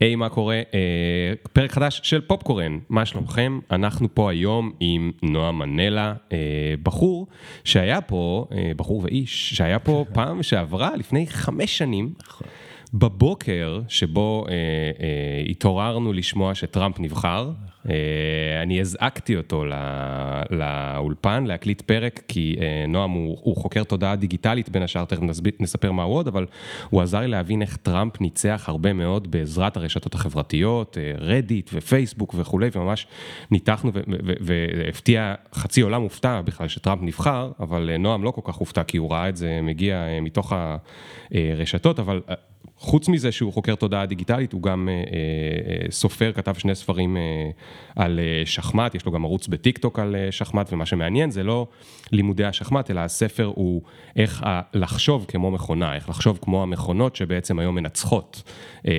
היי, 0.00 0.16
מה 0.16 0.28
קורה? 0.28 0.54
אה, 0.74 1.32
פרק 1.52 1.72
חדש 1.72 2.00
של 2.02 2.20
פופקורן, 2.20 2.78
מה 2.88 3.06
שלומכם? 3.06 3.58
אנחנו 3.70 4.14
פה 4.14 4.30
היום 4.30 4.72
עם 4.80 5.12
נועה 5.22 5.52
מנלה, 5.52 6.14
אה, 6.32 6.38
בחור 6.82 7.26
שהיה 7.64 8.00
פה, 8.00 8.46
אה, 8.52 8.72
בחור 8.76 9.00
ואיש, 9.04 9.54
שהיה 9.54 9.78
פה 9.78 10.04
פעם 10.14 10.42
שעברה, 10.42 10.96
לפני 10.96 11.26
חמש 11.26 11.78
שנים. 11.78 12.12
בבוקר 12.94 13.80
שבו 13.88 14.46
אה, 14.48 14.52
אה, 14.54 15.50
התעוררנו 15.50 16.12
לשמוע 16.12 16.54
שטראמפ 16.54 17.00
נבחר, 17.00 17.50
אה, 17.88 18.62
אני 18.62 18.80
הזעקתי 18.80 19.36
אותו 19.36 19.64
לא, 19.64 19.76
לאולפן 20.50 21.44
להקליט 21.44 21.80
פרק, 21.80 22.20
כי 22.28 22.56
אה, 22.60 22.84
נועם 22.88 23.10
הוא, 23.10 23.38
הוא 23.42 23.56
חוקר 23.56 23.84
תודעה 23.84 24.16
דיגיטלית 24.16 24.68
בין 24.68 24.82
השאר, 24.82 25.04
תכף 25.04 25.22
נספר 25.60 25.92
מה 25.92 26.02
הוא 26.02 26.14
עוד, 26.14 26.28
אבל 26.28 26.46
הוא 26.90 27.02
עזר 27.02 27.20
לי 27.20 27.28
להבין 27.28 27.62
איך 27.62 27.76
טראמפ 27.76 28.20
ניצח 28.20 28.64
הרבה 28.68 28.92
מאוד 28.92 29.30
בעזרת 29.30 29.76
הרשתות 29.76 30.14
החברתיות, 30.14 30.98
אה, 30.98 31.12
רדיט 31.18 31.70
ופייסבוק 31.72 32.34
וכולי, 32.38 32.68
וממש 32.74 33.06
ניתחנו 33.50 33.90
והפתיע, 34.40 35.34
חצי 35.54 35.80
עולם 35.80 36.02
הופתע 36.02 36.40
בכלל 36.40 36.68
שטראמפ 36.68 37.02
נבחר, 37.02 37.52
אבל 37.60 37.90
אה, 37.90 37.98
נועם 37.98 38.24
לא 38.24 38.30
כל 38.30 38.42
כך 38.44 38.54
הופתע, 38.54 38.84
כי 38.84 38.96
הוא 38.96 39.10
ראה 39.10 39.28
את 39.28 39.36
זה 39.36 39.60
מגיע 39.62 39.96
אה, 39.96 40.20
מתוך 40.20 40.52
הרשתות, 41.32 41.98
אבל... 41.98 42.20
אה, 42.80 42.86
חוץ 42.86 43.08
מזה 43.08 43.32
שהוא 43.32 43.52
חוקר 43.52 43.74
תודעה 43.74 44.06
דיגיטלית, 44.06 44.52
הוא 44.52 44.62
גם 44.62 44.88
אה, 44.88 44.94
אה, 44.94 45.90
סופר, 45.90 46.32
כתב 46.32 46.54
שני 46.54 46.74
ספרים 46.74 47.16
אה, 47.16 47.22
על 47.96 48.20
אה, 48.20 48.42
שחמט, 48.46 48.94
יש 48.94 49.06
לו 49.06 49.12
גם 49.12 49.24
ערוץ 49.24 49.48
בטיק 49.48 49.78
טוק 49.78 49.98
על 49.98 50.16
אה, 50.16 50.32
שחמט, 50.32 50.72
ומה 50.72 50.86
שמעניין 50.86 51.30
זה 51.30 51.42
לא 51.42 51.66
לימודי 52.12 52.44
השחמט, 52.44 52.90
אלא 52.90 53.00
הספר 53.00 53.52
הוא 53.54 53.82
איך 54.16 54.44
לחשוב 54.74 55.24
כמו 55.28 55.50
מכונה, 55.50 55.94
איך 55.94 56.08
לחשוב 56.08 56.38
כמו 56.42 56.62
המכונות 56.62 57.16
שבעצם 57.16 57.58
היום 57.58 57.74
מנצחות 57.74 58.42
אה, 58.88 58.92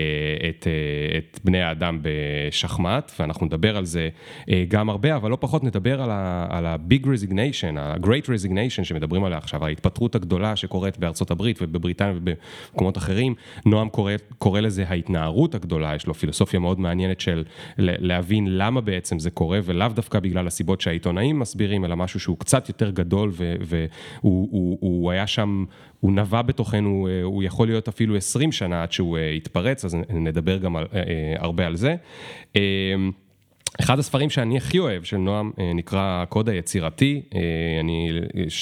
את, 0.49 0.67
אה, 0.67 1.17
את 1.17 1.39
בני 1.43 1.61
האדם 1.61 1.99
בשחמט, 2.01 3.11
ואנחנו 3.19 3.45
נדבר 3.45 3.77
על 3.77 3.85
זה 3.85 4.09
אה, 4.49 4.63
גם 4.67 4.89
הרבה, 4.89 5.15
אבל 5.15 5.31
לא 5.31 5.37
פחות 5.39 5.63
נדבר 5.63 6.01
על 6.49 6.65
ה-big 6.65 7.05
resignation, 7.05 7.79
ה-great 7.79 8.25
resignation 8.25 8.83
שמדברים 8.83 9.23
עליה 9.23 9.37
עכשיו, 9.37 9.65
ההתפטרות 9.65 10.15
הגדולה 10.15 10.55
שקורית 10.55 10.97
בארצות 10.97 11.31
הברית 11.31 11.59
ובבריטניה 11.61 12.13
ובמקומות 12.15 12.97
אחרים. 12.97 13.35
נועם 13.71 13.89
קורא, 13.89 14.13
קורא 14.37 14.59
לזה 14.59 14.83
ההתנערות 14.87 15.55
הגדולה, 15.55 15.95
יש 15.95 16.07
לו 16.07 16.13
פילוסופיה 16.13 16.59
מאוד 16.59 16.79
מעניינת 16.79 17.21
של 17.21 17.43
להבין 17.77 18.57
למה 18.57 18.81
בעצם 18.81 19.19
זה 19.19 19.31
קורה, 19.31 19.59
ולאו 19.63 19.87
דווקא 19.87 20.19
בגלל 20.19 20.47
הסיבות 20.47 20.81
שהעיתונאים 20.81 21.39
מסבירים, 21.39 21.85
אלא 21.85 21.95
משהו 21.95 22.19
שהוא 22.19 22.37
קצת 22.37 22.67
יותר 22.67 22.89
גדול, 22.89 23.31
והוא 23.35 23.89
הוא, 24.21 24.77
הוא 24.81 25.11
היה 25.11 25.27
שם, 25.27 25.65
הוא 25.99 26.11
נבע 26.11 26.41
בתוכנו, 26.41 27.07
הוא 27.23 27.43
יכול 27.43 27.67
להיות 27.67 27.87
אפילו 27.87 28.15
20 28.15 28.51
שנה 28.51 28.83
עד 28.83 28.91
שהוא 28.91 29.17
יתפרץ, 29.17 29.85
אז 29.85 29.97
נדבר 30.09 30.57
גם 30.57 30.75
על, 30.75 30.87
הרבה 31.37 31.67
על 31.67 31.75
זה. 31.75 31.95
אחד 33.79 33.99
הספרים 33.99 34.29
שאני 34.29 34.57
הכי 34.57 34.79
אוהב 34.79 35.03
של 35.03 35.17
נועם 35.17 35.51
נקרא 35.75 36.23
הקוד 36.23 36.49
היצירתי, 36.49 37.21
אני, 37.79 38.11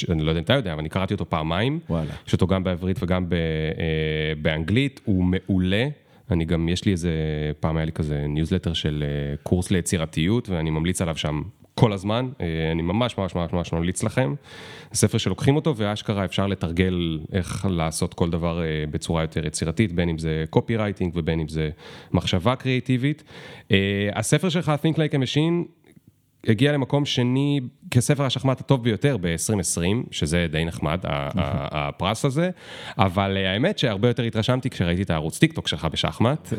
אני 0.09 0.23
לא 0.23 0.31
יודע 0.31 0.39
אם 0.39 0.43
אתה 0.43 0.53
יודע, 0.53 0.73
אבל 0.73 0.79
אני 0.79 0.89
קראתי 0.89 1.13
אותו 1.13 1.29
פעמיים, 1.29 1.79
וואלה. 1.89 2.11
יש 2.27 2.33
אותו 2.33 2.47
גם 2.47 2.63
בעברית 2.63 2.97
וגם 3.03 3.25
באנגלית, 4.41 5.01
הוא 5.05 5.23
מעולה. 5.23 5.87
אני 6.31 6.45
גם, 6.45 6.69
יש 6.69 6.85
לי 6.85 6.91
איזה, 6.91 7.11
פעם 7.59 7.77
היה 7.77 7.85
לי 7.85 7.91
כזה 7.91 8.25
ניוזלטר 8.27 8.73
של 8.73 9.03
קורס 9.43 9.71
ליצירתיות, 9.71 10.49
ואני 10.49 10.69
ממליץ 10.69 11.01
עליו 11.01 11.17
שם 11.17 11.41
כל 11.79 11.93
הזמן, 11.93 12.29
אני 12.71 12.81
ממש 12.81 13.17
ממש 13.17 13.35
ממש 13.35 13.53
ממש 13.53 13.73
ממליץ 13.73 14.03
לכם. 14.03 14.33
ספר 14.93 15.17
שלוקחים 15.17 15.55
אותו 15.55 15.75
ואשכרה 15.75 16.25
אפשר 16.25 16.47
לתרגל 16.47 17.19
איך 17.33 17.67
לעשות 17.69 18.13
כל 18.13 18.29
דבר 18.29 18.61
בצורה 18.91 19.21
יותר 19.21 19.45
יצירתית, 19.45 19.91
בין 19.91 20.09
אם 20.09 20.17
זה 20.17 20.45
copywriting 20.49 21.13
ובין 21.15 21.39
אם 21.39 21.47
זה 21.47 21.69
מחשבה 22.11 22.55
קריאיטיבית. 22.55 23.23
הספר 24.15 24.49
שלך, 24.49 24.71
Think 24.83 24.95
Like 24.95 25.13
a 25.13 25.17
Machine, 25.17 25.78
הגיע 26.47 26.71
למקום 26.71 27.05
שני 27.05 27.59
כספר 27.91 28.25
השחמט 28.25 28.59
הטוב 28.59 28.83
ביותר 28.83 29.17
ב-2020, 29.21 29.81
שזה 30.11 30.47
די 30.51 30.65
נחמד, 30.65 30.99
הפרס 31.05 32.25
הזה, 32.25 32.49
אבל 32.97 33.37
האמת 33.37 33.79
שהרבה 33.79 34.07
יותר 34.07 34.23
התרשמתי 34.23 34.69
כשראיתי 34.69 35.01
את 35.01 35.09
הערוץ 35.09 35.39
טיקטוק 35.39 35.67
שלך 35.67 35.85
בשחמט, 35.85 36.53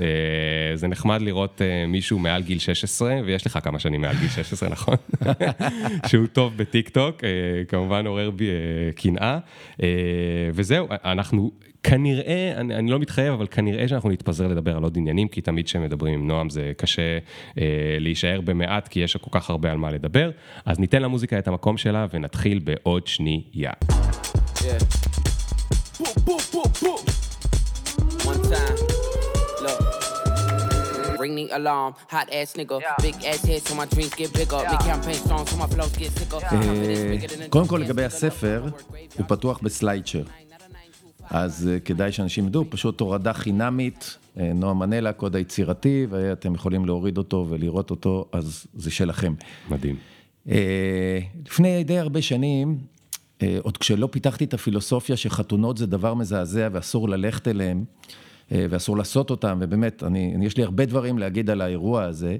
זה 0.75 0.89
נחמד 0.89 1.23
לראות 1.23 1.61
מישהו 1.89 2.19
מעל 2.19 2.43
גיל 2.43 2.59
16, 2.59 3.21
ויש 3.25 3.47
לך 3.47 3.59
כמה 3.63 3.79
שנים 3.79 4.01
מעל 4.01 4.17
גיל 4.17 4.29
16, 4.29 4.69
נכון? 4.75 4.95
שהוא 6.07 6.27
טוב 6.27 6.57
בטיקטוק, 6.57 7.17
כמובן 7.69 8.07
עורר 8.07 8.31
בי 8.31 8.49
קנאה, 8.97 9.39
וזהו, 10.55 10.87
אנחנו... 10.91 11.51
כנראה, 11.83 12.53
אני, 12.57 12.75
אני 12.75 12.91
לא 12.91 12.99
מתחייב, 12.99 13.33
אבל 13.33 13.47
כנראה 13.51 13.89
שאנחנו 13.89 14.11
נתפזר 14.11 14.47
לדבר 14.47 14.77
על 14.77 14.83
עוד 14.83 14.97
עניינים, 14.97 15.29
כי 15.29 15.41
תמיד 15.41 15.65
כשמדברים 15.65 16.15
עם 16.15 16.27
נועם 16.27 16.51
זה 16.51 16.73
קשה 16.77 17.19
אה, 17.59 17.65
להישאר 18.01 18.41
במעט, 18.41 18.89
כי 18.89 19.01
יש 19.01 19.17
כל 19.17 19.31
כך 19.33 19.51
הרבה 19.51 19.73
על 19.73 19.79
מה 19.79 19.91
לדבר. 19.91 20.31
אז 20.65 20.79
ניתן 20.79 21.03
למוזיקה 21.03 21.39
את 21.39 21.49
המקום 21.49 21.77
שלה 21.77 22.07
ונתחיל 22.13 22.59
בעוד 22.59 23.07
שנייה. 23.07 23.73
Ring 31.25 31.35
the 31.41 31.49
alarm, 31.61 31.93
hot 32.15 32.29
ass 32.39 32.51
nigga, 32.59 32.77
big 33.07 33.17
ass 33.31 33.43
head 33.49 33.61
so 33.67 33.75
my 33.81 33.87
dreams 33.93 34.15
get 34.21 34.31
bigger, 34.39 34.61
make 34.71 34.85
campaign 34.91 35.19
strong 35.25 35.45
so 35.51 35.55
my 35.63 35.69
flows 35.75 35.95
get 35.99 36.13
sicker. 36.19 36.41
קודם 37.51 37.67
כל 37.67 37.79
לגבי 37.79 38.05
הספר, 38.05 38.65
הוא 39.19 39.27
פתוח 39.29 39.61
בסליידשר. 39.63 40.23
אז 41.31 41.71
כדאי 41.85 42.13
שאנשים 42.13 42.47
ידעו, 42.47 42.65
פשוט 42.69 43.01
הורדה 43.01 43.33
חינמית, 43.33 44.17
נועה 44.37 44.75
מנלה, 44.75 45.13
קוד 45.13 45.37
היצירתי, 45.37 46.07
ואתם 46.11 46.55
יכולים 46.55 46.85
להוריד 46.85 47.19
אותו 47.19 47.47
ולראות 47.49 47.91
אותו, 47.91 48.29
אז 48.33 48.67
זה 48.75 48.91
שלכם. 48.91 49.35
מדהים. 49.71 49.97
לפני 51.47 51.85
די 51.85 51.99
הרבה 51.99 52.23
שנים, 52.23 52.79
עוד 53.63 53.77
כשלא 53.77 54.09
פיתחתי 54.11 54.45
את 54.45 54.55
הפילוסופיה 54.55 55.17
שחתונות 55.17 55.79
זה 55.79 55.87
דבר 55.87 56.15
מזעזע 56.15 56.69
ואסור 56.73 57.09
ללכת 57.09 57.49
אליהם, 57.49 57.85
ואסור 58.51 58.97
לעשות 58.97 59.31
אותם, 59.31 59.59
ובאמת, 59.61 60.03
אני, 60.03 60.35
יש 60.43 60.57
לי 60.57 60.63
הרבה 60.63 60.85
דברים 60.85 61.19
להגיד 61.19 61.51
על 61.51 61.61
האירוע 61.61 62.03
הזה, 62.03 62.37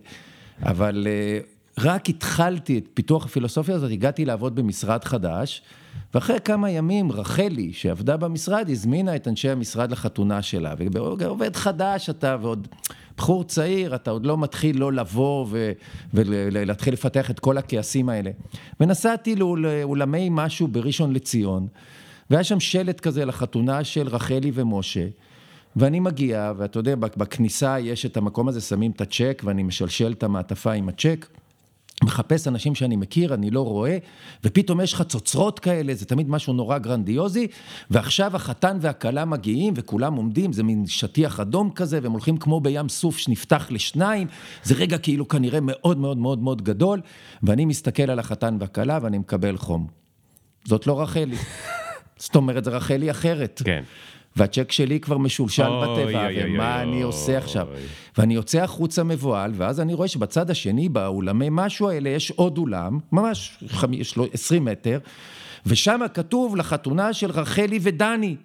אבל 0.63 1.07
רק 1.83 2.09
התחלתי 2.09 2.79
את 2.79 2.89
פיתוח 2.95 3.25
הפילוסופיה 3.25 3.75
הזאת, 3.75 3.91
הגעתי 3.91 4.25
לעבוד 4.25 4.55
במשרד 4.55 5.05
חדש, 5.05 5.63
ואחרי 6.15 6.37
כמה 6.45 6.71
ימים 6.71 7.13
רחלי, 7.13 7.73
שעבדה 7.73 8.17
במשרד, 8.17 8.71
הזמינה 8.71 9.17
את 9.17 9.29
אנשי 9.29 9.51
המשרד 9.51 9.93
לחתונה 9.93 10.43
שלה. 10.43 10.75
ועובד 10.93 11.57
חדש 11.57 12.11
אתה, 12.11 12.37
ועוד 12.41 12.69
בחור 13.17 13.45
צעיר, 13.45 13.95
אתה 13.95 14.11
עוד 14.11 14.27
לא 14.27 14.39
מתחיל 14.39 14.79
לא 14.79 14.93
לבוא 14.93 15.47
ולהתחיל 16.15 16.93
לפתח 16.93 17.31
את 17.31 17.41
כל 17.41 17.59
הכעסים 17.59 18.09
האלה. 18.09 18.31
ונסעתי 18.81 19.37
לאולמי 19.37 20.29
משהו 20.31 20.69
בראשון 20.69 21.13
לציון, 21.13 21.67
והיה 22.31 22.45
שם 22.45 22.61
שלט 22.61 23.01
כזה 23.01 23.25
לחתונה 23.25 23.85
של 23.85 24.09
רחלי 24.09 24.51
ומשה. 24.55 25.07
ואני 25.77 26.01
מגיע, 26.01 26.53
ואתה 26.57 26.79
יודע, 26.79 26.95
בכניסה 26.97 27.79
יש 27.79 28.07
את 28.07 28.17
המקום 28.17 28.49
הזה, 28.49 28.61
שמים 28.61 28.91
את 28.91 29.01
הצ'ק, 29.01 29.43
ואני 29.45 29.63
משלשל 29.63 30.13
את 30.13 30.23
המעטפה 30.23 30.73
עם 30.73 30.89
הצ'ק. 30.89 31.27
מחפש 32.05 32.49
אנשים 32.49 32.75
שאני 32.75 32.97
מכיר, 32.97 33.35
אני 33.35 33.51
לא 33.51 33.61
רואה, 33.61 33.99
ופתאום 34.45 34.81
יש 34.81 34.95
חצוצרות 34.95 35.59
כאלה, 35.59 35.95
זה 35.95 36.07
תמיד 36.07 36.31
משהו 36.31 36.53
נורא 36.53 36.79
גרנדיוזי, 36.79 37.47
ועכשיו 37.91 38.37
החתן 38.37 38.79
והכלה 38.81 39.25
מגיעים, 39.25 39.75
וכולם 39.77 40.15
עומדים, 40.15 40.53
זה 40.53 40.63
מין 40.63 40.87
שטיח 40.87 41.41
אדום 41.41 41.71
כזה, 41.71 41.99
והם 42.03 42.13
הולכים 42.13 42.37
כמו 42.37 42.61
בים 42.61 42.89
סוף 42.89 43.19
שנפתח 43.19 43.67
לשניים, 43.71 44.29
זה 44.63 44.75
רגע 44.75 44.99
כאילו 44.99 45.29
כנראה 45.29 45.59
מאוד 45.63 45.99
מאוד 45.99 46.19
מאוד 46.19 46.39
מאוד 46.39 46.63
גדול, 46.63 47.01
ואני 47.43 47.65
מסתכל 47.65 48.11
על 48.11 48.19
החתן 48.19 48.57
והכלה 48.61 48.99
ואני 49.03 49.19
מקבל 49.19 49.57
חום. 49.57 49.87
זאת 50.65 50.87
לא 50.87 51.01
רחלי. 51.01 51.37
זאת 52.19 52.37
אומרת, 52.37 52.65
זה 52.65 52.71
רחלי 52.71 53.11
אחרת. 53.11 53.63
כן. 53.65 53.83
והצ'ק 54.37 54.73
שלי 54.73 55.01
כבר 55.01 55.19
משולשל 55.19 55.71
בטבע, 55.83 56.29
ומה 56.37 56.83
אני 56.83 57.03
עושה 57.03 57.39
עכשיו? 57.39 57.69
ואני 58.21 58.35
יוצא 58.35 58.63
החוצה 58.63 59.05
מבוהל, 59.05 59.53
ואז 59.55 59.81
אני 59.81 59.95
רואה 59.95 60.09
שבצד 60.09 60.51
השני, 60.51 60.89
באולמי 60.89 61.49
משהו 61.51 61.89
האלה, 61.89 62.09
יש 62.09 62.31
עוד 62.31 62.59
אולם, 62.59 62.99
ממש 63.13 63.65
יש 63.93 64.17
לו 64.17 64.27
20 64.33 64.65
מטר, 64.65 64.99
ושם 65.67 66.01
כתוב 66.15 66.57
לחתונה 66.57 67.13
של 67.13 67.31
רחלי 67.31 67.79
ודני. 67.83 68.37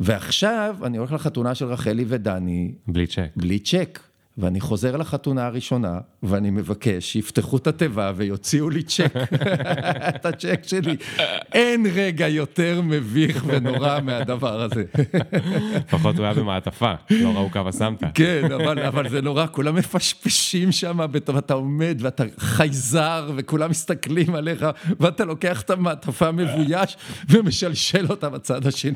ועכשיו 0.00 0.76
אני 0.82 0.98
הולך 0.98 1.12
לחתונה 1.12 1.54
של 1.54 1.64
רחלי 1.64 2.04
ודני. 2.08 2.72
בלי 2.88 3.06
צ'ק. 3.06 3.28
בלי 3.36 3.58
צ'ק. 3.58 4.00
ואני 4.38 4.60
חוזר 4.60 4.96
לחתונה 4.96 5.46
הראשונה, 5.46 5.98
ואני 6.22 6.50
מבקש 6.50 7.12
שיפתחו 7.12 7.56
את 7.56 7.66
התיבה 7.66 8.12
ויוציאו 8.16 8.70
לי 8.70 8.82
צ'ק, 8.82 9.12
את 10.08 10.26
הצ'ק 10.26 10.60
שלי. 10.62 10.96
אין 11.52 11.86
רגע 11.94 12.28
יותר 12.28 12.80
מביך 12.84 13.44
ונורא 13.46 13.98
מהדבר 14.02 14.60
הזה. 14.60 14.84
לפחות 15.86 16.16
הוא 16.16 16.24
היה 16.24 16.34
במעטפה, 16.34 16.92
לא 17.10 17.28
ראו 17.28 17.50
כמה 17.50 17.72
שמת. 17.72 18.04
כן, 18.14 18.52
אבל, 18.52 18.78
אבל 18.78 19.08
זה 19.08 19.22
נורא, 19.22 19.46
כולם 19.52 19.74
מפשפשים 19.74 20.72
שם, 20.72 20.98
ואתה 21.12 21.54
עומד 21.54 21.98
ואתה 22.00 22.24
חייזר, 22.38 23.30
וכולם 23.36 23.70
מסתכלים 23.70 24.34
עליך, 24.34 24.66
ואתה 25.00 25.24
לוקח 25.24 25.62
את 25.62 25.70
המעטפה 25.70 26.32
מבויש 26.32 26.96
ומשלשל 27.28 28.06
אותה 28.10 28.28
בצד 28.28 28.66
השני. 28.66 28.92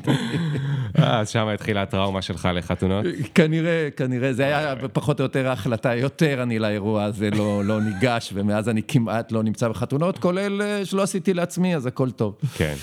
אה, 0.99 1.19
אז 1.19 1.29
שם 1.29 1.47
התחילה 1.47 1.81
הטראומה 1.81 2.21
שלך 2.21 2.49
לחתונות? 2.53 3.05
כנראה, 3.35 3.89
כנראה, 3.97 4.33
זה 4.33 4.43
היה 4.43 4.75
פחות 4.93 5.19
או 5.19 5.23
יותר 5.23 5.30
ההחלטה, 5.35 5.95
יותר 5.95 6.43
אני 6.43 6.59
לאירוע 6.59 7.03
הזה 7.03 7.29
לא, 7.29 7.65
לא 7.65 7.81
ניגש, 7.81 8.31
ומאז 8.33 8.69
אני 8.69 8.81
כמעט 8.87 9.31
לא 9.31 9.43
נמצא 9.43 9.67
בחתונות, 9.67 10.19
כולל 10.19 10.61
אה, 10.61 10.85
שלא 10.85 11.01
עשיתי 11.01 11.33
לעצמי, 11.33 11.75
אז 11.75 11.85
הכל 11.85 12.11
טוב. 12.11 12.35
כן. 12.55 12.75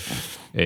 אמ, 0.55 0.61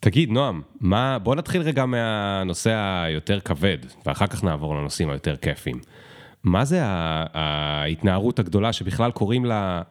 תגיד, 0.00 0.30
נועם, 0.30 0.62
מה, 0.80 1.18
בוא 1.18 1.34
נתחיל 1.34 1.62
רגע 1.62 1.86
מהנושא 1.86 3.02
היותר 3.06 3.40
כבד, 3.40 3.78
ואחר 4.06 4.26
כך 4.26 4.44
נעבור 4.44 4.76
לנושאים 4.76 5.10
היותר 5.10 5.36
כיפיים. 5.36 5.80
מה 6.44 6.64
זה 6.64 6.80
ההתנערות 6.84 8.38
הגדולה 8.38 8.72
שבכלל 8.72 9.10
קוראים 9.10 9.44
לה 9.44 9.82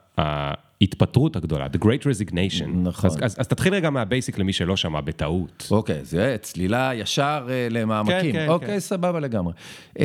ההתפטרות 0.82 1.36
הגדולה, 1.36 1.66
The 1.66 1.78
Great 1.86 2.04
Resignation. 2.04 2.68
נכון. 2.68 3.10
אז, 3.10 3.18
אז, 3.22 3.36
אז 3.40 3.48
תתחיל 3.48 3.74
רגע 3.74 3.90
מהבייסיק 3.90 4.38
למי 4.38 4.54
שלא 4.54 4.76
שמע 4.78 5.02
בטעות. 5.02 5.68
אוקיי, 5.72 6.06
זה 6.06 6.36
צלילה 6.42 6.92
ישר 6.96 7.48
uh, 7.48 7.74
למעמקים. 7.74 8.32
כן, 8.34 8.46
כן, 8.46 8.48
אוקיי, 8.50 8.68
כן. 8.68 8.80
סבבה 8.80 9.20
לגמרי. 9.20 9.54
Uh, 9.98 10.02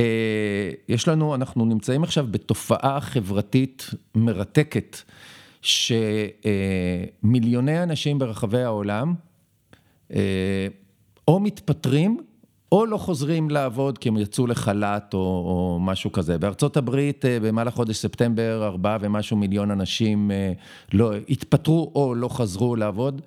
יש 0.89 1.09
לנו, 1.09 1.35
אנחנו 1.35 1.65
נמצאים 1.65 2.03
עכשיו 2.03 2.27
בתופעה 2.31 3.01
חברתית 3.01 3.91
מרתקת, 4.15 4.97
שמיליוני 7.23 7.83
אנשים 7.83 8.19
ברחבי 8.19 8.63
העולם, 8.63 9.15
uh, 10.11 10.15
או 11.29 11.41
מתפטרים, 11.41 12.19
או 12.73 12.87
לא 12.87 12.97
חוזרים 12.97 13.51
לעבוד 13.51 13.99
כי 13.99 14.09
הם 14.09 14.17
יצאו 14.17 14.47
לחל"ת 14.47 15.15
או, 15.15 15.19
או 15.19 15.79
משהו 15.81 16.13
כזה. 16.13 16.39
בארצות 16.39 16.77
הברית 16.77 17.25
במהלך 17.43 17.75
חודש 17.75 17.97
ספטמבר 17.97 18.65
ארבעה 18.65 18.99
ומשהו 19.01 19.37
מיליון 19.37 19.71
אנשים 19.71 20.31
לא 20.93 21.13
התפטרו 21.29 21.93
או 21.95 22.15
לא 22.15 22.29
חזרו 22.29 22.77
לעבוד. 22.77 23.23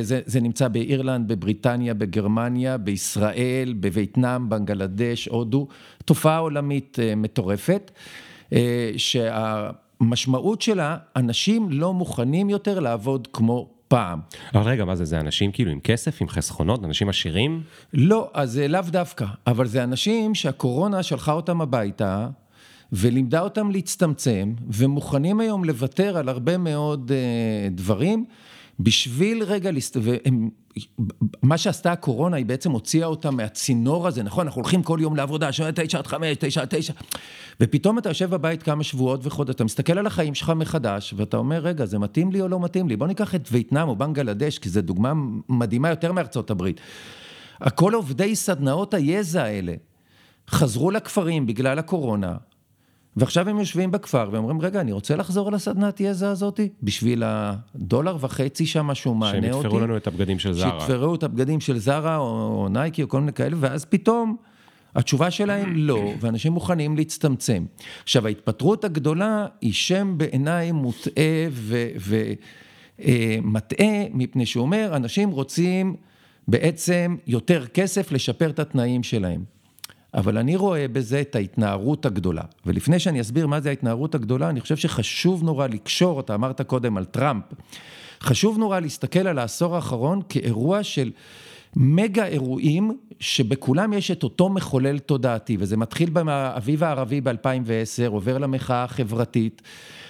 זה, 0.00 0.20
זה 0.26 0.40
נמצא 0.40 0.68
באירלנד, 0.68 1.28
בבריטניה, 1.28 1.94
בגרמניה, 1.94 2.78
בישראל, 2.78 3.74
בווייטנאם, 3.80 4.48
בנגלדש, 4.48 5.26
הודו. 5.26 5.66
תופעה 6.04 6.38
עולמית 6.38 6.98
מטורפת, 7.16 7.90
שהמשמעות 8.96 10.62
שלה, 10.62 10.96
אנשים 11.16 11.68
לא 11.70 11.94
מוכנים 11.94 12.50
יותר 12.50 12.80
לעבוד 12.80 13.28
כמו 13.32 13.68
פעם. 13.90 14.20
אבל 14.54 14.62
רגע, 14.62 14.84
מה 14.84 14.96
זה, 14.96 15.04
זה 15.04 15.20
אנשים 15.20 15.52
כאילו 15.52 15.70
עם 15.70 15.80
כסף, 15.80 16.22
עם 16.22 16.28
חסכונות, 16.28 16.84
אנשים 16.84 17.08
עשירים? 17.08 17.62
לא, 17.92 18.30
אז 18.34 18.52
זה 18.52 18.68
לאו 18.68 18.80
דווקא, 18.86 19.26
אבל 19.46 19.66
זה 19.66 19.84
אנשים 19.84 20.34
שהקורונה 20.34 21.02
שלחה 21.02 21.32
אותם 21.32 21.60
הביתה, 21.60 22.28
ולימדה 22.92 23.40
אותם 23.40 23.70
להצטמצם, 23.70 24.54
ומוכנים 24.68 25.40
היום 25.40 25.64
לוותר 25.64 26.16
על 26.16 26.28
הרבה 26.28 26.58
מאוד 26.58 27.10
uh, 27.10 27.74
דברים, 27.74 28.24
בשביל 28.80 29.42
רגע. 29.42 29.70
והם... 30.02 30.50
מה 31.42 31.58
שעשתה 31.58 31.92
הקורונה, 31.92 32.36
היא 32.36 32.46
בעצם 32.46 32.70
הוציאה 32.70 33.06
אותם 33.06 33.36
מהצינור 33.36 34.06
הזה, 34.06 34.22
נכון? 34.22 34.46
אנחנו 34.46 34.62
הולכים 34.62 34.82
כל 34.82 34.98
יום 35.02 35.16
לעבודה, 35.16 35.52
שעה 35.52 35.72
תשע 35.72 35.98
עד 35.98 36.06
חמש, 36.06 36.36
תשע 36.40 36.62
עד 36.62 36.68
תשע, 36.70 36.92
ופתאום 37.60 37.98
אתה 37.98 38.10
יושב 38.10 38.30
בבית 38.30 38.62
כמה 38.62 38.84
שבועות 38.84 39.20
וחודש, 39.26 39.54
אתה 39.54 39.64
מסתכל 39.64 39.98
על 39.98 40.06
החיים 40.06 40.34
שלך 40.34 40.52
מחדש, 40.56 41.14
ואתה 41.16 41.36
אומר, 41.36 41.58
רגע, 41.58 41.86
זה 41.86 41.98
מתאים 41.98 42.32
לי 42.32 42.40
או 42.40 42.48
לא 42.48 42.60
מתאים 42.60 42.88
לי? 42.88 42.96
בוא 42.96 43.06
ניקח 43.06 43.34
את 43.34 43.48
וייטנאם 43.52 43.88
או 43.88 43.96
בנגלדש, 43.96 44.58
כי 44.58 44.68
זו 44.68 44.80
דוגמה 44.82 45.12
מדהימה 45.48 45.88
יותר 45.88 46.12
מארצות 46.12 46.50
הברית. 46.50 46.80
כל 47.74 47.94
עובדי 47.94 48.36
סדנאות 48.36 48.94
היזע 48.94 49.42
האלה 49.42 49.74
חזרו 50.50 50.90
לכפרים 50.90 51.46
בגלל 51.46 51.78
הקורונה, 51.78 52.36
ועכשיו 53.16 53.48
הם 53.48 53.58
יושבים 53.58 53.90
בכפר 53.90 54.28
ואומרים, 54.32 54.60
רגע, 54.60 54.80
אני 54.80 54.92
רוצה 54.92 55.16
לחזור 55.16 55.52
לסדנת 55.52 56.00
יזע 56.00 56.30
הזאתי, 56.30 56.68
בשביל 56.82 57.22
הדולר 57.26 58.16
וחצי 58.20 58.66
שם 58.66 58.94
שהוא 58.94 59.16
מענה 59.16 59.36
אותי. 59.36 59.46
שהם 59.48 59.60
יתפרו 59.60 59.80
לנו 59.80 59.96
את 59.96 60.06
הבגדים 60.06 60.38
של 60.38 60.52
זרה. 60.52 60.80
שיתפרו 60.80 61.14
את 61.14 61.22
הבגדים 61.22 61.60
של 61.60 61.78
זרה 61.78 62.16
או, 62.16 62.24
או 62.62 62.68
נייקי 62.68 63.02
או 63.02 63.08
כל 63.08 63.20
מיני 63.20 63.32
כאלה, 63.32 63.56
ואז 63.60 63.84
פתאום 63.84 64.36
התשובה 64.94 65.30
שלהם 65.30 65.72
לא, 65.76 66.12
ואנשים 66.20 66.52
מוכנים 66.52 66.96
להצטמצם. 66.96 67.64
עכשיו, 68.02 68.26
ההתפטרות 68.26 68.84
הגדולה 68.84 69.46
היא 69.60 69.72
שם 69.72 70.14
בעיניי 70.16 70.72
מוטעה 70.72 71.48
ומטעה, 72.98 73.86
מפני 74.12 74.46
שהוא 74.46 74.62
אומר, 74.62 74.92
אנשים 74.96 75.30
רוצים 75.30 75.96
בעצם 76.48 77.16
יותר 77.26 77.66
כסף 77.66 78.12
לשפר 78.12 78.50
את 78.50 78.58
התנאים 78.58 79.02
שלהם. 79.02 79.44
אבל 80.14 80.38
אני 80.38 80.56
רואה 80.56 80.88
בזה 80.88 81.20
את 81.20 81.36
ההתנערות 81.36 82.06
הגדולה. 82.06 82.42
ולפני 82.66 82.98
שאני 82.98 83.20
אסביר 83.20 83.46
מה 83.46 83.60
זה 83.60 83.68
ההתנערות 83.68 84.14
הגדולה, 84.14 84.48
אני 84.50 84.60
חושב 84.60 84.76
שחשוב 84.76 85.42
נורא 85.42 85.66
לקשור, 85.66 86.20
אתה 86.20 86.34
אמרת 86.34 86.60
קודם 86.60 86.96
על 86.96 87.04
טראמפ, 87.04 87.44
חשוב 88.22 88.58
נורא 88.58 88.80
להסתכל 88.80 89.26
על 89.26 89.38
העשור 89.38 89.76
האחרון 89.76 90.20
כאירוע 90.28 90.82
של 90.82 91.10
מגה 91.76 92.26
אירועים 92.26 92.96
שבכולם 93.20 93.92
יש 93.92 94.10
את 94.10 94.22
אותו 94.22 94.48
מחולל 94.48 94.98
תודעתי, 94.98 95.56
וזה 95.60 95.76
מתחיל 95.76 96.10
באביב 96.10 96.84
הערבי 96.84 97.20
ב-2010, 97.20 98.08
עובר 98.08 98.38
למחאה 98.38 98.84
החברתית, 98.84 99.62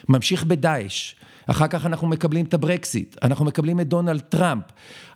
ממשיך 0.09 0.45
בדאעש. 0.45 1.15
אחר 1.51 1.67
כך 1.69 1.87
אנחנו 1.87 2.09
מקבלים 2.09 2.47
את 2.47 2.55
הברקסיט, 2.55 3.17
אנחנו 3.23 3.45
מקבלים 3.45 3.81
את 3.81 3.89
דונלד 3.89 4.21
טראמפ, 4.21 4.65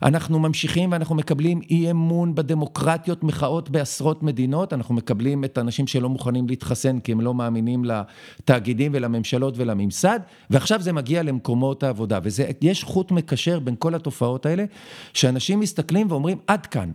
אנחנו 0.03 0.39
ממשיכים 0.39 0.91
ואנחנו 0.91 1.15
מקבלים 1.15 1.61
אי 1.69 1.91
אמון 1.91 2.35
בדמוקרטיות, 2.35 3.23
מחאות 3.23 3.69
בעשרות 3.69 4.23
מדינות, 4.23 4.73
אנחנו 4.73 4.95
מקבלים 4.95 5.43
את 5.43 5.57
האנשים 5.57 5.87
שלא 5.87 6.09
מוכנים 6.09 6.47
להתחסן 6.47 6.99
כי 6.99 7.11
הם 7.11 7.21
לא 7.21 7.33
מאמינים 7.33 7.85
לתאגידים 7.85 8.91
ולממשלות 8.95 9.53
ולממסד, 9.57 10.19
ועכשיו 10.49 10.81
זה 10.81 10.93
מגיע 10.93 11.23
למקומות 11.23 11.83
העבודה, 11.83 12.19
ויש 12.61 12.83
חוט 12.83 13.11
מקשר 13.11 13.59
בין 13.59 13.75
כל 13.79 13.95
התופעות 13.95 14.45
האלה, 14.45 14.65
שאנשים 15.13 15.59
מסתכלים 15.59 16.11
ואומרים 16.11 16.37
עד 16.47 16.65
כאן. 16.65 16.91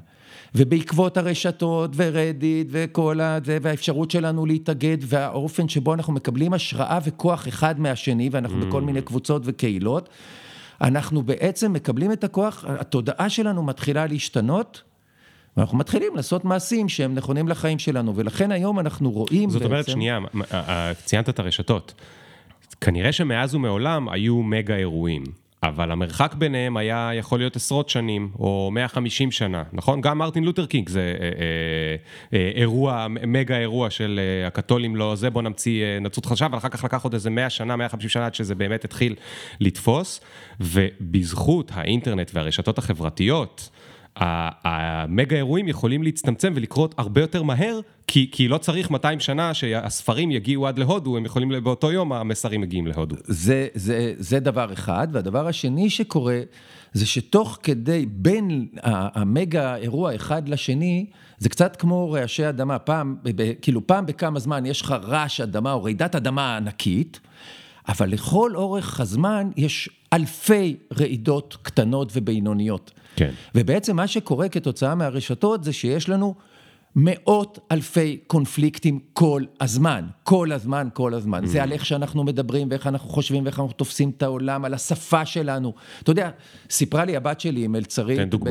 ובעקבות 0.55 1.17
הרשתות 1.17 1.91
ורדיט 1.97 2.67
וכל 2.71 3.21
הזה 3.21 3.59
והאפשרות 3.63 4.11
שלנו 4.11 4.47
להתאגד 4.47 4.99
והאופן 5.01 5.69
שבו 5.69 5.95
אנחנו 5.95 6.13
מקבלים 6.13 6.53
השראה 6.53 6.99
וכוח 7.05 7.49
אחד 7.49 7.81
מהשני 7.81 8.29
ואנחנו 8.33 8.63
mm. 8.63 8.67
בכל 8.67 8.83
מיני 8.83 9.03
קבוצות 9.03 9.43
וקהילות, 9.45 10.09
אנחנו 10.81 11.23
בעצם 11.23 11.73
מקבלים 11.73 12.13
את 12.13 12.25
הכוח, 12.25 12.65
התודעה 12.69 13.29
שלנו 13.29 13.63
מתחילה 13.63 14.07
להשתנות. 14.07 14.83
ואנחנו 15.57 15.79
מתחילים 15.79 16.17
לעשות 16.17 16.45
מעשים 16.45 16.89
שהם 16.89 17.15
נכונים 17.15 17.49
לחיים 17.49 17.79
שלנו, 17.79 18.17
ולכן 18.17 18.53
היום 18.53 18.79
אנחנו 18.79 19.11
רואים 19.11 19.51
זאת 19.51 19.63
בעצם... 19.63 19.69
זאת 19.69 19.73
אומרת, 19.73 19.89
שנייה, 19.89 20.19
ציינת 21.05 21.29
את 21.29 21.39
הרשתות. 21.39 21.95
כנראה 22.81 23.13
שמאז 23.13 23.55
ומעולם 23.55 24.09
היו 24.09 24.43
מגה 24.43 24.77
אירועים. 24.77 25.25
אבל 25.63 25.91
המרחק 25.91 26.35
ביניהם 26.35 26.77
היה 26.77 27.11
יכול 27.15 27.39
להיות 27.39 27.57
עשרות 27.57 27.89
שנים, 27.89 28.31
או 28.39 28.71
150 28.73 29.31
שנה, 29.31 29.63
נכון? 29.73 30.01
גם 30.01 30.19
מרטין 30.19 30.45
לותר 30.45 30.67
קינג 30.67 30.89
זה 30.89 31.01
אה, 31.21 31.25
אה, 31.25 31.97
אה, 32.39 32.51
אירוע, 32.55 33.07
מגה 33.09 33.59
אירוע 33.59 33.91
של 33.91 34.21
אה, 34.23 34.47
הקתולים 34.47 34.97
לא 34.97 35.15
זה, 35.15 35.31
בוא 35.31 35.43
נמציא 35.43 35.85
אה, 35.85 35.99
נצרות 36.01 36.27
חדשה, 36.27 36.47
אבל 36.47 36.59
אחר 36.59 36.69
כך 36.69 36.85
לקח 36.85 37.05
עוד 37.05 37.15
איזה 37.15 37.31
100 37.31 37.51
שנה, 37.51 37.77
150 37.77 38.09
שנה 38.09 38.27
עד 38.27 38.35
שזה 38.35 38.55
באמת 38.55 38.85
התחיל 38.85 39.15
לתפוס, 39.61 40.21
ובזכות 40.61 41.71
האינטרנט 41.75 42.31
והרשתות 42.35 42.79
החברתיות, 42.79 43.71
המגה 44.17 45.37
אירועים 45.37 45.69
יכולים 45.69 46.03
להצטמצם 46.03 46.53
ולקרות 46.57 46.95
הרבה 46.99 47.21
יותר 47.21 47.43
מהר, 47.43 47.81
כי, 48.07 48.29
כי 48.33 48.49
לא 48.49 48.59
צריך 48.59 48.91
200 48.91 49.21
שנה 49.21 49.55
שהספרים 49.55 50.31
יגיעו 50.31 50.67
עד 50.67 50.79
להודו, 50.79 51.17
הם 51.17 51.25
יכולים 51.25 51.65
באותו 51.65 51.93
יום 51.93 52.13
המסרים 52.13 52.61
מגיעים 52.61 52.87
להודו. 52.87 53.17
זה, 53.25 53.69
זה, 53.75 54.13
זה 54.19 54.41
דבר 54.41 54.73
אחד, 54.73 55.09
והדבר 55.13 55.47
השני 55.47 55.91
שקורה, 55.91 56.41
זה 56.93 57.07
שתוך 57.07 57.59
כדי, 57.63 58.07
בין 58.09 58.69
המגה 58.83 59.77
אירוע 59.77 60.15
אחד 60.15 60.49
לשני, 60.49 61.07
זה 61.39 61.49
קצת 61.49 61.77
כמו 61.77 62.13
רעשי 62.13 62.49
אדמה, 62.49 62.79
פעם, 62.79 63.17
כאילו 63.63 63.87
פעם 63.87 64.07
בכמה 64.07 64.41
זמן 64.41 64.67
יש 64.67 64.83
לך 64.83 64.95
רעש 65.03 65.41
אדמה 65.41 65.73
או 65.73 65.85
רעידת 65.85 66.15
אדמה 66.15 66.57
ענקית, 66.57 67.21
אבל 67.89 68.09
לכל 68.09 68.53
אורך 68.55 69.01
הזמן 69.01 69.51
יש 69.57 69.89
אלפי 70.13 70.77
רעידות 70.99 71.57
קטנות 71.63 72.13
ובינוניות. 72.15 73.00
כן. 73.21 73.31
ובעצם 73.55 73.97
מה 73.97 74.07
שקורה 74.07 74.49
כתוצאה 74.49 74.95
מהרשתות 74.95 75.65
זה 75.65 75.73
שיש 75.73 76.09
לנו 76.09 76.35
מאות 76.97 77.59
אלפי 77.73 78.19
קונפליקטים 78.27 78.99
כל 79.13 79.45
הזמן, 79.61 80.05
כל 80.23 80.53
הזמן, 80.53 80.89
כל 80.95 81.15
הזמן. 81.15 81.47
זה 81.47 81.63
על 81.63 81.73
איך 81.73 81.87
שאנחנו 81.87 82.25
מדברים 82.25 82.69
ואיך 82.71 82.87
אנחנו 82.87 83.09
חושבים 83.09 83.45
ואיך 83.45 83.59
אנחנו 83.61 83.73
תופסים 83.73 84.11
את 84.17 84.23
העולם, 84.23 84.65
על 84.65 84.75
השפה 84.75 85.27
שלנו. 85.27 85.73
אתה 86.03 86.11
יודע, 86.11 86.31
סיפרה 86.71 87.05
לי 87.05 87.17
הבת 87.17 87.41
שלי 87.41 87.67
מלצרית, 87.67 88.19
תן 88.19 88.31
דוגמה. 88.31 88.51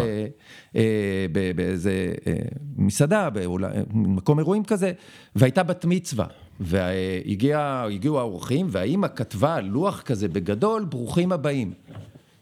אה, 0.75 1.25
באיזה 1.55 2.13
אה, 2.27 2.33
מסעדה, 2.77 3.29
באולי- 3.29 3.67
מקום 3.93 4.39
אירועים 4.39 4.63
כזה, 4.63 4.91
והייתה 5.35 5.63
בת 5.63 5.85
מצווה. 5.85 6.25
והגיעו 6.59 8.19
האורחים, 8.19 8.67
והאימא 8.69 9.07
כתבה 9.15 9.59
לוח 9.61 10.01
כזה 10.01 10.27
בגדול, 10.27 10.85
ברוכים 10.85 11.31
הבאים. 11.31 11.73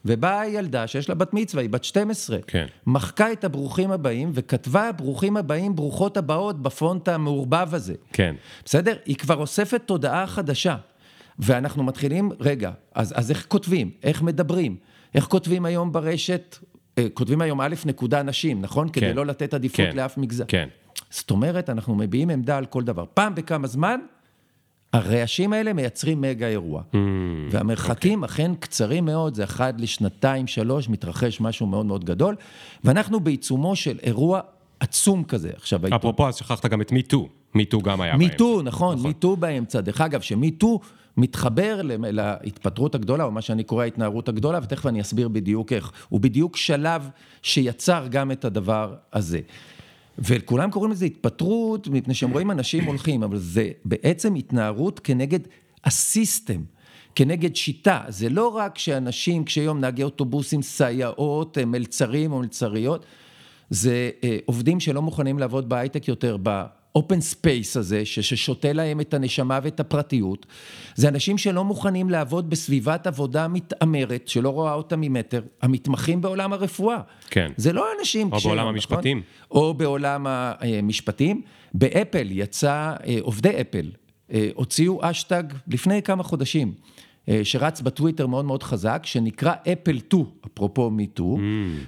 ובאה 0.08 0.48
ילדה 0.48 0.88
שיש 0.88 1.10
לה 1.10 1.16
בת 1.16 1.34
מצווה, 1.34 1.62
היא 1.62 1.70
בת 1.70 1.84
12. 1.84 2.38
כן. 2.48 2.66
מחקה 2.88 3.32
את 3.32 3.44
הברוכים 3.44 3.92
הבאים 3.92 4.32
וכתבה 4.34 4.92
ברוכים 4.92 5.38
הבאים, 5.38 5.76
ברוכות 5.76 6.18
הבאות 6.18 6.62
בפונט 6.62 7.08
המעורבב 7.08 7.70
הזה. 7.72 7.94
כן. 8.14 8.36
בסדר? 8.66 8.96
היא 9.06 9.16
כבר 9.16 9.36
אוספת 9.36 9.82
תודעה 9.86 10.28
חדשה. 10.28 10.76
ואנחנו 11.40 11.84
מתחילים, 11.84 12.32
רגע, 12.40 12.72
אז, 12.96 13.14
אז 13.18 13.32
איך 13.32 13.46
כותבים? 13.48 13.92
איך 14.04 14.22
מדברים? 14.22 14.76
איך 15.16 15.26
כותבים 15.26 15.66
היום 15.66 15.92
ברשת? 15.92 16.58
אה, 16.98 17.08
כותבים 17.14 17.42
היום 17.42 17.62
א' 17.62 17.76
נקודה 17.86 18.24
נשים, 18.24 18.62
נכון? 18.62 18.90
כדי 18.90 19.06
כן. 19.06 19.16
לא 19.16 19.26
לתת 19.26 19.54
עדיפות 19.54 19.78
כן. 19.78 19.96
לאף 19.96 20.18
מגזר. 20.18 20.46
כן. 20.48 20.70
זאת 21.10 21.32
אומרת, 21.32 21.70
אנחנו 21.70 21.96
מביעים 21.96 22.30
עמדה 22.30 22.58
על 22.58 22.66
כל 22.66 22.84
דבר. 22.84 23.06
פעם 23.14 23.36
בכמה 23.36 23.68
זמן, 23.68 24.00
הרעשים 24.98 25.54
האלה 25.54 25.74
מייצרים 25.74 26.22
מגה 26.22 26.48
אירוע. 26.48 26.82
Mm, 26.92 26.96
והמרחקים 27.52 28.24
אכן 28.24 28.52
קצרים 28.60 29.06
מאוד, 29.06 29.34
זה 29.36 29.44
אחד 29.44 29.82
לשנתיים, 29.82 30.48
שלוש, 30.48 30.90
מתרחש 30.90 31.42
משהו 31.42 31.66
מאוד 31.68 31.86
מאוד 31.86 32.06
גדול, 32.06 32.36
ואנחנו 32.84 33.20
בעיצומו 33.20 33.76
של 33.76 33.98
אירוע 34.04 34.40
עצום 34.80 35.24
כזה. 35.24 35.50
עכשיו, 35.56 35.80
העיתון- 35.84 36.00
אפרופו, 36.00 36.28
אז 36.28 36.36
שכחת 36.36 36.66
גם 36.66 36.82
את 36.82 36.92
מיטו. 36.92 37.28
מיטו 37.56 37.82
גם 37.82 38.02
היה 38.02 38.18
באמצע. 38.18 38.32
מיטו, 38.32 38.62
נכון, 38.62 39.00
מיטו 39.04 39.36
באמצע. 39.36 39.82
דרך 39.82 40.02
אגב, 40.02 40.22
שמיטו 40.22 40.80
מתחבר 41.18 41.82
להתפטרות 41.84 42.96
הגדולה, 42.96 43.24
או 43.24 43.32
מה 43.32 43.42
שאני 43.42 43.64
קורא 43.64 43.84
ההתנערות 43.84 44.30
הגדולה, 44.30 44.60
ותכף 44.64 44.86
אני 44.86 45.02
אסביר 45.02 45.28
בדיוק 45.28 45.74
איך. 45.74 45.92
הוא 46.10 46.20
בדיוק 46.20 46.58
שלב 46.58 47.10
שיצר 47.42 48.08
גם 48.10 48.32
את 48.32 48.46
הדבר 48.46 48.94
הזה. 49.14 49.40
וכולם 50.20 50.72
קוראים 50.72 50.92
לזה 50.92 51.06
התפטרות, 51.06 51.88
מפני 51.88 52.14
שהם 52.14 52.32
רואים 52.32 52.52
אנשים 52.52 52.84
הולכים, 52.84 53.24
אבל 53.24 53.38
זה 53.38 53.70
בעצם 53.86 54.36
התנערות 54.36 55.00
כנגד 55.00 55.40
ה 55.86 55.95
system. 55.95 56.62
כנגד 57.16 57.56
שיטה, 57.56 58.02
זה 58.08 58.30
לא 58.30 58.48
רק 58.48 58.78
שאנשים, 58.78 59.46
כשיום 59.46 59.80
נהגי 59.80 60.04
אוטובוסים, 60.04 60.62
סייעות, 60.62 61.58
מלצרים 61.58 62.32
או 62.32 62.40
מלצריות, 62.40 63.06
זה 63.70 64.10
אה, 64.24 64.38
עובדים 64.46 64.80
שלא 64.80 65.02
מוכנים 65.02 65.40
לעבוד 65.40 65.70
בהייטק 65.70 66.08
יותר, 66.08 66.38
ב 66.98 67.03
open 67.03 67.22
space 67.22 67.78
הזה, 67.78 68.06
ש- 68.06 68.20
ששותה 68.20 68.74
להם 68.74 69.02
את 69.02 69.14
הנשמה 69.14 69.60
ואת 69.64 69.80
הפרטיות. 69.80 70.46
זה 70.96 71.08
אנשים 71.08 71.38
שלא 71.38 71.64
מוכנים 71.64 72.10
לעבוד 72.10 72.50
בסביבת 72.50 73.08
עבודה 73.08 73.48
מתעמרת, 73.48 74.28
שלא 74.28 74.50
רואה 74.50 74.74
אותם 74.74 75.02
ממטר, 75.02 75.42
המתמחים 75.62 76.22
בעולם 76.22 76.54
הרפואה. 76.54 76.98
כן. 77.30 77.52
זה 77.58 77.74
לא 77.74 77.86
אנשים... 78.00 78.32
או 78.32 78.38
קשי 78.38 78.48
בעולם 78.48 78.66
יום, 78.66 78.70
המשפטים. 78.70 79.22
נכון? 79.50 79.62
או 79.62 79.74
בעולם 79.74 80.28
המשפטים. 80.28 81.42
באפל 81.74 82.28
יצא, 82.32 82.94
אה, 83.08 83.18
עובדי 83.22 83.62
אפל 83.62 83.92
אה, 84.34 84.50
הוציאו 84.56 85.00
האשטג 85.02 85.44
לפני 85.68 86.02
כמה 86.02 86.24
חודשים, 86.24 86.74
אה, 87.30 87.42
שרץ 87.44 87.82
בטוויטר 87.82 88.28
מאוד 88.28 88.46
מאוד 88.46 88.64
חזק, 88.64 89.02
שנקרא 89.06 89.54
Apple 89.72 90.00
Too, 90.00 90.26
אפרופו 90.46 90.90
מיטו, 90.90 91.38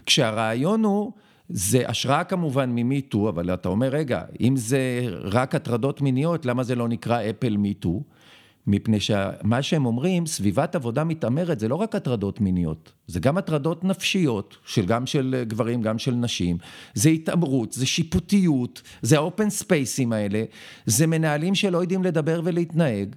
כשהרעיון 0.06 0.84
הוא... 0.84 1.12
זה 1.50 1.88
השראה 1.88 2.24
כמובן 2.24 2.70
ממיטו, 2.75 3.29
אבל 3.29 3.53
אתה 3.53 3.70
אומר, 3.70 3.88
רגע, 3.88 4.22
אם 4.41 4.56
זה 4.56 5.01
רק 5.22 5.56
הטרדות 5.56 6.01
מיניות, 6.01 6.46
למה 6.46 6.63
זה 6.63 6.75
לא 6.75 6.88
נקרא 6.88 7.22
אפל 7.29 7.58
מיטו? 7.58 8.03
מפני 8.68 9.00
שמה 9.00 9.62
שהם 9.62 9.86
אומרים, 9.86 10.25
סביבת 10.25 10.75
עבודה 10.75 11.03
מתעמרת, 11.03 11.60
זה 11.60 11.68
לא 11.68 11.75
רק 11.75 11.96
הטרדות 11.96 12.41
מיניות, 12.41 12.91
זה 13.08 13.20
גם 13.20 13.38
הטרדות 13.38 13.84
נפשיות, 13.84 14.58
של, 14.65 14.86
גם 14.86 15.06
של 15.06 15.44
גברים, 15.48 15.82
גם 15.82 16.00
של 16.00 16.12
נשים, 16.12 16.58
זה 16.94 17.10
התעמרות, 17.10 17.74
זה 17.74 17.86
שיפוטיות, 17.86 18.82
זה 19.01 19.18
האופן 19.18 19.50
ספייסים 19.50 20.13
האלה, 20.13 20.44
זה 20.86 21.08
מנהלים 21.08 21.56
שלא 21.56 21.77
יודעים 21.77 22.03
לדבר 22.03 22.41
ולהתנהג. 22.44 23.15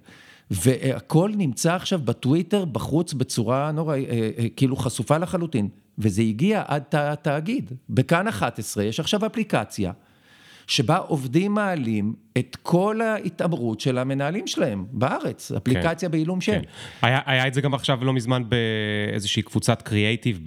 והכל 0.50 1.30
נמצא 1.36 1.74
עכשיו 1.74 2.00
בטוויטר, 2.04 2.64
בחוץ, 2.64 3.12
בצורה 3.12 3.72
נורא, 3.72 3.96
אה, 3.96 4.30
אה, 4.38 4.46
כאילו 4.56 4.76
חשופה 4.76 5.18
לחלוטין. 5.18 5.68
וזה 5.98 6.22
הגיע 6.22 6.62
עד 6.66 6.82
תא 6.82 7.12
התאגיד. 7.12 7.72
בכאן 7.90 8.28
11 8.28 8.84
יש 8.84 9.00
עכשיו 9.00 9.26
אפליקציה, 9.26 9.92
שבה 10.66 10.96
עובדים 10.96 11.54
מעלים 11.54 12.14
את 12.38 12.56
כל 12.62 13.00
ההתעמרות 13.00 13.80
של 13.80 13.98
המנהלים 13.98 14.46
שלהם 14.46 14.84
בארץ, 14.92 15.52
אפליקציה 15.52 16.08
בעילום 16.08 16.40
שם. 16.40 16.52
כן. 16.52 16.62
היה, 17.02 17.20
היה 17.26 17.46
את 17.46 17.54
זה 17.54 17.60
גם 17.60 17.74
עכשיו 17.74 18.04
לא 18.04 18.12
מזמן 18.12 18.42
באיזושהי 18.48 19.42
קבוצת 19.42 19.82
קריאייטיב 19.82 20.40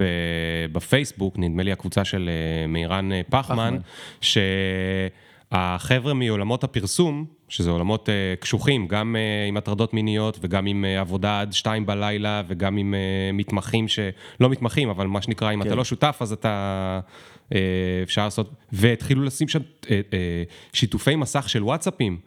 בפייסבוק, 0.71 1.37
נדמה 1.37 1.63
לי 1.63 1.71
הקבוצה 1.71 2.05
של 2.05 2.29
אה, 2.29 2.67
מירן 2.67 3.11
אה, 3.11 3.21
פחמן, 3.29 3.77
שהחבר'ה 5.51 6.13
מעולמות 6.13 6.63
הפרסום, 6.63 7.25
שזה 7.49 7.69
עולמות 7.69 8.09
אה, 8.09 8.33
קשוחים, 8.39 8.87
גם 8.87 9.15
אה, 9.15 9.47
עם 9.47 9.57
הטרדות 9.57 9.93
מיניות 9.93 10.37
וגם 10.41 10.65
עם 10.65 10.85
אה, 10.85 10.99
עבודה 10.99 11.41
עד 11.41 11.53
שתיים 11.53 11.85
בלילה 11.85 12.41
וגם 12.47 12.77
עם 12.77 12.93
אה, 12.93 13.31
מתמחים 13.33 13.87
שלא 13.87 14.49
מתמחים, 14.49 14.89
אבל 14.89 15.07
מה 15.07 15.21
שנקרא, 15.21 15.53
אם 15.53 15.61
כן. 15.61 15.67
אתה 15.67 15.75
לא 15.75 15.83
שותף 15.83 16.17
אז 16.21 16.31
אתה... 16.31 16.99
אה, 17.53 17.59
אפשר 18.03 18.23
לעשות, 18.23 18.49
והתחילו 18.71 19.23
לשים 19.23 19.47
שם 19.47 19.59
אה, 19.89 20.01
אה, 20.13 20.43
שיתופי 20.73 21.15
מסך 21.15 21.49
של 21.49 21.63
וואטסאפים, 21.63 22.17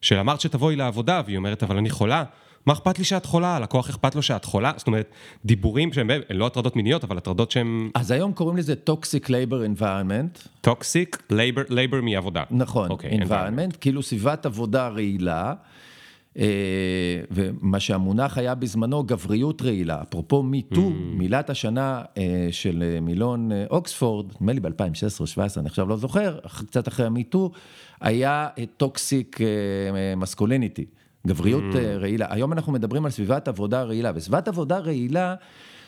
של 0.00 0.18
אמרת 0.18 0.40
שתבואי 0.40 0.76
לעבודה, 0.76 1.22
והיא 1.26 1.36
אומרת, 1.36 1.62
אבל 1.62 1.76
אני 1.76 1.90
חולה. 1.90 2.24
מה 2.66 2.72
אכפת 2.72 2.98
לי 2.98 3.04
שאת 3.04 3.26
חולה? 3.26 3.56
הלקוח 3.56 3.88
אכפת 3.88 4.14
לו 4.14 4.22
שאת 4.22 4.44
חולה? 4.44 4.72
זאת 4.76 4.86
אומרת, 4.86 5.10
דיבורים 5.44 5.92
שהם 5.92 6.10
לא 6.30 6.46
הטרדות 6.46 6.76
מיניות, 6.76 7.04
אבל 7.04 7.16
הטרדות 7.16 7.50
שהן 7.50 7.90
אז 7.94 8.10
היום 8.10 8.32
קוראים 8.32 8.56
לזה 8.56 8.74
Toxic 8.90 9.26
Labor 9.26 9.78
Environment, 9.78 10.48
toxic, 10.60 11.22
labor, 11.32 11.70
labor 11.70 12.00
מעבודה. 12.02 12.42
נכון, 12.50 12.90
אוקיי, 12.90 13.18
environment, 13.20 13.76
כאילו 13.80 14.02
סביבת 14.02 14.46
עבודה 14.46 14.88
רעילה, 14.88 15.54
אה, 16.38 17.20
ומה 17.30 17.80
שהמונח 17.80 18.38
היה 18.38 18.54
בזמנו 18.54 19.02
גבריות 19.04 19.62
רעילה. 19.62 20.02
אפרופו 20.02 20.42
מיטו, 20.42 20.90
מילת 20.90 21.50
השנה 21.50 22.02
אה, 22.18 22.48
של 22.50 22.82
אה, 22.82 23.00
מילון 23.00 23.50
אוקספורד, 23.70 24.26
נדמה 24.34 24.52
לי 24.52 24.60
ב-2016 24.60 24.70
או 24.70 25.24
2017, 25.24 25.60
אני 25.60 25.68
עכשיו 25.68 25.88
לא 25.88 25.96
זוכר, 25.96 26.38
קצת 26.66 26.88
אחרי 26.88 27.06
המיטו, 27.06 27.50
היה 28.00 28.48
toxic 28.76 29.38
masculinity. 30.16 30.84
גבריות 31.26 31.76
אה, 31.76 31.96
רעילה. 31.96 32.26
היום 32.30 32.52
אנחנו 32.52 32.72
מדברים 32.72 33.04
על 33.04 33.10
סביבת 33.10 33.48
עבודה 33.48 33.82
רעילה, 33.82 34.12
וסביבת 34.14 34.48
עבודה 34.48 34.78
רעילה 34.78 35.34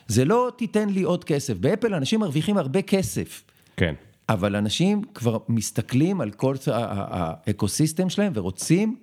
זה 0.07 0.25
לא 0.25 0.53
תיתן 0.57 0.89
לי 0.89 1.03
עוד 1.03 1.25
כסף. 1.25 1.57
באפל 1.57 1.95
אנשים 1.95 2.21
מרוויחים 2.21 2.57
הרבה 2.59 2.83
כסף. 2.83 3.45
כן. 3.77 3.95
אבל 4.29 4.57
אנשים 4.57 5.03
כבר 5.15 5.39
מסתכלים 5.49 6.21
על 6.21 6.31
כל 6.31 6.55
האקוסיסטם 6.67 8.09
שלהם 8.09 8.33
ורוצים 8.35 8.97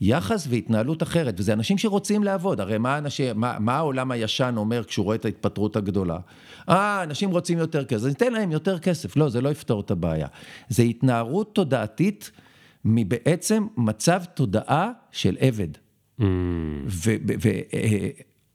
יחס 0.00 0.46
והתנהלות 0.50 1.02
אחרת, 1.02 1.34
וזה 1.38 1.52
אנשים 1.52 1.78
שרוצים 1.78 2.24
לעבוד, 2.24 2.60
הרי 2.60 2.78
מה, 2.78 2.98
אנשים, 2.98 3.40
מה, 3.40 3.56
מה 3.58 3.76
העולם 3.76 4.10
הישן 4.10 4.54
אומר 4.56 4.84
כשהוא 4.84 5.04
רואה 5.04 5.16
את 5.16 5.24
ההתפטרות 5.24 5.76
הגדולה? 5.76 6.18
אה, 6.68 7.02
אנשים 7.02 7.30
רוצים 7.30 7.58
יותר 7.58 7.84
כסף, 7.84 7.96
אז 7.96 8.06
ניתן 8.06 8.32
להם 8.32 8.52
יותר 8.52 8.78
כסף. 8.78 9.16
לא, 9.16 9.28
זה 9.28 9.40
לא 9.40 9.48
יפתור 9.48 9.80
את 9.80 9.90
הבעיה. 9.90 10.26
זה 10.68 10.82
התנערות 10.82 11.54
תודעתית 11.54 12.30
מבעצם 12.84 13.66
מצב 13.76 14.22
תודעה 14.34 14.90
של 15.10 15.36
עבד. 15.40 15.68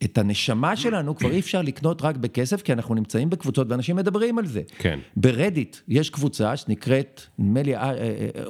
ואת 0.04 0.18
הנשמה 0.18 0.76
שלנו 0.76 1.16
כבר 1.16 1.32
אי 1.32 1.40
אפשר 1.40 1.62
לקנות 1.62 2.02
רק 2.02 2.18
בכסף, 2.18 2.62
כי 2.62 2.74
אנחנו 2.74 2.96
נמצאים 2.96 3.30
בקבוצות 3.30 3.68
ואנשים 3.70 3.96
מדברים 3.96 4.38
על 4.38 4.46
זה. 4.46 4.62
כן. 4.78 5.00
ברדיט 5.18 5.78
יש 5.88 6.10
קבוצה 6.10 6.58
שנקראת, 6.58 7.22
נדמה 7.40 7.62
לי, 7.62 7.76
אה, 7.76 7.94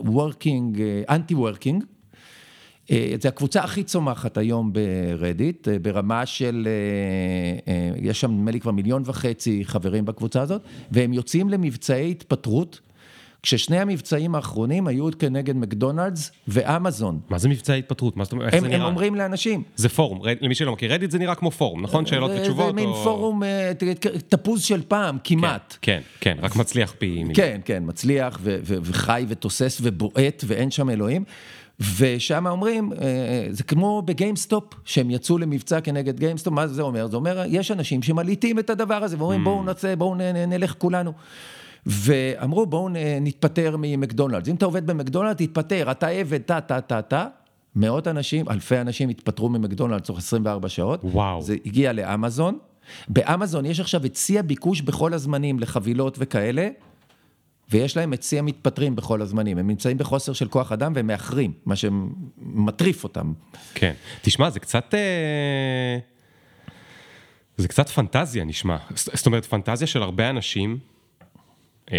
working, 0.05 0.79
anti 1.09 1.35
working. 1.35 1.83
זו 3.21 3.27
הקבוצה 3.27 3.63
הכי 3.63 3.83
צומחת 3.83 4.37
היום 4.37 4.73
ברדיט, 4.73 5.67
אה, 5.67 5.79
ברמה 5.79 6.25
של, 6.25 6.67
אה, 6.67 7.73
אה, 7.73 7.91
יש 8.01 8.21
שם 8.21 8.31
נדמה 8.31 8.51
לי 8.51 8.59
כבר 8.59 8.71
מיליון 8.71 9.03
וחצי 9.05 9.61
חברים 9.65 10.05
בקבוצה 10.05 10.41
הזאת, 10.41 10.61
והם 10.91 11.13
יוצאים 11.13 11.49
למבצעי 11.49 12.11
התפטרות, 12.11 12.79
כששני 13.43 13.79
המבצעים 13.79 14.35
האחרונים 14.35 14.87
היו 14.87 15.07
כנגד 15.19 15.55
מקדונלדס 15.55 16.31
ואמזון. 16.47 17.19
מה 17.29 17.37
זה 17.37 17.49
מבצע 17.49 17.73
התפטרות? 17.73 18.17
מה 18.17 18.23
זאת 18.23 18.33
אומרת? 18.33 18.45
איך 18.47 18.53
הם, 18.53 18.59
זה 18.59 18.65
הם 18.67 18.73
נראה? 18.73 18.85
אומרים 18.85 19.15
לאנשים, 19.15 19.63
זה 19.75 19.89
פורום, 19.89 20.19
למי 20.41 20.55
שלא 20.55 20.73
מכיר, 20.73 20.93
רדיט 20.93 21.11
זה 21.11 21.19
נראה 21.19 21.35
כמו 21.35 21.51
פורום, 21.51 21.81
נכון? 21.81 22.05
שאלות 22.05 22.31
זה- 22.31 22.37
ותשובות? 22.41 22.65
זה 22.67 22.73
מין 22.73 22.89
או- 22.89 23.03
פורום, 23.03 23.43
אה, 23.43 23.71
תפוז 24.29 24.63
של 24.63 24.81
פעם, 24.87 25.17
כמעט. 25.23 25.77
כן, 25.81 26.01
כן, 26.21 26.37
רק 26.41 26.55
מצליח 26.55 26.93
פי. 26.97 27.23
כן, 27.33 27.61
כן, 27.65 27.83
מצליח 27.85 28.39
וחי 28.43 29.25
ותוסס 29.27 29.79
ובועט 29.83 30.43
ואין 30.47 30.71
שם 30.71 30.89
אלוהים. 30.89 31.23
ושם 31.97 32.47
אומרים, 32.47 32.93
אה, 32.93 32.97
זה 33.49 33.63
כמו 33.63 34.01
בגיימסטופ, 34.05 34.63
שהם 34.85 35.09
יצאו 35.11 35.37
למבצע 35.37 35.81
כנגד 35.81 36.19
גיימסטופ, 36.19 36.53
מה 36.53 36.67
זה 36.67 36.81
אומר? 36.81 37.07
זה 37.07 37.15
אומר, 37.15 37.43
יש 37.47 37.71
אנשים 37.71 38.01
שמלעיטים 38.03 38.59
את 38.59 38.69
הדבר 38.69 38.93
הזה 39.03 39.17
ואומרים, 39.17 39.43
בואו 39.43 39.63
נצא, 39.63 39.95
בואו 39.95 40.15
נלך 40.47 40.73
כולנו. 40.77 41.13
ואמרו, 41.85 42.65
בואו 42.65 42.89
נתפטר 43.21 43.75
ממקדונלדס. 43.79 44.47
אם 44.47 44.55
אתה 44.55 44.65
עובד 44.65 44.87
במקדונלדס, 44.87 45.47
תתפטר, 45.47 45.91
אתה 45.91 46.07
עבד, 46.07 46.41
טה, 46.41 46.61
טה, 46.61 46.81
טה, 46.81 47.01
טה. 47.01 47.27
מאות 47.75 48.07
אנשים, 48.07 48.49
אלפי 48.49 48.81
אנשים 48.81 49.09
התפטרו 49.09 49.49
ממקדונלדס 49.49 50.07
תוך 50.07 50.17
24 50.17 50.69
שעות. 50.69 50.99
וואו. 51.03 51.41
זה 51.41 51.55
הגיע 51.65 51.93
לאמזון. 51.93 52.57
באמזון 53.07 53.65
יש 53.65 53.79
עכשיו 53.79 54.05
את 54.05 54.15
שיא 54.15 54.39
הביקוש 54.39 54.81
בכל 54.81 55.13
הזמנים 55.13 55.59
לחבילות 55.59 56.15
וכאלה, 56.19 56.69
ויש 57.71 57.97
להם 57.97 58.13
את 58.13 58.23
שיא 58.23 58.39
המתפטרים 58.39 58.95
בכל 58.95 59.21
הזמנים. 59.21 59.57
הם 59.57 59.67
נמצאים 59.67 59.97
בחוסר 59.97 60.33
של 60.33 60.47
כוח 60.47 60.71
אדם 60.71 60.93
והם 60.95 61.07
מאחרים, 61.07 61.53
מה 61.65 61.75
שמטריף 61.75 63.03
אותם. 63.03 63.33
כן. 63.73 63.93
תשמע, 64.21 64.49
זה 64.49 64.59
קצת... 64.59 64.93
אה, 64.93 65.97
זה 67.57 67.67
קצת 67.67 67.89
פנטזיה 67.89 68.45
נשמע. 68.45 68.77
זאת 68.95 69.25
אומרת, 69.25 69.45
פנטזיה 69.45 69.87
של 69.87 70.03
הרבה 70.03 70.29
אנשים. 70.29 70.79
אה, 71.93 71.97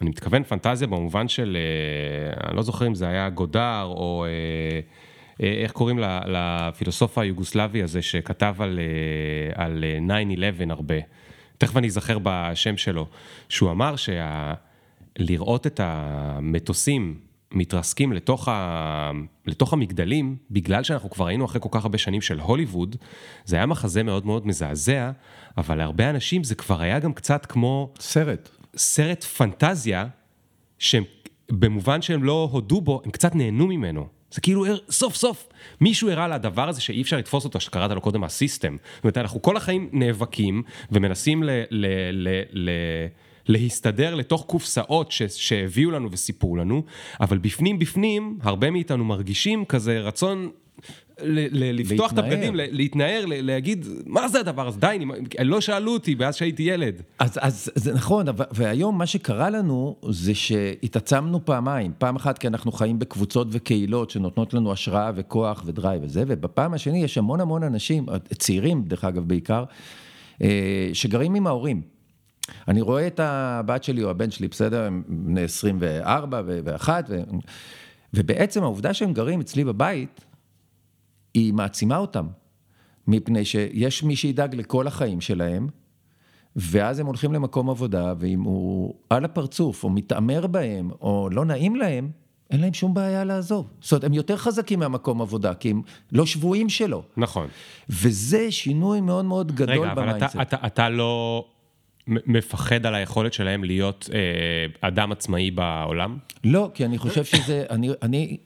אני 0.00 0.10
מתכוון 0.10 0.42
פנטזיה 0.42 0.88
במובן 0.88 1.28
של, 1.28 1.56
אה, 1.56 2.48
אני 2.48 2.56
לא 2.56 2.62
זוכר 2.62 2.86
אם 2.86 2.94
זה 2.94 3.08
היה 3.08 3.28
גודר 3.28 3.84
או 3.86 4.26
איך 5.40 5.72
קוראים 5.72 5.98
לפילוסוף 6.26 7.18
היוגוסלבי 7.18 7.82
הזה 7.82 8.02
שכתב 8.02 8.54
על, 8.58 8.80
על 9.54 9.84
9-11 10.68 10.70
הרבה. 10.70 10.94
תכף 11.58 11.76
אני 11.76 11.86
אזכר 11.86 12.18
בשם 12.22 12.76
שלו, 12.76 13.06
שהוא 13.48 13.70
אמר 13.70 13.94
שלראות 13.96 15.66
את 15.66 15.80
המטוסים 15.82 17.27
מתרסקים 17.52 18.12
לתוך, 18.12 18.48
ה... 18.48 19.10
לתוך 19.46 19.72
המגדלים, 19.72 20.36
בגלל 20.50 20.82
שאנחנו 20.82 21.10
כבר 21.10 21.26
היינו 21.26 21.44
אחרי 21.44 21.60
כל 21.60 21.68
כך 21.72 21.84
הרבה 21.84 21.98
שנים 21.98 22.20
של 22.20 22.40
הוליווד, 22.40 22.96
זה 23.44 23.56
היה 23.56 23.66
מחזה 23.66 24.02
מאוד 24.02 24.26
מאוד 24.26 24.46
מזעזע, 24.46 25.10
אבל 25.58 25.78
להרבה 25.78 26.10
אנשים 26.10 26.44
זה 26.44 26.54
כבר 26.54 26.80
היה 26.80 26.98
גם 26.98 27.12
קצת 27.12 27.46
כמו... 27.46 27.92
סרט. 28.00 28.48
סרט 28.76 29.24
פנטזיה, 29.24 30.06
שהם, 30.78 31.04
במובן 31.50 32.02
שהם 32.02 32.24
לא 32.24 32.48
הודו 32.52 32.80
בו, 32.80 33.02
הם 33.04 33.10
קצת 33.10 33.34
נהנו 33.34 33.66
ממנו. 33.66 34.06
זה 34.30 34.40
כאילו 34.40 34.64
סוף 34.90 35.14
סוף 35.14 35.48
מישהו 35.80 36.10
הראה 36.10 36.28
לדבר 36.28 36.68
הזה 36.68 36.80
שאי 36.80 37.02
אפשר 37.02 37.16
לתפוס 37.16 37.44
אותו, 37.44 37.60
שקראת 37.60 37.90
לו 37.90 38.00
קודם 38.00 38.24
הסיסטם. 38.24 38.76
זאת 38.94 39.04
אומרת, 39.04 39.18
אנחנו 39.18 39.42
כל 39.42 39.56
החיים 39.56 39.88
נאבקים 39.92 40.62
ומנסים 40.92 41.42
ל... 41.42 41.50
ל, 41.70 41.86
ל, 42.12 42.42
ל 42.52 42.70
להסתדר 43.48 44.14
לתוך 44.14 44.44
קופסאות 44.46 45.12
שהביאו 45.28 45.90
לנו 45.90 46.10
וסיפרו 46.12 46.56
לנו, 46.56 46.82
אבל 47.20 47.38
בפנים 47.38 47.78
בפנים, 47.78 48.38
הרבה 48.42 48.70
מאיתנו 48.70 49.04
מרגישים 49.04 49.64
כזה 49.64 50.00
רצון 50.00 50.50
לפתוח 51.22 52.12
את 52.12 52.18
הבגדים, 52.18 52.52
להתנער, 52.54 53.24
להגיד, 53.26 53.86
מה 54.06 54.28
זה 54.28 54.40
הדבר 54.40 54.68
הזה? 54.68 54.80
די, 54.80 54.98
לא 55.40 55.60
שאלו 55.60 55.92
אותי 55.92 56.14
מאז 56.14 56.36
שהייתי 56.36 56.62
ילד. 56.62 57.02
אז, 57.18 57.38
אז 57.40 57.70
זה 57.74 57.94
נכון, 57.94 58.26
והיום 58.50 58.98
מה 58.98 59.06
שקרה 59.06 59.50
לנו 59.50 59.96
זה 60.08 60.34
שהתעצמנו 60.34 61.44
פעמיים. 61.44 61.92
פעם 61.98 62.16
אחת 62.16 62.38
כי 62.38 62.46
אנחנו 62.46 62.72
חיים 62.72 62.98
בקבוצות 62.98 63.48
וקהילות 63.50 64.10
שנותנות 64.10 64.54
לנו 64.54 64.72
השראה 64.72 65.10
וכוח 65.14 65.62
ודרייב 65.66 66.02
וזה, 66.04 66.24
ובפעם 66.26 66.74
השני 66.74 67.04
יש 67.04 67.18
המון 67.18 67.40
המון 67.40 67.62
אנשים, 67.62 68.06
צעירים 68.38 68.82
דרך 68.82 69.04
אגב 69.04 69.28
בעיקר, 69.28 69.64
אה, 70.42 70.90
שגרים 70.92 71.34
עם 71.34 71.46
ההורים. 71.46 71.97
אני 72.68 72.80
רואה 72.80 73.06
את 73.06 73.20
הבת 73.20 73.84
שלי 73.84 74.02
או 74.02 74.10
הבן 74.10 74.30
שלי, 74.30 74.48
בסדר, 74.48 74.84
הם 74.84 75.02
בני 75.08 75.42
24 75.42 76.42
ו-1, 76.46 76.88
ו... 77.08 77.20
ובעצם 78.14 78.62
העובדה 78.62 78.94
שהם 78.94 79.12
גרים 79.12 79.40
אצלי 79.40 79.64
בבית, 79.64 80.24
היא 81.34 81.54
מעצימה 81.54 81.96
אותם, 81.96 82.26
מפני 83.06 83.44
שיש 83.44 84.02
מי 84.02 84.16
שידאג 84.16 84.54
לכל 84.54 84.86
החיים 84.86 85.20
שלהם, 85.20 85.68
ואז 86.56 86.98
הם 86.98 87.06
הולכים 87.06 87.32
למקום 87.32 87.70
עבודה, 87.70 88.14
ואם 88.18 88.40
הוא 88.40 88.94
על 89.10 89.24
הפרצוף, 89.24 89.84
או 89.84 89.90
מתעמר 89.90 90.46
בהם, 90.46 90.90
או 91.00 91.28
לא 91.32 91.44
נעים 91.44 91.76
להם, 91.76 92.10
אין 92.50 92.60
להם 92.60 92.74
שום 92.74 92.94
בעיה 92.94 93.24
לעזוב. 93.24 93.70
זאת 93.80 93.92
אומרת, 93.92 94.04
הם 94.04 94.14
יותר 94.14 94.36
חזקים 94.36 94.78
מהמקום 94.78 95.22
עבודה, 95.22 95.54
כי 95.54 95.70
הם 95.70 95.82
לא 96.12 96.26
שבויים 96.26 96.68
שלו. 96.68 97.02
נכון. 97.16 97.48
וזה 97.90 98.50
שינוי 98.50 99.00
מאוד 99.00 99.24
מאוד 99.24 99.52
גדול 99.52 99.94
ב 99.94 99.94
mindset. 99.94 99.96
רגע, 99.96 100.42
אבל 100.42 100.42
אתה, 100.42 100.56
אתה, 100.56 100.66
אתה 100.66 100.88
לא 100.88 101.44
מפחד 102.08 102.86
על 102.86 102.94
היכולת 102.94 103.32
שלהם 103.32 103.64
להיות 103.64 104.10
אה, 104.14 104.88
אדם 104.88 105.12
עצמאי 105.12 105.50
בעולם? 105.50 106.18
לא, 106.44 106.70
כי 106.74 106.84
אני 106.84 106.98
חושב 106.98 107.24
שזה, 107.24 107.64
אני, 107.70 107.90
אני, 108.02 108.36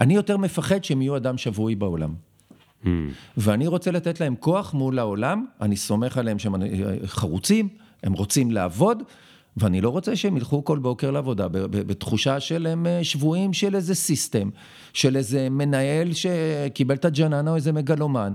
אני 0.00 0.14
יותר 0.14 0.36
מפחד 0.36 0.84
שהם 0.84 1.02
יהיו 1.02 1.16
אדם 1.16 1.38
שבוי 1.38 1.74
בעולם. 1.74 2.14
Hmm. 2.84 2.88
ואני 3.36 3.66
רוצה 3.66 3.90
לתת 3.90 4.20
להם 4.20 4.34
כוח 4.36 4.74
מול 4.74 4.98
העולם, 4.98 5.46
אני 5.60 5.76
סומך 5.76 6.18
עליהם 6.18 6.38
שהם 6.38 6.54
חרוצים, 7.06 7.68
הם 8.02 8.12
רוצים 8.12 8.50
לעבוד, 8.50 9.02
ואני 9.56 9.80
לא 9.80 9.88
רוצה 9.88 10.16
שהם 10.16 10.36
ילכו 10.36 10.64
כל 10.64 10.78
בוקר 10.78 11.10
לעבודה 11.10 11.48
בתחושה 11.50 12.40
של 12.40 12.66
הם 12.66 12.86
אה, 12.86 13.04
שבויים 13.04 13.52
של 13.52 13.74
איזה 13.74 13.94
system, 13.94 14.50
של 14.92 15.16
איזה 15.16 15.50
מנהל 15.50 16.12
שקיבל 16.12 16.94
את 16.94 17.04
הג'ננה 17.04 17.50
או 17.50 17.56
איזה 17.56 17.72
מגלומן. 17.72 18.32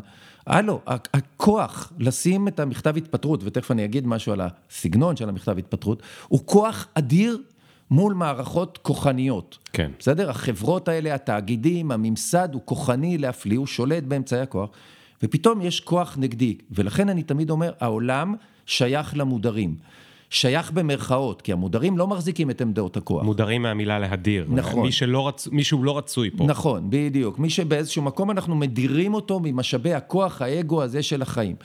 הלו, 0.47 0.79
הכוח 0.87 1.93
לשים 1.99 2.47
את 2.47 2.59
המכתב 2.59 2.97
התפטרות, 2.97 3.41
ותכף 3.43 3.71
אני 3.71 3.85
אגיד 3.85 4.07
משהו 4.07 4.33
על 4.33 4.41
הסגנון 4.41 5.15
של 5.15 5.29
המכתב 5.29 5.57
התפטרות, 5.57 6.03
הוא 6.27 6.39
כוח 6.45 6.87
אדיר 6.93 7.37
מול 7.91 8.13
מערכות 8.13 8.79
כוחניות. 8.81 9.57
כן. 9.73 9.91
בסדר? 9.99 10.29
החברות 10.29 10.87
האלה, 10.87 11.15
התאגידים, 11.15 11.91
הממסד 11.91 12.49
הוא 12.53 12.61
כוחני 12.65 13.17
להפליא, 13.17 13.57
הוא 13.57 13.67
שולט 13.67 14.03
באמצעי 14.03 14.39
הכוח, 14.39 14.69
ופתאום 15.23 15.61
יש 15.61 15.79
כוח 15.79 16.17
נגדי. 16.19 16.57
ולכן 16.71 17.09
אני 17.09 17.23
תמיד 17.23 17.49
אומר, 17.49 17.71
העולם 17.79 18.35
שייך 18.65 19.17
למודרים. 19.17 19.75
שייך 20.31 20.71
במרכאות, 20.71 21.41
כי 21.41 21.53
המודרים 21.53 21.97
לא 21.97 22.07
מחזיקים 22.07 22.49
את 22.49 22.61
עמדות 22.61 22.97
הכוח. 22.97 23.23
מודרים 23.23 23.61
מהמילה 23.61 23.99
להדיר. 23.99 24.45
נכון. 24.49 24.85
מי 24.85 24.91
שלא 24.91 25.27
רצ... 25.27 25.47
מישהו 25.47 25.83
לא 25.83 25.97
רצוי 25.97 26.29
פה. 26.37 26.43
נכון, 26.43 26.89
בדיוק. 26.89 27.39
מי 27.39 27.49
שבאיזשהו 27.49 28.01
מקום 28.01 28.31
אנחנו 28.31 28.55
מדירים 28.55 29.13
אותו 29.13 29.39
ממשאבי 29.43 29.93
הכוח, 29.93 30.41
האגו 30.41 30.83
הזה 30.83 31.03
של 31.03 31.21
החיים. 31.21 31.55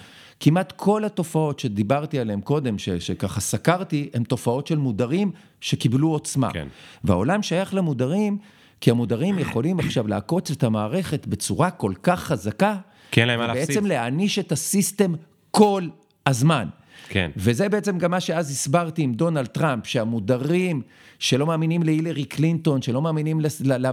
כמעט 0.41 0.73
כל 0.73 1.05
התופעות 1.05 1.59
שדיברתי 1.59 2.19
עליהן 2.19 2.41
קודם, 2.41 2.79
ש, 2.79 2.89
שככה 2.89 3.41
סקרתי, 3.41 4.11
הן 4.15 4.25
תופעות 4.25 4.67
של 4.67 4.79
מודרים 4.79 5.31
שקיבלו 5.61 6.09
עוצמה. 6.09 6.53
כן. 6.53 6.69
והעולם 7.05 7.43
שייך 7.43 7.75
למודרים, 7.75 8.39
כי 8.81 8.91
המודרים 8.91 9.39
יכולים 9.39 9.79
עכשיו 9.79 10.09
לעקוץ 10.09 10.51
את 10.51 10.65
המערכת 10.65 11.27
בצורה 11.27 11.71
כל 11.71 11.93
כך 12.03 12.21
חזקה, 12.21 12.77
כי 13.11 13.21
אין 13.21 13.29
להם 13.29 13.41
מה 13.41 13.47
להפסיד. 13.47 13.65
ובעצם 13.65 13.87
להעניש 13.87 14.39
את 14.39 14.53
הסיסטם 14.53 15.15
כל 15.51 15.89
הזמן. 16.27 16.69
כן. 17.09 17.31
וזה 17.37 17.69
בעצם 17.69 17.99
גם 17.99 18.11
מה 18.11 18.21
שאז 18.21 18.51
הסברתי 18.51 19.03
עם 19.03 19.15
דונלד 19.15 19.47
טראמפ, 19.47 19.87
שהמודרים 19.87 20.83
שלא 21.19 21.47
מאמינים 21.47 21.83
להילרי 21.83 22.25
קלינטון, 22.25 22.83
שלא 22.83 23.03
מאמינים 23.03 23.41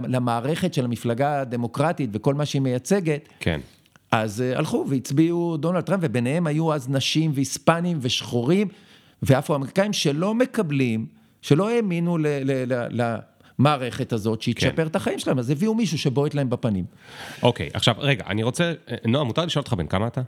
למערכת 0.08 0.74
של 0.74 0.84
המפלגה 0.84 1.40
הדמוקרטית 1.40 2.10
וכל 2.12 2.34
מה 2.34 2.46
שהיא 2.46 2.62
מייצגת, 2.62 3.28
כן. 3.40 3.60
אז 4.10 4.42
uh, 4.54 4.58
הלכו 4.58 4.86
והצביעו 4.88 5.56
דונלד 5.56 5.82
טראמפ, 5.82 6.02
וביניהם 6.04 6.46
היו 6.46 6.74
אז 6.74 6.88
נשים 6.88 7.30
והיספנים 7.34 7.98
ושחורים 8.00 8.68
ואפרו-אמריקאים 9.22 9.92
שלא 9.92 10.34
מקבלים, 10.34 11.06
שלא 11.42 11.70
האמינו 11.70 12.18
ל... 12.18 12.26
ל, 12.26 12.72
ל, 12.72 13.02
ל 13.02 13.16
מערכת 13.58 14.12
הזאת, 14.12 14.42
שהיא 14.42 14.54
תשפר 14.54 14.70
כן. 14.76 14.86
את 14.86 14.96
החיים 14.96 15.18
שלהם, 15.18 15.38
אז 15.38 15.50
הביאו 15.50 15.74
מישהו 15.74 15.98
שבועט 15.98 16.34
להם 16.34 16.50
בפנים. 16.50 16.84
אוקיי, 17.42 17.68
עכשיו, 17.74 17.94
רגע, 17.98 18.24
אני 18.26 18.42
רוצה, 18.42 18.72
אה, 18.90 18.96
נועה, 19.06 19.24
מותר 19.24 19.44
לשאול 19.44 19.60
אותך 19.60 19.72
בן 19.72 19.86
כמה 19.86 20.06
אתה? 20.06 20.22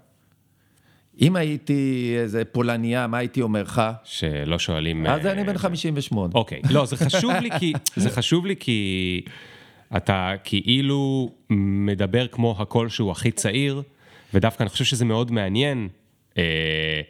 אם 1.21 1.37
הייתי 1.37 2.15
איזה 2.19 2.45
פולניה, 2.45 3.07
מה 3.07 3.19
הייתי 3.19 3.43
אומר 3.43 3.63
לך? 3.63 3.83
שלא 4.05 4.59
שואלים... 4.59 5.07
אז 5.07 5.27
אני 5.27 5.45
בן 5.45 5.59
58. 5.59 6.33
אוקיי, 6.35 6.61
לא, 6.71 6.87
זה 6.87 6.97
חשוב 6.97 7.33
לי 7.33 7.51
כי... 7.59 7.73
זה 8.03 8.11
חשוב 8.11 8.47
לי 8.47 8.57
כי 8.61 9.21
אתה 9.97 10.35
כאילו 10.45 11.31
מדבר 11.51 12.27
כמו 12.27 12.57
הקול 12.59 12.89
שהוא 12.89 13.11
הכי 13.11 13.31
צעיר, 13.31 13.83
ודווקא 14.35 14.63
אני 14.63 14.71
חושב 14.71 14.85
שזה 14.85 15.05
מאוד 15.05 15.33
מעניין 15.33 15.89
אה, 16.39 17.01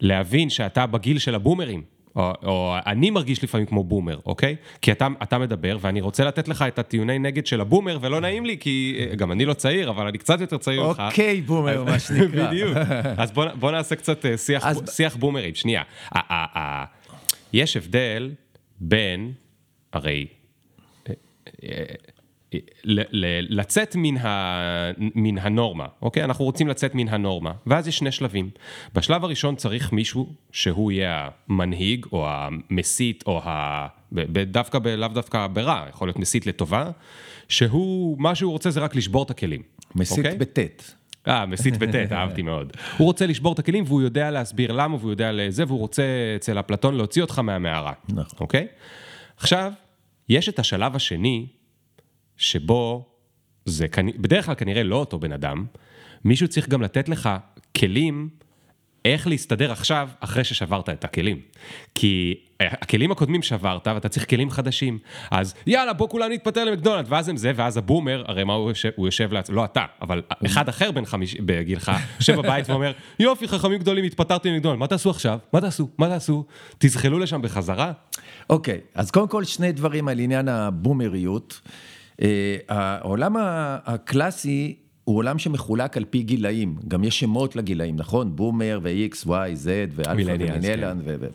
להבין 0.00 0.50
שאתה 0.50 0.86
בגיל 0.86 1.18
של 1.18 1.34
הבומרים. 1.34 1.82
או, 2.16 2.32
או 2.42 2.74
אני 2.86 3.10
מרגיש 3.10 3.44
לפעמים 3.44 3.66
כמו 3.66 3.84
בומר, 3.84 4.18
אוקיי? 4.26 4.56
כי 4.82 4.92
אתה, 4.92 5.08
אתה 5.22 5.38
מדבר, 5.38 5.78
ואני 5.80 6.00
רוצה 6.00 6.24
לתת 6.24 6.48
לך 6.48 6.62
את 6.68 6.78
הטיעוני 6.78 7.18
נגד 7.18 7.46
של 7.46 7.60
הבומר, 7.60 7.98
ולא 8.00 8.20
נעים 8.20 8.46
לי, 8.46 8.56
כי 8.60 9.06
אה, 9.10 9.16
גם 9.16 9.32
אני 9.32 9.44
לא 9.44 9.54
צעיר, 9.54 9.90
אבל 9.90 10.06
אני 10.06 10.18
קצת 10.18 10.40
יותר 10.40 10.58
צעיר 10.58 10.86
ממך. 10.86 11.02
אוקיי, 11.06 11.40
בומר, 11.40 11.84
מה 11.84 11.98
שנקרא. 11.98 12.46
בדיוק. 12.46 12.76
אז 13.16 13.32
בוא, 13.32 13.46
בוא 13.54 13.70
נעשה 13.70 13.96
קצת 13.96 14.26
אה, 14.26 14.36
שיח, 14.36 14.66
אז... 14.66 14.82
שיח 14.90 15.16
בומרים. 15.16 15.54
שנייה. 15.54 15.82
יש 17.52 17.76
הבדל 17.76 18.30
בין, 18.80 19.32
הרי... 19.92 20.26
לצאת 23.50 23.96
מן, 23.98 24.16
ה, 24.16 24.90
מן 24.98 25.38
הנורמה, 25.38 25.86
אוקיי? 26.02 26.24
אנחנו 26.24 26.44
רוצים 26.44 26.68
לצאת 26.68 26.94
מן 26.94 27.08
הנורמה, 27.08 27.52
ואז 27.66 27.88
יש 27.88 27.98
שני 27.98 28.12
שלבים. 28.12 28.50
בשלב 28.94 29.24
הראשון 29.24 29.56
צריך 29.56 29.92
מישהו 29.92 30.32
שהוא 30.52 30.92
יהיה 30.92 31.28
המנהיג, 31.48 32.06
או 32.12 32.26
המסית, 32.28 33.24
או 33.26 33.40
ה... 33.44 33.86
דווקא, 34.46 34.78
לאו 34.96 35.08
דווקא 35.08 35.46
ברע, 35.46 35.86
יכול 35.88 36.08
להיות 36.08 36.18
מסית 36.18 36.46
לטובה, 36.46 36.90
שהוא, 37.48 38.16
מה 38.18 38.34
שהוא 38.34 38.52
רוצה 38.52 38.70
זה 38.70 38.80
רק 38.80 38.96
לשבור 38.96 39.22
את 39.22 39.30
הכלים. 39.30 39.62
מסית 39.94 40.18
אוקיי? 40.18 40.38
בטית. 40.38 40.94
אה, 41.28 41.46
מסית 41.46 41.76
בטית, 41.76 42.12
אהבתי 42.12 42.42
מאוד. 42.42 42.72
הוא 42.98 43.06
רוצה 43.06 43.26
לשבור 43.26 43.52
את 43.52 43.58
הכלים 43.58 43.84
והוא 43.86 44.02
יודע 44.02 44.30
להסביר 44.30 44.72
למה 44.72 44.96
והוא 44.96 45.10
יודע 45.10 45.32
לזה, 45.32 45.64
והוא 45.66 45.78
רוצה 45.78 46.02
אצל 46.36 46.60
אפלטון 46.60 46.94
להוציא 46.94 47.22
אותך 47.22 47.38
מהמערה. 47.38 47.92
נכון. 48.08 48.38
אוקיי? 48.40 48.66
עכשיו, 49.36 49.72
יש 50.28 50.48
את 50.48 50.58
השלב 50.58 50.96
השני, 50.96 51.46
שבו 52.36 53.08
זה 53.64 53.86
בדרך 54.18 54.46
כלל 54.46 54.54
כנראה 54.54 54.82
לא 54.82 54.96
אותו 54.96 55.18
בן 55.18 55.32
אדם, 55.32 55.66
מישהו 56.24 56.48
צריך 56.48 56.68
גם 56.68 56.82
לתת 56.82 57.08
לך 57.08 57.28
כלים 57.78 58.28
איך 59.04 59.26
להסתדר 59.26 59.72
עכשיו, 59.72 60.08
אחרי 60.20 60.44
ששברת 60.44 60.88
את 60.88 61.04
הכלים. 61.04 61.40
כי 61.94 62.34
אה, 62.60 62.66
הכלים 62.70 63.12
הקודמים 63.12 63.42
שברת, 63.42 63.86
ואתה 63.86 64.08
צריך 64.08 64.30
כלים 64.30 64.50
חדשים. 64.50 64.98
אז 65.30 65.54
יאללה, 65.66 65.92
בוא 65.92 66.08
כולם 66.08 66.32
נתפטר 66.32 66.64
למקדונלד, 66.64 67.06
ואז 67.08 67.28
הם 67.28 67.36
זה, 67.36 67.52
ואז 67.56 67.76
הבומר, 67.76 68.24
הרי 68.26 68.44
מה 68.44 68.52
הוא 68.52 68.70
יושב, 68.70 68.90
הוא 68.96 69.06
יושב 69.06 69.32
לעצמו, 69.32 69.56
לא 69.56 69.64
אתה, 69.64 69.84
אבל 70.02 70.22
אחד 70.46 70.68
אחר 70.68 70.90
בן 70.90 71.04
חמיש, 71.04 71.34
בגילך, 71.40 71.92
יושב 72.20 72.36
בבית 72.36 72.70
ואומר, 72.70 72.92
יופי, 73.18 73.48
חכמים 73.48 73.78
גדולים, 73.78 74.04
התפטרתי 74.04 74.50
למקדונלד, 74.50 74.78
מה 74.78 74.86
תעשו 74.86 75.10
עכשיו? 75.10 75.38
מה 75.52 75.60
תעשו? 75.60 75.88
מה 75.98 76.08
תעשו? 76.08 76.44
תזחלו 76.78 77.18
לשם 77.18 77.42
בחזרה? 77.42 77.92
אוקיי, 78.50 78.80
אז 78.94 79.10
קודם 79.10 79.28
כל 79.28 79.44
שני 79.44 79.72
דברים 79.72 80.08
על 80.08 80.18
עניין 80.18 80.48
הבומריות. 80.48 81.60
אה, 82.22 82.56
העולם 82.68 83.36
הקלאסי 83.84 84.76
הוא 85.04 85.16
עולם 85.16 85.38
שמחולק 85.38 85.96
על 85.96 86.04
פי 86.04 86.22
גילאים, 86.22 86.76
גם 86.88 87.04
יש 87.04 87.20
שמות 87.20 87.56
לגילאים, 87.56 87.96
נכון? 87.96 88.36
בומר 88.36 88.80
ו-X, 88.82 89.26
Y, 89.26 89.28
Z 89.28 89.66
ואלפא 89.94 90.12
מילניאלס, 90.14 90.64
ומינלן 90.64 90.98
ו... 91.04 91.16
ו- 91.20 91.26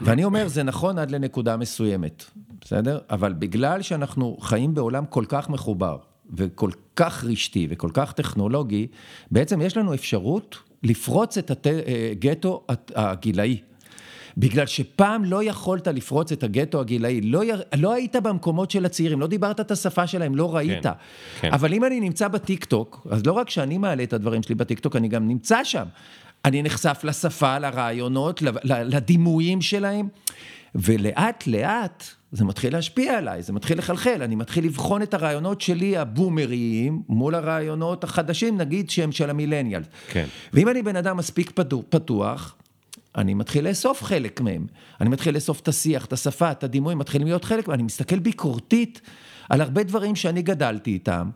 ואני 0.00 0.24
אומר, 0.24 0.48
זה 0.48 0.62
נכון 0.62 0.98
עד 0.98 1.10
לנקודה 1.10 1.56
מסוימת, 1.56 2.24
בסדר? 2.60 2.98
אבל 3.10 3.32
בגלל 3.32 3.82
שאנחנו 3.82 4.36
חיים 4.40 4.74
בעולם 4.74 5.06
כל 5.06 5.24
כך 5.28 5.50
מחובר, 5.50 5.96
וכל 6.36 6.70
כך 6.96 7.24
רשתי 7.24 7.66
וכל 7.70 7.90
כך 7.94 8.12
טכנולוגי, 8.12 8.86
בעצם 9.30 9.60
יש 9.60 9.76
לנו 9.76 9.94
אפשרות 9.94 10.56
לפרוץ 10.82 11.38
את 11.38 11.66
הגטו 11.66 12.66
הגילאי. 12.94 13.60
בגלל 14.36 14.66
שפעם 14.66 15.24
לא 15.24 15.44
יכולת 15.44 15.88
לפרוץ 15.88 16.32
את 16.32 16.42
הגטו 16.42 16.80
הגילאי, 16.80 17.20
לא, 17.20 17.44
י... 17.44 17.50
לא 17.76 17.92
היית 17.92 18.16
במקומות 18.16 18.70
של 18.70 18.86
הצעירים, 18.86 19.20
לא 19.20 19.26
דיברת 19.26 19.60
את 19.60 19.70
השפה 19.70 20.06
שלהם, 20.06 20.34
לא 20.34 20.56
ראית. 20.56 20.82
כן, 20.82 20.90
כן. 21.40 21.52
אבל 21.52 21.74
אם 21.74 21.84
אני 21.84 22.00
נמצא 22.00 22.28
בטיקטוק, 22.28 23.06
אז 23.10 23.26
לא 23.26 23.32
רק 23.32 23.50
שאני 23.50 23.78
מעלה 23.78 24.02
את 24.02 24.12
הדברים 24.12 24.42
שלי 24.42 24.54
בטיקטוק, 24.54 24.96
אני 24.96 25.08
גם 25.08 25.28
נמצא 25.28 25.64
שם. 25.64 25.84
אני 26.44 26.62
נחשף 26.62 27.00
לשפה, 27.04 27.58
לרעיונות, 27.58 28.42
לדימויים 28.64 29.62
שלהם, 29.62 30.08
ולאט 30.74 31.46
לאט 31.46 32.04
זה 32.32 32.44
מתחיל 32.44 32.72
להשפיע 32.72 33.18
עליי, 33.18 33.42
זה 33.42 33.52
מתחיל 33.52 33.78
לחלחל, 33.78 34.22
אני 34.22 34.34
מתחיל 34.34 34.64
לבחון 34.64 35.02
את 35.02 35.14
הרעיונות 35.14 35.60
שלי 35.60 35.96
הבומריים 35.96 37.02
מול 37.08 37.34
הרעיונות 37.34 38.04
החדשים, 38.04 38.58
נגיד 38.58 38.90
שהם 38.90 39.12
של 39.12 39.30
המילניאל. 39.30 39.82
כן. 40.08 40.26
ואם 40.52 40.68
אני 40.68 40.82
בן 40.82 40.96
אדם 40.96 41.16
מספיק 41.16 41.50
פתוח, 41.88 42.56
אני 43.16 43.34
מתחיל 43.34 43.68
לאסוף 43.68 44.02
חלק 44.02 44.40
מהם. 44.40 44.66
אני 45.00 45.08
מתחיל 45.08 45.34
לאסוף 45.34 45.60
את 45.60 45.68
השיח, 45.68 46.04
את 46.04 46.12
השפה, 46.12 46.50
את 46.50 46.64
הדימויים, 46.64 46.98
מתחילים 46.98 47.26
להיות 47.26 47.44
חלק, 47.44 47.68
ואני 47.68 47.82
מסתכל 47.82 48.18
ביקורתית 48.18 49.00
על 49.48 49.60
הרבה 49.60 49.82
דברים 49.82 50.16
שאני 50.16 50.42
גדלתי 50.42 50.90
איתם, 50.90 51.30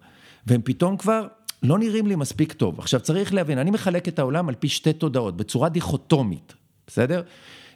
והם 0.47 0.61
פתאום 0.65 0.97
כבר 0.97 1.27
לא 1.63 1.79
נראים 1.79 2.07
לי 2.07 2.17
מספיק 2.17 2.53
טוב. 2.53 2.79
עכשיו 2.79 3.01
צריך 3.01 3.35
להבין, 3.35 3.59
אני 3.59 3.71
מחלק 3.71 4.09
את 4.09 4.19
העולם 4.19 4.49
על 4.49 4.55
פי 4.55 4.69
שתי 4.69 4.93
תודעות, 4.93 5.37
בצורה 5.37 5.69
דיכוטומית, 5.69 6.55
בסדר? 6.87 7.23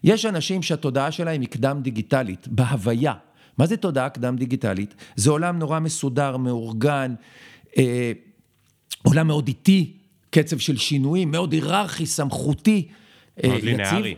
יש 0.04 0.26
אנשים 0.26 0.62
שהתודעה 0.62 1.10
שלהם 1.10 1.40
היא 1.40 1.48
קדם 1.48 1.80
דיגיטלית, 1.82 2.48
בהוויה. 2.48 3.14
מה 3.58 3.66
זה 3.66 3.76
תודעה 3.76 4.08
קדם 4.08 4.36
דיגיטלית? 4.36 4.94
זה 5.16 5.30
עולם 5.30 5.58
נורא 5.58 5.80
מסודר, 5.80 6.36
מאורגן, 6.36 7.14
אה, 7.78 8.12
עולם 9.02 9.26
מאוד 9.26 9.48
איטי, 9.48 9.96
קצב 10.30 10.58
של 10.58 10.76
שינויים, 10.76 11.30
מאוד 11.30 11.52
היררכי, 11.52 12.06
סמכותי. 12.06 12.88
אה, 13.42 13.48
מאוד 13.48 13.58
יציב. 13.58 13.68
לינארי. 13.68 14.14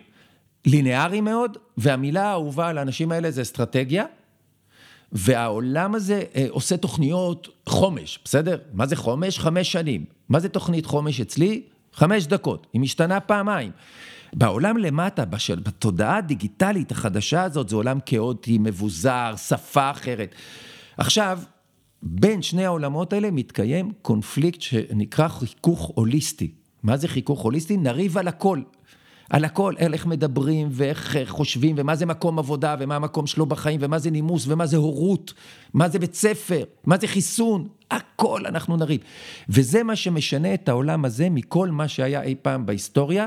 לינארי 0.66 1.20
מאוד, 1.20 1.58
והמילה 1.76 2.24
האהובה 2.24 2.68
על 2.68 2.78
האנשים 2.78 3.12
האלה 3.12 3.30
זה 3.30 3.42
אסטרטגיה, 3.42 4.04
והעולם 5.12 5.94
הזה 5.94 6.22
אה, 6.34 6.46
עושה 6.50 6.76
תוכניות 6.76 7.48
חומש, 7.66 8.18
בסדר? 8.24 8.58
מה 8.72 8.86
זה 8.86 8.96
חומש? 8.96 9.38
חמש 9.38 9.72
שנים. 9.72 10.04
מה 10.28 10.40
זה 10.40 10.48
תוכנית 10.48 10.86
חומש 10.86 11.20
אצלי? 11.20 11.62
חמש 11.92 12.26
דקות. 12.26 12.66
היא 12.72 12.80
משתנה 12.80 13.20
פעמיים. 13.20 13.70
בעולם 14.32 14.76
למטה, 14.76 15.24
בשל, 15.24 15.58
בתודעה 15.58 16.16
הדיגיטלית 16.16 16.90
החדשה 16.90 17.42
הזאת, 17.42 17.68
זה 17.68 17.76
עולם 17.76 17.98
כאוטי, 18.06 18.58
מבוזר, 18.58 19.34
שפה 19.48 19.90
אחרת. 19.90 20.34
עכשיו, 20.96 21.40
בין 22.02 22.42
שני 22.42 22.64
העולמות 22.64 23.12
האלה 23.12 23.30
מתקיים 23.30 23.92
קונפליקט 24.02 24.60
שנקרא 24.60 25.28
חיכוך 25.28 25.90
הוליסטי. 25.94 26.50
מה 26.82 26.96
זה 26.96 27.08
חיכוך 27.08 27.40
הוליסטי? 27.40 27.76
נריב 27.76 28.18
על 28.18 28.28
הכל. 28.28 28.60
על 29.30 29.44
הכל, 29.44 29.74
על 29.78 29.92
איך 29.92 30.06
מדברים 30.06 30.68
ואיך 30.70 31.18
חושבים 31.26 31.76
ומה 31.78 31.96
זה 31.96 32.06
מקום 32.06 32.38
עבודה 32.38 32.76
ומה 32.78 32.96
המקום 32.96 33.26
שלו 33.26 33.46
בחיים 33.46 33.80
ומה 33.82 33.98
זה 33.98 34.10
נימוס 34.10 34.44
ומה 34.48 34.66
זה 34.66 34.76
הורות, 34.76 35.34
מה 35.74 35.88
זה 35.88 35.98
בית 35.98 36.14
ספר, 36.14 36.64
מה 36.84 36.96
זה 36.98 37.06
חיסון, 37.06 37.68
הכל 37.90 38.46
אנחנו 38.46 38.76
נריב. 38.76 39.00
וזה 39.48 39.82
מה 39.82 39.96
שמשנה 39.96 40.54
את 40.54 40.68
העולם 40.68 41.04
הזה 41.04 41.30
מכל 41.30 41.70
מה 41.70 41.88
שהיה 41.88 42.22
אי 42.22 42.34
פעם 42.42 42.66
בהיסטוריה, 42.66 43.26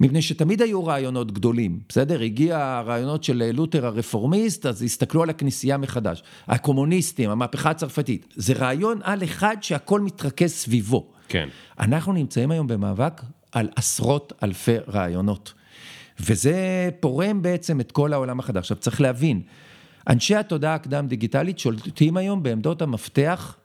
מפני 0.00 0.22
שתמיד 0.22 0.62
היו 0.62 0.86
רעיונות 0.86 1.32
גדולים, 1.32 1.78
בסדר? 1.88 2.20
הגיע 2.20 2.58
הרעיונות 2.58 3.24
של 3.24 3.50
לותר 3.54 3.86
הרפורמיסט, 3.86 4.66
אז 4.66 4.82
הסתכלו 4.82 5.22
על 5.22 5.30
הכנסייה 5.30 5.76
מחדש. 5.76 6.22
הקומוניסטים, 6.46 7.30
המהפכה 7.30 7.70
הצרפתית, 7.70 8.26
זה 8.36 8.52
רעיון 8.52 9.00
על 9.02 9.24
אחד 9.24 9.56
שהכל 9.60 10.00
מתרכז 10.00 10.50
סביבו. 10.50 11.06
כן. 11.28 11.48
אנחנו 11.78 12.12
נמצאים 12.12 12.50
היום 12.50 12.66
במאבק 12.66 13.20
על 13.54 13.68
עשרות 13.76 14.32
אלפי 14.42 14.76
רעיונות. 14.88 15.54
וזה 16.20 16.88
פורם 17.00 17.42
בעצם 17.42 17.80
את 17.80 17.92
כל 17.92 18.12
העולם 18.12 18.40
החדש. 18.40 18.58
עכשיו 18.58 18.76
צריך 18.76 19.00
להבין, 19.00 19.42
אנשי 20.08 20.34
התודעה 20.34 20.74
הקדם 20.74 21.06
דיגיטלית 21.08 21.58
שולטים 21.58 22.16
היום 22.16 22.42
בעמדות 22.42 22.82
המפתח 22.82 23.56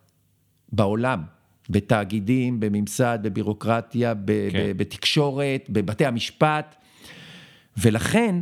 בעולם, 0.71 1.23
בתאגידים, 1.69 2.59
בממסד, 2.59 3.19
בבירוקרטיה, 3.21 4.13
ב- 4.13 4.49
כן. 4.51 4.59
ב- 4.59 4.77
בתקשורת, 4.77 5.65
בבתי 5.69 6.05
המשפט, 6.05 6.75
ולכן, 7.77 8.35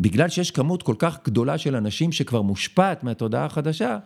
בגלל 0.00 0.28
שיש 0.28 0.50
כמות 0.50 0.82
כל 0.82 0.94
כך 0.98 1.18
גדולה 1.24 1.58
של 1.58 1.76
אנשים 1.76 2.12
שכבר 2.12 2.42
מושפעת 2.42 3.04
מהתודעה 3.04 3.44
החדשה, 3.44 3.98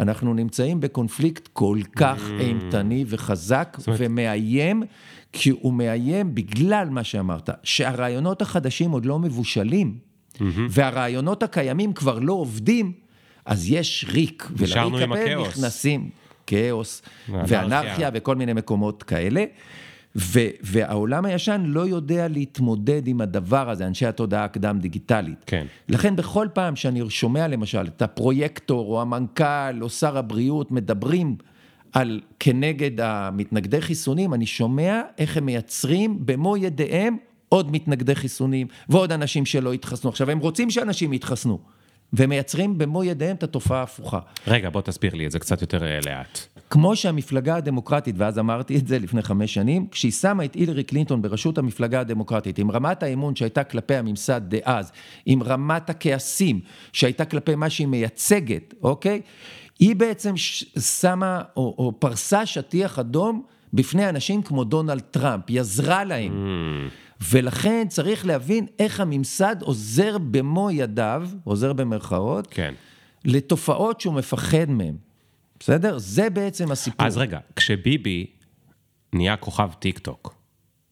אנחנו 0.00 0.34
נמצאים 0.34 0.80
בקונפליקט 0.80 1.48
כל 1.52 1.78
כך 1.96 2.22
אימתני 2.40 3.04
וחזק 3.08 3.76
אומרת- 3.86 4.00
ומאיים, 4.02 4.82
כי 5.32 5.50
הוא 5.50 5.72
מאיים 5.72 6.34
בגלל 6.34 6.88
מה 6.90 7.04
שאמרת, 7.04 7.50
שהרעיונות 7.62 8.42
החדשים 8.42 8.90
עוד 8.90 9.06
לא 9.06 9.18
מבושלים, 9.18 9.98
והרעיונות 10.70 11.42
הקיימים 11.42 11.92
כבר 11.92 12.18
לא 12.18 12.32
עובדים, 12.32 12.92
אז 13.46 13.70
יש 13.70 14.06
ריק, 14.08 14.48
ולריק 14.56 14.74
הכאוס. 15.12 15.48
נכנסים 15.48 16.10
כאוס 16.46 17.02
ואנרכיה. 17.28 17.58
ואנרכיה 17.60 18.10
וכל 18.14 18.36
מיני 18.36 18.52
מקומות 18.52 19.02
כאלה. 19.02 19.44
ו- 20.16 20.48
והעולם 20.62 21.24
הישן 21.24 21.62
לא 21.66 21.80
יודע 21.80 22.28
להתמודד 22.28 23.06
עם 23.06 23.20
הדבר 23.20 23.70
הזה, 23.70 23.86
אנשי 23.86 24.06
התודעה 24.06 24.44
הקדם-דיגיטלית. 24.44 25.44
כן. 25.46 25.66
לכן 25.88 26.16
בכל 26.16 26.48
פעם 26.52 26.76
שאני 26.76 27.10
שומע 27.10 27.48
למשל 27.48 27.86
את 27.86 28.02
הפרויקטור 28.02 28.92
או 28.92 29.00
המנכ"ל 29.00 29.82
או 29.82 29.88
שר 29.90 30.18
הבריאות 30.18 30.70
מדברים 30.70 31.36
על 31.92 32.20
כנגד 32.38 33.00
המתנגדי 33.00 33.80
חיסונים, 33.80 34.34
אני 34.34 34.46
שומע 34.46 35.02
איך 35.18 35.36
הם 35.36 35.46
מייצרים 35.46 36.26
במו 36.26 36.56
ידיהם 36.56 37.16
עוד 37.48 37.72
מתנגדי 37.72 38.14
חיסונים 38.14 38.66
ועוד 38.88 39.12
אנשים 39.12 39.46
שלא 39.46 39.72
התחסנו. 39.72 40.10
עכשיו, 40.10 40.30
הם 40.30 40.38
רוצים 40.38 40.70
שאנשים 40.70 41.12
יתחסנו, 41.12 41.58
ומייצרים 42.12 42.78
במו 42.78 43.04
ידיהם 43.04 43.36
את 43.36 43.42
התופעה 43.42 43.80
ההפוכה. 43.80 44.18
רגע, 44.46 44.70
בוא 44.70 44.80
תסביר 44.80 45.14
לי 45.14 45.26
את 45.26 45.30
זה 45.30 45.38
קצת 45.38 45.60
יותר 45.60 45.84
אה, 45.84 45.98
לאט. 46.06 46.38
כמו 46.70 46.96
שהמפלגה 46.96 47.56
הדמוקרטית, 47.56 48.14
ואז 48.18 48.38
אמרתי 48.38 48.76
את 48.76 48.86
זה 48.86 48.98
לפני 48.98 49.22
חמש 49.22 49.54
שנים, 49.54 49.86
כשהיא 49.90 50.12
שמה 50.12 50.44
את 50.44 50.54
הילרי 50.54 50.84
קלינטון 50.84 51.22
בראשות 51.22 51.58
המפלגה 51.58 52.00
הדמוקרטית, 52.00 52.58
עם 52.58 52.70
רמת 52.70 53.02
האמון 53.02 53.36
שהייתה 53.36 53.64
כלפי 53.64 53.94
הממסד 53.94 54.40
דאז, 54.48 54.92
עם 55.26 55.42
רמת 55.42 55.90
הכעסים 55.90 56.60
שהייתה 56.92 57.24
כלפי 57.24 57.54
מה 57.54 57.70
שהיא 57.70 57.86
מייצגת, 57.86 58.74
אוקיי? 58.82 59.20
היא 59.78 59.96
בעצם 59.96 60.34
שמה 60.78 61.42
או, 61.56 61.74
או 61.78 61.92
פרסה 61.98 62.46
שטיח 62.46 62.98
אדום 62.98 63.42
בפני 63.72 64.08
אנשים 64.08 64.42
כמו 64.42 64.64
דונלד 64.64 65.00
טראמפ, 65.00 65.44
היא 65.48 65.60
עזרה 65.60 66.04
להם. 66.04 66.32
ולכן 67.20 67.86
צריך 67.88 68.26
להבין 68.26 68.66
איך 68.78 69.00
הממסד 69.00 69.56
עוזר 69.60 70.18
במו 70.18 70.70
ידיו, 70.70 71.28
עוזר 71.44 71.72
במרכאות, 71.72 72.46
כן. 72.50 72.74
לתופעות 73.24 74.00
שהוא 74.00 74.14
מפחד 74.14 74.70
מהן. 74.70 74.94
בסדר? 75.60 75.98
זה 75.98 76.30
בעצם 76.30 76.72
הסיפור. 76.72 77.06
אז 77.06 77.16
רגע, 77.16 77.38
כשביבי 77.56 78.26
נהיה 79.12 79.36
כוכב 79.36 79.70
טיק 79.78 79.98
טוק, 79.98 80.34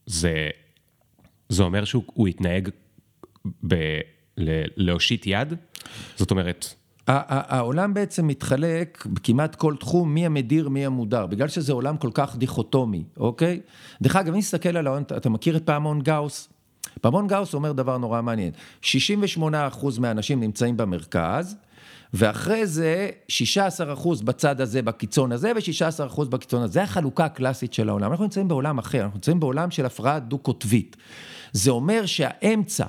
זה, 0.05 0.49
זה 1.49 1.63
אומר 1.63 1.85
שהוא 1.85 2.03
הוא 2.13 2.27
התנהג 2.27 2.69
ב, 3.67 3.75
ל, 4.37 4.63
להושיט 4.77 5.23
יד? 5.27 5.53
זאת 6.15 6.31
אומרת, 6.31 6.73
העולם 7.09 7.93
בעצם 7.93 8.27
מתחלק 8.27 9.05
בכמעט 9.05 9.55
כל 9.55 9.75
תחום, 9.79 10.13
מי 10.13 10.25
המדיר, 10.25 10.69
מי 10.69 10.85
המודר, 10.85 11.25
בגלל 11.25 11.47
שזה 11.47 11.73
עולם 11.73 11.97
כל 11.97 12.09
כך 12.13 12.37
דיכוטומי, 12.37 13.03
אוקיי? 13.17 13.59
דרך 14.01 14.15
אגב, 14.15 14.33
אם 14.33 14.39
נסתכל 14.39 14.77
על 14.77 14.87
העולם, 14.87 15.01
אתה 15.01 15.29
מכיר 15.29 15.57
את 15.57 15.65
פעמון 15.65 16.01
גאוס? 16.01 16.49
פעמון 17.01 17.27
גאוס 17.27 17.53
אומר 17.53 17.71
דבר 17.71 17.97
נורא 17.97 18.21
מעניין, 18.21 18.51
68% 18.83 18.87
מהאנשים 19.99 20.39
נמצאים 20.39 20.77
במרכז, 20.77 21.55
ואחרי 22.13 22.67
זה 22.67 23.09
16% 23.29 24.23
בצד 24.23 24.61
הזה, 24.61 24.81
בקיצון 24.81 25.31
הזה, 25.31 25.51
ו-16% 25.55 26.25
בקיצון 26.25 26.61
הזה. 26.61 26.73
זה 26.73 26.83
החלוקה 26.83 27.25
הקלאסית 27.25 27.73
של 27.73 27.89
העולם. 27.89 28.11
אנחנו 28.11 28.25
נמצאים 28.25 28.47
בעולם 28.47 28.77
אחר, 28.77 29.01
אנחנו 29.03 29.17
נמצאים 29.17 29.39
בעולם 29.39 29.71
של 29.71 29.85
הפרעה 29.85 30.19
דו-קוטבית. 30.19 30.97
זה 31.51 31.71
אומר 31.71 32.05
שהאמצע 32.05 32.85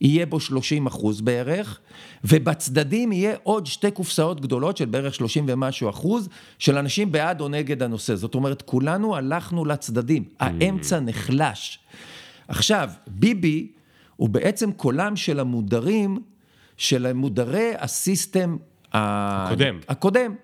יהיה 0.00 0.26
בו 0.26 0.40
30 0.40 0.86
אחוז 0.86 1.20
בערך, 1.20 1.80
ובצדדים 2.24 3.12
יהיה 3.12 3.36
עוד 3.42 3.66
שתי 3.66 3.90
קופסאות 3.90 4.40
גדולות 4.40 4.76
של 4.76 4.84
בערך 4.84 5.14
30 5.14 5.44
ומשהו 5.48 5.90
אחוז, 5.90 6.28
של 6.58 6.78
אנשים 6.78 7.12
בעד 7.12 7.40
או 7.40 7.48
נגד 7.48 7.82
הנושא. 7.82 8.14
זאת 8.14 8.34
אומרת, 8.34 8.62
כולנו 8.62 9.16
הלכנו 9.16 9.64
לצדדים, 9.64 10.24
האמצע 10.40 11.00
נחלש. 11.00 11.78
עכשיו, 12.48 12.90
ביבי 13.06 13.68
הוא 14.16 14.28
בעצם 14.28 14.72
קולם 14.72 15.16
של 15.16 15.40
המודרים, 15.40 16.18
של 16.76 17.12
מודרי 17.12 17.72
הסיסטם 17.78 18.56
הקודם. 18.92 19.78
הקודם. 19.88 20.34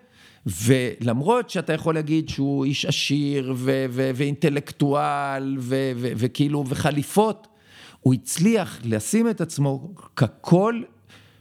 ולמרות 0.46 1.50
שאתה 1.50 1.72
יכול 1.72 1.94
להגיד 1.94 2.28
שהוא 2.28 2.64
איש 2.64 2.86
עשיר 2.86 3.54
ו- 3.56 3.86
ו- 3.90 4.10
ואינטלקטואל 4.14 5.56
ו- 5.60 5.92
ו- 5.96 6.12
וכאילו 6.16 6.64
וחליפות, 6.68 7.46
הוא 8.04 8.14
הצליח 8.14 8.80
לשים 8.84 9.30
את 9.30 9.40
עצמו 9.40 9.90
כקול 10.16 10.84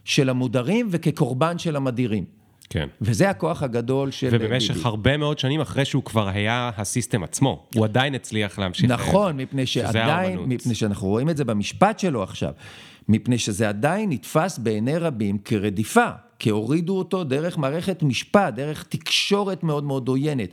של 0.04 0.28
המודרים 0.28 0.88
וכקורבן 0.90 1.58
של 1.58 1.76
המדירים. 1.76 2.24
כן. 2.70 2.88
וזה 3.00 3.30
הכוח 3.30 3.62
הגדול 3.62 4.10
של 4.10 4.28
ובמשך 4.32 4.74
ביבי. 4.74 4.88
הרבה 4.88 5.16
מאוד 5.16 5.38
שנים 5.38 5.60
אחרי 5.60 5.84
שהוא 5.84 6.02
כבר 6.02 6.28
היה 6.28 6.70
הסיסטם 6.76 7.22
עצמו, 7.22 7.66
הוא 7.74 7.84
עדיין 7.84 8.14
הצליח 8.14 8.58
להמשיך. 8.58 8.90
נכון, 8.90 9.36
מפני 9.36 9.66
שעדיין, 9.66 10.38
מפני 10.38 10.74
שאנחנו 10.74 11.08
רואים 11.08 11.30
את 11.30 11.36
זה 11.36 11.44
במשפט 11.44 11.98
שלו 11.98 12.22
עכשיו, 12.22 12.52
מפני 13.08 13.38
שזה 13.38 13.68
עדיין 13.68 14.10
נתפס 14.10 14.58
בעיני 14.58 14.98
רבים 14.98 15.38
כרדיפה, 15.38 16.08
כי 16.38 16.50
הורידו 16.50 16.98
אותו 16.98 17.24
דרך 17.24 17.58
מערכת 17.58 18.02
משפט, 18.02 18.54
דרך 18.54 18.84
תקשורת 18.88 19.62
מאוד 19.62 19.84
מאוד 19.84 20.08
עוינת. 20.08 20.48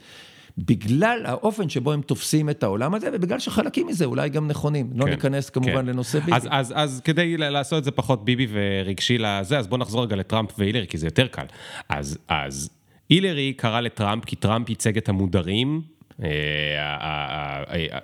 בגלל 0.66 1.22
האופן 1.26 1.70
שבו 1.70 1.92
הם 1.92 2.02
תופסים 2.02 2.50
את 2.50 2.64
העולם 2.64 2.94
הזה, 2.94 3.10
ובגלל 3.14 3.40
שחלקים 3.40 3.88
מזה 3.88 4.06
אולי 4.06 4.30
גם 4.30 4.48
נכונים. 4.48 4.90
לא 4.94 5.04
כן, 5.04 5.10
לא 5.10 5.16
ניכנס 5.16 5.50
כמובן 5.50 5.76
כן. 5.76 5.86
לנושא 5.86 6.20
ביבי. 6.20 6.36
אז, 6.36 6.48
אז, 6.52 6.74
אז 6.76 7.02
כדי 7.04 7.38
לעשות 7.38 7.80
את 7.80 7.84
זה 7.84 7.92
פחות 7.92 8.26
ביבי 8.26 8.48
ורגשי 8.52 9.18
לזה, 9.18 9.60
אז 9.60 9.68
בואו 9.68 9.80
נחזור 9.82 10.04
רגע 10.04 10.16
לטראמפ 10.16 10.50
והילרי, 10.58 10.88
כי 10.88 10.98
זה 10.98 11.08
יותר 11.08 11.28
קל. 11.28 11.46
אז, 11.90 12.18
אז 12.28 12.70
הילרי 13.10 13.54
קראה 13.54 13.82
לטראמפ, 13.82 14.26
כי 14.26 14.36
טראמפ 14.36 14.70
ייצג 14.70 14.98
את 14.98 15.10
המודרים, 15.10 15.82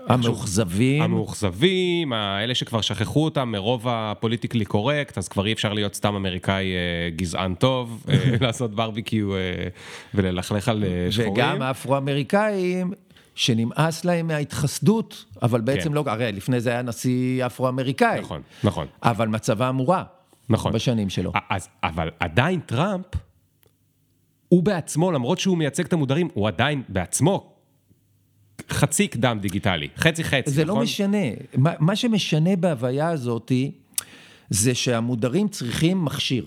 המאוכזבים. 0.07 1.01
המאוכזבים, 1.01 2.13
האלה 2.13 2.55
שכבר 2.55 2.81
שכחו 2.81 3.25
אותם 3.25 3.49
מרוב 3.51 3.87
ה 3.89 3.95
politically 3.95 4.65
correct, 4.65 5.17
אז 5.17 5.27
כבר 5.27 5.45
אי 5.45 5.53
אפשר 5.53 5.73
להיות 5.73 5.95
סתם 5.95 6.15
אמריקאי 6.15 6.65
אה, 6.65 7.09
גזען 7.15 7.55
טוב, 7.55 8.05
אה, 8.09 8.15
לעשות 8.45 8.75
ברביקיו 8.75 9.29
וללכלך 10.13 10.69
על 10.69 10.83
שחורים. 11.09 11.31
וגם 11.31 11.61
האפרו-אמריקאים. 11.61 12.93
שנמאס 13.35 14.05
להם 14.05 14.27
מההתחסדות, 14.27 15.25
אבל 15.41 15.61
בעצם 15.61 15.89
כן. 15.89 15.95
לא, 15.95 16.03
הרי 16.07 16.31
לפני 16.31 16.61
זה 16.61 16.69
היה 16.69 16.81
נשיא 16.81 17.45
אפרו-אמריקאי. 17.45 18.19
נכון, 18.21 18.41
נכון. 18.63 18.87
אבל 19.03 19.27
מצבם 19.27 19.75
מורע. 19.75 20.03
נכון. 20.49 20.73
בשנים 20.73 21.09
שלו. 21.09 21.31
אז, 21.49 21.69
אבל 21.83 22.09
עדיין 22.19 22.59
טראמפ, 22.59 23.05
הוא 24.49 24.63
בעצמו, 24.63 25.11
למרות 25.11 25.39
שהוא 25.39 25.57
מייצג 25.57 25.85
את 25.85 25.93
המודרים, 25.93 26.27
הוא 26.33 26.47
עדיין 26.47 26.83
בעצמו 26.89 27.56
חצי 28.69 29.07
קדם 29.07 29.37
דיגיטלי, 29.41 29.87
חצי 29.97 30.23
חצי, 30.23 30.51
זה 30.51 30.65
נכון? 30.65 30.75
זה 30.75 30.79
לא 30.79 30.83
משנה. 30.83 31.27
מה, 31.57 31.73
מה 31.79 31.95
שמשנה 31.95 32.55
בהוויה 32.55 33.09
הזאת 33.09 33.51
זה 34.49 34.75
שהמודרים 34.75 35.47
צריכים 35.47 36.05
מכשיר. 36.05 36.45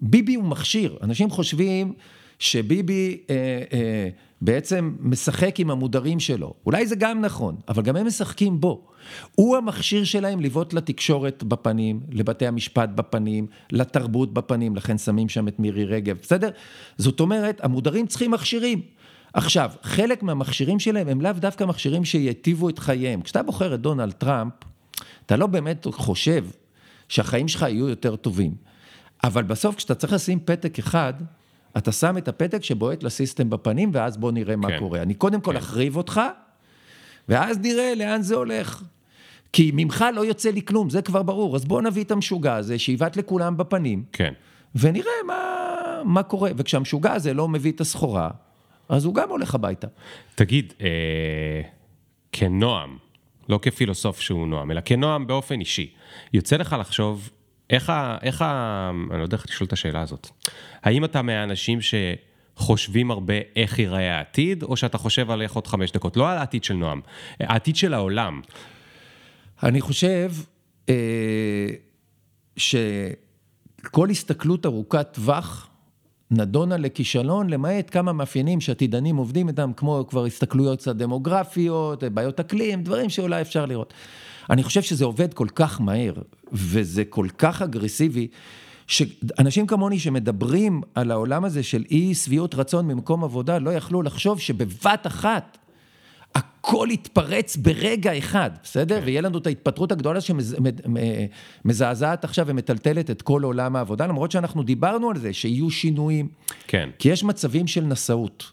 ביבי 0.00 0.34
הוא 0.34 0.44
מכשיר. 0.44 0.98
אנשים 1.02 1.30
חושבים 1.30 1.92
שביבי 2.38 3.18
אה, 3.30 3.62
אה, 3.72 4.08
בעצם 4.40 4.96
משחק 5.00 5.60
עם 5.60 5.70
המודרים 5.70 6.20
שלו. 6.20 6.54
אולי 6.66 6.86
זה 6.86 6.96
גם 6.96 7.20
נכון, 7.20 7.56
אבל 7.68 7.82
גם 7.82 7.96
הם 7.96 8.06
משחקים 8.06 8.60
בו. 8.60 8.86
הוא 9.34 9.56
המכשיר 9.56 10.04
שלהם 10.04 10.40
לבעוט 10.40 10.72
לתקשורת 10.72 11.42
בפנים, 11.42 12.00
לבתי 12.10 12.46
המשפט 12.46 12.88
בפנים, 12.94 13.46
לתרבות 13.72 14.34
בפנים, 14.34 14.76
לכן 14.76 14.98
שמים 14.98 15.28
שם 15.28 15.48
את 15.48 15.58
מירי 15.58 15.84
רגב, 15.84 16.18
בסדר? 16.22 16.50
זאת 16.98 17.20
אומרת, 17.20 17.64
המודרים 17.64 18.06
צריכים 18.06 18.30
מכשירים. 18.30 18.80
עכשיו, 19.34 19.70
חלק 19.82 20.22
מהמכשירים 20.22 20.78
שלהם 20.78 21.08
הם 21.08 21.20
לאו 21.20 21.32
דווקא 21.32 21.64
מכשירים 21.64 22.04
שיטיבו 22.04 22.68
את 22.68 22.78
חייהם. 22.78 23.22
כשאתה 23.22 23.42
בוחר 23.42 23.74
את 23.74 23.80
דונלד 23.80 24.12
טראמפ, 24.12 24.52
אתה 25.26 25.36
לא 25.36 25.46
באמת 25.46 25.86
חושב 25.92 26.44
שהחיים 27.08 27.48
שלך 27.48 27.62
יהיו 27.62 27.88
יותר 27.88 28.16
טובים. 28.16 28.54
אבל 29.24 29.42
בסוף 29.42 29.76
כשאתה 29.76 29.94
צריך 29.94 30.12
לשים 30.12 30.40
פתק 30.44 30.78
אחד, 30.78 31.14
אתה 31.76 31.92
שם 31.92 32.18
את 32.18 32.28
הפתק 32.28 32.64
שבועט 32.64 33.02
לסיסטם 33.02 33.50
בפנים, 33.50 33.90
ואז 33.92 34.16
בוא 34.16 34.32
נראה 34.32 34.56
מה 34.56 34.68
כן. 34.68 34.78
קורה. 34.78 35.02
אני 35.02 35.14
קודם 35.14 35.40
כל 35.40 35.50
כן. 35.50 35.56
אחריב 35.56 35.96
אותך, 35.96 36.20
ואז 37.28 37.58
נראה 37.58 37.94
לאן 37.94 38.22
זה 38.22 38.34
הולך. 38.34 38.82
כי 39.52 39.70
ממך 39.74 40.04
לא 40.14 40.24
יוצא 40.24 40.50
לי 40.50 40.62
כלום, 40.62 40.90
זה 40.90 41.02
כבר 41.02 41.22
ברור. 41.22 41.56
אז 41.56 41.64
בוא 41.64 41.82
נביא 41.82 42.04
את 42.04 42.10
המשוגע 42.10 42.54
הזה, 42.54 42.78
שיבעט 42.78 43.16
לכולם 43.16 43.56
בפנים. 43.56 44.04
כן. 44.12 44.32
ונראה 44.74 45.12
מה, 45.26 45.38
מה 46.04 46.22
קורה. 46.22 46.50
וכשהמשוגע 46.56 47.12
הזה 47.12 47.34
לא 47.34 47.48
מביא 47.48 47.72
את 47.72 47.80
הסחורה, 47.80 48.30
אז 48.88 49.04
הוא 49.04 49.14
גם 49.14 49.28
הולך 49.28 49.54
הביתה. 49.54 49.86
תגיד, 50.34 50.72
אה, 50.80 51.60
כנועם, 52.32 52.98
לא 53.48 53.58
כפילוסוף 53.62 54.20
שהוא 54.20 54.46
נועם, 54.48 54.70
אלא 54.70 54.80
כנועם 54.84 55.26
באופן 55.26 55.60
אישי, 55.60 55.92
יוצא 56.32 56.56
לך 56.56 56.76
לחשוב 56.80 57.30
איך 57.70 57.90
ה... 57.90 58.18
איך 58.22 58.42
ה... 58.42 58.90
אני 59.10 59.18
לא 59.18 59.22
יודע 59.22 59.36
איך 59.36 59.46
לשאול 59.48 59.66
את 59.66 59.72
השאלה 59.72 60.00
הזאת. 60.00 60.28
האם 60.82 61.04
אתה 61.04 61.22
מהאנשים 61.22 61.78
שחושבים 61.80 63.10
הרבה 63.10 63.34
איך 63.56 63.78
ייראה 63.78 64.16
העתיד, 64.16 64.62
או 64.62 64.76
שאתה 64.76 64.98
חושב 64.98 65.30
על 65.30 65.42
איך 65.42 65.54
עוד 65.54 65.66
חמש 65.66 65.92
דקות? 65.92 66.16
לא 66.16 66.30
על 66.30 66.38
העתיד 66.38 66.64
של 66.64 66.74
נועם, 66.74 67.00
העתיד 67.40 67.76
של 67.76 67.94
העולם. 67.94 68.40
אני 69.62 69.80
חושב 69.80 70.32
אה, 70.88 71.68
שכל 72.56 74.10
הסתכלות 74.10 74.66
ארוכת 74.66 75.08
טווח, 75.12 75.68
נדונה 76.30 76.76
לכישלון, 76.76 77.50
למעט 77.50 77.90
כמה 77.90 78.12
מאפיינים 78.12 78.60
שעתידנים 78.60 79.16
עובדים 79.16 79.48
איתם, 79.48 79.70
כמו 79.76 80.04
כבר 80.08 80.24
הסתכלויות 80.24 80.78
קצת 80.78 80.96
דמוגרפיות, 80.96 82.04
בעיות 82.04 82.40
אקלים, 82.40 82.82
דברים 82.82 83.10
שאולי 83.10 83.40
אפשר 83.40 83.66
לראות. 83.66 83.94
אני 84.50 84.62
חושב 84.62 84.82
שזה 84.82 85.04
עובד 85.04 85.34
כל 85.34 85.48
כך 85.54 85.80
מהר, 85.80 86.14
וזה 86.52 87.04
כל 87.04 87.26
כך 87.38 87.62
אגרסיבי, 87.62 88.28
שאנשים 88.86 89.66
כמוני 89.66 89.98
שמדברים 89.98 90.82
על 90.94 91.10
העולם 91.10 91.44
הזה 91.44 91.62
של 91.62 91.84
אי 91.90 92.14
שביעות 92.14 92.54
רצון 92.54 92.86
ממקום 92.86 93.24
עבודה, 93.24 93.58
לא 93.58 93.70
יכלו 93.70 94.02
לחשוב 94.02 94.40
שבבת 94.40 95.06
אחת 95.06 95.58
הכל 96.34 96.88
יתפרץ 96.90 97.56
ברגע 97.56 98.18
אחד, 98.18 98.50
בסדר? 98.62 99.00
כן. 99.00 99.06
ויהיה 99.06 99.20
לנו 99.20 99.38
את 99.38 99.46
ההתפטרות 99.46 99.92
הגדולה 99.92 100.20
שמזעזעת 101.64 102.24
עכשיו 102.24 102.46
ומטלטלת 102.48 103.10
את 103.10 103.22
כל 103.22 103.42
עולם 103.42 103.76
העבודה, 103.76 104.06
למרות 104.06 104.30
שאנחנו 104.30 104.62
דיברנו 104.62 105.10
על 105.10 105.18
זה, 105.18 105.32
שיהיו 105.32 105.70
שינויים. 105.70 106.28
כן. 106.66 106.90
כי 106.98 107.08
יש 107.08 107.24
מצבים 107.24 107.66
של 107.66 107.84
נשאות. 107.84 108.52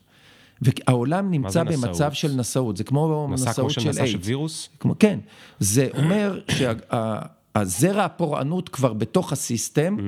והעולם 0.61 1.31
נמצא 1.31 1.63
במצב 1.63 1.87
נשאות? 1.89 2.15
של 2.15 2.31
נשאות, 2.35 2.77
זה 2.77 2.83
כמו 2.83 3.29
נשאות 3.31 3.71
של 3.71 3.81
איידס. 3.81 3.97
כמו 3.97 4.07
של 4.07 4.17
וירוס? 4.21 4.69
כמו, 4.79 4.95
כן. 4.99 5.19
זה 5.59 5.87
אומר 5.97 6.39
שהזרע 6.51 8.05
הפורענות 8.05 8.69
כבר 8.69 8.93
בתוך 8.93 9.31
הסיסטם, 9.31 9.95
mm. 9.97 10.01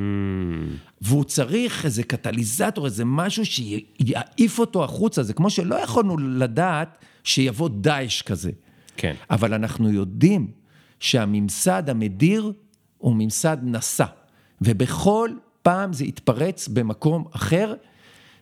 והוא 1.02 1.24
צריך 1.24 1.86
איזה 1.86 2.04
קטליזטור, 2.04 2.86
איזה 2.86 3.06
משהו 3.06 3.46
שיעיף 3.46 4.60
אותו 4.60 4.84
החוצה. 4.84 5.24
זה 5.24 5.34
כמו 5.34 5.50
שלא 5.50 5.76
יכולנו 5.76 6.18
לדעת 6.18 6.98
שיבוא 7.24 7.70
דאעש 7.70 8.22
כזה. 8.22 8.52
כן. 8.98 9.14
אבל 9.30 9.54
אנחנו 9.54 9.92
יודעים 9.92 10.48
שהממסד 11.00 11.90
המדיר 11.90 12.54
הוא 12.98 13.16
ממסד 13.16 13.58
נשא, 13.64 14.06
ובכל 14.62 15.30
פעם 15.62 15.94
זה 15.94 16.06
יתפרץ 16.06 16.68
במקום 16.68 17.26
אחר, 17.32 17.74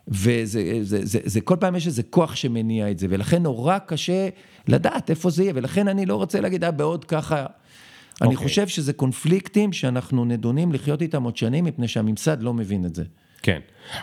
וזה 0.07 0.79
זה, 0.81 1.05
זה, 1.05 1.19
זה, 1.23 1.41
כל 1.41 1.55
פעם 1.59 1.75
יש 1.75 1.87
איזה 1.87 2.03
כוח 2.03 2.35
שמניע 2.35 2.91
את 2.91 2.99
זה, 2.99 3.07
ולכן 3.09 3.43
נורא 3.43 3.77
קשה 3.77 4.29
לדעת 4.67 5.09
איפה 5.09 5.29
זה 5.29 5.43
יהיה, 5.43 5.53
ולכן 5.55 5.87
אני 5.87 6.05
לא 6.05 6.15
רוצה 6.15 6.41
להגיד, 6.41 6.63
אה, 6.63 6.71
בעוד 6.71 7.05
ככה... 7.05 7.45
Okay. 7.45 8.23
אני 8.23 8.33
אוקיי. 8.33 8.47
חושב 8.47 8.67
שזה 8.67 8.93
קונפליקטים 8.93 9.73
שאנחנו 9.73 10.25
נדונים 10.25 10.73
לחיות 10.73 11.01
איתם 11.01 11.23
עוד 11.23 11.37
שנים, 11.37 11.65
מפני 11.65 11.87
שהממסד 11.87 12.43
לא 12.43 12.53
מבין 12.53 12.85
את 12.85 12.95
זה. 12.95 13.03
כן, 13.41 13.59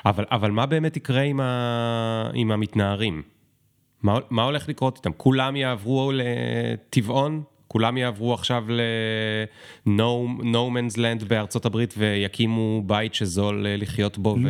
אבל, 0.06 0.24
אבל 0.30 0.50
מה 0.50 0.66
באמת 0.66 0.96
יקרה 0.96 1.20
עם, 1.20 1.40
ה... 1.40 2.30
עם 2.34 2.50
המתנערים? 2.50 3.22
מה, 4.02 4.18
מה 4.30 4.44
הולך 4.44 4.68
לקרות 4.68 4.96
איתם? 4.96 5.10
כולם 5.16 5.56
יעברו 5.56 6.12
לטבעון? 6.14 7.42
כולם 7.68 7.96
יעברו 7.96 8.34
עכשיו 8.34 8.64
ל-No 8.68 10.42
no 10.42 10.70
man's 10.72 10.96
land 10.96 11.24
בארצות 11.24 11.66
הברית 11.66 11.94
ויקימו 11.98 12.82
בית 12.86 13.14
שזול 13.14 13.66
אה, 13.66 13.76
לחיות 13.76 14.18
בו 14.18 14.36
ו... 14.44 14.48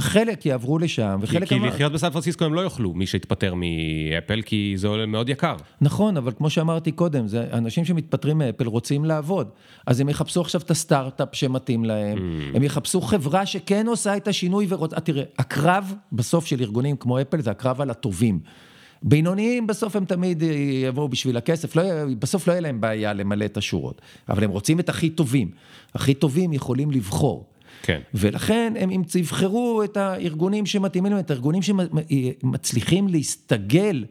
חלק 0.00 0.46
יעברו 0.46 0.78
לשם, 0.78 1.18
וחלק... 1.22 1.48
כי 1.48 1.54
אמר- 1.54 1.66
לחיות 1.66 1.92
בסן 1.92 2.10
פרנסיסקו 2.10 2.44
הם 2.44 2.54
לא 2.54 2.60
יוכלו, 2.60 2.94
מי 2.94 3.06
שהתפטר 3.06 3.54
מאפל, 3.54 4.42
כי 4.42 4.72
זה 4.76 4.88
עולה 4.88 5.06
מאוד 5.06 5.28
יקר. 5.28 5.56
נכון, 5.80 6.16
אבל 6.16 6.32
כמו 6.32 6.50
שאמרתי 6.50 6.92
קודם, 6.92 7.26
זה 7.28 7.46
אנשים 7.52 7.84
שמתפטרים 7.84 8.38
מאפל 8.38 8.66
רוצים 8.66 9.04
לעבוד. 9.04 9.48
אז 9.86 10.00
הם 10.00 10.08
יחפשו 10.08 10.40
עכשיו 10.40 10.60
את 10.60 10.70
הסטארט-אפ 10.70 11.28
שמתאים 11.32 11.84
להם, 11.84 12.18
Mm. 12.18 12.56
הם 12.56 12.62
יחפשו 12.62 13.00
חברה 13.00 13.46
שכן 13.46 13.86
עושה 13.86 14.16
את 14.16 14.28
השינוי 14.28 14.66
ורוצה... 14.68 15.00
תראה, 15.00 15.22
הקרב 15.38 15.94
בסוף 16.12 16.46
של 16.46 16.60
ארגונים 16.60 16.96
כמו 16.96 17.20
אפל 17.20 17.40
זה 17.40 17.50
הקרב 17.50 17.80
על 17.80 17.90
הטובים. 17.90 18.38
בינוניים 19.02 19.66
בסוף 19.66 19.96
הם 19.96 20.04
תמיד 20.04 20.42
יבואו 20.88 21.08
בשביל 21.08 21.36
הכסף, 21.36 21.76
לא, 21.76 21.82
בסוף 22.18 22.48
לא 22.48 22.52
יהיה 22.52 22.60
להם 22.60 22.80
בעיה 22.80 23.12
למלא 23.12 23.44
את 23.44 23.56
השורות, 23.56 24.02
אבל 24.28 24.44
הם 24.44 24.50
רוצים 24.50 24.80
את 24.80 24.88
הכי 24.88 25.10
טובים. 25.10 25.50
הכי 25.94 26.14
טובים 26.14 26.52
יכולים 26.52 26.90
לבחור. 26.90 27.46
כן. 27.84 28.00
ולכן 28.14 28.72
הם 28.80 28.90
יבחרו 29.14 29.82
את 29.84 29.96
הארגונים 29.96 30.66
שמתאימים 30.66 31.12
להם, 31.12 31.20
את 31.20 31.30
הארגונים 31.30 31.62
שמצליחים 31.62 33.08
להסתגל 33.08 34.04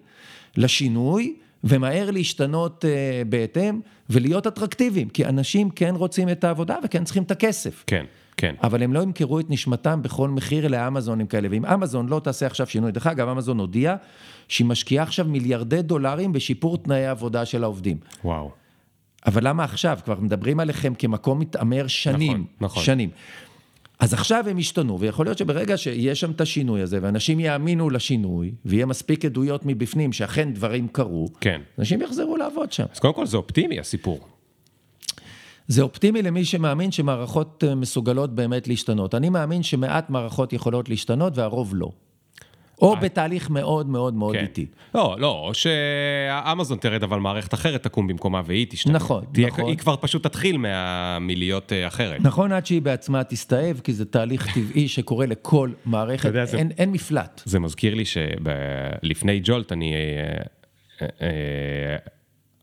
לשינוי 0.58 1.36
ומהר 1.64 2.12
להשתנות 2.12 2.86
אה, 2.86 3.22
בהתאם 3.30 3.80
ולהיות 4.10 4.48
אטרקטיביים, 4.48 5.10
כי 5.10 5.26
אנשים 5.26 5.70
כן 5.70 5.94
רוצים 5.96 6.30
את 6.30 6.44
העבודה 6.44 6.76
וכן 6.84 7.04
צריכים 7.04 7.24
את 7.24 7.32
הכסף. 7.32 7.84
כן, 7.88 8.06
כן. 8.38 8.56
אבל 8.64 8.84
הם 8.84 8.94
לא 8.94 9.00
ימכרו 9.00 9.40
את 9.40 9.50
נשמתם 9.50 10.02
בכל 10.02 10.30
מחיר 10.30 10.68
לאמזונים 10.68 11.28
כאלה, 11.28 11.48
ואם 11.52 11.66
אמזון 11.66 12.08
לא 12.08 12.22
תעשה 12.24 12.46
עכשיו 12.46 12.68
שינוי, 12.68 12.92
דרך 12.92 13.08
אגב, 13.08 13.28
אמזון 13.28 13.60
הודיעה 13.60 13.96
שהיא 14.48 14.68
משקיעה 14.68 15.04
עכשיו 15.04 15.26
מיליארדי 15.26 15.82
דולרים 15.82 16.34
בשיפור 16.34 16.78
תנאי 16.78 17.06
העבודה 17.06 17.46
של 17.46 17.64
העובדים. 17.64 17.98
וואו. 18.24 18.52
אבל 19.26 19.48
למה 19.48 19.64
עכשיו? 19.64 20.00
כבר 20.06 20.20
מדברים 20.20 20.60
עליכם 20.60 20.94
כמקום 20.96 21.40
מתעמר 21.40 21.88
שנים. 21.88 22.32
נכון, 22.32 22.46
נכון. 22.60 22.84
שנים. 22.84 23.10
אז 24.04 24.14
עכשיו 24.14 24.46
הם 24.50 24.58
השתנו, 24.58 25.00
ויכול 25.00 25.26
להיות 25.26 25.38
שברגע 25.38 25.78
שיהיה 25.78 26.16
שם 26.16 26.32
את 26.32 26.42
השינוי 26.42 26.82
הזה, 26.82 27.00
ואנשים 27.02 27.40
יאמינו 27.40 27.90
לשינוי, 27.90 28.52
ויהיה 28.66 28.86
מספיק 28.86 29.26
עדויות 29.26 29.62
מבפנים 29.66 30.14
שאכן 30.14 30.54
דברים 30.54 30.88
קרו, 30.88 31.28
כן. 31.42 31.62
אנשים 31.80 32.02
יחזרו 32.02 32.38
לעבוד 32.38 32.72
שם. 32.72 32.86
אז 32.94 33.00
קודם 33.00 33.14
כל 33.14 33.26
זה 33.26 33.38
אופטימי 33.38 33.80
הסיפור. 33.80 34.20
זה 35.68 35.82
אופטימי 35.82 36.22
למי 36.22 36.46
שמאמין 36.46 36.92
שמערכות 36.92 37.64
אה, 37.68 37.76
מסוגלות 37.76 38.36
באמת 38.36 38.68
להשתנות. 38.68 39.16
אני 39.16 39.30
מאמין 39.30 39.64
שמעט 39.64 40.10
מערכות 40.10 40.54
יכולות 40.54 40.90
להשתנות 40.90 41.38
והרוב 41.38 41.76
לא. 41.76 41.92
או 42.84 42.96
בתהליך 42.96 43.50
מאוד 43.50 43.90
מאוד 43.90 44.14
מאוד 44.14 44.36
כן. 44.36 44.42
איטי. 44.42 44.66
לא, 44.96 45.16
לא, 45.20 45.32
או 45.48 45.54
שאמזון 45.54 46.78
תרד, 46.78 47.04
אבל 47.04 47.20
מערכת 47.20 47.54
אחרת 47.54 47.84
תקום 47.84 48.08
במקומה 48.08 48.42
והיא 48.46 48.66
תשתנה. 48.70 48.94
נכון, 48.94 49.24
תהיה, 49.34 49.48
נכון. 49.48 49.66
היא 49.66 49.78
כבר 49.78 49.96
פשוט 49.96 50.24
תתחיל 50.24 50.58
מה... 50.58 51.18
מלהיות 51.20 51.74
אה, 51.74 51.88
אחרת. 51.88 52.22
נכון, 52.22 52.52
עד 52.52 52.66
שהיא 52.66 52.82
בעצמה 52.82 53.24
תסתאב, 53.24 53.82
כי 53.84 53.94
זה 53.94 54.06
תהליך 54.06 54.54
טבעי 54.54 54.88
שקורה 54.88 55.26
לכל 55.26 55.70
מערכת, 55.86 56.26
יודע, 56.26 56.46
זה- 56.46 56.58
אין, 56.58 56.72
אין 56.78 56.92
מפלט. 56.92 57.42
זה 57.46 57.60
מזכיר 57.60 57.96
לי 57.96 58.04
שלפני 58.06 59.40
ג'ולט, 59.44 59.72
אני... 59.72 59.94
אה, 59.94 60.38
אה, 61.02 61.08
אה, 61.22 61.98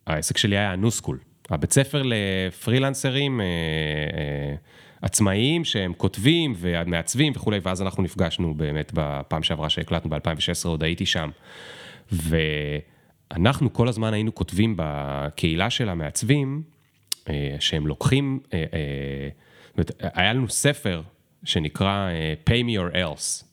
העסק 0.06 0.36
שלי 0.38 0.58
היה 0.58 0.72
הנוסקול. 0.72 1.18
הבית 1.50 1.72
ספר 1.72 2.02
לפרילנסרים 2.04 3.40
אה, 3.40 3.46
אה, 3.46 4.54
עצמאיים 5.02 5.64
שהם 5.64 5.92
כותבים 5.96 6.54
ומעצבים 6.56 7.32
וכולי, 7.36 7.58
ואז 7.62 7.82
אנחנו 7.82 8.02
נפגשנו 8.02 8.54
באמת 8.54 8.92
בפעם 8.94 9.42
שעברה 9.42 9.70
שהקלטנו 9.70 10.10
ב-2016, 10.10 10.68
עוד 10.68 10.82
הייתי 10.82 11.06
שם. 11.06 11.30
ואנחנו 12.12 13.72
כל 13.72 13.88
הזמן 13.88 14.14
היינו 14.14 14.34
כותבים 14.34 14.74
בקהילה 14.78 15.70
של 15.70 15.88
המעצבים, 15.88 16.62
אה, 17.28 17.56
שהם 17.60 17.86
לוקחים, 17.86 18.40
אה, 18.52 18.64
אה, 18.72 20.08
היה 20.14 20.32
לנו 20.32 20.48
ספר 20.48 21.02
שנקרא 21.44 22.10
Pay 22.48 22.62
me 22.64 22.80
or 22.80 22.94
else. 22.94 23.44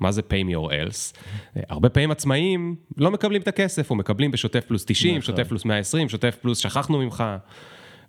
מה 0.00 0.12
זה 0.12 0.22
pay 0.22 0.50
me 0.50 0.54
or 0.54 0.70
else? 0.70 1.18
הרבה 1.68 1.88
פעמים 1.88 2.10
עצמאים 2.10 2.76
לא 2.96 3.10
מקבלים 3.10 3.42
את 3.42 3.48
הכסף, 3.48 3.90
או 3.90 3.94
מקבלים 3.94 4.30
בשוטף 4.30 4.64
פלוס 4.66 4.84
90, 4.84 5.22
שוטף 5.22 5.48
פלוס 5.48 5.64
120, 5.64 6.08
שוטף 6.08 6.36
פלוס 6.40 6.58
שכחנו 6.58 6.98
ממך. 6.98 7.24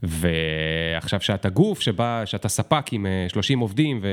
ועכשיו 0.04 1.22
שאתה 1.22 1.50
גוף 1.50 1.82
שבא, 1.82 2.22
שאתה 2.26 2.50
ספק 2.50 2.86
עם 2.92 3.06
אה, 3.06 3.26
30 3.30 3.60
עובדים 3.60 4.00
ו- 4.02 4.08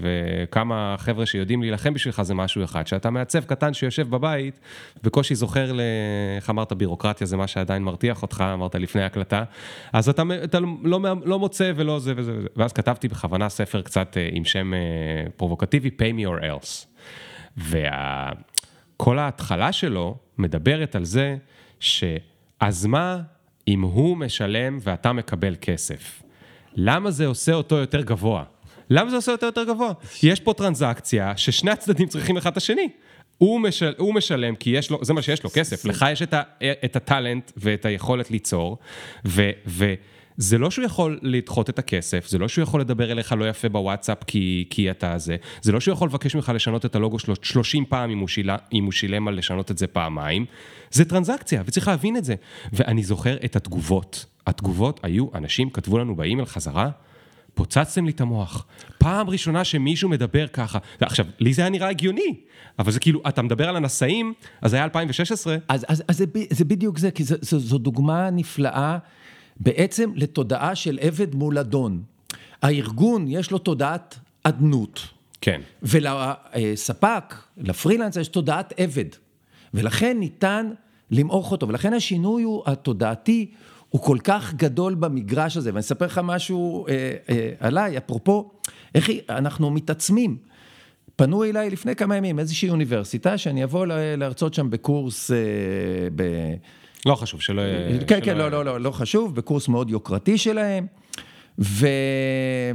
ו- 0.00 0.10
וכמה 0.42 0.94
חבר'ה 0.98 1.26
שיודעים 1.26 1.62
להילחם 1.62 1.94
בשבילך 1.94 2.22
זה 2.22 2.34
משהו 2.34 2.64
אחד. 2.64 2.86
שאתה 2.86 3.10
מעצב 3.10 3.44
קטן 3.44 3.74
שיושב 3.74 4.10
בבית, 4.10 4.60
בקושי 5.02 5.34
זוכר, 5.34 5.78
איך 6.36 6.50
אמרת, 6.50 6.72
בירוקרטיה 6.72 7.26
זה 7.26 7.36
מה 7.36 7.46
שעדיין 7.46 7.82
מרתיח 7.82 8.22
אותך, 8.22 8.44
אמרת 8.54 8.74
לפני 8.74 9.02
ההקלטה, 9.02 9.44
אז 9.92 10.08
אתה, 10.08 10.22
אתה 10.44 10.58
לא, 10.82 11.00
לא 11.24 11.38
מוצא 11.38 11.72
ולא 11.76 11.98
זה 11.98 12.12
וזה 12.16 12.32
וזה. 12.36 12.48
ואז 12.56 12.72
כתבתי 12.72 13.08
בכוונה 13.08 13.48
ספר 13.48 13.82
קצת 13.82 14.16
אה, 14.16 14.28
עם 14.32 14.44
שם 14.44 14.74
אה, 14.74 14.78
פרובוקטיבי, 15.36 15.90
pay 15.98 16.16
me 16.18 16.28
or 16.28 16.42
else. 16.42 16.86
וכל 17.58 19.18
ההתחלה 19.18 19.72
שלו 19.72 20.16
מדברת 20.38 20.96
על 20.96 21.04
זה 21.04 21.36
שאז 21.80 22.86
מה 22.86 23.20
אם 23.68 23.82
הוא 23.82 24.16
משלם 24.16 24.78
ואתה 24.82 25.12
מקבל 25.12 25.54
כסף? 25.60 26.22
למה 26.74 27.10
זה 27.10 27.26
עושה 27.26 27.52
אותו 27.52 27.76
יותר 27.76 28.02
גבוה? 28.02 28.44
למה 28.90 29.10
זה 29.10 29.16
עושה 29.16 29.32
אותו 29.32 29.46
יותר 29.46 29.64
גבוה? 29.64 29.92
יש 30.22 30.40
פה 30.40 30.54
טרנזקציה 30.54 31.36
ששני 31.36 31.70
הצדדים 31.70 32.08
צריכים 32.08 32.36
אחד 32.36 32.50
את 32.50 32.56
השני. 32.56 32.88
הוא, 33.38 33.60
משל, 33.60 33.92
הוא 33.98 34.14
משלם 34.14 34.54
כי 34.54 34.70
יש 34.70 34.90
לו, 34.90 34.98
זה 35.02 35.12
מה 35.12 35.22
שיש 35.22 35.44
לו, 35.44 35.50
כסף. 35.54 35.84
לך 35.84 36.06
יש 36.12 36.22
את, 36.22 36.34
ה, 36.34 36.42
את 36.84 36.96
הטאלנט 36.96 37.52
ואת 37.56 37.84
היכולת 37.84 38.30
ליצור, 38.30 38.78
ו, 39.24 39.94
וזה 40.42 40.58
לא 40.58 40.70
שהוא 40.70 40.84
יכול 40.84 41.18
לדחות 41.22 41.70
את 41.70 41.78
הכסף, 41.78 42.26
זה 42.28 42.38
לא 42.38 42.48
שהוא 42.48 42.62
יכול 42.62 42.80
לדבר 42.80 43.12
אליך 43.12 43.32
לא 43.38 43.48
יפה 43.48 43.68
בוואטסאפ 43.68 44.18
כי, 44.26 44.66
כי 44.70 44.90
אתה 44.90 45.18
זה, 45.18 45.36
זה 45.62 45.72
לא 45.72 45.80
שהוא 45.80 45.92
יכול 45.92 46.08
לבקש 46.08 46.34
ממך 46.34 46.52
לשנות 46.54 46.86
את 46.86 46.96
הלוגו 46.96 47.18
שלו 47.18 47.34
30 47.42 47.84
פעם 47.84 48.10
אם 48.10 48.18
הוא, 48.18 48.28
שילה, 48.28 48.56
אם 48.72 48.84
הוא 48.84 48.92
שילם 48.92 49.28
על 49.28 49.38
לשנות 49.38 49.70
את 49.70 49.78
זה 49.78 49.86
פעמיים, 49.86 50.44
זה 50.90 51.04
טרנזקציה, 51.04 51.62
וצריך 51.66 51.88
להבין 51.88 52.16
את 52.16 52.24
זה. 52.24 52.34
ואני 52.72 53.02
זוכר 53.02 53.36
את 53.44 53.56
התגובות. 53.56 54.26
התגובות 54.46 55.00
היו, 55.02 55.26
אנשים 55.34 55.70
כתבו 55.70 55.98
לנו 55.98 56.16
באימייל 56.16 56.46
חזרה, 56.46 56.90
פוצצתם 57.54 58.04
לי 58.04 58.10
את 58.12 58.20
המוח. 58.20 58.66
פעם 58.98 59.30
ראשונה 59.30 59.64
שמישהו 59.64 60.08
מדבר 60.08 60.46
ככה. 60.46 60.78
עכשיו, 61.00 61.26
לי 61.40 61.52
זה 61.52 61.62
היה 61.62 61.70
נראה 61.70 61.88
הגיוני, 61.88 62.34
אבל 62.78 62.92
זה 62.92 63.00
כאילו, 63.00 63.20
אתה 63.28 63.42
מדבר 63.42 63.68
על 63.68 63.76
הנשאים, 63.76 64.34
אז 64.62 64.70
זה 64.70 64.76
היה 64.76 64.84
2016. 64.84 65.56
אז, 65.68 65.86
אז, 65.88 66.02
אז 66.08 66.16
זה, 66.18 66.24
זה 66.50 66.64
בדיוק 66.64 66.98
זה, 66.98 67.10
כי 67.10 67.24
זו, 67.24 67.36
זו, 67.40 67.58
זו 67.58 67.78
דוגמה 67.78 68.30
נפלאה 68.30 68.98
בעצם 69.60 70.10
לתודעה 70.14 70.74
של 70.74 70.98
עבד 71.02 71.34
מול 71.34 71.58
אדון. 71.58 72.02
הארגון, 72.62 73.24
יש 73.28 73.50
לו 73.50 73.58
תודעת 73.58 74.18
אדנות, 74.42 75.08
כן. 75.40 75.60
ולספק, 75.82 77.34
לפרילנס, 77.56 78.16
יש 78.16 78.28
תודעת 78.28 78.72
עבד. 78.76 79.04
ולכן 79.74 80.18
ניתן 80.18 80.70
למעוך 81.10 81.52
אותו, 81.52 81.68
ולכן 81.68 81.94
השינוי 81.94 82.42
הוא, 82.42 82.62
התודעתי, 82.66 83.50
הוא 83.88 84.02
כל 84.02 84.18
כך 84.24 84.54
גדול 84.54 84.94
במגרש 84.94 85.56
הזה. 85.56 85.70
ואני 85.70 85.80
אספר 85.80 86.06
לך 86.06 86.20
משהו 86.24 86.86
אה, 86.88 87.12
אה, 87.28 87.52
עליי, 87.60 87.98
אפרופו, 87.98 88.50
איך 88.94 89.10
אנחנו 89.28 89.70
מתעצמים. 89.70 90.36
פנו 91.16 91.44
אליי 91.44 91.70
לפני 91.70 91.96
כמה 91.96 92.16
ימים 92.16 92.38
איזושהי 92.38 92.70
אוניברסיטה, 92.70 93.38
שאני 93.38 93.64
אבוא 93.64 93.86
להרצות 94.16 94.54
שם 94.54 94.70
בקורס 94.70 95.30
אה, 95.30 95.36
ב... 96.14 96.22
לא 97.06 97.14
חשוב, 97.14 97.40
שלא... 97.40 97.62
כן, 98.06 98.16
שלא- 98.16 98.24
כן, 98.24 98.36
לא, 98.38 98.50
לא, 98.50 98.64
לא, 98.64 98.80
לא 98.80 98.90
חשוב, 98.90 99.34
בקורס 99.34 99.68
מאוד 99.68 99.90
יוקרתי 99.90 100.38
שלהם, 100.38 100.86
ו... 101.58 101.86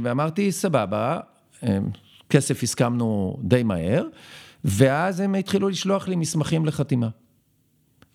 ואמרתי, 0.02 0.52
סבבה, 0.52 1.20
כסף 2.30 2.62
הסכמנו 2.62 3.36
די 3.42 3.62
מהר, 3.62 4.04
ואז 4.64 5.20
הם 5.20 5.34
התחילו 5.34 5.68
לשלוח 5.68 6.08
לי 6.08 6.16
מסמכים 6.16 6.66
לחתימה. 6.66 7.08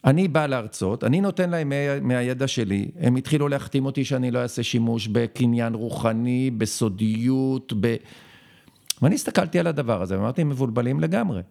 אני 0.06 0.28
בא 0.28 0.46
להרצות, 0.46 1.04
אני 1.04 1.22
נותן 1.22 1.50
להם 1.50 1.70
מה- 1.70 2.00
מהידע 2.02 2.48
שלי, 2.48 2.88
הם 3.00 3.16
התחילו 3.16 3.48
להחתים 3.48 3.86
אותי 3.86 4.06
שאני 4.06 4.32
לא 4.32 4.40
אעשה 4.40 4.64
שימוש 4.64 5.08
בקניין 5.08 5.74
רוחני, 5.76 6.52
בסודיות, 6.58 7.74
ב... 7.80 7.96
ואני 9.02 9.16
הסתכלתי 9.16 9.60
על 9.60 9.68
הדבר 9.68 10.02
הזה, 10.02 10.18
ואמרתי, 10.18 10.42
הם 10.42 10.50
מבולבלים 10.50 11.00
לגמרי. 11.00 11.42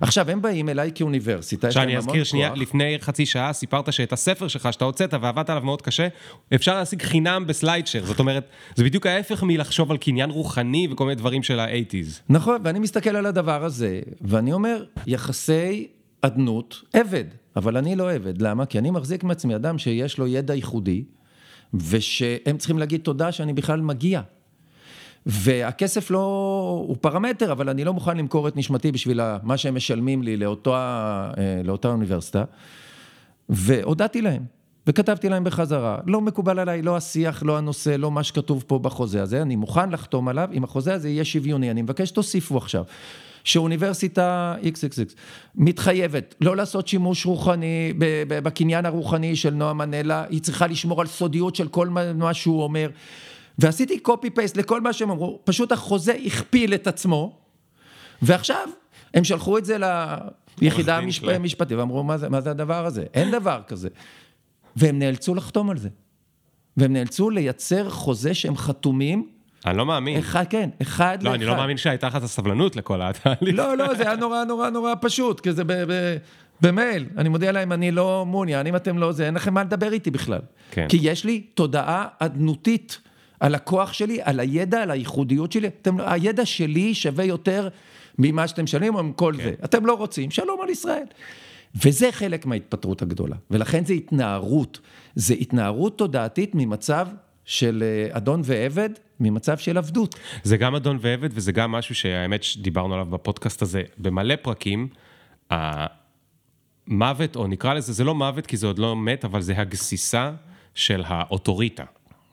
עכשיו, 0.00 0.30
הם 0.30 0.42
באים 0.42 0.68
אליי 0.68 0.90
כאוניברסיטה, 0.94 1.68
יש 1.68 1.76
להם 1.76 1.84
שאני 1.84 1.96
המון 1.96 2.08
אזכיר 2.08 2.24
שנייה, 2.24 2.48
כוח. 2.48 2.58
לפני 2.58 2.96
חצי 3.00 3.26
שעה 3.26 3.52
סיפרת 3.52 3.92
שאת 3.92 4.12
הספר 4.12 4.48
שלך, 4.48 4.72
שאתה 4.72 4.84
הוצאת 4.84 5.14
ועבדת 5.20 5.50
עליו 5.50 5.62
מאוד 5.64 5.82
קשה, 5.82 6.08
אפשר 6.54 6.74
להשיג 6.74 7.02
חינם 7.02 7.46
בסליידשר. 7.46 8.04
זאת 8.04 8.18
אומרת, 8.18 8.48
זה 8.74 8.84
בדיוק 8.84 9.06
ההפך 9.06 9.42
מלחשוב 9.42 9.90
על 9.90 9.96
קניין 9.96 10.30
רוחני 10.30 10.88
וכל 10.90 11.04
מיני 11.04 11.14
דברים 11.14 11.42
של 11.42 11.60
האייטיז. 11.60 12.20
נכון, 12.28 12.60
ואני 12.64 12.78
מסתכל 12.78 13.16
על 13.16 13.26
הדבר 13.26 13.64
הזה, 13.64 14.00
ואני 14.20 14.52
אומר, 14.52 14.84
יחסי 15.06 15.86
אדנות, 16.22 16.82
עבד, 16.92 17.24
אבל 17.56 17.76
אני 17.76 17.96
לא 17.96 18.12
עבד. 18.12 18.42
למה? 18.42 18.66
כי 18.66 18.78
אני 18.78 18.90
מחזיק 18.90 19.24
מעצמי 19.24 19.56
אדם 19.56 19.78
שיש 19.78 20.18
לו 20.18 20.26
ידע 20.26 20.54
ייחודי, 20.54 21.04
ושהם 21.74 22.58
צריכים 22.58 22.78
להגיד 22.78 23.00
תודה 23.00 23.32
שאני 23.32 23.52
בכלל 23.52 23.80
מגיע. 23.80 24.20
והכסף 25.26 26.10
לא, 26.10 26.18
הוא 26.88 26.96
פרמטר, 27.00 27.52
אבל 27.52 27.68
אני 27.68 27.84
לא 27.84 27.92
מוכן 27.92 28.16
למכור 28.16 28.48
את 28.48 28.56
נשמתי 28.56 28.92
בשביל 28.92 29.20
מה 29.42 29.56
שהם 29.56 29.74
משלמים 29.74 30.22
לי 30.22 30.36
לאותה, 30.36 31.30
אה, 31.38 31.60
לאותה 31.64 31.88
אוניברסיטה. 31.88 32.44
והודעתי 33.48 34.22
להם. 34.22 34.42
וכתבתי 34.86 35.28
להם 35.28 35.44
בחזרה, 35.44 35.98
לא 36.06 36.20
מקובל 36.20 36.58
עליי, 36.58 36.82
לא 36.82 36.96
השיח, 36.96 37.42
לא 37.42 37.58
הנושא, 37.58 37.90
לא 37.90 38.10
מה 38.10 38.22
שכתוב 38.22 38.64
פה 38.66 38.78
בחוזה 38.78 39.22
הזה, 39.22 39.42
אני 39.42 39.56
מוכן 39.56 39.90
לחתום 39.90 40.28
עליו, 40.28 40.48
אם 40.52 40.64
החוזה 40.64 40.94
הזה 40.94 41.08
יהיה 41.08 41.24
שוויוני, 41.24 41.70
אני 41.70 41.82
מבקש 41.82 42.08
שתוסיפו 42.08 42.56
עכשיו. 42.56 42.84
שאוניברסיטה 43.44 44.54
XXX 44.62 45.14
מתחייבת 45.54 46.34
לא 46.40 46.56
לעשות 46.56 46.88
שימוש 46.88 47.26
רוחני 47.26 47.92
בקניין 48.28 48.86
הרוחני 48.86 49.36
של 49.36 49.54
נועה 49.54 49.72
מנלה, 49.72 50.24
היא 50.30 50.40
צריכה 50.40 50.66
לשמור 50.66 51.00
על 51.00 51.06
סודיות 51.06 51.56
של 51.56 51.68
כל 51.68 51.88
מה 52.14 52.34
שהוא 52.34 52.62
אומר. 52.62 52.90
ועשיתי 53.62 53.98
קופי 53.98 54.30
פייסט 54.30 54.56
לכל 54.56 54.80
מה 54.80 54.92
שהם 54.92 55.10
אמרו, 55.10 55.40
פשוט 55.44 55.72
החוזה 55.72 56.14
הכפיל 56.26 56.74
את 56.74 56.86
עצמו, 56.86 57.38
ועכשיו 58.22 58.68
הם 59.14 59.24
שלחו 59.24 59.58
את 59.58 59.64
זה 59.64 59.76
ליחידה 60.60 60.98
המשפטית, 61.34 61.78
ואמרו, 61.78 62.02
מה 62.02 62.18
זה, 62.18 62.28
מה 62.28 62.40
זה 62.40 62.50
הדבר 62.50 62.86
הזה? 62.86 63.04
אין 63.14 63.30
דבר 63.30 63.60
כזה. 63.66 63.88
והם 64.76 64.98
נאלצו 64.98 65.34
לחתום 65.34 65.70
על 65.70 65.78
זה. 65.78 65.88
והם 66.76 66.92
נאלצו 66.92 67.30
לייצר 67.30 67.90
חוזה 67.90 68.34
שהם 68.34 68.56
חתומים. 68.56 69.28
אני 69.66 69.76
לא 69.78 69.86
מאמין. 69.86 70.18
אחד, 70.18 70.44
כן, 70.50 70.70
אחד 70.82 71.02
לא, 71.04 71.08
לאחד. 71.08 71.24
לא, 71.24 71.34
אני 71.34 71.44
לא 71.44 71.56
מאמין 71.56 71.76
שהייתה 71.76 72.06
לך 72.06 72.16
את 72.16 72.22
הסבלנות 72.22 72.76
לכל 72.76 73.02
התהליך. 73.02 73.58
לא, 73.58 73.76
לא, 73.76 73.94
זה 73.94 74.02
היה 74.02 74.16
נורא 74.16 74.44
נורא 74.44 74.70
נורא 74.70 74.94
פשוט, 75.00 75.40
כי 75.40 75.52
זה 75.52 75.62
במייל. 76.60 77.06
אני 77.16 77.28
מודיע 77.28 77.52
להם, 77.52 77.72
אני 77.72 77.90
לא 77.90 78.26
מעוניין, 78.26 78.66
אם 78.66 78.76
אתם 78.76 78.98
לא 78.98 79.12
זה, 79.12 79.26
אין 79.26 79.34
לכם 79.34 79.54
מה 79.54 79.62
לדבר 79.62 79.92
איתי 79.92 80.10
בכלל. 80.10 80.40
כן. 80.70 80.86
כי 80.88 80.98
יש 81.00 81.24
לי 81.24 81.40
תודעה 81.40 82.06
אדנותית 82.18 83.00
על 83.42 83.54
הכוח 83.54 83.92
שלי, 83.92 84.18
על 84.22 84.40
הידע, 84.40 84.82
על 84.82 84.90
הייחודיות 84.90 85.52
שלי. 85.52 85.68
אתם, 85.68 85.96
הידע 86.00 86.46
שלי 86.46 86.94
שווה 86.94 87.24
יותר 87.24 87.68
ממה 88.18 88.48
שאתם 88.48 88.64
משלמים 88.64 88.94
או 88.94 89.02
מכל 89.02 89.34
כן. 89.36 89.42
זה. 89.42 89.52
אתם 89.64 89.86
לא 89.86 89.94
רוצים, 89.94 90.30
שלום 90.30 90.60
על 90.62 90.70
ישראל. 90.70 91.04
וזה 91.84 92.12
חלק 92.12 92.46
מההתפטרות 92.46 93.02
הגדולה. 93.02 93.36
ולכן 93.50 93.84
זה 93.84 93.92
התנערות. 93.92 94.80
זה 95.14 95.34
התנערות 95.34 95.98
תודעתית 95.98 96.54
ממצב 96.54 97.08
של 97.44 97.84
אה, 97.86 98.16
אדון 98.16 98.40
ועבד, 98.44 98.90
ממצב 99.20 99.58
של 99.58 99.78
עבדות. 99.78 100.14
זה 100.42 100.56
גם 100.56 100.74
אדון 100.74 100.98
ועבד, 101.00 101.28
וזה 101.32 101.52
גם 101.52 101.72
משהו 101.72 101.94
שהאמת 101.94 102.42
שדיברנו 102.42 102.94
עליו 102.94 103.06
בפודקאסט 103.06 103.62
הזה 103.62 103.82
במלא 103.98 104.34
פרקים. 104.36 104.88
המוות, 105.50 107.36
או 107.36 107.46
נקרא 107.46 107.74
לזה, 107.74 107.92
זה 107.92 108.04
לא 108.04 108.14
מוות 108.14 108.46
כי 108.46 108.56
זה 108.56 108.66
עוד 108.66 108.78
לא 108.78 108.96
מת, 108.96 109.24
אבל 109.24 109.40
זה 109.40 109.54
הגסיסה 109.56 110.32
של 110.74 111.02
האוטוריטה. 111.06 111.84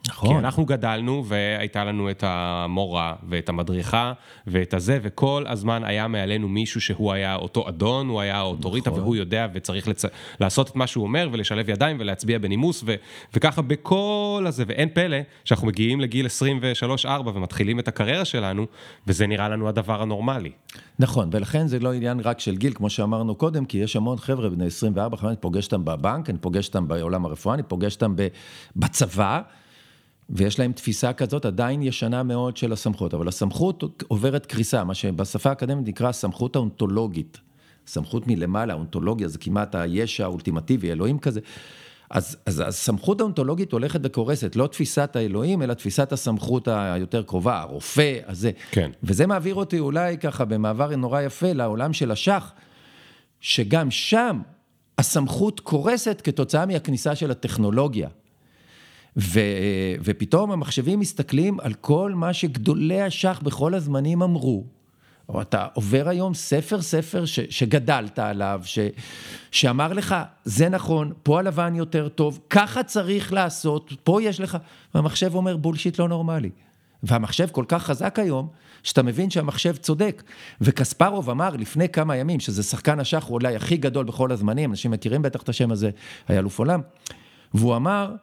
נכון. 0.07 0.29
כי 0.29 0.35
אנחנו 0.35 0.65
גדלנו 0.65 1.25
והייתה 1.25 1.83
לנו 1.83 2.09
את 2.09 2.23
המורה 2.27 3.15
ואת 3.29 3.49
המדריכה 3.49 4.13
ואת 4.47 4.73
הזה, 4.73 4.99
וכל 5.01 5.43
הזמן 5.47 5.83
היה 5.83 6.07
מעלינו 6.07 6.47
מישהו 6.47 6.81
שהוא 6.81 7.13
היה 7.13 7.35
אותו 7.35 7.69
אדון, 7.69 8.09
הוא 8.09 8.21
היה 8.21 8.37
האוטוריטה 8.37 8.89
נכון. 8.89 9.01
והוא 9.01 9.15
יודע 9.15 9.47
וצריך 9.53 9.87
לצ... 9.87 10.05
לעשות 10.39 10.69
את 10.69 10.75
מה 10.75 10.87
שהוא 10.87 11.03
אומר 11.03 11.29
ולשלב 11.31 11.69
ידיים 11.69 11.97
ולהצביע 11.99 12.39
בנימוס 12.39 12.83
ו... 12.85 12.95
וככה 13.33 13.61
בכל 13.61 14.45
הזה, 14.47 14.63
ואין 14.67 14.89
פלא 14.93 15.17
שאנחנו 15.45 15.67
מגיעים 15.67 16.01
לגיל 16.01 16.27
23-4 17.05 17.09
ומתחילים 17.25 17.79
את 17.79 17.87
הקריירה 17.87 18.25
שלנו, 18.25 18.65
וזה 19.07 19.27
נראה 19.27 19.49
לנו 19.49 19.67
הדבר 19.67 20.01
הנורמלי. 20.01 20.51
נכון, 20.99 21.29
ולכן 21.31 21.67
זה 21.67 21.79
לא 21.79 21.93
עניין 21.93 22.19
רק 22.19 22.39
של 22.39 22.57
גיל, 22.57 22.73
כמו 22.73 22.89
שאמרנו 22.89 23.35
קודם, 23.35 23.65
כי 23.65 23.77
יש 23.77 23.95
המון 23.95 24.17
חבר'ה 24.17 24.49
בני 24.49 24.65
24, 24.65 25.17
אני 25.27 25.35
פוגש 25.39 25.65
אותם 25.65 25.85
בבנק, 25.85 26.29
אני 26.29 26.37
פוגש 26.37 26.67
אותם 26.67 26.87
בעולם 26.87 27.25
הרפואה, 27.25 27.53
אני 27.55 27.63
פוגש 27.63 27.95
אותם 27.95 28.15
בצבא. 28.75 29.41
ויש 30.29 30.59
להם 30.59 30.71
תפיסה 30.71 31.13
כזאת 31.13 31.45
עדיין 31.45 31.81
ישנה 31.81 32.23
מאוד 32.23 32.57
של 32.57 32.73
הסמכות, 32.73 33.13
אבל 33.13 33.27
הסמכות 33.27 34.03
עוברת 34.07 34.45
קריסה, 34.45 34.83
מה 34.83 34.93
שבשפה 34.93 35.49
האקדמית 35.49 35.87
נקרא 35.87 36.09
הסמכות 36.09 36.55
האונתולוגית. 36.55 37.37
סמכות 37.87 38.27
מלמעלה, 38.27 38.73
אונתולוגיה 38.73 39.27
זה 39.27 39.37
כמעט 39.37 39.75
היש 39.75 40.19
האולטימטיבי, 40.19 40.91
אלוהים 40.91 41.19
כזה. 41.19 41.39
אז, 42.09 42.37
אז 42.45 42.63
הסמכות 42.67 43.21
האונתולוגית 43.21 43.71
הולכת 43.71 43.99
וקורסת, 44.03 44.55
לא 44.55 44.67
תפיסת 44.67 45.15
האלוהים, 45.15 45.61
אלא 45.61 45.73
תפיסת 45.73 46.11
הסמכות 46.11 46.67
היותר 46.67 47.23
קרובה, 47.23 47.59
הרופא, 47.59 48.19
הזה. 48.27 48.51
כן. 48.71 48.91
וזה 49.03 49.27
מעביר 49.27 49.55
אותי 49.55 49.79
אולי 49.79 50.17
ככה 50.17 50.45
במעבר 50.45 50.95
נורא 50.95 51.21
יפה 51.21 51.53
לעולם 51.53 51.93
של 51.93 52.11
השח, 52.11 52.51
שגם 53.39 53.91
שם 53.91 54.41
הסמכות 54.97 55.59
קורסת 55.59 56.21
כתוצאה 56.23 56.65
מהכניסה 56.65 57.15
של 57.15 57.31
הטכנולוגיה. 57.31 58.09
ו, 59.17 59.39
ופתאום 60.03 60.51
המחשבים 60.51 60.99
מסתכלים 60.99 61.59
על 61.59 61.73
כל 61.73 62.13
מה 62.15 62.33
שגדולי 62.33 63.01
השח 63.01 63.41
בכל 63.43 63.73
הזמנים 63.73 64.21
אמרו. 64.21 64.65
או 65.29 65.41
אתה 65.41 65.67
עובר 65.73 66.09
היום 66.09 66.33
ספר 66.33 66.81
ספר 66.81 67.25
ש, 67.25 67.39
שגדלת 67.39 68.19
עליו, 68.19 68.61
ש, 68.63 68.79
שאמר 69.51 69.93
לך, 69.93 70.15
זה 70.43 70.69
נכון, 70.69 71.13
פה 71.23 71.39
הלבן 71.39 71.75
יותר 71.75 72.09
טוב, 72.09 72.39
ככה 72.49 72.83
צריך 72.83 73.33
לעשות, 73.33 73.93
פה 74.03 74.23
יש 74.23 74.39
לך, 74.39 74.57
והמחשב 74.95 75.35
אומר 75.35 75.57
בולשיט 75.57 75.99
לא 75.99 76.07
נורמלי. 76.07 76.49
והמחשב 77.03 77.47
כל 77.51 77.65
כך 77.67 77.83
חזק 77.83 78.19
היום, 78.19 78.47
שאתה 78.83 79.03
מבין 79.03 79.29
שהמחשב 79.29 79.75
צודק. 79.75 80.23
וקספרוב 80.61 81.29
אמר 81.29 81.49
לפני 81.49 81.89
כמה 81.89 82.15
ימים, 82.15 82.39
שזה 82.39 82.63
שחקן 82.63 82.99
השח 82.99 83.29
אולי 83.29 83.55
הכי 83.55 83.77
גדול 83.77 84.05
בכל 84.05 84.31
הזמנים, 84.31 84.69
אנשים 84.69 84.91
מכירים 84.91 85.21
בטח 85.21 85.41
את 85.41 85.49
השם 85.49 85.71
הזה, 85.71 85.89
היה 86.27 86.39
אלוף 86.39 86.59
עולם, 86.59 86.81
והוא 87.53 87.75
אמר, 87.75 88.15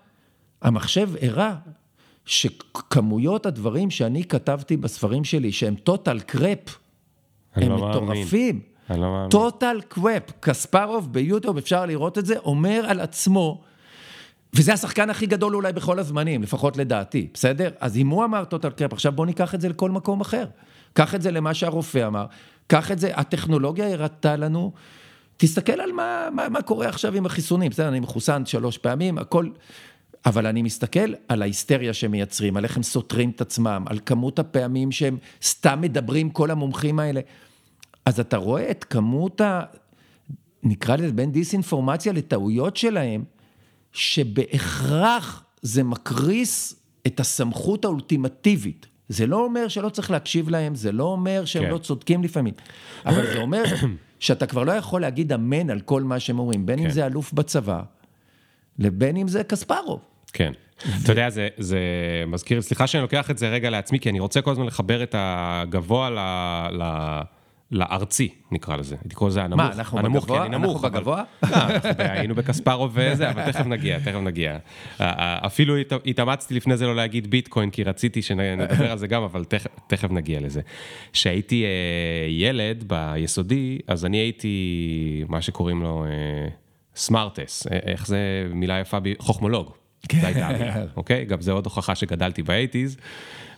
המחשב 0.62 1.10
הראה 1.22 1.54
שכמויות 2.26 3.46
הדברים 3.46 3.90
שאני 3.90 4.24
כתבתי 4.24 4.76
בספרים 4.76 5.24
שלי, 5.24 5.52
שהם 5.52 5.74
total 5.74 6.20
crap, 6.20 6.78
הם 7.54 7.68
לא 7.68 7.88
מטורפים. 7.88 8.60
אני 8.90 9.00
לא 9.00 9.12
מאמין. 9.12 9.30
total 9.30 9.80
crap, 9.88 10.22
קספרוב 10.40 11.12
ביוטיוב, 11.12 11.56
אפשר 11.56 11.86
לראות 11.86 12.18
את 12.18 12.26
זה, 12.26 12.38
אומר 12.38 12.84
על 12.88 13.00
עצמו, 13.00 13.62
וזה 14.54 14.72
השחקן 14.72 15.10
הכי 15.10 15.26
גדול 15.26 15.54
אולי 15.54 15.72
בכל 15.72 15.98
הזמנים, 15.98 16.42
לפחות 16.42 16.76
לדעתי, 16.76 17.28
בסדר? 17.34 17.70
אז 17.80 17.96
אם 17.96 18.08
הוא 18.08 18.24
אמר 18.24 18.44
total 18.44 18.70
crap, 18.70 18.92
עכשיו 18.92 19.12
בוא 19.12 19.26
ניקח 19.26 19.54
את 19.54 19.60
זה 19.60 19.68
לכל 19.68 19.90
מקום 19.90 20.20
אחר. 20.20 20.46
קח 20.92 21.14
את 21.14 21.22
זה 21.22 21.30
למה 21.30 21.54
שהרופא 21.54 22.06
אמר, 22.06 22.26
קח 22.66 22.90
את 22.90 22.98
זה, 22.98 23.10
הטכנולוגיה 23.14 23.92
הראתה 23.92 24.36
לנו, 24.36 24.72
תסתכל 25.36 25.80
על 25.80 25.92
מה, 25.92 26.28
מה, 26.32 26.48
מה 26.48 26.62
קורה 26.62 26.88
עכשיו 26.88 27.14
עם 27.14 27.26
החיסונים, 27.26 27.70
בסדר, 27.70 27.88
אני 27.88 28.00
מחוסן 28.00 28.46
שלוש 28.46 28.78
פעמים, 28.78 29.18
הכל... 29.18 29.48
אבל 30.26 30.46
אני 30.46 30.62
מסתכל 30.62 31.12
על 31.28 31.42
ההיסטריה 31.42 31.94
שהם 31.94 32.10
מייצרים, 32.10 32.56
על 32.56 32.64
איך 32.64 32.76
הם 32.76 32.82
סותרים 32.82 33.30
את 33.30 33.40
עצמם, 33.40 33.84
על 33.86 33.98
כמות 34.06 34.38
הפעמים 34.38 34.92
שהם 34.92 35.18
סתם 35.42 35.80
מדברים, 35.80 36.30
כל 36.30 36.50
המומחים 36.50 36.98
האלה. 36.98 37.20
אז 38.04 38.20
אתה 38.20 38.36
רואה 38.36 38.70
את 38.70 38.84
כמות 38.84 39.40
ה... 39.40 39.62
נקרא 40.62 40.96
לזה 40.96 41.12
בין 41.12 41.32
דיסאינפורמציה 41.32 42.12
לטעויות 42.12 42.76
שלהם, 42.76 43.24
שבהכרח 43.92 45.44
זה 45.62 45.82
מקריס 45.82 46.74
את 47.06 47.20
הסמכות 47.20 47.84
האולטימטיבית. 47.84 48.86
זה 49.08 49.26
לא 49.26 49.44
אומר 49.44 49.68
שלא 49.68 49.88
צריך 49.88 50.10
להקשיב 50.10 50.48
להם, 50.48 50.74
זה 50.74 50.92
לא 50.92 51.04
אומר 51.04 51.44
שהם 51.44 51.62
כן. 51.62 51.70
לא 51.70 51.78
צודקים 51.78 52.22
לפעמים, 52.22 52.54
אבל 53.06 53.26
זה 53.26 53.38
אומר 53.38 53.64
שאתה 54.20 54.46
כבר 54.46 54.64
לא 54.64 54.72
יכול 54.72 55.00
להגיד 55.00 55.32
אמן 55.32 55.70
על 55.70 55.80
כל 55.80 56.02
מה 56.02 56.20
שהם 56.20 56.38
אומרים, 56.38 56.66
בין 56.66 56.78
כן. 56.78 56.84
אם 56.84 56.90
זה 56.90 57.06
אלוף 57.06 57.32
בצבא, 57.32 57.82
לבין 58.78 59.16
אם 59.16 59.28
זה 59.28 59.44
קספרוב. 59.44 60.00
כן. 60.32 60.52
אתה 61.02 61.12
יודע, 61.12 61.30
זה, 61.30 61.48
זה 61.58 61.78
מזכיר, 62.26 62.62
סליחה 62.62 62.86
שאני 62.86 63.02
לוקח 63.02 63.30
את 63.30 63.38
זה 63.38 63.48
רגע 63.48 63.70
לעצמי, 63.70 64.00
כי 64.00 64.10
אני 64.10 64.20
רוצה 64.20 64.42
כל 64.42 64.50
הזמן 64.50 64.66
לחבר 64.66 65.02
את 65.02 65.14
הגבוה 65.18 66.10
ל... 66.10 66.18
ל... 66.82 67.20
לארצי, 67.70 68.28
נקרא 68.52 68.76
לזה. 68.76 68.96
קורא 69.14 69.30
לזה 69.30 69.42
הנמוך. 69.42 69.60
מה, 69.60 69.72
אנחנו 69.72 69.98
הנמוך, 69.98 70.24
בגבוה? 70.24 70.44
כן, 70.44 70.54
נמוך, 70.54 70.84
אנחנו 70.84 70.98
בגבוה? 70.98 71.22
לא, 71.42 71.56
היינו 71.98 72.34
בכספרוב 72.34 72.90
וזה, 72.94 73.30
אבל 73.30 73.52
תכף 73.52 73.66
נגיע, 73.66 73.98
תכף 73.98 74.18
נגיע. 74.22 74.58
אפילו 74.98 75.76
התאמצתי 76.06 76.54
לפני 76.54 76.76
זה 76.76 76.86
לא 76.86 76.96
להגיד 76.96 77.30
ביטקוין, 77.30 77.70
כי 77.70 77.84
רציתי 77.84 78.22
שנדבר 78.22 78.90
על 78.90 78.98
זה 78.98 79.06
גם, 79.06 79.22
אבל 79.22 79.44
תכף 79.86 80.10
נגיע 80.10 80.40
לזה. 80.40 80.60
כשהייתי 81.12 81.64
אה, 81.64 81.68
ילד 82.28 82.84
ביסודי, 82.86 83.78
אז 83.86 84.04
אני 84.04 84.16
הייתי, 84.16 85.24
מה 85.28 85.42
שקוראים 85.42 85.82
לו... 85.82 86.04
אה, 86.04 86.48
סמארטס, 86.96 87.66
איך 87.66 88.06
זה 88.06 88.18
מילה 88.54 88.80
יפה, 88.80 88.98
חוכמולוג. 89.18 89.85
כן. 90.08 90.20
זו 90.20 90.26
הייתה 90.26 90.46
המילה, 90.48 90.84
אוקיי? 90.96 91.24
גם 91.24 91.40
זה 91.40 91.52
עוד 91.52 91.64
הוכחה 91.64 91.94
שגדלתי 91.94 92.42
באייטיז. 92.42 92.96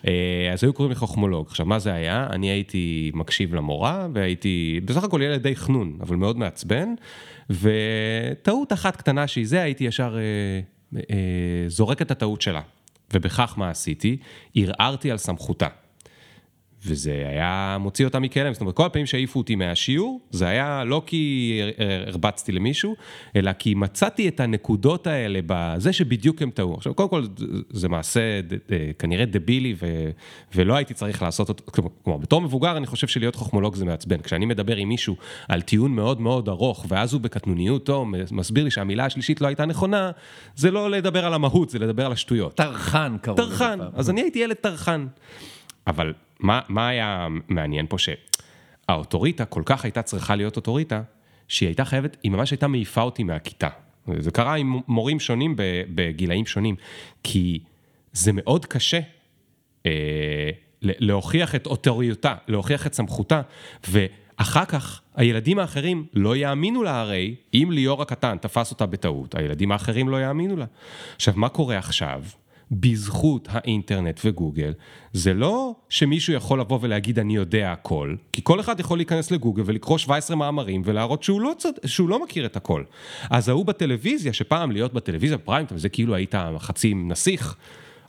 אה, 0.06 0.50
אז 0.52 0.64
היו 0.64 0.72
קוראים 0.72 0.90
לי 0.90 0.96
חוכמולוג. 0.96 1.46
עכשיו, 1.46 1.66
מה 1.66 1.78
זה 1.78 1.92
היה? 1.92 2.26
אני 2.30 2.46
הייתי 2.46 3.10
מקשיב 3.14 3.54
למורה, 3.54 4.08
והייתי 4.14 4.80
בסך 4.84 5.04
הכל 5.04 5.22
ילד 5.22 5.42
די 5.42 5.56
חנון, 5.56 5.98
אבל 6.00 6.16
מאוד 6.16 6.38
מעצבן, 6.38 6.94
וטעות 7.50 8.72
אחת 8.72 8.96
קטנה 8.96 9.26
שהיא 9.26 9.46
זה, 9.46 9.62
הייתי 9.62 9.84
ישר 9.84 10.16
אה, 10.18 10.98
אה, 10.98 11.68
זורק 11.68 12.02
את 12.02 12.10
הטעות 12.10 12.42
שלה. 12.42 12.60
ובכך 13.14 13.54
מה 13.56 13.70
עשיתי? 13.70 14.16
ערערתי 14.54 15.10
על 15.10 15.18
סמכותה. 15.18 15.68
וזה 16.86 17.24
היה 17.28 17.76
מוציא 17.80 18.04
אותה 18.04 18.18
מכלם, 18.18 18.52
זאת 18.52 18.60
אומרת, 18.60 18.74
כל 18.74 18.86
הפעמים 18.86 19.06
שהעיפו 19.06 19.38
אותי 19.38 19.54
מהשיעור, 19.54 20.20
זה 20.30 20.48
היה 20.48 20.84
לא 20.84 21.02
כי 21.06 21.60
הרבצתי 22.06 22.52
למישהו, 22.52 22.96
אלא 23.36 23.52
כי 23.52 23.74
מצאתי 23.74 24.28
את 24.28 24.40
הנקודות 24.40 25.06
האלה 25.06 25.40
בזה 25.46 25.92
שבדיוק 25.92 26.42
הם 26.42 26.50
טעו. 26.50 26.74
עכשיו, 26.74 26.94
קודם 26.94 27.08
כל, 27.08 27.24
זה 27.70 27.88
מעשה 27.88 28.40
כנראה 28.98 29.24
דבילי, 29.24 29.74
ו, 29.82 30.10
ולא 30.54 30.74
הייתי 30.74 30.94
צריך 30.94 31.22
לעשות 31.22 31.48
אותו, 31.48 31.72
כלומר, 32.02 32.18
בתור 32.18 32.40
מבוגר, 32.40 32.76
אני 32.76 32.86
חושב 32.86 33.06
שלהיות 33.06 33.34
חוכמולוג 33.34 33.74
זה 33.74 33.84
מעצבן. 33.84 34.20
כשאני 34.20 34.46
מדבר 34.46 34.76
עם 34.76 34.88
מישהו 34.88 35.16
על 35.48 35.60
טיעון 35.60 35.92
מאוד 35.92 36.20
מאוד 36.20 36.48
ארוך, 36.48 36.86
ואז 36.88 37.12
הוא 37.12 37.20
בקטנוניותו 37.20 38.06
מסביר 38.30 38.64
לי 38.64 38.70
שהמילה 38.70 39.04
השלישית 39.04 39.40
לא 39.40 39.46
הייתה 39.46 39.66
נכונה, 39.66 40.10
זה 40.56 40.70
לא 40.70 40.90
לדבר 40.90 41.26
על 41.26 41.34
המהות, 41.34 41.70
זה 41.70 41.78
לדבר 41.78 42.06
על 42.06 42.12
השטויות. 42.12 42.54
טרחן 42.54 43.16
קראו 43.22 43.36
לזה. 43.36 43.48
טרחן, 43.48 43.78
אז 43.94 44.10
אני 44.10 44.20
הייתי 44.20 44.38
ילד 44.38 44.56
טרחן. 44.56 45.06
אבל 45.88 46.12
מה, 46.40 46.60
מה 46.68 46.88
היה 46.88 47.26
מעניין 47.48 47.86
פה? 47.88 47.96
שהאוטוריטה 47.98 49.44
כל 49.44 49.62
כך 49.64 49.84
הייתה 49.84 50.02
צריכה 50.02 50.36
להיות 50.36 50.56
אוטוריטה, 50.56 51.02
שהיא 51.48 51.66
הייתה 51.66 51.84
חייבת, 51.84 52.16
היא 52.22 52.32
ממש 52.32 52.50
הייתה 52.50 52.68
מעיפה 52.68 53.02
אותי 53.02 53.24
מהכיתה. 53.24 53.68
זה 54.18 54.30
קרה 54.30 54.54
עם 54.54 54.80
מורים 54.88 55.20
שונים 55.20 55.54
בגילאים 55.94 56.46
שונים, 56.46 56.76
כי 57.22 57.58
זה 58.12 58.32
מאוד 58.34 58.66
קשה 58.66 59.00
אה, 59.86 60.50
להוכיח 60.82 61.54
את 61.54 61.66
אוטוריותה, 61.66 62.34
להוכיח 62.48 62.86
את 62.86 62.94
סמכותה, 62.94 63.40
ואחר 63.88 64.64
כך 64.64 65.00
הילדים 65.14 65.58
האחרים 65.58 66.06
לא 66.14 66.36
יאמינו 66.36 66.82
לה 66.82 67.00
הרי, 67.00 67.34
אם 67.54 67.68
ליאור 67.72 68.02
הקטן 68.02 68.36
תפס 68.38 68.70
אותה 68.70 68.86
בטעות, 68.86 69.34
הילדים 69.34 69.72
האחרים 69.72 70.08
לא 70.08 70.22
יאמינו 70.22 70.56
לה. 70.56 70.64
עכשיו, 71.16 71.34
מה 71.36 71.48
קורה 71.48 71.78
עכשיו? 71.78 72.22
בזכות 72.70 73.48
האינטרנט 73.50 74.20
וגוגל, 74.24 74.72
זה 75.12 75.34
לא 75.34 75.74
שמישהו 75.88 76.32
יכול 76.32 76.60
לבוא 76.60 76.78
ולהגיד 76.82 77.18
אני 77.18 77.36
יודע 77.36 77.72
הכל, 77.72 78.14
כי 78.32 78.40
כל 78.44 78.60
אחד 78.60 78.80
יכול 78.80 78.98
להיכנס 78.98 79.30
לגוגל 79.30 79.62
ולקרוא 79.66 79.98
17 79.98 80.36
מאמרים 80.36 80.82
ולהראות 80.84 81.22
שהוא 81.22 81.40
לא, 81.40 81.52
צד... 81.58 81.72
שהוא 81.86 82.08
לא 82.08 82.22
מכיר 82.22 82.46
את 82.46 82.56
הכל. 82.56 82.84
אז 83.30 83.48
ההוא 83.48 83.66
בטלוויזיה, 83.66 84.32
שפעם 84.32 84.70
להיות 84.70 84.92
בטלוויזיה 84.92 85.36
בפריים 85.36 85.66
זה 85.76 85.88
כאילו 85.88 86.14
היית 86.14 86.34
חצי 86.58 86.94
נסיך. 86.94 87.56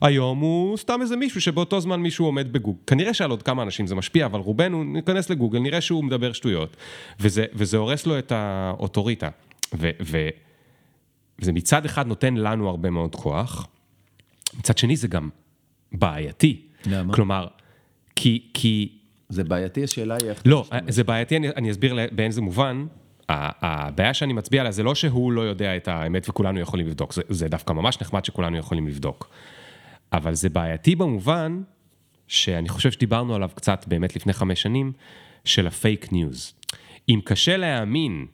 היום 0.00 0.38
הוא 0.38 0.76
סתם 0.76 1.02
איזה 1.02 1.16
מישהו 1.16 1.40
שבאותו 1.40 1.80
זמן 1.80 2.00
מישהו 2.00 2.26
עומד 2.26 2.52
בגוגל. 2.52 2.78
כנראה 2.86 3.14
שעל 3.14 3.30
עוד 3.30 3.42
כמה 3.42 3.62
אנשים 3.62 3.86
זה 3.86 3.94
משפיע, 3.94 4.26
אבל 4.26 4.40
רובנו 4.40 4.84
ניכנס 4.84 5.30
לגוגל, 5.30 5.58
נראה 5.58 5.80
שהוא 5.80 6.04
מדבר 6.04 6.32
שטויות. 6.32 6.76
וזה, 7.20 7.44
וזה 7.54 7.76
הורס 7.76 8.06
לו 8.06 8.18
את 8.18 8.32
האוטוריטה. 8.32 9.28
ו, 9.74 9.90
ו, 10.02 10.28
וזה 11.38 11.52
מצד 11.52 11.84
אחד 11.84 12.06
נותן 12.06 12.34
לנו 12.34 12.68
הרבה 12.68 12.90
מאוד 12.90 13.14
כוח, 13.14 13.66
מצד 14.58 14.78
שני 14.78 14.96
זה 14.96 15.08
גם 15.08 15.28
בעייתי. 15.92 16.62
למה? 16.86 17.14
כלומר, 17.14 17.46
כי... 18.16 18.50
כי... 18.54 18.98
זה 19.28 19.44
בעייתי, 19.44 19.84
השאלה 19.84 20.16
היא 20.20 20.30
איך... 20.30 20.42
לא, 20.46 20.64
זה 20.88 21.04
בעייתי, 21.04 21.36
אני, 21.36 21.48
אני 21.48 21.70
אסביר 21.70 21.96
באיזה 22.12 22.40
מובן. 22.40 22.86
הבעיה 23.28 24.14
שאני 24.14 24.32
מצביע 24.32 24.60
עליה 24.60 24.72
זה 24.72 24.82
לא 24.82 24.94
שהוא 24.94 25.32
לא 25.32 25.40
יודע 25.40 25.76
את 25.76 25.88
האמת 25.88 26.28
וכולנו 26.28 26.60
יכולים 26.60 26.86
לבדוק, 26.86 27.12
זה, 27.12 27.22
זה 27.28 27.48
דווקא 27.48 27.72
ממש 27.72 28.00
נחמד 28.00 28.24
שכולנו 28.24 28.56
יכולים 28.56 28.88
לבדוק. 28.88 29.30
אבל 30.12 30.34
זה 30.34 30.48
בעייתי 30.48 30.96
במובן 30.96 31.62
שאני 32.28 32.68
חושב 32.68 32.90
שדיברנו 32.90 33.34
עליו 33.34 33.50
קצת 33.54 33.84
באמת 33.88 34.16
לפני 34.16 34.32
חמש 34.32 34.62
שנים, 34.62 34.92
של 35.44 35.66
ה 35.66 35.75
fake 35.75 36.12
news. 36.12 36.54
אם 37.08 37.20
קשה 37.24 37.56
להאמין 37.56 38.26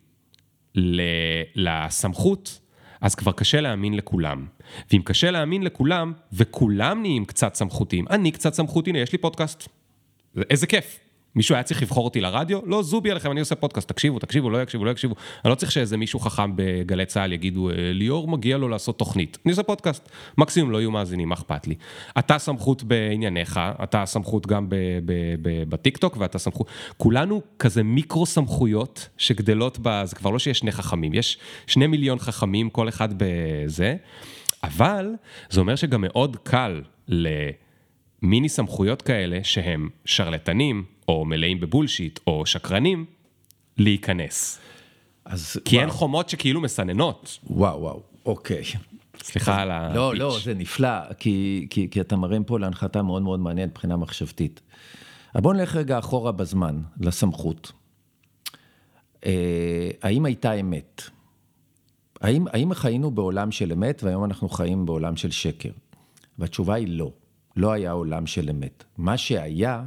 לסמכות, 1.55 2.61
אז 3.01 3.15
כבר 3.15 3.33
קשה 3.33 3.61
להאמין 3.61 3.95
לכולם. 3.95 4.47
ואם 4.93 5.03
קשה 5.05 5.31
להאמין 5.31 5.63
לכולם, 5.63 6.13
וכולם 6.33 7.01
נהיים 7.01 7.25
קצת 7.25 7.55
סמכותיים, 7.55 8.05
אני 8.11 8.31
קצת 8.31 8.55
סמכותי, 8.55 8.91
יש 8.95 9.13
לי 9.13 9.19
פודקאסט. 9.19 9.69
איזה 10.51 10.67
כיף. 10.67 11.06
מישהו 11.37 11.55
היה 11.55 11.63
צריך 11.63 11.83
לבחור 11.83 12.05
אותי 12.05 12.21
לרדיו? 12.21 12.61
לא, 12.67 12.83
זובי 12.83 13.11
עליכם, 13.11 13.31
אני 13.31 13.41
עושה 13.41 13.55
פודקאסט, 13.55 13.89
תקשיבו, 13.89 14.19
תקשיבו, 14.19 14.51
לא 14.51 14.63
יקשיבו, 14.63 14.85
לא 14.85 14.91
יקשיבו. 14.91 15.15
אני 15.45 15.51
לא 15.51 15.55
צריך 15.55 15.73
שאיזה 15.73 15.97
מישהו 15.97 16.21
חכם 16.21 16.51
בגלי 16.57 17.07
צה"ל 17.07 17.33
יגידו, 17.33 17.71
אה, 17.71 17.75
ליאור 17.79 18.29
מגיע 18.29 18.59
לו 18.59 18.69
לעשות 18.69 18.99
תוכנית. 18.99 19.39
אני 19.45 19.51
עושה 19.51 19.63
פודקאסט. 19.63 20.09
מקסימום 20.39 20.71
לא 20.71 20.79
יהיו 20.79 20.91
מאזינים, 20.91 21.29
מה 21.29 21.35
אכפת 21.35 21.67
לי? 21.67 21.75
אתה 22.19 22.39
סמכות 22.39 22.83
בענייניך, 22.83 23.61
אתה 23.83 24.07
סמכות 24.07 24.47
גם 24.47 24.67
בטיקטוק 25.69 26.17
ואתה 26.17 26.39
סמכות... 26.39 26.67
כולנו 26.97 27.43
כזה 27.59 27.83
מיקרו 27.83 28.27
סמכויות 28.27 29.09
שגדלות 29.19 29.79
ב... 29.83 30.03
זה 30.05 30.17
כבר 30.17 30.31
לא 30.31 30.39
שיש 30.39 30.59
שני 30.59 30.73
חכמים, 30.73 31.15
יש 31.15 31.39
שני 31.67 31.87
מיליון 31.87 32.19
חכמים, 32.19 32.71
כל 32.71 32.89
אחד 32.89 33.09
בזה, 33.17 33.97
אבל 34.65 35.11
זה 35.51 35.61
אומר 35.61 35.77
שגם 35.77 36.01
מאוד 36.01 36.37
קל 36.43 36.83
ל... 37.09 37.29
מיני 38.23 38.49
סמכויות 38.49 39.03
כאלה 39.03 39.39
שהם 39.43 39.89
שרלטנים, 40.05 40.85
או 41.09 41.25
מלאים 41.25 41.61
בבולשיט, 41.61 42.21
או 42.27 42.47
שקרנים, 42.47 43.05
להיכנס. 43.79 44.59
אז 45.25 45.57
כי 45.65 45.77
וואו. 45.77 45.87
אין 45.87 45.91
חומות 45.91 46.29
שכאילו 46.29 46.61
מסננות. 46.61 47.39
וואו, 47.51 47.81
וואו, 47.81 48.03
אוקיי. 48.27 48.63
סליחה 49.23 49.63
על 49.63 49.71
הפיץ'. 49.71 49.97
לא, 49.97 50.15
לא, 50.15 50.39
זה 50.45 50.55
נפלא, 50.55 51.13
כי, 51.19 51.67
כי, 51.71 51.89
כי 51.91 52.01
אתה 52.01 52.17
מרים 52.17 52.45
פה 52.45 52.59
להנחתה 52.59 53.03
מאוד 53.03 53.23
מאוד 53.23 53.41
מעניינת 53.41 53.71
מבחינה 53.71 53.97
מחשבתית. 53.97 54.61
אבל 55.35 55.43
בואו 55.43 55.55
נלך 55.55 55.77
רגע 55.77 55.99
אחורה 55.99 56.33
בזמן, 56.33 56.81
לסמכות. 57.01 57.73
אה, 59.27 59.91
האם 60.03 60.25
הייתה 60.25 60.53
אמת? 60.53 61.03
האם, 62.21 62.45
האם 62.53 62.75
חיינו 62.75 63.11
בעולם 63.11 63.51
של 63.51 63.73
אמת 63.73 64.03
והיום 64.03 64.25
אנחנו 64.25 64.49
חיים 64.49 64.87
בעולם 64.87 65.17
של 65.17 65.31
שקר? 65.31 65.71
והתשובה 66.39 66.75
היא 66.75 66.89
לא. 66.89 67.11
לא 67.57 67.73
היה 67.73 67.91
עולם 67.91 68.27
של 68.27 68.51
אמת. 68.51 68.85
מה 68.99 69.17
שהיה, 69.17 69.85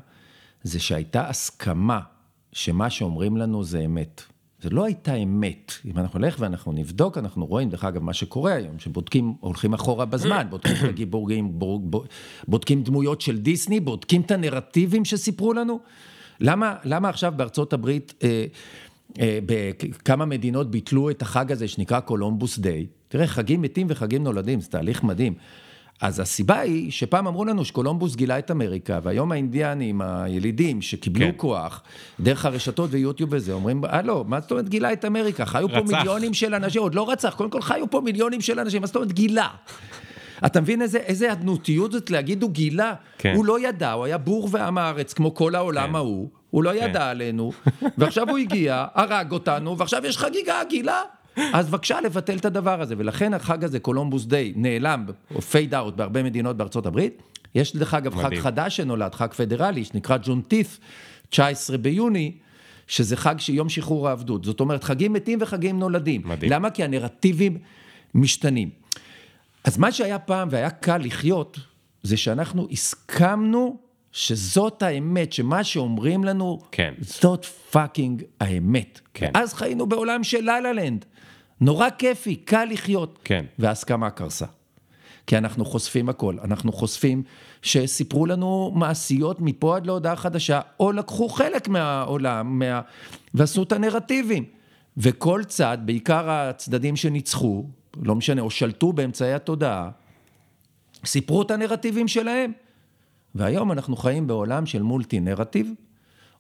זה 0.64 0.80
שהייתה 0.80 1.30
הסכמה 1.30 2.00
שמה 2.52 2.90
שאומרים 2.90 3.38
לנו 3.38 3.64
זה 3.64 3.80
אמת. 3.80 4.22
זה 4.62 4.70
לא 4.70 4.86
הייתה 4.86 5.16
אמת. 5.16 5.74
אם 5.86 5.98
אנחנו 5.98 6.20
נלך 6.20 6.36
ואנחנו 6.40 6.72
נבדוק, 6.72 7.18
אנחנו 7.18 7.46
רואים, 7.46 7.70
דרך 7.70 7.84
אגב, 7.84 8.04
מה 8.04 8.14
שקורה 8.14 8.54
היום, 8.54 8.80
שבודקים, 8.80 9.34
הולכים 9.40 9.74
אחורה 9.74 10.06
בזמן, 10.06 10.48
בודקים 10.50 10.76
את 10.84 10.90
הגיבורים, 10.90 11.60
בודקים 12.48 12.84
דמויות 12.84 13.22
של 13.22 13.38
דיסני, 13.38 13.80
בודקים 13.80 14.22
את 14.22 14.32
הנרטיבים 14.32 15.06
שסיפרו 15.06 15.54
לנו. 15.54 15.80
למה, 16.40 16.76
למה 16.84 17.10
עכשיו 17.10 17.34
בארצות 17.36 17.74
הברית, 17.74 18.14
אה, 18.24 18.46
אה, 19.20 19.40
בכמה 19.46 20.26
מדינות 20.26 20.72
ביטלו 20.72 21.10
את 21.10 21.22
החג 21.22 21.52
הזה 21.52 21.68
שנקרא 21.68 22.00
קולומבוס 22.00 22.60
דיי? 22.60 22.86
תראה, 23.08 23.28
חגים 23.28 23.62
מתים 23.62 23.88
וחגים 23.90 24.24
נולדים, 24.24 24.62
זה 24.62 24.70
תהליך 24.70 25.04
מדהים. 25.04 25.34
אז 26.02 26.20
הסיבה 26.20 26.60
היא 26.60 26.92
שפעם 26.92 27.28
אמרו 27.28 27.46
לנו 27.46 27.66
שקולומבוס 27.66 28.16
גילה 28.16 28.40
את 28.40 28.52
אמריקה, 28.52 29.00
והיום 29.04 29.32
האינדיאנים, 29.32 30.02
הילידים 30.02 30.82
שקיבלו 30.82 31.26
כן. 31.26 31.32
כוח, 31.38 31.82
דרך 32.20 32.46
הרשתות 32.46 32.90
ויוטיוב 32.94 33.30
וזה, 33.34 33.54
אומרים, 33.54 33.84
לא, 34.04 34.26
מה 34.28 34.40
זאת 34.40 34.52
אומרת 34.52 34.70
גילה 34.70 34.94
את 34.94 35.06
אמריקה? 35.06 35.46
חיו 35.46 35.68
רצח. 35.68 35.80
פה 35.80 35.98
מיליונים 35.98 36.34
של 36.34 36.54
אנשים, 36.54 36.82
עוד 36.82 36.96
לא 36.96 37.10
רצח, 37.10 37.34
קודם 37.36 37.50
כל 37.50 37.62
חיו 37.62 37.90
פה 37.90 38.02
מיליונים 38.02 38.42
של 38.42 38.60
אנשים, 38.60 38.82
מה 38.82 38.88
זאת 38.88 38.96
אומרת 38.96 39.12
גילה? 39.12 39.48
אתה 40.46 40.62
מבין 40.62 40.82
איזה, 40.82 40.98
איזה 40.98 41.32
אדנותיות 41.32 41.92
זאת 41.92 42.10
להגיד 42.10 42.44
הוא 42.44 42.52
גילה? 42.52 42.94
כן. 43.18 43.34
הוא 43.36 43.46
לא 43.46 43.68
ידע, 43.68 43.92
הוא 43.92 44.06
היה 44.06 44.18
בור 44.18 44.50
ועם 44.52 44.78
הארץ 44.78 45.14
כמו 45.14 45.36
כל 45.36 45.56
העולם 45.56 45.90
כן. 45.90 45.96
ההוא, 45.96 46.30
הוא 46.50 46.64
לא 46.64 46.70
כן. 46.70 46.90
ידע 46.90 47.10
עלינו, 47.10 47.52
ועכשיו 47.98 48.30
הוא 48.30 48.38
הגיע, 48.38 48.86
הרג 48.94 49.32
אותנו, 49.32 49.78
ועכשיו 49.78 50.06
יש 50.06 50.18
חגיגה, 50.18 50.64
גילה. 50.70 51.02
אז 51.54 51.70
בבקשה 51.70 52.02
לבטל 52.02 52.38
את 52.38 52.46
הדבר 52.46 52.82
הזה, 52.82 52.96
ולכן 52.98 53.34
החג 53.34 53.64
הזה, 53.64 53.80
Columbus 53.80 54.26
Day, 54.26 54.54
נעלם, 54.56 55.06
או 55.36 55.42
fade 55.42 55.74
out 55.74 55.96
בהרבה 55.96 56.24
מדינות 56.24 56.58
בארצות 56.58 56.86
הברית. 56.86 57.22
יש 57.56 57.76
דרך 57.76 57.94
אגב 57.94 58.16
חג 58.16 58.40
חדש 58.40 58.78
שנולד, 58.78 59.16
חג 59.16 59.34
פדרלי, 59.34 59.84
שנקרא 59.84 60.18
ג'ון 60.24 60.42
טיף, 60.42 60.80
19 61.30 61.78
ביוני, 61.78 62.32
שזה 62.88 63.18
חג 63.18 63.40
של 63.40 63.54
יום 63.54 63.70
שחרור 63.70 64.10
העבדות. 64.10 64.46
זאת 64.46 64.60
אומרת, 64.60 64.84
חגים 64.84 65.14
מתים 65.14 65.40
וחגים 65.42 65.80
נולדים. 65.80 66.22
מדהים. 66.26 66.52
למה? 66.52 66.70
כי 66.70 66.84
הנרטיבים 66.84 67.58
משתנים. 68.16 68.70
אז 69.64 69.78
מה 69.78 69.92
שהיה 69.92 70.20
פעם 70.20 70.48
והיה 70.52 70.70
קל 70.70 70.98
לחיות, 70.98 71.60
זה 72.04 72.18
שאנחנו 72.18 72.68
הסכמנו 72.72 73.78
שזאת 74.12 74.84
האמת, 74.84 75.34
שמה 75.34 75.64
שאומרים 75.64 76.24
לנו, 76.24 76.60
כן. 76.72 76.94
זאת 77.00 77.46
fucking 77.46 78.24
האמת. 78.40 79.00
כן. 79.14 79.32
אז 79.34 79.54
חיינו 79.54 79.86
בעולם 79.86 80.24
של 80.24 80.42
La 80.42 80.60
La 80.60 80.73
Land. 80.73 81.06
נורא 81.62 81.90
כיפי, 81.98 82.36
קל 82.36 82.68
לחיות. 82.72 83.20
כן. 83.24 83.46
וההסכמה 83.60 84.10
קרסה. 84.10 84.46
כי 85.28 85.38
אנחנו 85.38 85.66
חושפים 85.66 86.10
הכל. 86.10 86.38
אנחנו 86.44 86.72
חושפים 86.72 87.24
שסיפרו 87.62 88.26
לנו 88.26 88.72
מעשיות 88.76 89.42
מפה 89.42 89.76
עד 89.76 89.86
להודעה 89.86 90.16
חדשה, 90.16 90.62
או 90.80 90.92
לקחו 90.92 91.30
חלק 91.30 91.68
מהעולם, 91.68 92.60
מה... 92.60 92.82
ועשו 93.34 93.64
את 93.64 93.72
הנרטיבים. 93.72 94.46
וכל 94.98 95.42
צד, 95.48 95.78
בעיקר 95.86 96.30
הצדדים 96.30 96.96
שניצחו, 96.96 97.66
לא 98.04 98.16
משנה, 98.16 98.42
או 98.42 98.50
שלטו 98.50 98.94
באמצעי 98.94 99.34
התודעה, 99.34 99.90
סיפרו 101.06 101.42
את 101.42 101.52
הנרטיבים 101.52 102.08
שלהם. 102.08 102.52
והיום 103.36 103.72
אנחנו 103.72 103.96
חיים 103.96 104.28
בעולם 104.28 104.66
של 104.66 104.82
מולטי 104.82 105.20
נרטיב, 105.20 105.74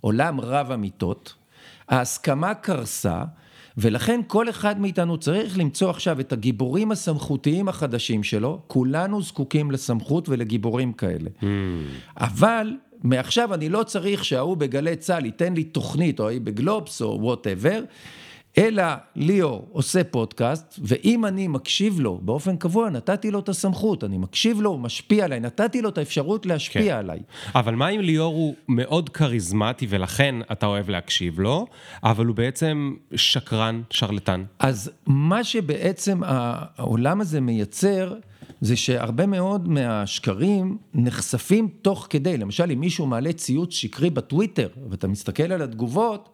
עולם 0.01 0.41
רב 0.41 0.71
אמיתות, 0.71 1.35
ההסכמה 1.89 2.53
קרסה, 2.53 3.23
ולכן 3.77 4.21
כל 4.27 4.49
אחד 4.49 4.79
מאיתנו 4.79 5.17
צריך 5.17 5.57
למצוא 5.57 5.89
עכשיו 5.89 6.19
את 6.19 6.33
הגיבורים 6.33 6.91
הסמכותיים 6.91 7.67
החדשים 7.67 8.23
שלו, 8.23 8.61
כולנו 8.67 9.21
זקוקים 9.21 9.71
לסמכות 9.71 10.29
ולגיבורים 10.29 10.93
כאלה. 10.93 11.29
Mm. 11.41 11.45
אבל 12.17 12.73
מעכשיו 13.03 13.53
אני 13.53 13.69
לא 13.69 13.83
צריך 13.83 14.25
שההוא 14.25 14.57
בגלי 14.57 14.95
צה"ל 14.95 15.25
ייתן 15.25 15.53
לי 15.53 15.63
תוכנית, 15.63 16.19
או 16.19 16.27
ההיא 16.27 16.41
בגלובס, 16.41 17.01
או 17.01 17.17
whatever, 17.21 17.83
אלא 18.57 18.83
ליאור 19.15 19.67
עושה 19.71 20.03
פודקאסט, 20.03 20.79
ואם 20.83 21.25
אני 21.25 21.47
מקשיב 21.47 21.99
לו 21.99 22.19
באופן 22.23 22.57
קבוע, 22.57 22.89
נתתי 22.89 23.31
לו 23.31 23.39
את 23.39 23.49
הסמכות, 23.49 24.03
אני 24.03 24.17
מקשיב 24.17 24.61
לו, 24.61 24.69
הוא 24.69 24.79
משפיע 24.79 25.25
עליי, 25.25 25.39
נתתי 25.39 25.81
לו 25.81 25.89
את 25.89 25.97
האפשרות 25.97 26.45
להשפיע 26.45 26.93
כן. 26.93 26.99
עליי. 26.99 27.19
אבל 27.55 27.75
מה 27.75 27.89
אם 27.89 27.99
ליאור 27.99 28.33
הוא 28.33 28.55
מאוד 28.67 29.09
כריזמטי 29.09 29.87
ולכן 29.89 30.35
אתה 30.51 30.65
אוהב 30.65 30.89
להקשיב 30.89 31.39
לו, 31.39 31.67
אבל 32.03 32.25
הוא 32.25 32.35
בעצם 32.35 32.95
שקרן, 33.15 33.81
שרלטן? 33.89 34.43
אז 34.59 34.91
מה 35.07 35.43
שבעצם 35.43 36.21
העולם 36.23 37.21
הזה 37.21 37.41
מייצר, 37.41 38.15
זה 38.61 38.75
שהרבה 38.75 39.25
מאוד 39.25 39.67
מהשקרים 39.67 40.77
נחשפים 40.93 41.69
תוך 41.81 42.07
כדי. 42.09 42.37
למשל, 42.37 42.71
אם 42.71 42.79
מישהו 42.79 43.07
מעלה 43.07 43.33
ציוץ 43.33 43.73
שקרי 43.73 44.09
בטוויטר, 44.09 44.67
ואתה 44.89 45.07
מסתכל 45.07 45.51
על 45.51 45.61
התגובות, 45.61 46.29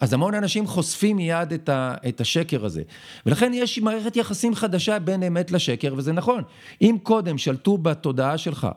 אז 0.00 0.12
המון 0.12 0.34
אנשים 0.34 0.66
חושפים 0.66 1.16
מיד 1.16 1.52
את, 1.52 1.68
ה, 1.68 1.94
את 2.08 2.20
השקר 2.20 2.64
הזה. 2.64 2.82
ולכן 3.26 3.52
יש 3.54 3.78
מערכת 3.78 4.16
יחסים 4.16 4.54
חדשה 4.54 4.98
בין 4.98 5.22
אמת 5.22 5.50
לשקר, 5.50 5.94
וזה 5.96 6.12
נכון. 6.12 6.42
אם 6.82 6.96
קודם 7.02 7.38
שלטו 7.38 7.78
בתודעה 7.78 8.38
שלך 8.38 8.64
אה, 8.64 8.72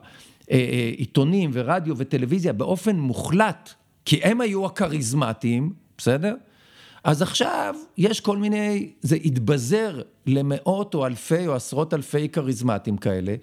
אה, 0.50 0.90
עיתונים 0.96 1.50
ורדיו 1.52 1.94
וטלוויזיה 1.98 2.52
באופן 2.52 2.96
מוחלט, 2.96 3.70
כי 4.04 4.20
הם 4.22 4.40
היו 4.40 4.66
הכריזמטיים, 4.66 5.72
בסדר? 5.98 6.34
אז 7.04 7.22
עכשיו 7.22 7.74
יש 7.98 8.20
כל 8.20 8.36
מיני, 8.36 8.90
זה 9.00 9.16
התבזר 9.24 10.00
למאות 10.26 10.94
או 10.94 11.06
אלפי 11.06 11.46
או 11.46 11.54
עשרות 11.54 11.94
אלפי 11.94 12.28
כריזמטים 12.28 12.96
כאלה, 12.96 13.34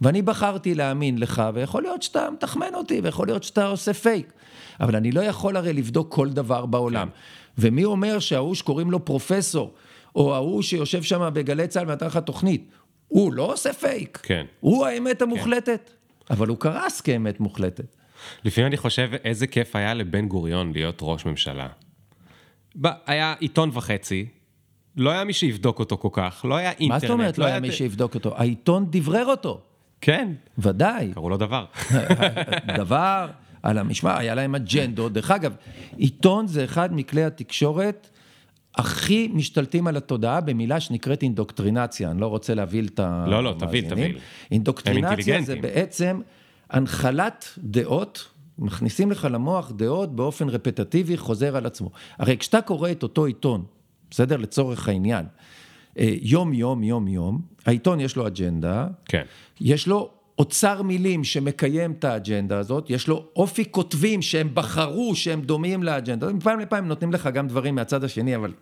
ואני 0.00 0.22
בחרתי 0.22 0.74
להאמין 0.74 1.18
לך, 1.18 1.42
ויכול 1.54 1.82
להיות 1.82 2.02
שאתה 2.02 2.30
מתחמן 2.30 2.74
אותי, 2.74 3.00
ויכול 3.00 3.26
להיות 3.26 3.42
שאתה 3.42 3.66
עושה 3.66 3.94
פייק. 3.94 4.32
אבל 4.80 4.96
אני 4.96 5.12
לא 5.12 5.20
יכול 5.20 5.56
הרי 5.56 5.72
לבדוק 5.72 6.14
כל 6.14 6.28
דבר 6.28 6.66
בעולם. 6.66 7.08
כן. 7.08 7.14
ומי 7.58 7.84
אומר 7.84 8.18
שההוא 8.18 8.54
שקוראים 8.54 8.90
לו 8.90 9.04
פרופסור, 9.04 9.74
או 10.16 10.34
ההוא 10.34 10.62
שיושב 10.62 11.02
שם 11.02 11.30
בגלי 11.32 11.66
צה"ל 11.66 11.88
ונתן 11.88 12.06
לך 12.06 12.16
תוכנית, 12.16 12.70
הוא 13.08 13.32
לא 13.32 13.52
עושה 13.52 13.72
פייק. 13.72 14.18
כן. 14.22 14.46
הוא 14.60 14.86
האמת 14.86 15.22
המוחלטת. 15.22 15.90
כן. 16.26 16.34
אבל 16.34 16.48
הוא 16.48 16.56
קרס 16.56 17.00
כאמת 17.00 17.40
מוחלטת. 17.40 17.96
לפעמים 18.44 18.66
אני 18.66 18.76
חושב 18.76 19.10
איזה 19.24 19.46
כיף 19.46 19.76
היה 19.76 19.94
לבן 19.94 20.28
גוריון 20.28 20.72
להיות 20.72 20.98
ראש 21.02 21.26
ממשלה. 21.26 21.68
היה 23.06 23.34
עיתון 23.38 23.70
וחצי, 23.72 24.26
לא 24.96 25.10
היה 25.10 25.24
מי 25.24 25.32
שיבדוק 25.32 25.78
אותו 25.78 25.98
כל 25.98 26.08
כך, 26.12 26.44
לא 26.48 26.54
היה 26.54 26.70
אינטרנט. 26.70 26.90
מה 26.90 26.98
זאת 26.98 27.10
אומרת 27.10 27.38
לא, 27.38 27.44
לא 27.44 27.50
היה 27.50 27.60
מי 27.60 27.72
שיבדוק 27.72 28.14
אותו? 28.14 28.36
העיתון 28.36 28.86
דברר 28.90 29.26
אותו. 29.26 29.60
כן. 30.00 30.32
ודאי. 30.58 31.10
קראו 31.14 31.28
לו 31.28 31.36
דבר. 31.36 31.64
דבר, 32.82 33.28
על 33.62 33.78
המשמע, 33.78 34.18
היה 34.18 34.34
להם 34.34 34.54
אג'נדות. 34.54 35.12
דרך 35.12 35.30
אגב, 35.30 35.54
עיתון 35.96 36.46
זה 36.46 36.64
אחד 36.64 36.94
מכלי 36.94 37.24
התקשורת 37.24 38.10
הכי 38.74 39.30
משתלטים 39.34 39.86
על 39.86 39.96
התודעה 39.96 40.40
במילה 40.40 40.80
שנקראת 40.80 41.22
אינדוקטרינציה. 41.22 42.10
אני 42.10 42.20
לא 42.20 42.26
רוצה 42.26 42.54
להבהיל 42.54 42.88
את 42.94 43.00
המאזינים. 43.00 43.30
לא, 43.32 43.44
לא, 43.44 43.54
תבהיל, 43.58 43.90
תבהיל. 43.90 44.18
אינדוקטרינציה 44.50 45.42
זה 45.42 45.56
בעצם 45.56 46.20
הנחלת 46.70 47.58
דעות 47.58 48.28
מכניסים 48.58 49.10
לך 49.10 49.28
למוח 49.30 49.72
דעות 49.76 50.16
באופן 50.16 50.48
רפטטיבי 50.48 51.16
חוזר 51.16 51.56
על 51.56 51.66
עצמו. 51.66 51.90
הרי 52.18 52.36
כשאתה 52.36 52.60
קורא 52.60 52.90
את 52.90 53.02
אותו 53.02 53.24
עיתון, 53.24 53.64
בסדר? 54.10 54.36
לצורך 54.36 54.88
העניין, 54.88 55.26
אה, 55.98 56.14
יום 56.22 56.52
יום 56.52 56.82
יום 56.82 57.08
יום, 57.08 57.40
העיתון 57.66 58.00
יש 58.00 58.16
לו 58.16 58.26
אג'נדה, 58.26 58.86
כן. 59.04 59.22
יש 59.60 59.86
לו 59.86 60.10
אוצר 60.40 60.82
מילים 60.82 61.24
שמקיים 61.24 61.92
את 61.92 62.04
האג'נדה 62.04 62.58
הזאת, 62.58 62.90
יש 62.90 63.08
לו 63.08 63.24
אופי 63.36 63.64
כותבים 63.70 64.22
שהם 64.22 64.50
בחרו 64.54 65.14
שהם 65.14 65.40
דומים 65.40 65.82
לאג'נדה, 65.82 66.32
מפעם 66.32 66.60
לפעם 66.60 66.88
נותנים 66.88 67.12
לך 67.12 67.26
גם 67.26 67.48
דברים 67.48 67.74
מהצד 67.74 68.04
השני, 68.04 68.36
אבל 68.36 68.52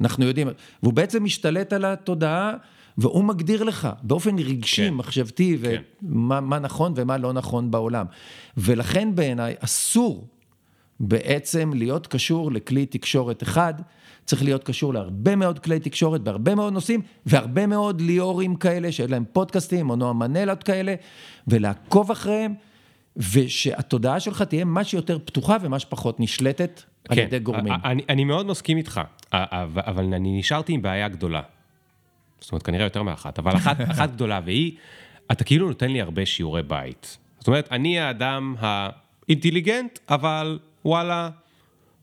אנחנו 0.00 0.24
יודעים, 0.24 0.48
והוא 0.82 0.92
בעצם 0.92 1.24
משתלט 1.24 1.72
על 1.72 1.84
התודעה 1.84 2.52
והוא 2.98 3.24
מגדיר 3.24 3.64
לך 3.64 3.88
באופן 4.02 4.38
רגשי, 4.38 4.88
כן. 4.88 4.94
מחשבתי, 4.94 5.58
כן. 5.62 5.82
ומה 6.02 6.40
מה 6.40 6.58
נכון 6.58 6.92
ומה 6.96 7.18
לא 7.18 7.32
נכון 7.32 7.70
בעולם. 7.70 8.06
ולכן 8.56 9.14
בעיניי 9.14 9.54
אסור 9.60 10.28
בעצם 11.00 11.70
להיות 11.74 12.06
קשור 12.06 12.52
לכלי 12.52 12.86
תקשורת 12.86 13.42
אחד, 13.42 13.74
צריך 14.24 14.42
להיות 14.42 14.64
קשור 14.64 14.94
להרבה 14.94 15.36
מאוד 15.36 15.58
כלי 15.58 15.80
תקשורת 15.80 16.20
בהרבה 16.20 16.54
מאוד 16.54 16.72
נושאים, 16.72 17.00
והרבה 17.26 17.66
מאוד 17.66 18.00
ליאורים 18.00 18.56
כאלה 18.56 18.92
שיש 18.92 19.10
להם 19.10 19.24
פודקאסטים, 19.32 19.90
או 19.90 19.96
נועה 19.96 20.12
מנלות 20.12 20.62
כאלה, 20.62 20.94
ולעקוב 21.48 22.10
אחריהם, 22.10 22.54
ושהתודעה 23.16 24.20
שלך 24.20 24.42
תהיה 24.42 24.64
מה 24.64 24.84
שיותר 24.84 25.18
פתוחה 25.24 25.56
ומה 25.62 25.78
שפחות 25.78 26.20
נשלטת 26.20 26.82
כן. 27.04 27.12
על 27.12 27.18
ידי 27.18 27.38
גורמים. 27.38 27.72
אני, 27.84 28.02
אני 28.08 28.24
מאוד 28.24 28.46
מסכים 28.46 28.76
איתך, 28.76 29.00
אבל 29.32 30.14
אני 30.14 30.38
נשארתי 30.38 30.72
עם 30.72 30.82
בעיה 30.82 31.08
גדולה. 31.08 31.40
זאת 32.40 32.52
אומרת, 32.52 32.62
כנראה 32.62 32.86
יותר 32.86 33.02
מאחת, 33.02 33.38
אבל 33.38 33.56
אחת, 33.56 33.76
אחת 33.92 34.10
גדולה, 34.10 34.40
והיא, 34.44 34.72
אתה 35.32 35.44
כאילו 35.44 35.68
נותן 35.68 35.90
לי 35.90 36.00
הרבה 36.00 36.26
שיעורי 36.26 36.62
בית. 36.62 37.18
זאת 37.38 37.46
אומרת, 37.46 37.68
אני 37.72 38.00
האדם 38.00 38.54
האינטליגנט, 38.58 39.98
אבל 40.08 40.58
וואלה, 40.84 41.30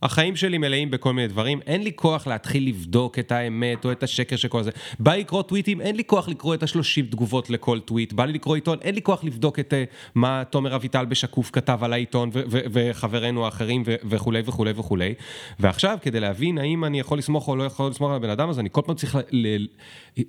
החיים 0.03 0.36
שלי 0.36 0.57
מלאים 0.57 0.91
בכל 0.91 1.13
מיני 1.13 1.28
דברים, 1.28 1.59
אין 1.67 1.84
לי 1.84 1.91
כוח 1.95 2.28
להתחיל 2.28 2.67
לבדוק 2.67 3.19
את 3.19 3.32
האמת 3.32 3.86
או 3.86 3.91
את 3.91 4.03
השקר 4.03 4.36
של 4.36 4.47
כל 4.47 4.63
זה. 4.63 4.71
בא 4.99 5.13
לי 5.13 5.19
לקרוא 5.19 5.41
טוויטים, 5.41 5.82
אין 5.82 5.95
לי 5.95 6.03
כוח 6.03 6.28
לקרוא 6.28 6.53
את 6.53 6.63
השלושים 6.63 7.05
תגובות 7.05 7.49
לכל 7.49 7.80
טוויט. 7.80 8.13
בא 8.13 8.26
לי 8.26 8.34
לקרוא 8.34 8.55
עיתון, 8.55 8.78
אין 8.82 8.95
לי 8.95 9.01
כוח 9.01 9.23
לבדוק 9.23 9.59
את 9.59 9.73
uh, 9.73 9.76
מה 10.15 10.43
תומר 10.49 10.76
אביטל 10.76 11.05
בשקוף 11.05 11.49
כתב 11.53 11.80
על 11.82 11.93
העיתון 11.93 12.30
וחברינו 12.49 13.45
האחרים 13.45 13.84
וכולי 13.86 14.41
וכולי 14.45 14.71
וכולי. 14.76 15.13
ועכשיו, 15.59 15.97
כדי 16.01 16.19
להבין 16.19 16.57
האם 16.57 16.86
אני 16.86 16.99
יכול 16.99 17.17
לסמוך 17.17 17.47
או 17.47 17.55
לא 17.55 17.63
יכול 17.63 17.89
לסמוך 17.89 18.09
על 18.09 18.15
הבן 18.15 18.30
אדם 18.30 18.49
הזה, 18.49 18.61
אני 18.61 18.69
כל 18.71 18.82
פעם 18.86 18.95
צריך 18.95 19.15
ל... 19.32 19.47
ל... 19.57 19.67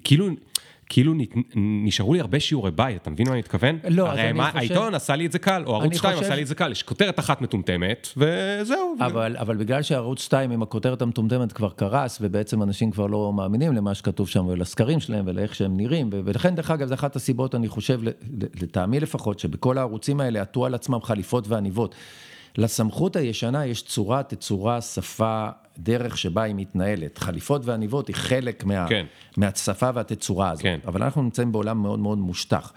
כאילו... 0.05 0.29
כאילו 0.89 1.15
נשארו 1.57 2.15
לי 2.15 2.21
הרבה 2.21 2.41
שיעורי 2.41 2.71
בית, 2.71 3.03
אתה 3.03 3.11
מבין 3.11 3.27
מה 3.27 3.33
אני 3.33 3.39
מתכוון? 3.39 3.79
לא, 3.89 4.13
אז 4.13 4.19
אני 4.19 4.33
מה, 4.33 4.47
חושב... 4.47 4.59
העיתון 4.59 4.95
עשה 4.95 5.17
לי 5.17 5.27
את 5.27 5.33
זה 5.33 5.39
קל, 5.39 5.63
או 5.67 5.75
ערוץ 5.75 5.97
2 5.97 6.15
חושב... 6.15 6.27
עשה 6.27 6.35
לי 6.35 6.43
את 6.43 6.47
זה 6.47 6.55
קל, 6.55 6.73
יש 6.73 6.83
כותרת 6.83 7.19
אחת 7.19 7.41
מטומטמת, 7.41 8.09
וזהו. 8.17 8.97
אבל, 9.01 9.37
ו... 9.39 9.41
אבל 9.41 9.57
בגלל 9.57 9.83
שערוץ 9.83 10.21
2 10.23 10.51
עם 10.51 10.63
הכותרת 10.63 11.03
המטומטמת 11.03 11.53
כבר 11.53 11.71
קרס, 11.71 12.19
ובעצם 12.21 12.63
אנשים 12.63 12.91
כבר 12.91 13.07
לא 13.07 13.33
מאמינים 13.33 13.73
למה 13.73 13.95
שכתוב 13.95 14.29
שם, 14.29 14.47
ולסקרים 14.47 15.01
שלהם, 15.01 15.25
ולאיך 15.29 15.55
שהם 15.55 15.77
נראים. 15.77 16.11
ולכן, 16.13 16.55
דרך 16.55 16.71
אגב, 16.71 16.89
זו 16.89 16.95
אחת 16.95 17.17
הסיבות, 17.17 17.55
אני 17.55 17.69
חושב, 17.69 18.01
לטעמי 18.63 19.01
לפחות, 19.01 19.39
שבכל 19.39 19.79
הערוצים 19.79 20.21
האלה 20.21 20.43
עטו 20.43 20.67
על 20.67 20.75
עצמם 20.75 21.03
חליפות 21.03 21.49
ועניבות. 21.49 21.95
לסמכות 22.59 23.17
הישנה 23.17 23.67
יש 23.67 23.83
צורה, 23.83 24.23
תצורה, 24.23 24.81
שפה, 24.81 25.49
דרך 25.79 26.19
שבה 26.19 26.43
היא 26.43 26.55
מתנהלת. 26.55 27.19
חליפות 27.19 27.63
ועניבות 27.65 28.09
היא 28.09 28.17
חלק 28.17 28.65
מה, 28.65 28.87
כן. 28.89 29.07
מהשפה 29.37 29.91
והתצורה 29.95 30.51
הזאת. 30.51 30.63
כן. 30.63 30.79
אבל 30.87 31.03
אנחנו 31.03 31.23
נמצאים 31.23 31.53
בעולם 31.53 31.83
מאוד 31.83 31.99
מאוד 31.99 32.19
מושטח. 32.19 32.73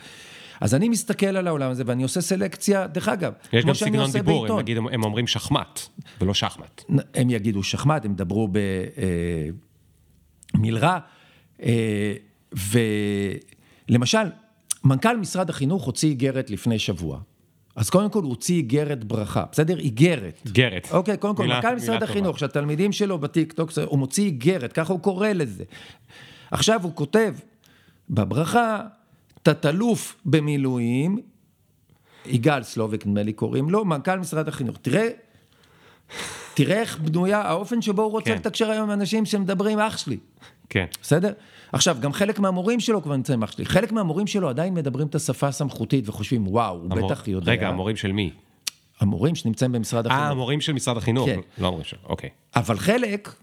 אז 0.62 0.76
אני 0.76 0.90
מסתכל 0.90 1.26
על 1.26 1.48
העולם 1.48 1.72
הזה 1.72 1.84
ואני 1.86 2.04
עושה 2.04 2.22
סלקציה, 2.22 2.88
דרך 2.88 3.08
אגב, 3.08 3.34
כמו 3.62 3.76
שאני 3.76 3.98
עושה 3.98 4.24
בעיתון. 4.24 4.36
יש 4.36 4.50
גם 4.50 4.56
סגנון 4.56 4.66
דיבור, 4.66 4.90
הם 4.92 5.04
אומרים 5.04 5.28
שחמט, 5.28 5.80
ולא 6.22 6.34
שחמט. 6.34 6.84
הם 7.14 7.30
יגידו 7.30 7.64
שחמט, 7.64 8.06
הם 8.06 8.12
ידברו 8.12 8.50
במלרע, 10.56 10.98
אה, 11.62 11.68
אה, 11.68 12.14
ולמשל, 13.90 14.18
מנכ"ל 14.84 15.18
משרד 15.18 15.50
החינוך 15.50 15.86
הוציא 15.86 16.10
איגרת 16.10 16.50
לפני 16.50 16.80
שבוע. 16.80 17.20
אז 17.76 17.90
קודם 17.90 18.10
כל 18.10 18.24
הוא 18.24 18.30
הוציא 18.30 18.56
איגרת 18.56 19.04
ברכה, 19.04 19.44
בסדר? 19.52 19.80
איגרת. 19.80 20.42
איגרת. 20.46 20.88
אוקיי, 20.92 21.18
קודם 21.18 21.36
כל, 21.36 21.48
מנכ"ל 21.48 21.76
משרד 21.76 22.04
החינוך, 22.04 22.40
שהתלמידים 22.40 22.92
שלו 22.92 23.18
בטיקטוק, 23.18 23.72
הוא 23.86 24.00
מוציא 24.00 24.24
איגרת, 24.24 24.74
ככה 24.74 24.94
הוא 24.94 25.00
קורא 25.00 25.28
לזה. 25.28 25.64
עכשיו 26.52 26.84
הוא 26.84 26.92
כותב 26.96 27.34
בברכה, 28.10 28.82
תת-אלוף 29.44 30.16
במילואים, 30.26 31.20
יגאל 32.26 32.64
סלוביק 32.64 33.06
נדמה 33.06 33.24
לי 33.24 33.34
קוראים 33.34 33.70
לו, 33.70 33.86
מנכ"ל 33.86 34.20
משרד 34.20 34.48
החינוך. 34.48 34.78
תראה, 34.82 35.08
תראה 36.54 36.80
איך 36.80 37.00
בנויה, 37.00 37.42
האופן 37.42 37.82
שבו 37.82 38.02
הוא 38.02 38.12
רוצה 38.12 38.30
כן. 38.30 38.36
לתקשר 38.36 38.72
היום 38.72 38.84
עם 38.84 39.00
אנשים 39.00 39.26
שמדברים 39.26 39.80
אח 39.80 39.98
שלי. 39.98 40.18
כן. 40.70 40.86
בסדר? 41.02 41.34
עכשיו, 41.72 41.98
גם 42.00 42.14
חלק 42.14 42.40
מהמורים 42.40 42.80
שלו 42.80 43.04
כבר 43.04 43.16
נמצאים 43.16 43.44
אח 43.44 43.52
שלי. 43.52 43.66
חלק 43.66 43.92
מהמורים 43.92 44.28
שלו 44.28 44.50
עדיין 44.50 44.74
מדברים 44.74 45.08
את 45.08 45.16
השפה 45.16 45.48
הסמכותית 45.48 46.10
וחושבים, 46.10 46.48
וואו, 46.48 46.76
הוא. 46.76 46.90
בטח 46.90 47.28
יודע. 47.28 47.52
רגע, 47.52 47.68
המורים 47.68 47.96
של 47.96 48.12
מי? 48.12 48.32
המורים 49.00 49.36
שנמצאים 49.36 49.72
במשרד 49.72 50.06
החינוך. 50.06 50.24
אה, 50.24 50.30
המורים 50.30 50.62
של 50.62 50.74
משרד 50.74 50.98
החינוך. 50.98 51.26
כן. 51.30 51.40
לא 51.58 51.68
המורים 51.68 51.86
שלו, 51.86 52.00
אוקיי. 52.06 52.30
אבל 52.56 52.78
חלק 52.78 53.34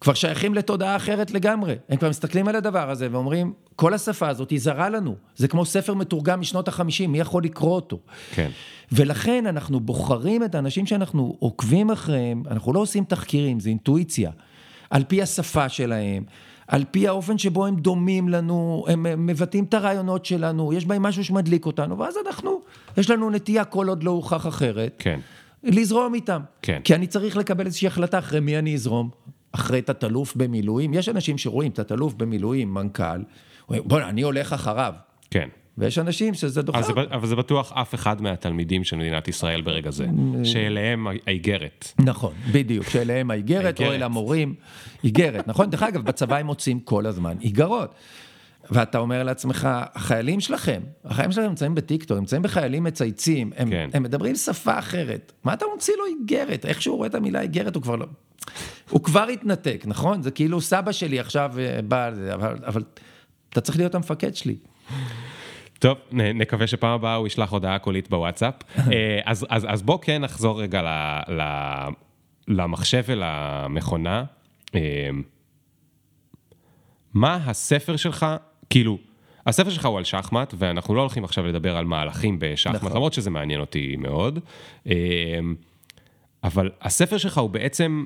כבר 0.00 0.14
שייכים 0.14 0.54
לתודעה 0.54 0.96
אחרת 0.96 1.30
לגמרי. 1.30 1.74
הם 1.88 1.96
כבר 1.96 2.08
מסתכלים 2.08 2.48
על 2.48 2.56
הדבר 2.56 2.90
הזה 2.90 3.08
ואומרים, 3.10 3.52
כל 3.76 3.94
השפה 3.94 4.28
הזאת 4.28 4.50
היא 4.50 4.60
זרה 4.60 4.90
לנו. 4.90 5.16
זה 5.36 5.48
כמו 5.48 5.64
ספר 5.64 5.94
מתורגם 5.94 6.40
משנות 6.40 6.68
החמישים, 6.68 7.12
מי 7.12 7.18
יכול 7.18 7.44
לקרוא 7.44 7.74
אותו? 7.74 7.98
כן. 8.34 8.50
ולכן 8.92 9.46
אנחנו 9.46 9.80
בוחרים 9.80 10.44
את 10.44 10.54
האנשים 10.54 10.86
שאנחנו 10.86 11.36
עוקבים 11.38 11.90
אחריהם, 11.90 12.42
אנחנו 12.50 12.72
לא 12.72 12.80
עושים 12.80 13.04
תחקירים, 13.04 13.60
זה 13.60 13.68
אינטואיציה. 13.68 14.30
על 14.90 15.04
פי 15.08 15.22
השפה 15.22 15.68
שלהם, 15.68 16.24
על 16.70 16.84
פי 16.90 17.08
האופן 17.08 17.38
שבו 17.38 17.66
הם 17.66 17.76
דומים 17.76 18.28
לנו, 18.28 18.84
הם 18.88 19.26
מבטאים 19.26 19.64
את 19.64 19.74
הרעיונות 19.74 20.24
שלנו, 20.24 20.72
יש 20.72 20.86
בהם 20.86 21.02
משהו 21.02 21.24
שמדליק 21.24 21.66
אותנו, 21.66 21.98
ואז 21.98 22.14
אנחנו, 22.26 22.60
יש 22.96 23.10
לנו 23.10 23.30
נטייה 23.30 23.64
כל 23.64 23.88
עוד 23.88 24.02
לא 24.02 24.10
הוכח 24.10 24.46
אחרת, 24.46 24.94
כן. 24.98 25.20
לזרום 25.64 26.14
איתם. 26.14 26.40
כן. 26.62 26.80
כי 26.84 26.94
אני 26.94 27.06
צריך 27.06 27.36
לקבל 27.36 27.66
איזושהי 27.66 27.88
החלטה 27.88 28.18
אחרי 28.18 28.40
מי 28.40 28.58
אני 28.58 28.74
אזרום. 28.74 29.10
אחרי 29.52 29.82
תת-אלוף 29.82 30.36
במילואים, 30.36 30.94
יש 30.94 31.08
אנשים 31.08 31.38
שרואים 31.38 31.72
תת-אלוף 31.72 32.14
במילואים, 32.14 32.74
מנכ"ל, 32.74 33.22
בוא'נה, 33.68 34.08
אני 34.08 34.22
הולך 34.22 34.52
אחריו. 34.52 34.94
כן. 35.30 35.48
ויש 35.80 35.98
אנשים 35.98 36.34
שזה 36.34 36.62
דוחה. 36.62 36.82
זה, 36.82 36.92
אבל 37.10 37.28
זה 37.28 37.36
בטוח 37.36 37.72
אף 37.72 37.94
אחד 37.94 38.22
מהתלמידים 38.22 38.84
של 38.84 38.96
מדינת 38.96 39.28
ישראל 39.28 39.60
ברגע 39.60 39.90
זה, 39.90 40.06
שאליהם 40.44 41.06
האיגרת. 41.26 41.92
נכון, 41.98 42.32
בדיוק, 42.52 42.88
שאליהם 42.88 43.30
האיגרת, 43.30 43.80
או. 43.80 43.84
אל 43.84 44.02
המורים, 44.02 44.54
איגרת, 45.04 45.48
נכון? 45.48 45.70
דרך 45.70 45.82
אגב, 45.82 46.04
בצבא 46.04 46.36
הם 46.36 46.46
מוצאים 46.46 46.80
כל 46.80 47.06
הזמן 47.06 47.36
איגרות. 47.40 47.94
ואתה 48.70 48.98
אומר 48.98 49.22
לעצמך, 49.22 49.68
החיילים 49.72 50.40
שלכם, 50.40 50.80
החיילים 51.04 51.32
שלכם 51.32 51.48
נמצאים 51.48 51.74
בטיקטוק, 51.74 52.18
נמצאים 52.18 52.42
בחיילים 52.42 52.84
מצייצים, 52.84 53.50
הם, 53.56 53.70
כן. 53.70 53.90
הם 53.92 54.02
מדברים 54.02 54.34
שפה 54.34 54.78
אחרת. 54.78 55.32
מה 55.44 55.52
אתה 55.52 55.64
מוציא 55.74 55.94
לו 55.98 56.04
איגרת? 56.06 56.66
איך 56.66 56.82
שהוא 56.82 56.96
רואה 56.96 57.08
את 57.08 57.14
המילה 57.14 57.40
איגרת, 57.40 57.74
הוא 57.74 57.82
כבר 57.82 57.96
לא... 57.96 58.06
הוא 58.90 59.02
כבר 59.02 59.22
התנתק, 59.22 59.82
נכון? 59.86 60.22
זה 60.22 60.30
כאילו 60.30 60.60
סבא 60.60 60.92
שלי 60.92 61.20
עכשיו 61.20 61.52
אה, 61.58 61.82
בא 61.82 62.08
אבל, 62.34 62.56
אבל 62.66 62.82
אתה 63.48 63.60
צריך 63.60 63.78
להיות 63.78 63.94
המפקד 63.94 64.34
שלי. 64.34 64.56
טוב, 65.80 65.98
נקווה 66.12 66.66
שפעם 66.66 66.90
הבאה 66.90 67.14
הוא 67.14 67.26
ישלח 67.26 67.50
הודעה 67.50 67.78
קולית 67.78 68.10
בוואטסאפ. 68.10 68.54
אה, 68.78 69.20
אז, 69.24 69.46
אז, 69.48 69.66
אז 69.68 69.82
בוא 69.82 69.98
כן 70.02 70.22
נחזור 70.22 70.62
רגע 70.62 70.82
ל, 70.82 70.88
ל, 71.32 71.42
למחשב 72.48 73.02
ולמכונה. 73.06 74.24
אה, 74.74 75.10
מה 77.14 77.34
הספר 77.46 77.96
שלך, 77.96 78.26
כאילו, 78.70 78.98
הספר 79.46 79.70
שלך 79.70 79.86
הוא 79.86 79.98
על 79.98 80.04
שחמט, 80.04 80.54
ואנחנו 80.58 80.94
לא 80.94 81.00
הולכים 81.00 81.24
עכשיו 81.24 81.46
לדבר 81.46 81.76
על 81.76 81.84
מהלכים 81.84 82.38
בשחמט, 82.38 82.74
נכון. 82.74 82.92
למרות 82.92 83.12
שזה 83.12 83.30
מעניין 83.30 83.60
אותי 83.60 83.96
מאוד. 83.98 84.38
אה, 84.86 84.94
אבל 86.44 86.70
הספר 86.80 87.18
שלך 87.18 87.38
הוא 87.38 87.50
בעצם 87.50 88.04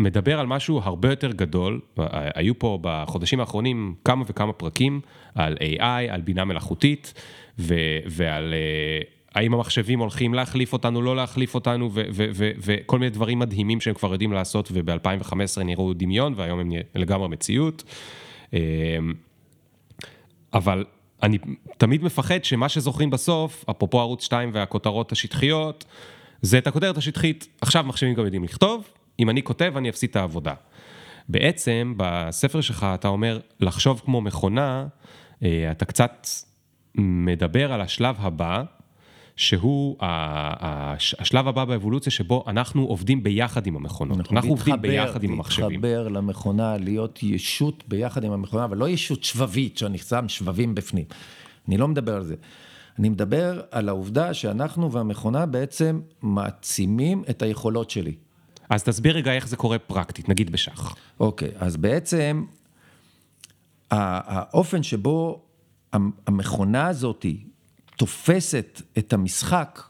מדבר 0.00 0.40
על 0.40 0.46
משהו 0.46 0.80
הרבה 0.84 1.10
יותר 1.10 1.32
גדול. 1.32 1.80
היו 2.34 2.58
פה 2.58 2.78
בחודשים 2.82 3.40
האחרונים 3.40 3.94
כמה 4.04 4.24
וכמה 4.26 4.52
פרקים 4.52 5.00
על 5.34 5.56
AI, 5.56 5.82
על 6.08 6.20
בינה 6.20 6.44
מלאכותית, 6.44 7.14
ו- 7.58 7.98
ועל 8.06 8.54
אה, 8.54 9.00
האם 9.34 9.54
המחשבים 9.54 9.98
הולכים 9.98 10.34
להחליף 10.34 10.72
אותנו, 10.72 11.02
לא 11.02 11.16
להחליף 11.16 11.54
אותנו, 11.54 11.90
וכל 12.60 12.98
מיני 12.98 13.10
דברים 13.10 13.38
מדהימים 13.38 13.80
שהם 13.80 13.94
כבר 13.94 14.12
יודעים 14.12 14.32
לעשות, 14.32 14.68
וב-2015 14.72 15.62
נראו 15.64 15.92
דמיון, 15.94 16.34
והיום 16.36 16.60
הם 16.60 16.70
לגמרי 16.94 17.28
מציאות. 17.28 17.84
אה, 18.54 18.58
אבל 20.54 20.84
אני 21.22 21.38
תמיד 21.78 22.04
מפחד 22.04 22.44
שמה 22.44 22.68
שזוכרים 22.68 23.10
בסוף, 23.10 23.64
אפרופו 23.70 24.00
ערוץ 24.00 24.24
2 24.24 24.50
והכותרות 24.52 25.12
השטחיות, 25.12 25.84
זה 26.42 26.58
את 26.58 26.66
הכותרת 26.66 26.96
השטחית, 26.96 27.48
עכשיו 27.60 27.84
מחשבים 27.84 28.14
גם 28.14 28.24
יודעים 28.24 28.44
לכתוב, 28.44 28.88
אם 29.20 29.30
אני 29.30 29.42
כותב 29.42 29.72
אני 29.76 29.88
אפסיד 29.90 30.10
את 30.10 30.16
העבודה. 30.16 30.54
בעצם 31.28 31.94
בספר 31.96 32.60
שלך 32.60 32.86
אתה 32.94 33.08
אומר, 33.08 33.40
לחשוב 33.60 34.02
כמו 34.04 34.20
מכונה, 34.20 34.86
אה, 35.42 35.70
אתה 35.70 35.84
קצת 35.84 36.26
מדבר 36.94 37.72
על 37.72 37.80
השלב 37.80 38.16
הבא, 38.18 38.62
שהוא 39.36 39.96
השלב 40.00 41.48
הבא 41.48 41.64
באבולוציה 41.64 42.12
שבו 42.12 42.44
אנחנו 42.46 42.84
עובדים 42.84 43.22
ביחד 43.22 43.66
עם 43.66 43.76
המכונות. 43.76 44.30
אנחנו 44.30 44.50
עובדים 44.50 44.74
להתחבר- 44.74 44.88
ביחד 44.88 45.22
עם 45.24 45.32
המחשבים. 45.32 45.70
להתחבר 45.70 46.08
למכונה, 46.08 46.76
להיות 46.76 47.22
ישות 47.22 47.84
ביחד 47.88 48.24
עם 48.24 48.32
המכונה, 48.32 48.64
אבל 48.64 48.76
לא 48.76 48.88
ישות 48.88 49.24
שבבית, 49.24 49.78
שאני 49.78 49.98
שם 49.98 50.28
שבבים 50.28 50.74
בפנים. 50.74 51.04
אני 51.68 51.76
לא 51.76 51.88
מדבר 51.88 52.16
על 52.16 52.24
זה. 52.24 52.34
אני 52.98 53.08
מדבר 53.08 53.60
על 53.70 53.88
העובדה 53.88 54.34
שאנחנו 54.34 54.92
והמכונה 54.92 55.46
בעצם 55.46 56.00
מעצימים 56.22 57.22
את 57.30 57.42
היכולות 57.42 57.90
שלי. 57.90 58.14
אז 58.70 58.82
תסביר 58.84 59.16
רגע 59.16 59.32
איך 59.32 59.48
זה 59.48 59.56
קורה 59.56 59.78
פרקטית, 59.78 60.28
נגיד 60.28 60.50
בשח. 60.52 60.96
אוקיי, 61.20 61.50
אז 61.58 61.76
בעצם 61.76 62.44
האופן 63.90 64.82
שבו 64.82 65.42
המ- 65.92 66.10
המכונה 66.26 66.86
הזאת 66.86 67.26
תופסת 67.96 68.82
את 68.98 69.12
המשחק, 69.12 69.82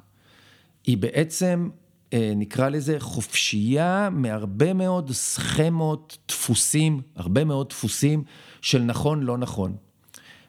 היא 0.87 0.99
בעצם, 0.99 1.69
אה, 2.13 2.33
נקרא 2.37 2.69
לזה, 2.69 2.97
חופשייה 3.01 4.09
מהרבה 4.13 4.73
מאוד 4.73 5.11
סכמות, 5.11 6.19
דפוסים, 6.29 7.01
הרבה 7.17 7.45
מאוד 7.45 7.69
דפוסים 7.69 8.25
של 8.61 8.83
נכון, 8.83 9.23
לא 9.23 9.39
נכון. 9.39 9.77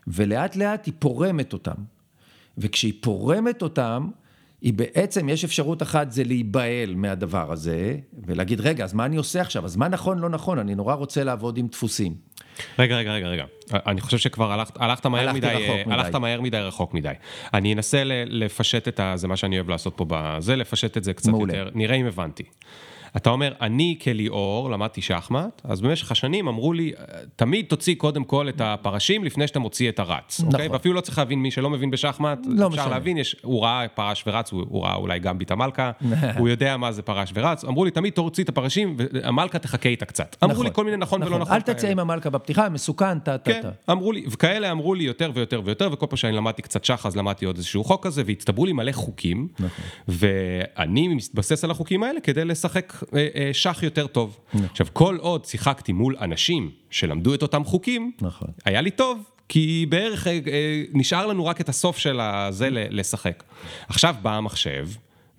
ולאט 0.07 0.55
לאט 0.55 0.85
היא 0.85 0.93
פורמת 0.99 1.53
אותם. 1.53 1.75
וכשהיא 2.57 2.93
פורמת 3.01 3.61
אותם, 3.61 4.09
היא 4.61 4.73
בעצם, 4.73 5.29
יש 5.29 5.43
אפשרות 5.43 5.81
אחת, 5.81 6.11
זה 6.11 6.23
להיבהל 6.23 6.95
מהדבר 6.95 7.51
הזה, 7.51 7.97
ולהגיד, 8.27 8.61
רגע, 8.61 8.83
אז 8.83 8.93
מה 8.93 9.05
אני 9.05 9.17
עושה 9.17 9.41
עכשיו? 9.41 9.65
אז 9.65 9.75
מה 9.75 9.87
נכון, 9.87 10.19
לא 10.19 10.29
נכון? 10.29 10.59
אני 10.59 10.75
נורא 10.75 10.93
רוצה 10.93 11.23
לעבוד 11.23 11.57
עם 11.57 11.67
דפוסים. 11.67 12.15
רגע, 12.79 12.97
רגע, 12.97 13.13
רגע, 13.13 13.27
רגע. 13.27 13.45
אני 13.73 14.01
חושב 14.01 14.17
שכבר 14.17 14.51
הלכת, 14.51 14.73
הלכת 14.79 15.05
מהר 15.05 15.33
מדי, 15.33 15.47
מדי. 15.47 15.93
הלכת 15.93 16.15
מהר 16.15 16.41
מדי, 16.41 16.57
רחוק 16.57 16.93
מדי. 16.93 17.13
אני 17.53 17.73
אנסה 17.73 18.03
לפשט 18.05 18.87
את 18.87 18.99
ה... 18.99 19.13
זה 19.15 19.27
מה 19.27 19.37
שאני 19.37 19.55
אוהב 19.55 19.69
לעשות 19.69 19.93
פה 19.97 20.05
בזה, 20.07 20.55
לפשט 20.55 20.97
את 20.97 21.03
זה 21.03 21.13
קצת 21.13 21.29
מעולה. 21.29 21.57
יותר. 21.57 21.71
נראה 21.75 21.95
אם 21.95 22.05
הבנתי. 22.05 22.43
אתה 23.17 23.29
אומר, 23.29 23.53
אני 23.61 23.97
כליאור 24.03 24.71
למדתי 24.71 25.01
שחמט, 25.01 25.61
אז 25.63 25.81
במשך 25.81 26.11
השנים 26.11 26.47
אמרו 26.47 26.73
לי, 26.73 26.91
תמיד 27.35 27.65
תוציא 27.65 27.95
קודם 27.95 28.23
כל 28.23 28.49
את 28.49 28.61
הפרשים 28.61 29.23
לפני 29.23 29.47
שאתה 29.47 29.59
מוציא 29.59 29.89
את 29.89 29.99
הרץ. 29.99 30.39
נכון. 30.39 30.53
אוקיי? 30.53 30.67
ואפילו 30.67 30.95
לא 30.95 31.01
צריך 31.01 31.17
להבין, 31.17 31.39
מי 31.39 31.51
שלא 31.51 31.69
מבין 31.69 31.91
בשחמט, 31.91 32.39
לא 32.45 32.67
אפשר 32.67 32.81
משנה. 32.81 32.89
להבין, 32.89 33.17
יש, 33.17 33.35
הוא 33.41 33.63
ראה 33.63 33.87
פרש 33.87 34.23
ורץ, 34.27 34.51
הוא, 34.51 34.65
הוא 34.69 34.83
ראה 34.83 34.95
אולי 34.95 35.19
גם 35.19 35.37
ביט 35.37 35.51
המלכה, 35.51 35.91
הוא 36.39 36.49
יודע 36.49 36.77
מה 36.77 36.91
זה 36.91 37.01
פרש 37.01 37.31
ורץ. 37.33 37.63
אמרו 37.63 37.85
לי, 37.85 37.91
תמיד 37.91 38.13
תוציא 38.13 38.43
את 38.43 38.49
הפרשים, 38.49 38.95
והמלכה 38.97 39.59
תחכה 39.59 39.89
איתה 39.89 40.05
קצת. 40.05 40.35
אמרו 40.43 40.63
לי 40.63 40.69
כל 40.73 40.83
מיני 40.83 40.97
נכון 40.97 41.23
ולא 41.23 41.39
נכון 41.39 41.55
אל 41.55 41.61
תצא. 41.61 41.87
עם 41.87 41.99
המלכה 41.99 42.29
בפתיחה, 42.29 42.69
מסוכן, 42.69 43.19
טה 43.19 43.37
טה 43.37 43.53
כן, 43.53 43.61
טה. 43.61 43.91
אמרו 43.91 44.11
לי, 44.11 44.25
וכאלה 44.29 44.71
אמרו 44.71 44.93
לי 44.93 45.03
יותר 45.03 45.31
ויותר 45.33 45.61
ויותר, 45.65 45.89
וכל 45.91 46.05
פעם 46.09 46.17
שאני 46.17 46.35
למדתי 46.35 46.61
קצת 46.61 46.85
שח, 46.85 47.05
אז 47.05 47.15
למדתי 47.15 47.45
עוד 47.45 47.55
איזשהו 47.55 47.83
חוק 47.83 48.05
כזה, 48.05 48.23
והצטברו 48.25 48.65
לי 48.65 48.73
מלא 48.73 48.91
חוקים, 48.91 49.47
נכון. 49.59 49.85
ואני 50.07 51.07
מתבסס 51.07 51.63
על 51.63 51.71
החוקים 51.71 52.03
האלה 52.03 52.19
כדי 52.19 52.45
לשחק 52.45 53.00
אה, 53.13 53.27
אה, 53.35 53.49
שח 53.53 53.79
יותר 53.83 54.07
טוב. 54.07 54.37
נכון. 54.53 54.67
עכשיו, 54.71 54.87
כל 54.93 55.17
עוד 55.19 55.45
שיחקתי 55.45 55.91
מול 55.91 56.15
אנשים 56.21 56.71
שלמדו 56.89 57.33
את 57.33 57.41
אותם 57.41 57.63
חוקים, 57.63 58.11
נכון. 58.21 58.47
היה 58.65 58.81
לי 58.81 58.91
טוב, 58.91 59.23
כי 59.49 59.85
בערך 59.89 60.27
אה, 60.27 60.39
אה, 60.47 60.83
נשאר 60.93 61.25
לנו 61.25 61.45
רק 61.45 61.61
את 61.61 61.69
הסוף 61.69 61.97
של 61.97 62.19
הזה 62.19 62.69
ל- 62.69 62.99
לשחק. 62.99 63.43
עכשיו 63.87 64.15
בא 64.21 64.31
המחשב, 64.31 64.87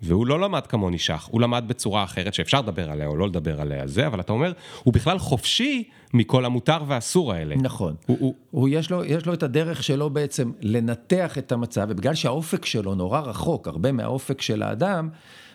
והוא 0.01 0.27
לא 0.27 0.39
למד 0.39 0.67
כמוני 0.67 0.97
שח, 0.97 1.27
הוא 1.31 1.41
למד 1.41 1.63
בצורה 1.67 2.03
אחרת 2.03 2.33
שאפשר 2.33 2.61
לדבר 2.61 2.91
עליה 2.91 3.07
או 3.07 3.15
לא 3.15 3.27
לדבר 3.27 3.61
עליה, 3.61 3.87
זה, 3.87 4.07
אבל 4.07 4.19
אתה 4.19 4.33
אומר, 4.33 4.53
הוא 4.83 4.93
בכלל 4.93 5.19
חופשי 5.19 5.83
מכל 6.13 6.45
המותר 6.45 6.77
והאסור 6.87 7.33
האלה. 7.33 7.55
נכון. 7.55 7.95
הוא, 8.05 8.17
הוא, 8.19 8.35
הוא, 8.51 8.69
יש, 8.71 8.91
לו, 8.91 9.05
יש 9.05 9.25
לו 9.25 9.33
את 9.33 9.43
הדרך 9.43 9.83
שלו 9.83 10.09
בעצם 10.09 10.51
לנתח 10.61 11.37
את 11.37 11.51
המצב, 11.51 11.85
ובגלל 11.89 12.15
שהאופק 12.15 12.65
שלו 12.65 12.95
נורא 12.95 13.19
רחוק, 13.19 13.67
הרבה 13.67 13.91
מהאופק 13.91 14.41
של 14.41 14.63
האדם, 14.63 15.09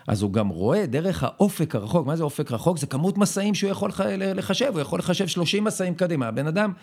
אז 0.09 0.21
הוא 0.21 0.33
גם 0.33 0.47
רואה 0.49 0.85
דרך 0.85 1.23
האופק 1.23 1.75
הרחוק. 1.75 2.07
מה 2.07 2.15
זה 2.15 2.23
אופק 2.23 2.51
רחוק? 2.51 2.77
זה 2.77 2.87
כמות 2.87 3.17
מסעים 3.17 3.55
שהוא 3.55 3.69
יכול 3.71 3.89
לח- 3.89 4.01
לחשב, 4.35 4.69
הוא 4.73 4.79
יכול 4.81 4.99
לחשב 4.99 5.27
30 5.27 5.63
מסעים 5.63 5.95
קדימה. 5.95 6.27
הבן 6.27 6.47
אדם, 6.47 6.73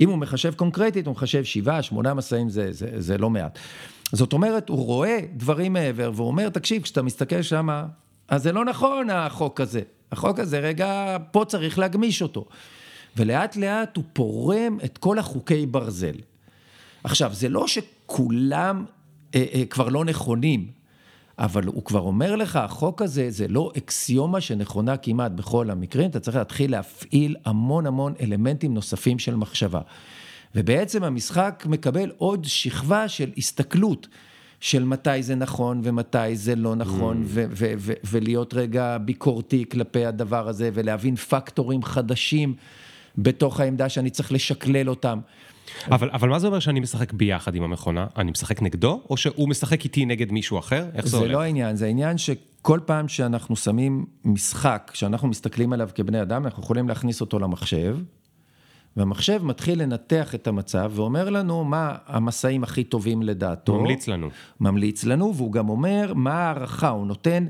אם 0.00 0.08
הוא 0.10 0.18
מחשב 0.18 0.54
קונקרטית, 0.54 1.06
הוא 1.06 1.12
מחשב 1.12 1.44
7, 1.44 1.82
8 1.82 2.14
מסעים, 2.14 2.48
זה, 2.48 2.72
זה, 2.72 2.90
זה 2.96 3.18
לא 3.18 3.30
מעט. 3.30 3.58
זאת 4.12 4.32
אומרת, 4.32 4.68
הוא 4.68 4.86
רואה 4.86 5.18
דברים 5.36 5.72
מעבר, 5.72 6.10
והוא 6.14 6.26
אומר, 6.28 6.48
תקשיב, 6.48 6.82
כשאתה 6.82 7.02
מסתכל 7.02 7.42
שם, 7.42 7.68
אז 8.28 8.42
זה 8.42 8.52
לא 8.52 8.64
נכון 8.64 9.10
החוק 9.10 9.60
הזה. 9.60 9.80
החוק 10.12 10.38
הזה, 10.38 10.58
רגע, 10.58 11.16
פה 11.30 11.44
צריך 11.48 11.78
להגמיש 11.78 12.22
אותו. 12.22 12.44
ולאט 13.16 13.56
לאט 13.56 13.96
הוא 13.96 14.04
פורם 14.12 14.78
את 14.84 14.98
כל 14.98 15.18
החוקי 15.18 15.66
ברזל. 15.66 16.14
עכשיו, 17.04 17.30
זה 17.34 17.48
לא 17.48 17.66
שכולם 17.66 18.84
אה, 19.34 19.44
אה, 19.54 19.62
כבר 19.70 19.88
לא 19.88 20.04
נכונים, 20.04 20.79
אבל 21.40 21.66
הוא 21.66 21.84
כבר 21.84 22.00
אומר 22.00 22.36
לך, 22.36 22.56
החוק 22.56 23.02
הזה 23.02 23.30
זה 23.30 23.48
לא 23.48 23.72
אקסיומה 23.78 24.40
שנכונה 24.40 24.96
כמעט 24.96 25.32
בכל 25.32 25.70
המקרים, 25.70 26.10
אתה 26.10 26.20
צריך 26.20 26.36
להתחיל 26.36 26.70
להפעיל 26.70 27.36
המון 27.44 27.86
המון 27.86 28.14
אלמנטים 28.20 28.74
נוספים 28.74 29.18
של 29.18 29.36
מחשבה. 29.36 29.80
ובעצם 30.54 31.04
המשחק 31.04 31.64
מקבל 31.68 32.10
עוד 32.16 32.44
שכבה 32.44 33.08
של 33.08 33.30
הסתכלות. 33.36 34.08
של 34.62 34.84
מתי 34.84 35.22
זה 35.22 35.34
נכון 35.34 35.80
ומתי 35.84 36.36
זה 36.36 36.56
לא 36.56 36.74
נכון, 36.74 37.22
ו- 37.26 37.44
ו- 37.50 37.72
ו- 37.78 37.92
ולהיות 38.04 38.54
רגע 38.54 38.98
ביקורתי 38.98 39.64
כלפי 39.70 40.06
הדבר 40.06 40.48
הזה, 40.48 40.70
ולהבין 40.74 41.16
פקטורים 41.16 41.82
חדשים 41.82 42.54
בתוך 43.18 43.60
העמדה 43.60 43.88
שאני 43.88 44.10
צריך 44.10 44.32
לשקלל 44.32 44.88
אותם. 44.90 45.20
אבל, 45.90 46.10
אבל 46.10 46.28
מה 46.28 46.38
זה 46.38 46.46
אומר 46.46 46.58
שאני 46.58 46.80
משחק 46.80 47.12
ביחד 47.12 47.54
עם 47.54 47.62
המכונה? 47.62 48.06
אני 48.16 48.30
משחק 48.30 48.62
נגדו, 48.62 49.02
או 49.10 49.16
שהוא 49.16 49.48
משחק 49.48 49.84
איתי 49.84 50.06
נגד 50.06 50.32
מישהו 50.32 50.58
אחר? 50.58 50.86
איך 50.94 51.04
זה, 51.04 51.10
זה 51.10 51.16
הולך? 51.16 51.32
לא 51.32 51.40
העניין, 51.40 51.76
זה 51.76 51.86
העניין 51.86 52.18
שכל 52.18 52.80
פעם 52.86 53.08
שאנחנו 53.08 53.56
שמים 53.56 54.06
משחק, 54.24 54.90
שאנחנו 54.94 55.28
מסתכלים 55.28 55.72
עליו 55.72 55.88
כבני 55.94 56.22
אדם, 56.22 56.44
אנחנו 56.44 56.62
יכולים 56.62 56.88
להכניס 56.88 57.20
אותו 57.20 57.38
למחשב, 57.38 57.96
והמחשב 58.96 59.44
מתחיל 59.44 59.82
לנתח 59.82 60.34
את 60.34 60.46
המצב 60.46 60.92
ואומר 60.94 61.30
לנו 61.30 61.64
מה 61.64 61.94
המסעים 62.06 62.64
הכי 62.64 62.84
טובים 62.84 63.22
לדעתו. 63.22 63.78
ממליץ 63.80 64.08
לנו. 64.08 64.28
ממליץ 64.60 65.04
לנו, 65.04 65.34
והוא 65.36 65.52
גם 65.52 65.68
אומר 65.68 66.12
מה 66.14 66.32
ההערכה, 66.32 66.88
הוא 66.88 67.06
נותן 67.06 67.46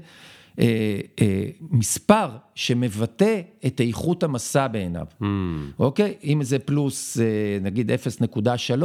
מספר 1.70 2.28
שמבטא 2.54 3.40
את 3.66 3.80
איכות 3.80 4.22
המסע 4.22 4.68
בעיניו. 4.68 5.06
Mm. 5.22 5.24
אוקיי? 5.78 6.14
אם 6.24 6.42
זה 6.42 6.58
פלוס, 6.58 7.18
אה, 7.20 7.24
נגיד 7.60 7.90
0.3, 7.90 8.84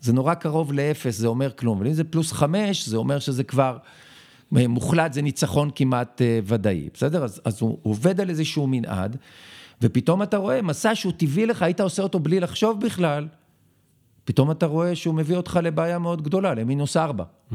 זה 0.00 0.12
נורא 0.12 0.34
קרוב 0.34 0.72
ל-0, 0.72 1.10
זה 1.10 1.26
אומר 1.26 1.50
כלום, 1.50 1.78
אבל 1.78 1.86
אם 1.86 1.92
זה 1.92 2.04
פלוס 2.04 2.32
5, 2.32 2.88
זה 2.88 2.96
אומר 2.96 3.18
שזה 3.18 3.44
כבר 3.44 3.78
אה, 4.56 4.68
מוחלט, 4.68 5.12
זה 5.12 5.22
ניצחון 5.22 5.70
כמעט 5.74 6.22
אה, 6.22 6.38
ודאי, 6.44 6.88
בסדר? 6.94 7.24
אז, 7.24 7.40
אז 7.44 7.60
הוא 7.60 7.78
עובד 7.82 8.20
על 8.20 8.30
איזשהו 8.30 8.66
מנעד, 8.66 9.16
ופתאום 9.82 10.22
אתה 10.22 10.36
רואה 10.36 10.62
מסע 10.62 10.94
שהוא 10.94 11.12
טבעי 11.16 11.46
לך, 11.46 11.62
היית 11.62 11.80
עושה 11.80 12.02
אותו 12.02 12.18
בלי 12.18 12.40
לחשוב 12.40 12.80
בכלל, 12.80 13.26
פתאום 14.24 14.50
אתה 14.50 14.66
רואה 14.66 14.94
שהוא 14.94 15.14
מביא 15.14 15.36
אותך 15.36 15.60
לבעיה 15.62 15.98
מאוד 15.98 16.22
גדולה, 16.22 16.54
למינוס 16.54 16.96
4. 16.96 17.24
Mm. 17.24 17.54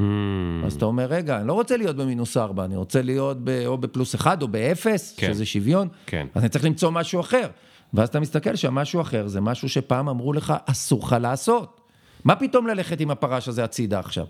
אז 0.66 0.74
אתה 0.74 0.84
אומר, 0.84 1.06
רגע, 1.06 1.38
אני 1.38 1.48
לא 1.48 1.52
רוצה 1.52 1.76
להיות 1.76 1.96
במינוס 1.96 2.36
4, 2.36 2.64
אני 2.64 2.76
רוצה 2.76 3.02
להיות 3.02 3.36
ב, 3.44 3.62
או 3.66 3.78
בפלוס 3.78 4.14
1 4.14 4.42
או 4.42 4.48
באפס, 4.48 5.14
כן. 5.16 5.32
שזה 5.32 5.46
שוויון, 5.46 5.88
כן. 6.06 6.26
אז 6.34 6.42
אני 6.42 6.48
צריך 6.48 6.64
למצוא 6.64 6.90
משהו 6.90 7.20
אחר. 7.20 7.48
ואז 7.94 8.08
אתה 8.08 8.20
מסתכל 8.20 8.56
שהמשהו 8.56 9.00
אחר 9.00 9.26
זה 9.26 9.40
משהו 9.40 9.68
שפעם 9.68 10.08
אמרו 10.08 10.32
לך, 10.32 10.54
אסור 10.66 11.00
לך 11.04 11.16
לעשות. 11.20 11.80
מה 12.24 12.36
פתאום 12.36 12.66
ללכת 12.66 13.00
עם 13.00 13.10
הפרש 13.10 13.48
הזה 13.48 13.64
הצידה 13.64 13.98
עכשיו? 13.98 14.26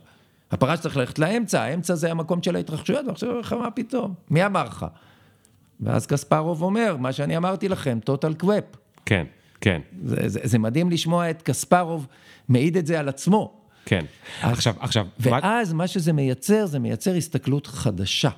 הפרש 0.51 0.81
צריך 0.81 0.97
ללכת 0.97 1.19
לאמצע, 1.19 1.63
האמצע 1.63 1.95
זה 1.95 2.11
המקום 2.11 2.43
של 2.43 2.57
ההתרחשויות, 2.57 3.07
ועכשיו 3.07 3.29
אומר 3.29 3.41
לך, 3.41 3.53
מה 3.53 3.71
פתאום? 3.71 4.15
מי 4.31 4.47
אמר 4.47 4.65
לך? 4.65 4.87
ואז 5.81 6.07
קספרוב 6.07 6.63
אומר, 6.63 6.97
מה 6.97 7.13
שאני 7.13 7.37
אמרתי 7.37 7.69
לכם, 7.69 7.99
total 8.11 8.43
quap. 8.45 8.77
כן, 9.07 9.27
כן, 9.61 9.81
זה, 10.05 10.17
זה, 10.29 10.41
זה 10.43 10.59
מדהים 10.59 10.91
לשמוע 10.91 11.31
את 11.31 11.43
קספרוב 11.43 12.07
מעיד 12.49 12.77
את 12.77 12.87
זה 12.87 13.01
על 13.01 13.09
עצמו. 13.09 13.61
כן. 13.85 14.05
אז- 14.43 14.53
עכשיו, 14.53 14.75
עכשיו, 14.81 15.07
מה- 15.31 15.39
ואז 15.43 15.73
מה 15.73 15.87
שזה 15.87 16.13
מייצר, 16.13 16.67
זה 16.67 16.79
מייצר 16.79 17.15
הסתכלות 17.15 17.67
חדשה. 17.67 18.31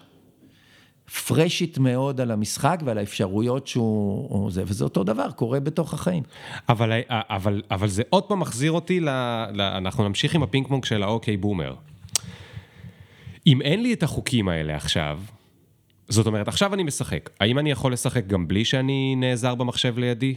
פרשית 1.27 1.79
מאוד 1.79 2.21
על 2.21 2.31
המשחק 2.31 2.81
ועל 2.85 2.99
האפשרויות 2.99 3.67
שהוא... 3.67 4.29
הוא 4.31 4.51
זה, 4.51 4.63
וזה 4.67 4.85
אותו 4.85 5.05
דבר, 5.05 5.31
קורה 5.31 5.61
בתוך 5.61 5.95
החיים. 5.95 6.23
אבל, 6.69 6.93
אבל, 7.11 7.63
אבל 7.71 7.89
זה 7.89 8.03
עוד 8.11 8.23
פעם 8.25 8.41
מחזיר 8.41 8.73
אותי 8.73 9.01
ל... 9.01 9.09
ל 9.53 9.61
אנחנו 9.61 10.09
נמשיך 10.09 10.35
עם 10.35 10.43
הפינג 10.43 10.69
פונג 10.69 10.85
של 10.85 11.03
ה 11.03 11.14
OK 11.14 11.37
boomer. 11.37 11.75
אם 13.47 13.63
אין 13.63 13.83
לי 13.83 13.93
את 13.93 14.03
החוקים 14.03 14.49
האלה 14.49 14.77
עכשיו, 14.77 15.21
זאת 16.09 16.27
אומרת, 16.27 16.49
עכשיו 16.49 16.75
אני 16.75 16.83
משחק, 16.83 17.31
האם 17.41 17.59
אני 17.59 17.71
יכול 17.71 17.93
לשחק 17.93 18.27
גם 18.27 18.49
בלי 18.49 18.65
שאני 18.65 19.15
נעזר 19.17 19.55
במחשב 19.55 19.99
לידי? 19.99 20.35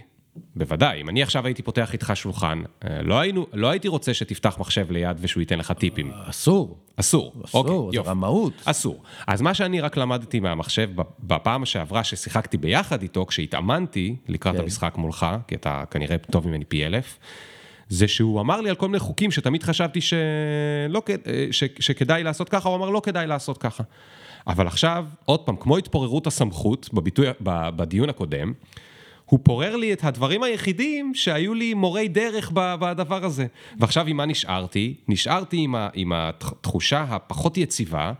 בוודאי, 0.56 1.02
אם 1.02 1.10
אני 1.10 1.24
עכשיו 1.24 1.46
הייתי 1.46 1.62
פותח 1.62 1.94
איתך 1.94 2.12
שולחן, 2.16 2.62
אה, 2.86 3.02
לא, 3.02 3.20
היינו, 3.20 3.48
לא 3.54 3.70
הייתי 3.70 3.88
רוצה 3.88 4.14
שתפתח 4.14 4.58
מחשב 4.60 4.92
ליד 4.92 5.18
ושהוא 5.20 5.42
ייתן 5.42 5.60
לך 5.60 5.72
טיפים. 5.72 6.12
אסור. 6.30 6.78
אסור. 6.96 7.34
אסור, 7.46 7.68
אוקיי, 7.68 8.04
זה. 8.04 8.10
רמאות. 8.10 8.54
אסור. 8.66 9.04
אז 9.28 9.42
מה 9.42 9.54
שאני 9.54 9.82
רק 9.82 9.98
למדתי 9.98 10.40
מהמחשב 10.40 10.90
בפעם 11.20 11.66
שעברה 11.66 12.04
ששיחקתי 12.04 12.58
ביחד 12.58 13.02
איתו, 13.02 13.26
כשהתאמנתי 13.26 14.16
לקראת 14.28 14.56
כן. 14.56 14.62
המשחק 14.62 14.98
מולך, 14.98 15.26
כי 15.48 15.56
אתה 15.56 15.84
כנראה 15.92 16.18
טוב 16.18 16.48
ממני 16.48 16.66
פי 16.66 16.86
אלף, 16.86 17.20
זה 17.90 18.08
שהוא 18.08 18.42
אמר 18.42 18.62
לי 18.62 18.70
על 18.70 18.76
כל 18.76 18.88
מיני 18.88 19.00
חוקים 19.00 19.32
שתמיד 19.32 19.64
חשבתי 19.64 20.02
שלא, 20.02 21.02
כ- 21.06 21.12
ש, 21.52 21.64
שכדאי 21.80 22.24
לעשות 22.24 22.50
ככה, 22.50 22.70
הוא 22.70 22.78
אמר 22.78 22.90
לא 22.90 23.02
כדאי 23.06 23.28
לעשות 23.28 23.58
ככה. 23.58 23.84
אבל 24.48 24.68
עכשיו, 24.68 25.06
עוד 25.26 25.40
פעם, 25.40 25.56
כמו 25.56 25.78
התפוררות 25.78 26.28
הסמכות 26.28 26.90
בביטוי, 26.94 27.28
בדיון 27.42 28.10
הקודם, 28.10 28.54
הוא 29.26 29.40
פורר 29.44 29.76
לי 29.76 29.94
את 29.94 30.04
הדברים 30.04 30.44
היחידים 30.44 31.14
שהיו 31.16 31.54
לי 31.54 31.74
מורי 31.74 32.08
דרך 32.08 32.52
בדבר 32.54 33.26
הזה. 33.26 33.46
ועכשיו 33.80 34.08
עם 34.08 34.18
מה 34.18 34.26
נשארתי? 34.26 34.94
נשארתי 35.08 35.58
עם, 35.58 35.76
ה- 35.76 35.90
עם 35.94 36.12
התחושה 36.14 37.02
הפחות 37.10 37.58
יציבה, 37.58 38.14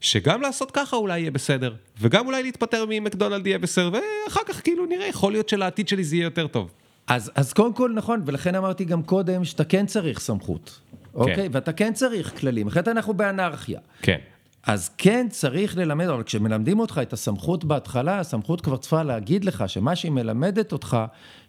שגם 0.00 0.40
לעשות 0.42 0.70
ככה 0.70 0.96
אולי 0.96 1.20
יהיה 1.20 1.30
בסדר, 1.30 1.74
וגם 2.00 2.26
אולי 2.26 2.42
להתפטר 2.42 2.84
ממקדונלד 2.88 3.46
יהיה 3.46 3.58
בסדר, 3.58 3.90
ואחר 3.92 4.40
כך 4.48 4.62
כאילו 4.64 4.86
נראה, 4.86 5.06
יכול 5.06 5.32
להיות 5.32 5.48
שלעתיד 5.48 5.88
שלי 5.88 6.04
זה 6.04 6.16
יהיה 6.16 6.24
יותר 6.24 6.46
טוב. 6.46 6.70
אז, 7.06 7.32
אז 7.34 7.52
קודם 7.52 7.72
כל, 7.74 7.90
נכון, 7.94 8.22
ולכן 8.26 8.54
אמרתי 8.54 8.84
גם 8.84 9.02
קודם 9.02 9.44
שאתה 9.44 9.64
כן 9.64 9.86
צריך 9.86 10.20
סמכות, 10.20 10.80
אוקיי? 11.14 11.48
ואתה 11.52 11.72
כן 11.72 11.92
צריך 11.92 12.40
כללים, 12.40 12.66
אחרת 12.66 12.88
אנחנו 12.88 13.14
באנרכיה. 13.14 13.80
כן. 14.02 14.18
אז 14.66 14.90
כן 14.98 15.26
צריך 15.30 15.76
ללמד, 15.76 16.06
אבל 16.06 16.22
כשמלמדים 16.22 16.78
אותך 16.80 17.00
את 17.02 17.12
הסמכות 17.12 17.64
בהתחלה, 17.64 18.18
הסמכות 18.18 18.60
כבר 18.60 18.76
צריכה 18.76 19.02
להגיד 19.02 19.44
לך 19.44 19.64
שמה 19.68 19.96
שהיא 19.96 20.12
מלמדת 20.12 20.72
אותך, 20.72 20.96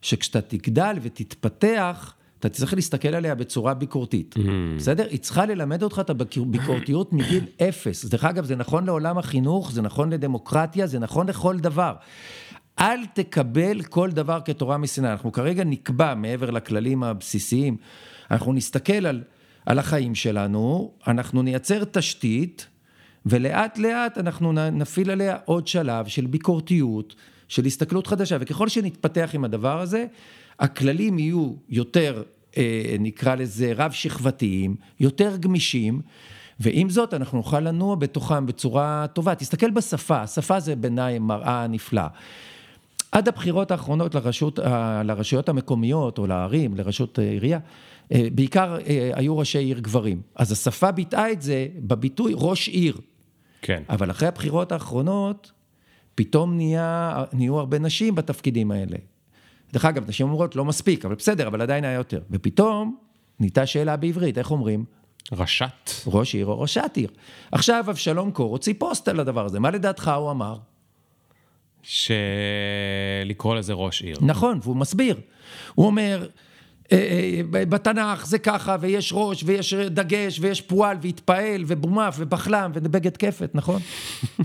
שכשאתה 0.02 0.42
תגדל 0.42 0.98
ותתפתח, 1.02 2.14
אתה 2.40 2.50
צריך 2.50 2.74
להסתכל 2.74 3.08
עליה 3.08 3.36
בצורה 3.36 3.74
ביקורתית, 3.74 4.36
בסדר? 4.78 5.08
היא 5.10 5.20
צריכה 5.20 5.46
ללמד 5.46 5.84
אותך 5.84 6.00
את 6.00 6.10
הביקורתיות 6.10 7.14
מגיל 7.14 7.46
אפס. 7.62 8.06
דרך 8.06 8.24
אגב, 8.24 8.46
זה 8.46 8.56
נכון 8.56 8.86
לעולם 8.86 9.18
החינוך, 9.18 9.72
זה 9.72 9.82
נכון 9.82 10.14
לדמוקרטיה, 10.14 10.88
זה 10.88 11.00
נכון 11.00 11.28
לכל 11.28 11.60
דבר. 11.60 11.94
אל 12.80 13.06
תקבל 13.06 13.82
כל 13.82 14.12
דבר 14.12 14.40
כתורה 14.46 14.78
מסיני. 14.78 15.12
אנחנו 15.12 15.32
כרגע 15.32 15.64
נקבע, 15.64 16.16
מעבר 16.16 16.52
לכללים 16.52 17.04
הבסיסיים, 17.04 17.78
אנחנו 18.32 18.54
נסתכל 18.54 19.06
על, 19.06 19.24
על 19.66 19.80
החיים 19.80 20.16
שלנו, 20.16 20.92
אנחנו 21.08 21.42
נייצר 21.42 21.84
תשתית, 21.84 22.68
ולאט 23.26 23.78
לאט 23.78 24.18
אנחנו 24.18 24.52
נפעיל 24.52 25.12
עליה 25.12 25.38
עוד 25.46 25.68
שלב 25.68 26.08
של 26.08 26.26
ביקורתיות, 26.26 27.16
של 27.48 27.66
הסתכלות 27.66 28.08
חדשה, 28.08 28.38
וככל 28.40 28.70
שנתפתח 28.70 29.30
עם 29.34 29.44
הדבר 29.44 29.82
הזה, 29.82 30.06
הכללים 30.60 31.20
יהיו 31.20 31.54
יותר, 31.70 32.24
אה, 32.58 32.96
נקרא 33.00 33.36
לזה, 33.36 33.74
רב-שכבתיים, 33.76 34.76
יותר 35.00 35.38
גמישים, 35.38 36.02
ועם 36.60 36.90
זאת 36.90 37.14
אנחנו 37.14 37.38
נוכל 37.38 37.60
לנוע 37.60 37.96
בתוכם 37.96 38.46
בצורה 38.46 39.06
טובה. 39.14 39.36
תסתכל 39.36 39.72
בשפה, 39.72 40.22
השפה 40.22 40.60
זה 40.60 40.76
בעיניי 40.76 41.20
מראה 41.20 41.68
נפלאה. 41.68 42.08
עד 43.12 43.28
הבחירות 43.28 43.72
האחרונות 43.72 44.16
לרשות, 44.16 44.60
ה- 44.60 45.02
לרשויות 45.06 45.50
המקומיות 45.50 46.18
או 46.18 46.28
לערים, 46.28 46.76
לרשות 46.76 47.20
אה, 47.20 47.24
עירייה, 47.30 47.60
אה, 48.12 48.28
בעיקר 48.32 48.78
אה, 48.88 49.12
היו 49.14 49.38
ראשי 49.38 49.58
עיר 49.60 49.80
גברים. 49.80 50.22
אז 50.36 50.52
השפה 50.52 50.92
ביטאה 50.92 51.32
את 51.32 51.42
זה 51.42 51.68
בביטוי 51.80 52.34
ראש 52.36 52.68
עיר. 52.68 52.98
כן. 53.66 53.84
אבל 53.90 54.12
אחרי 54.12 54.28
הבחירות 54.28 54.72
האחרונות, 54.72 55.52
פתאום 56.16 56.56
נהיה, 56.56 57.24
נהיו 57.34 57.60
הרבה 57.60 57.80
נשים 57.80 58.16
בתפקידים 58.16 58.72
האלה. 58.72 58.98
דרך 59.74 59.86
אגב, 59.86 60.10
נשים 60.10 60.28
אומרות, 60.28 60.56
לא 60.56 60.66
מספיק, 60.66 61.06
אבל 61.06 61.16
בסדר, 61.16 61.48
אבל 61.48 61.62
עדיין 61.62 61.84
היה 61.84 61.94
יותר. 61.94 62.22
ופתאום 62.32 62.98
נהייתה 63.40 63.66
שאלה 63.66 63.98
בעברית, 63.98 64.38
איך 64.38 64.52
אומרים? 64.52 64.86
רשת. 65.32 65.92
ראש 66.08 66.36
עיר 66.36 66.46
או 66.46 66.60
ראשת 66.60 66.92
עיר. 66.96 67.10
עכשיו 67.52 67.86
אבשלום 67.90 68.32
קור 68.32 68.52
הוציא 68.52 68.74
פוסט 68.78 69.08
על 69.08 69.20
הדבר 69.20 69.46
הזה, 69.46 69.60
מה 69.60 69.72
לדעתך 69.72 70.12
הוא 70.18 70.32
אמר? 70.32 70.58
שלקרוא 71.84 73.56
לזה 73.56 73.74
ראש 73.74 74.02
עיר. 74.02 74.18
נכון, 74.22 74.60
והוא 74.64 74.76
מסביר. 74.76 75.20
הוא 75.76 75.86
אומר, 75.86 76.28
בתנ"ך 77.52 78.26
זה 78.26 78.40
ככה, 78.40 78.76
ויש 78.80 79.14
ראש, 79.16 79.44
ויש 79.48 79.74
דגש, 79.74 80.40
ויש 80.40 80.62
פועל, 80.62 80.98
והתפעל, 81.02 81.64
ובומף, 81.68 82.16
ובחלם, 82.20 82.72
ובגד 82.74 83.18
כפת, 83.18 83.52
נכון? 83.54 83.82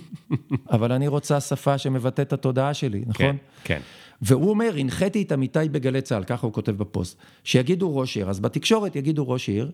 אבל 0.72 0.92
אני 0.92 1.08
רוצה 1.08 1.40
שפה 1.40 1.78
שמבטאת 1.78 2.26
את 2.26 2.32
התודעה 2.32 2.74
שלי, 2.74 3.02
נכון? 3.06 3.26
כן, 3.26 3.36
כן. 3.64 3.80
והוא 4.22 4.50
אומר, 4.50 4.74
הנחיתי 4.78 5.22
את 5.22 5.32
עמיתי 5.32 5.58
בגלי 5.72 6.02
צה"ל, 6.02 6.24
ככה 6.24 6.46
הוא 6.46 6.52
כותב 6.52 6.72
בפוסט, 6.72 7.18
שיגידו 7.44 7.96
ראש 7.96 8.16
עיר, 8.16 8.30
אז 8.30 8.40
בתקשורת 8.40 8.96
יגידו 8.96 9.28
ראש 9.28 9.48
עיר, 9.48 9.70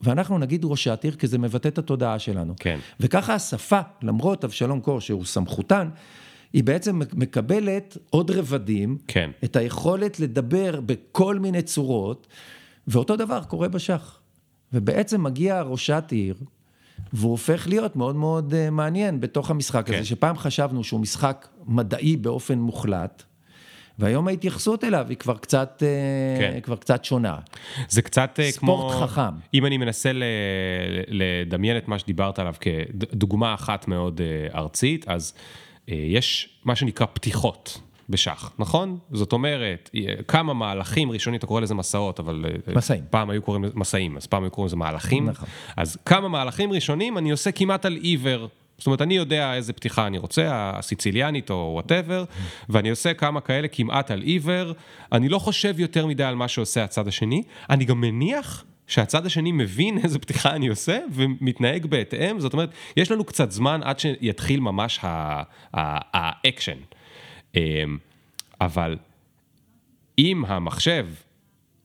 ואנחנו 0.00 0.38
נגיד 0.38 0.64
ראשת 0.64 1.00
עיר, 1.04 1.14
כי 1.14 1.26
זה 1.26 1.38
מבטא 1.38 1.68
את 1.68 1.78
התודעה 1.78 2.18
שלנו. 2.18 2.54
כן. 2.58 2.78
וככה 3.00 3.34
השפה, 3.34 3.80
למרות 4.02 4.44
אבשלום 4.44 4.80
קור, 4.80 5.00
שהוא 5.00 5.24
סמכותן, 5.24 5.88
היא 6.52 6.64
בעצם 6.64 7.00
מקבלת 7.14 7.98
עוד 8.10 8.30
רבדים, 8.30 8.98
כן. 9.06 9.30
את 9.44 9.56
היכולת 9.56 10.20
לדבר 10.20 10.80
בכל 10.86 11.38
מיני 11.38 11.62
צורות, 11.62 12.26
ואותו 12.86 13.16
דבר 13.16 13.44
קורה 13.44 13.68
בשח. 13.68 14.18
ובעצם 14.72 15.22
מגיע 15.22 15.62
ראשת 15.62 16.04
עיר, 16.10 16.34
והוא 17.12 17.30
הופך 17.30 17.68
להיות 17.68 17.96
מאוד 17.96 18.16
מאוד 18.16 18.54
אה, 18.54 18.70
מעניין 18.70 19.20
בתוך 19.20 19.50
המשחק 19.50 19.86
כן. 19.86 19.94
הזה, 19.94 20.04
שפעם 20.04 20.38
חשבנו 20.38 20.84
שהוא 20.84 21.00
משחק 21.00 21.48
מדעי 21.66 22.16
באופן 22.16 22.58
מוחלט, 22.58 23.22
והיום 23.98 24.28
ההתייחסות 24.28 24.84
אליו 24.84 25.06
היא 25.08 25.16
כבר 25.16 25.36
קצת, 25.38 25.82
אה, 25.82 26.40
כן. 26.40 26.60
כבר 26.60 26.76
קצת 26.76 27.04
שונה. 27.04 27.38
זה 27.88 28.02
קצת 28.02 28.38
אה, 28.38 28.52
כמו... 28.52 28.76
ספורט 28.76 29.10
חכם. 29.10 29.34
אם 29.54 29.66
אני 29.66 29.78
מנסה 29.78 30.12
ל- 30.12 30.24
לדמיין 31.08 31.76
את 31.76 31.88
מה 31.88 31.98
שדיברת 31.98 32.38
עליו 32.38 32.54
כדוגמה 32.60 33.54
אחת 33.54 33.88
מאוד 33.88 34.20
ארצית, 34.54 35.08
אז 35.08 35.34
יש 35.88 36.48
מה 36.64 36.76
שנקרא 36.76 37.06
פתיחות. 37.12 37.80
בשח, 38.08 38.52
נכון? 38.58 38.98
זאת 39.12 39.32
אומרת, 39.32 39.90
אה, 39.94 40.22
כמה 40.28 40.54
מהלכים 40.54 41.10
ראשונים, 41.10 41.38
אתה 41.38 41.46
קורא 41.46 41.60
לזה 41.60 41.74
מסעות, 41.74 42.20
אבל... 42.20 42.44
אה, 42.68 42.74
מסעים. 42.74 43.04
פעם 43.10 43.30
היו 43.30 43.42
קוראים 43.42 43.64
לזה 43.64 43.74
מסעים, 43.76 44.16
אז 44.16 44.26
פעם 44.26 44.42
היו 44.42 44.50
קוראים 44.50 44.66
לזה 44.66 44.76
מהלכים. 44.76 45.28
נכון. 45.28 45.48
אז 45.76 45.98
כמה 46.06 46.28
מהלכים 46.28 46.72
ראשונים 46.72 47.18
אני 47.18 47.30
עושה 47.30 47.52
כמעט 47.52 47.84
על 47.84 47.96
עיוור, 47.96 48.48
זאת 48.78 48.86
אומרת, 48.86 49.02
אני 49.02 49.14
יודע 49.14 49.54
איזה 49.54 49.72
פתיחה 49.72 50.06
אני 50.06 50.18
רוצה, 50.18 50.48
הסיציליאנית 50.50 51.50
או 51.50 51.70
וואטאבר, 51.74 52.24
ואני 52.68 52.90
עושה 52.90 53.14
כמה 53.14 53.40
כאלה 53.40 53.68
כמעט 53.68 54.10
על 54.10 54.22
עיוור. 54.22 54.72
אני 55.12 55.28
לא 55.28 55.38
חושב 55.38 55.80
יותר 55.80 56.06
מדי 56.06 56.24
על 56.24 56.34
מה 56.34 56.48
שעושה 56.48 56.84
הצד 56.84 57.08
השני. 57.08 57.42
אני 57.70 57.84
גם 57.84 58.00
מניח 58.00 58.64
שהצד 58.92 59.26
השני 59.26 59.52
מבין 59.52 59.98
איזה 60.04 60.18
פתיחה 60.18 60.50
אני 60.50 60.68
עושה 60.68 60.98
ומתנהג 61.12 61.86
בהתאם. 61.86 62.40
זאת 62.40 62.52
אומרת, 62.52 62.70
יש 62.96 63.10
לנו 63.10 63.24
קצת 63.24 63.50
זמן 63.50 63.80
עד 63.84 63.98
שיתחיל 63.98 64.60
ממש 64.60 64.98
האקשן. 65.72 66.78
אמ, 67.56 67.98
אבל 68.60 68.96
אם 70.18 70.44
המחשב 70.46 71.06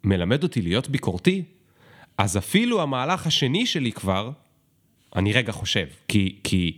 מלמד 0.03 0.43
אותי 0.43 0.61
להיות 0.61 0.89
ביקורתי, 0.89 1.43
אז 2.17 2.37
אפילו 2.37 2.81
המהלך 2.81 3.27
השני 3.27 3.65
שלי 3.65 3.91
כבר, 3.91 4.31
אני 5.15 5.33
רגע 5.33 5.51
חושב, 5.51 5.87
כי, 6.07 6.35
כי, 6.43 6.77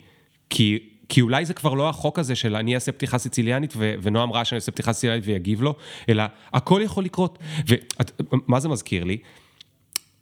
כי, 0.49 0.79
כי 1.09 1.21
אולי 1.21 1.45
זה 1.45 1.53
כבר 1.53 1.73
לא 1.73 1.89
החוק 1.89 2.19
הזה 2.19 2.35
של 2.35 2.55
אני 2.55 2.75
אעשה 2.75 2.91
פתיחה 2.91 3.17
סיציליאנית 3.17 3.73
ו, 3.77 3.95
ונועם 4.01 4.31
ראה 4.31 4.45
שאני 4.45 4.57
אעשה 4.57 4.71
פתיחה 4.71 4.93
סיציליאנית 4.93 5.25
ויגיב 5.27 5.61
לו, 5.61 5.75
אלא 6.09 6.23
הכל 6.53 6.81
יכול 6.83 7.03
לקרות. 7.03 7.39
ומה 8.31 8.59
זה 8.59 8.69
מזכיר 8.69 9.03
לי? 9.03 9.17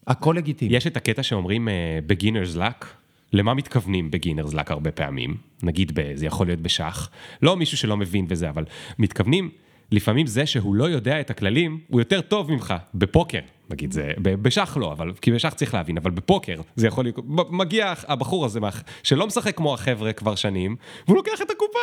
הכל 0.08 0.34
לגיטימי. 0.38 0.76
יש 0.76 0.88
את 0.88 0.98
הקטע 0.98 1.24
שאומרים 1.24 1.68
uh, 1.68 2.12
beginner's 2.12 2.58
luck. 2.58 2.86
למה 3.34 3.54
מתכוונים 3.54 4.10
beginner's 4.14 4.54
luck 4.54 4.66
הרבה 4.70 4.92
פעמים? 4.92 5.38
נגיד, 5.64 6.00
זה 6.14 6.26
יכול 6.26 6.48
להיות 6.48 6.60
בשח. 6.60 7.10
לא 7.42 7.58
מישהו 7.58 7.78
שלא 7.78 7.98
מבין 7.98 8.26
וזה, 8.30 8.50
אבל 8.50 8.66
מתכוונים... 9.00 9.50
לפעמים 9.92 10.28
זה 10.28 10.46
שהוא 10.46 10.76
לא 10.76 10.84
יודע 10.90 11.20
את 11.20 11.30
הכללים, 11.30 11.80
הוא 11.88 12.02
יותר 12.02 12.22
טוב 12.22 12.52
ממך 12.52 12.74
בפוקר, 12.94 13.40
נגיד 13.70 13.92
זה, 13.92 14.12
בשח 14.22 14.78
לא, 14.80 14.92
אבל, 14.92 15.14
כי 15.22 15.32
בשח 15.32 15.54
צריך 15.54 15.74
להבין, 15.74 15.98
אבל 15.98 16.12
בפוקר 16.12 16.62
זה 16.76 16.88
יכול 16.88 17.06
להיות, 17.06 17.16
מגיע 17.50 17.94
הבחור 18.08 18.46
הזה 18.46 18.60
שלא 19.04 19.28
משחק 19.28 19.58
כמו 19.58 19.74
החבר'ה 19.74 20.14
כבר 20.14 20.36
שנים, 20.36 20.76
והוא 21.08 21.18
לוקח 21.18 21.42
את 21.42 21.52
הקופה, 21.52 21.80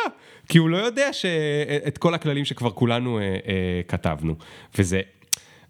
כי 0.49 0.57
הוא 0.57 0.69
לא 0.69 0.77
יודע 0.77 1.13
ש... 1.13 1.25
את 1.87 1.97
כל 1.97 2.13
הכללים 2.13 2.45
שכבר 2.45 2.71
כולנו 2.71 3.19
אה, 3.19 3.23
אה, 3.23 3.81
כתבנו, 3.87 4.35
וזה... 4.77 5.01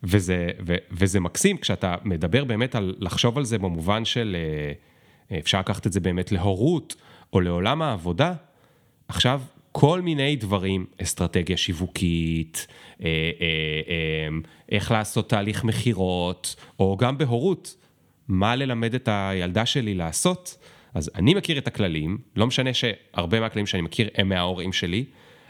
וזה, 0.06 0.50
ו, 0.66 0.76
וזה 0.92 1.20
מקסים 1.20 1.58
כשאתה 1.58 1.96
מדבר 2.04 2.44
באמת 2.44 2.76
על 2.76 2.96
לחשוב 3.00 3.38
על 3.38 3.46
זה 3.46 3.58
במובן 3.58 4.06
של 4.06 4.36
אה, 5.32 5.38
אפשר 5.40 5.60
לקחת 5.60 5.88
את 5.88 5.94
זה 5.94 6.00
באמת 6.00 6.32
להורות 6.32 6.96
או 7.34 7.42
לעולם 7.42 7.82
העבודה. 7.82 8.34
עכשיו, 9.08 9.42
כל 9.78 10.02
מיני 10.02 10.36
דברים, 10.36 10.86
אסטרטגיה 11.02 11.58
שיווקית, 11.58 12.68
אה, 13.04 13.08
אה, 13.08 13.12
אה, 13.88 14.38
איך 14.72 14.92
לעשות 14.92 15.30
תהליך 15.30 15.64
מכירות, 15.64 16.56
או 16.80 16.98
גם 16.98 17.18
בהורות, 17.18 17.76
מה 18.28 18.56
ללמד 18.56 18.96
את 18.96 19.10
הילדה 19.12 19.66
שלי 19.66 19.94
לעשות. 19.94 20.58
אז 20.94 21.12
אני 21.16 21.34
מכיר 21.34 21.58
את 21.58 21.68
הכללים, 21.68 22.18
לא 22.36 22.48
משנה 22.48 22.74
שהרבה 22.74 23.40
מהכללים 23.40 23.66
שאני 23.66 23.82
מכיר 23.82 24.10
הם 24.16 24.30
מההורים 24.30 24.74
שלי, 24.74 25.06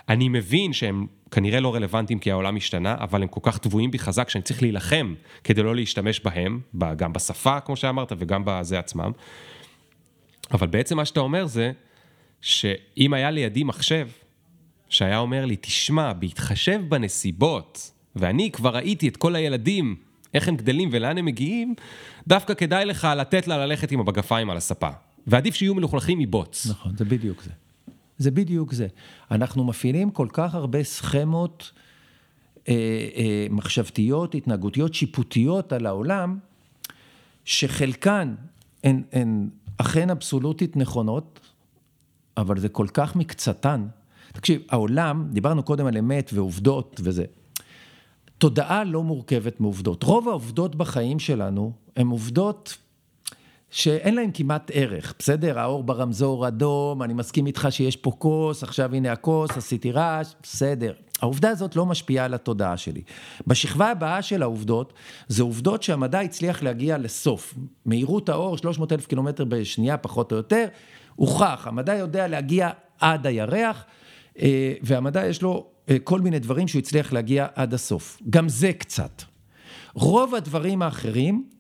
אני 0.10 0.30
מבין 0.30 0.74
שהם 0.74 1.08
כנראה 1.32 1.60
לא 1.60 1.76
רלוונטיים 1.76 2.20
כי 2.20 2.32
העולם 2.32 2.56
השתנה, 2.56 2.96
אבל 3.00 3.22
הם 3.22 3.28
כל 3.28 3.40
כך 3.44 3.58
טבועים 3.58 3.92
בי 3.92 4.00
חזק 4.00 4.30
שאני 4.30 4.42
צריך 4.42 4.62
להילחם 4.62 5.14
כדי 5.44 5.64
לא 5.64 5.76
להשתמש 5.76 6.20
בהם, 6.20 6.60
גם 6.96 7.14
בשפה, 7.14 7.60
כמו 7.60 7.76
שאמרת, 7.76 8.12
וגם 8.18 8.42
בזה 8.46 8.80
עצמם. 8.80 9.12
אבל 10.52 10.68
בעצם 10.68 10.98
מה 10.98 11.06
שאתה 11.06 11.20
אומר 11.20 11.46
זה, 11.46 11.72
שאם 12.42 13.14
היה 13.14 13.32
לידי 13.32 13.64
מחשב, 13.64 14.08
שהיה 14.90 15.18
אומר 15.18 15.46
לי, 15.46 15.56
תשמע, 15.56 16.14
בהתחשב 16.14 16.82
בנסיבות, 16.90 17.92
ואני 18.16 18.52
כבר 18.52 18.76
ראיתי 18.76 19.08
את 19.08 19.18
כל 19.18 19.36
הילדים, 19.36 19.96
איך 20.34 20.48
הם 20.48 20.56
גדלים 20.56 20.90
ולאן 20.92 21.18
הם 21.18 21.26
מגיעים, 21.26 21.76
דווקא 22.28 22.54
כדאי 22.54 22.86
לך 22.86 23.08
לתת 23.18 23.48
לה 23.48 23.58
ללכת 23.66 23.92
עם 23.92 24.00
המגפיים 24.00 24.50
על 24.50 24.58
הספה. 24.58 24.90
ועדיף 25.28 25.56
שיהיו 25.56 25.76
מלוכלכים 25.76 26.20
מבוץ. 26.20 26.68
נכון, 26.70 26.98
זה 26.98 27.06
בדיוק 27.06 27.42
זה. 27.42 27.52
זה 28.18 28.32
בדיוק 28.32 28.74
זה. 28.74 28.88
אנחנו 29.32 29.64
מפעילים 29.64 30.12
כל 30.12 30.28
כך 30.34 30.56
הרבה 30.56 30.84
סכמות 30.84 31.72
אה, 32.68 32.74
אה, 33.16 33.48
מחשבתיות, 33.50 34.36
התנהגותיות, 34.36 34.94
שיפוטיות 34.94 35.74
על 35.74 35.86
העולם, 35.86 36.40
שחלקן 37.46 38.36
הן, 38.84 39.04
הן 39.12 39.50
אכן 39.78 40.10
אבסולוטית 40.10 40.78
נכונות, 40.78 41.40
אבל 42.38 42.60
זה 42.60 42.70
כל 42.70 42.88
כך 42.94 43.16
מקצתן. 43.16 43.88
תקשיב, 44.34 44.62
העולם, 44.70 45.28
דיברנו 45.32 45.64
קודם 45.64 45.86
על 45.86 45.98
אמת 45.98 46.32
ועובדות 46.34 47.02
וזה. 47.04 47.26
תודעה 48.38 48.84
לא 48.84 49.04
מורכבת 49.04 49.60
מעובדות. 49.60 50.04
רוב 50.04 50.30
העובדות 50.30 50.76
בחיים 50.76 51.20
שלנו 51.20 51.72
הן 51.96 52.08
עובדות 52.08 52.78
שאין 53.76 54.16
להן 54.16 54.30
כמעט 54.34 54.72
ערך, 54.74 55.14
בסדר? 55.20 55.60
האור 55.60 55.84
ברמזור 55.84 56.48
אדום, 56.48 57.04
אני 57.04 57.14
מסכים 57.14 57.48
איתך 57.48 57.68
שיש 57.70 57.96
פה 57.96 58.12
כוס, 58.12 58.64
עכשיו 58.64 58.96
הנה 58.96 59.12
הכוס, 59.12 59.58
עשיתי 59.58 59.92
רעש, 59.92 60.34
בסדר. 60.44 60.94
העובדה 61.22 61.50
הזאת 61.50 61.76
לא 61.76 61.86
משפיעה 61.86 62.26
על 62.26 62.34
התודעה 62.34 62.78
שלי. 62.78 63.02
בשכבה 63.48 63.92
הבאה 63.92 64.22
של 64.22 64.42
העובדות, 64.42 64.94
זה 65.28 65.44
עובדות 65.44 65.84
שהמדע 65.84 66.20
הצליח 66.20 66.64
להגיע 66.64 66.98
לסוף. 66.98 67.54
מהירות 67.86 68.30
האור, 68.30 68.58
300 68.58 68.92
אלף 68.92 69.06
קילומטר 69.06 69.46
בשנייה, 69.46 69.98
פחות 69.98 70.32
או 70.32 70.38
יותר, 70.38 70.68
הוכח, 71.16 71.68
המדע 71.68 71.96
יודע 71.96 72.28
להגיע 72.28 72.70
עד 73.00 73.28
הירח, 73.28 73.86
אה, 74.40 74.74
והמדע 74.82 75.26
יש 75.26 75.42
לו 75.42 75.68
אה, 75.90 75.98
כל 76.04 76.22
מיני 76.22 76.40
דברים 76.40 76.68
שהוא 76.68 76.80
הצליח 76.80 77.14
להגיע 77.14 77.48
עד 77.56 77.74
הסוף. 77.74 78.22
גם 78.30 78.50
זה 78.50 78.74
קצת. 78.74 79.24
רוב 79.94 80.36
הדברים 80.36 80.82
האחרים 80.82 81.55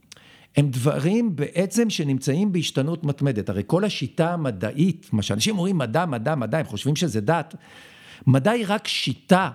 הם 0.58 0.68
דברים 0.70 1.36
בעצם 1.36 1.89
שנמצאים 1.89 2.51
בהשתנות 2.51 3.03
מתמדת. 3.03 3.49
הרי 3.49 3.64
כל 3.68 3.84
השיטה 3.84 4.34
המדעית, 4.34 5.10
מה 5.12 5.22
שאנשים 5.22 5.58
אומרים 5.58 5.78
מדע, 5.78 6.06
מדע, 6.06 6.36
מדע, 6.36 6.58
הם 6.58 6.66
חושבים 6.66 6.95
שזה 6.95 7.22
דת. 7.22 7.56
מדע 8.28 8.51
היא 8.51 8.66
רק 8.68 8.88
שיטה 8.88 9.49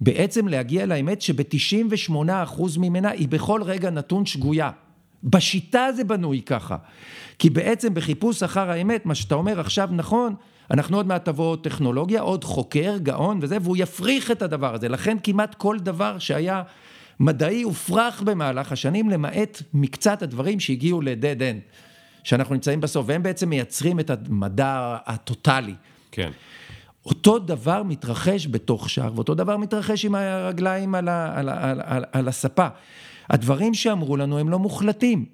בעצם 0.00 0.48
להגיע 0.48 0.86
לאמת 0.86 1.22
שב-98% 1.22 2.12
ממנה 2.78 3.10
היא 3.10 3.28
בכל 3.28 3.62
רגע 3.62 3.90
נתון 3.90 4.26
שגויה. 4.26 4.70
בשיטה 5.24 5.92
זה 5.96 6.04
בנוי 6.04 6.42
ככה. 6.42 6.76
כי 7.38 7.50
בעצם 7.50 7.94
בחיפוש 7.94 8.42
אחר 8.42 8.70
האמת, 8.70 9.06
מה 9.06 9.14
שאתה 9.14 9.34
אומר 9.34 9.60
עכשיו 9.60 9.88
נכון, 9.92 10.34
אנחנו 10.70 10.96
עוד 10.96 11.06
מעט 11.06 11.24
תבוא 11.24 11.56
טכנולוגיה, 11.56 12.20
עוד 12.20 12.44
חוקר, 12.44 12.98
גאון 12.98 13.38
וזה, 13.42 13.58
והוא 13.62 13.76
יפריך 13.76 14.30
את 14.30 14.42
הדבר 14.42 14.74
הזה. 14.74 14.88
לכן 14.88 15.16
כמעט 15.22 15.54
כל 15.54 15.78
דבר 15.78 16.18
שהיה 16.18 16.62
מדעי 17.22 17.62
הופרך 17.62 18.22
במהלך 18.22 18.72
השנים, 18.72 19.10
למעט 19.10 19.62
מקצת 19.74 20.22
הדברים 20.22 20.60
שהגיעו 20.60 21.00
ל-dead 21.00 21.40
end, 21.40 21.76
שאנחנו 22.24 22.54
נמצאים 22.54 22.80
בסוף, 22.80 23.04
והם 23.08 23.22
בעצם 23.22 23.48
מייצרים 23.48 24.00
את 24.00 24.10
המדע 24.10 24.96
הטוטאלי. 25.06 25.74
כן. 26.10 26.30
אותו 27.06 27.38
דבר 27.38 27.82
מתרחש 27.82 28.46
בתוך 28.50 28.90
שער, 28.90 29.12
ואותו 29.14 29.34
דבר 29.34 29.56
מתרחש 29.56 30.04
עם 30.04 30.14
הרגליים 30.14 30.94
על, 30.94 31.08
ה, 31.08 31.38
על, 31.38 31.48
ה, 31.48 31.70
על, 31.70 31.80
על, 31.84 32.04
על 32.12 32.28
הספה. 32.28 32.66
הדברים 33.30 33.74
שאמרו 33.74 34.16
לנו 34.16 34.38
הם 34.38 34.48
לא 34.48 34.58
מוחלטים. 34.58 35.24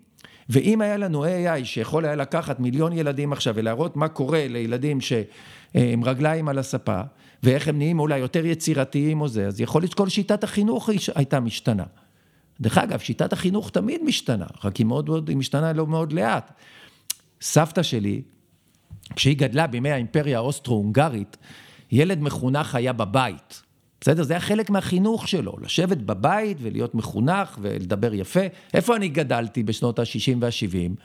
ואם 0.48 0.80
היה 0.80 0.96
לנו 0.96 1.24
AI 1.24 1.64
שיכול 1.64 2.04
היה 2.04 2.14
לקחת 2.14 2.60
מיליון 2.60 2.92
ילדים 2.92 3.32
עכשיו 3.32 3.54
ולהראות 3.56 3.96
מה 3.96 4.08
קורה 4.08 4.46
לילדים 4.48 5.00
שהם 5.00 6.04
רגליים 6.04 6.48
על 6.48 6.58
הספה, 6.58 7.00
ואיך 7.42 7.68
הם 7.68 7.78
נהיים 7.78 8.00
אולי 8.00 8.18
יותר 8.18 8.46
יצירתיים 8.46 9.20
או 9.20 9.28
זה, 9.28 9.46
אז 9.46 9.60
יכול 9.60 9.82
להיות 9.82 9.92
שכל 9.92 10.08
שיטת 10.08 10.44
החינוך 10.44 10.90
הייתה 11.14 11.40
משתנה. 11.40 11.84
דרך 12.60 12.78
אגב, 12.78 12.98
שיטת 12.98 13.32
החינוך 13.32 13.70
תמיד 13.70 14.02
משתנה, 14.04 14.46
רק 14.64 14.76
היא 14.76 14.86
מאוד 14.86 15.08
מאוד, 15.08 15.28
היא 15.28 15.36
משתנה 15.36 15.72
לא 15.72 15.86
מאוד 15.86 16.12
לאט. 16.12 16.52
סבתא 17.40 17.82
שלי, 17.82 18.22
כשהיא 19.16 19.36
גדלה 19.36 19.66
בימי 19.66 19.90
האימפריה 19.90 20.38
האוסטרו-הונגרית, 20.38 21.36
ילד 21.92 22.20
מחונך 22.20 22.74
היה 22.74 22.92
בבית. 22.92 23.62
בסדר? 24.00 24.22
זה 24.22 24.32
היה 24.32 24.40
חלק 24.40 24.70
מהחינוך 24.70 25.28
שלו, 25.28 25.56
לשבת 25.62 25.96
בבית 25.96 26.56
ולהיות 26.60 26.94
מחונך 26.94 27.58
ולדבר 27.60 28.14
יפה. 28.14 28.40
איפה 28.74 28.96
אני 28.96 29.08
גדלתי 29.08 29.62
בשנות 29.62 29.98
ה-60 29.98 30.36
וה-70? 30.40 31.02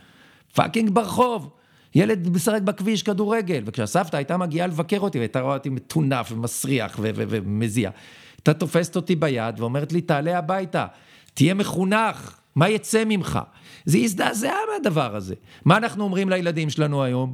fucking 0.55 0.89
ברחוב. 0.89 1.49
ילד 1.95 2.29
משחק 2.29 2.61
בכביש 2.61 3.03
כדורגל, 3.03 3.63
וכשהסבתא 3.65 4.17
הייתה 4.17 4.37
מגיעה 4.37 4.67
לבקר 4.67 4.99
אותי, 4.99 5.17
והייתה 5.17 5.41
רואה 5.41 5.53
אותי 5.53 5.69
מטונף 5.69 6.31
ומסריח 6.31 6.99
ומזיע, 6.99 7.89
הייתה 8.37 8.53
תופסת 8.53 8.95
אותי 8.95 9.15
ביד 9.15 9.59
ואומרת 9.59 9.93
לי, 9.93 10.01
תעלה 10.01 10.37
הביתה, 10.37 10.85
תהיה 11.33 11.53
מחונך, 11.53 12.37
מה 12.55 12.69
יצא 12.69 13.03
ממך? 13.05 13.39
זה 13.85 13.97
הזדעזע 13.97 14.53
מהדבר 14.73 15.15
הזה. 15.15 15.35
מה 15.65 15.77
אנחנו 15.77 16.03
אומרים 16.03 16.29
לילדים 16.29 16.69
שלנו 16.69 17.03
היום? 17.03 17.33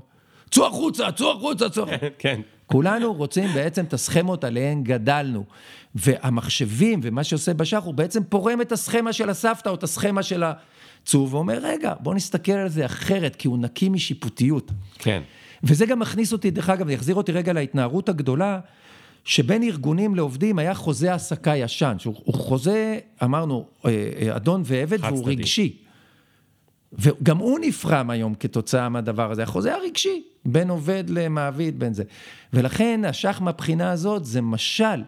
צאו 0.51 0.67
החוצה, 0.67 1.11
צאו 1.11 1.31
החוצה, 1.31 1.69
צאו... 1.69 1.85
כן. 2.19 2.41
כולנו 2.65 3.13
רוצים 3.13 3.49
בעצם 3.53 3.85
את 3.85 3.93
הסכמות 3.93 4.43
עליהן 4.43 4.83
גדלנו. 4.83 5.43
והמחשבים 5.95 6.99
ומה 7.03 7.23
שעושה 7.23 7.53
בשח, 7.53 7.81
הוא 7.85 7.93
בעצם 7.93 8.23
פורם 8.23 8.61
את 8.61 8.71
הסכמה 8.71 9.13
של 9.13 9.29
הסבתא 9.29 9.69
או 9.69 9.75
את 9.75 9.83
הסכמה 9.83 10.23
של 10.23 10.43
הצור, 11.03 11.27
ואומר, 11.31 11.59
רגע, 11.61 11.93
בוא 11.99 12.15
נסתכל 12.15 12.51
על 12.51 12.69
זה 12.69 12.85
אחרת, 12.85 13.35
כי 13.35 13.47
הוא 13.47 13.57
נקי 13.57 13.89
משיפוטיות. 13.89 14.71
כן. 14.99 15.21
וזה 15.63 15.85
גם 15.85 15.99
מכניס 15.99 16.33
אותי, 16.33 16.51
דרך 16.51 16.69
אגב, 16.69 16.87
זה 16.87 16.93
יחזיר 16.93 17.15
אותי 17.15 17.31
רגע 17.31 17.53
להתנערות 17.53 18.09
הגדולה, 18.09 18.59
שבין 19.23 19.63
ארגונים 19.63 20.15
לעובדים 20.15 20.59
היה 20.59 20.73
חוזה 20.73 21.11
העסקה 21.11 21.55
ישן, 21.55 21.95
שהוא 21.99 22.33
חוזה, 22.33 22.99
אמרנו, 23.23 23.65
אה, 23.85 24.09
אה, 24.21 24.35
אדון 24.35 24.61
ועבד, 24.65 25.03
והוא 25.03 25.27
רגשי. 25.27 25.77
וגם 26.93 27.37
הוא 27.37 27.59
נפרם 27.61 28.09
היום 28.09 28.35
כתוצאה 28.35 28.89
מהדבר 28.89 29.31
הזה, 29.31 29.43
החוזה 29.43 29.75
הרגשי, 29.75 30.23
בין 30.45 30.69
עובד 30.69 31.03
למעביד, 31.07 31.79
בין 31.79 31.93
זה. 31.93 32.03
ולכן 32.53 33.01
השח 33.05 33.41
מהבחינה 33.41 33.91
הזאת 33.91 34.25
זה 34.25 34.41
משל 34.41 35.03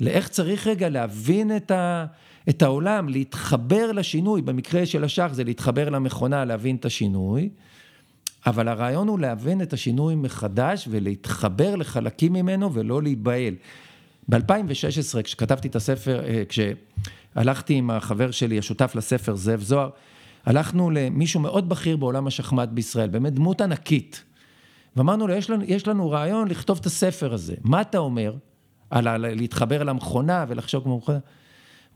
לאיך 0.00 0.28
צריך 0.28 0.66
רגע 0.66 0.88
להבין 0.88 1.56
את, 1.56 1.70
ה, 1.70 2.06
את 2.48 2.62
העולם, 2.62 3.08
להתחבר 3.08 3.92
לשינוי, 3.92 4.42
במקרה 4.42 4.86
של 4.86 5.04
השח 5.04 5.28
זה 5.32 5.44
להתחבר 5.44 5.88
למכונה, 5.88 6.44
להבין 6.44 6.76
את 6.76 6.84
השינוי, 6.84 7.48
אבל 8.46 8.68
הרעיון 8.68 9.08
הוא 9.08 9.18
להבין 9.18 9.62
את 9.62 9.72
השינוי 9.72 10.14
מחדש 10.14 10.88
ולהתחבר 10.90 11.76
לחלקים 11.76 12.32
ממנו 12.32 12.74
ולא 12.74 13.02
להיבהל. 13.02 13.54
ב-2016, 14.28 15.22
כשכתבתי 15.22 15.68
את 15.68 15.76
הספר, 15.76 16.24
אה, 16.24 16.42
כשהלכתי 16.48 17.74
עם 17.74 17.90
החבר 17.90 18.30
שלי, 18.30 18.58
השותף 18.58 18.92
לספר, 18.94 19.34
זאב 19.34 19.60
זוהר, 19.60 19.90
הלכנו 20.46 20.90
למישהו 20.90 21.40
מאוד 21.40 21.68
בכיר 21.68 21.96
בעולם 21.96 22.26
השחמט 22.26 22.68
בישראל, 22.68 23.08
באמת 23.08 23.34
דמות 23.34 23.60
ענקית. 23.60 24.24
ואמרנו 24.96 25.26
לו, 25.26 25.34
יש 25.34 25.50
לנו, 25.50 25.64
יש 25.66 25.88
לנו 25.88 26.10
רעיון 26.10 26.48
לכתוב 26.48 26.78
את 26.80 26.86
הספר 26.86 27.34
הזה, 27.34 27.54
מה 27.64 27.80
אתה 27.80 27.98
אומר? 27.98 28.34
על 28.90 29.34
להתחבר 29.34 29.82
למכונה 29.82 30.44
ולחשוב 30.48 30.82
כמו 30.82 30.98
מכונה. 30.98 31.18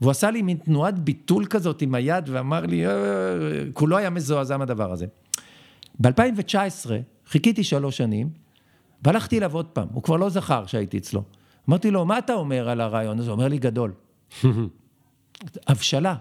והוא 0.01 0.11
עשה 0.11 0.31
לי 0.31 0.41
מין 0.41 0.57
תנועת 0.57 0.99
ביטול 0.99 1.45
כזאת 1.45 1.81
עם 1.81 1.95
היד 1.95 2.29
ואמר 2.29 2.65
לי, 2.65 2.87
"אה, 2.87 2.93
כולו 3.73 3.97
היה 3.97 4.09
מזועזע 4.09 4.57
מהדבר 4.57 4.91
הזה. 4.91 5.05
ב-2019 5.99 6.89
חיכיתי 7.27 7.63
שלוש 7.63 7.97
שנים, 7.97 8.29
והלכתי 9.03 9.37
אליו 9.37 9.55
עוד 9.55 9.65
פעם, 9.65 9.87
הוא 9.91 10.03
כבר 10.03 10.17
לא 10.17 10.29
זכר 10.29 10.65
שהייתי 10.65 10.97
אצלו. 10.97 11.23
אמרתי 11.69 11.91
לו, 11.91 12.05
מה 12.05 12.17
אתה 12.17 12.33
אומר 12.33 12.69
על 12.69 12.81
הרעיון 12.81 13.19
הזה? 13.19 13.29
הוא 13.29 13.35
אומר 13.35 13.47
לי, 13.47 13.57
גדול. 13.57 13.93
הבשלה, 15.67 16.15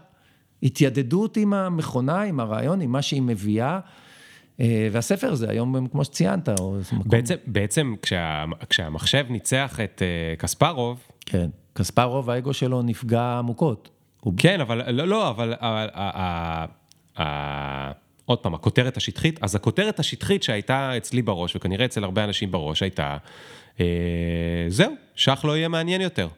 התיידדות 0.63 1.37
עם 1.37 1.53
המכונה, 1.53 2.23
עם 2.23 2.41
הרעיון, 2.41 2.81
עם 2.81 2.93
מה 2.93 3.03
שהיא 3.03 3.23
מביאה. 3.23 3.81
אה, 4.61 4.89
והספר 4.93 5.33
הזה 5.33 5.51
היום, 5.51 5.89
כמו 5.89 6.05
שציינת, 6.05 6.49
הוא. 6.59 6.79
בעצם, 6.93 7.35
בעצם 7.47 7.95
כשה, 8.03 8.45
כשהמחשב 8.69 9.27
ניצח 9.29 9.81
את 9.85 10.03
uh, 10.03 10.41
קספרוב, 10.41 11.01
כן, 11.27 11.51
קספרוב, 11.79 12.31
האגו 12.31 12.55
שלו 12.55 12.83
נפגע 12.83 13.39
עמוקות. 13.39 13.91
כן, 14.37 14.61
אבל 14.61 14.91
לא, 14.91 15.05
לא, 15.05 15.31
אבל, 15.31 15.55
אבל 15.61 15.89
ה, 15.95 16.21
ה, 16.21 16.67
ה, 17.23 17.93
עוד 18.25 18.39
פעם, 18.39 18.55
הכותרת 18.55 18.97
השטחית, 18.97 19.39
אז 19.43 19.55
הכותרת 19.55 20.01
השטחית 20.01 20.43
שהייתה 20.43 20.97
אצלי 20.97 21.23
בראש, 21.23 21.57
וכנראה 21.57 21.85
אצל 21.85 22.05
הרבה 22.05 22.25
אנשים 22.25 22.51
בראש, 22.51 22.83
הייתה, 22.83 23.17
אה, 23.81 23.87
זהו, 24.69 24.93
שח 25.15 25.45
לא 25.45 25.57
יהיה 25.57 25.69
מעניין 25.69 26.01
יותר. 26.01 26.29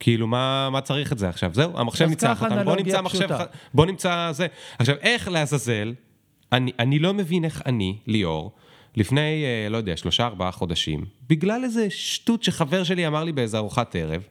כאילו, 0.00 0.26
מה, 0.26 0.70
מה 0.70 0.80
צריך 0.80 1.12
את 1.12 1.18
זה 1.18 1.28
עכשיו? 1.28 1.50
זהו, 1.54 1.78
המחשב 1.78 2.08
ניצח 2.08 2.42
אותנו, 2.42 2.64
בוא 2.64 2.76
נמצא 2.76 3.00
מחשב, 3.00 3.28
בוא 3.74 3.86
נמצא 3.86 4.28
זה. 4.32 4.46
עכשיו, 4.78 4.96
איך 5.00 5.28
לעזאזל, 5.28 5.94
אני, 6.52 6.72
אני 6.78 6.98
לא 6.98 7.14
מבין 7.14 7.44
איך 7.44 7.62
אני, 7.66 7.98
ליאור, 8.06 8.52
לפני, 8.96 9.44
אה, 9.44 9.68
לא 9.70 9.76
יודע, 9.76 9.96
שלושה, 9.96 10.26
ארבעה 10.26 10.52
חודשים, 10.52 11.04
בגלל 11.28 11.64
איזה 11.64 11.90
שטות 11.90 12.42
שחבר 12.42 12.84
שלי 12.84 13.06
אמר 13.06 13.24
לי 13.24 13.32
באיזה 13.32 13.56
ארוחת 13.56 13.96
ערב, 13.96 14.22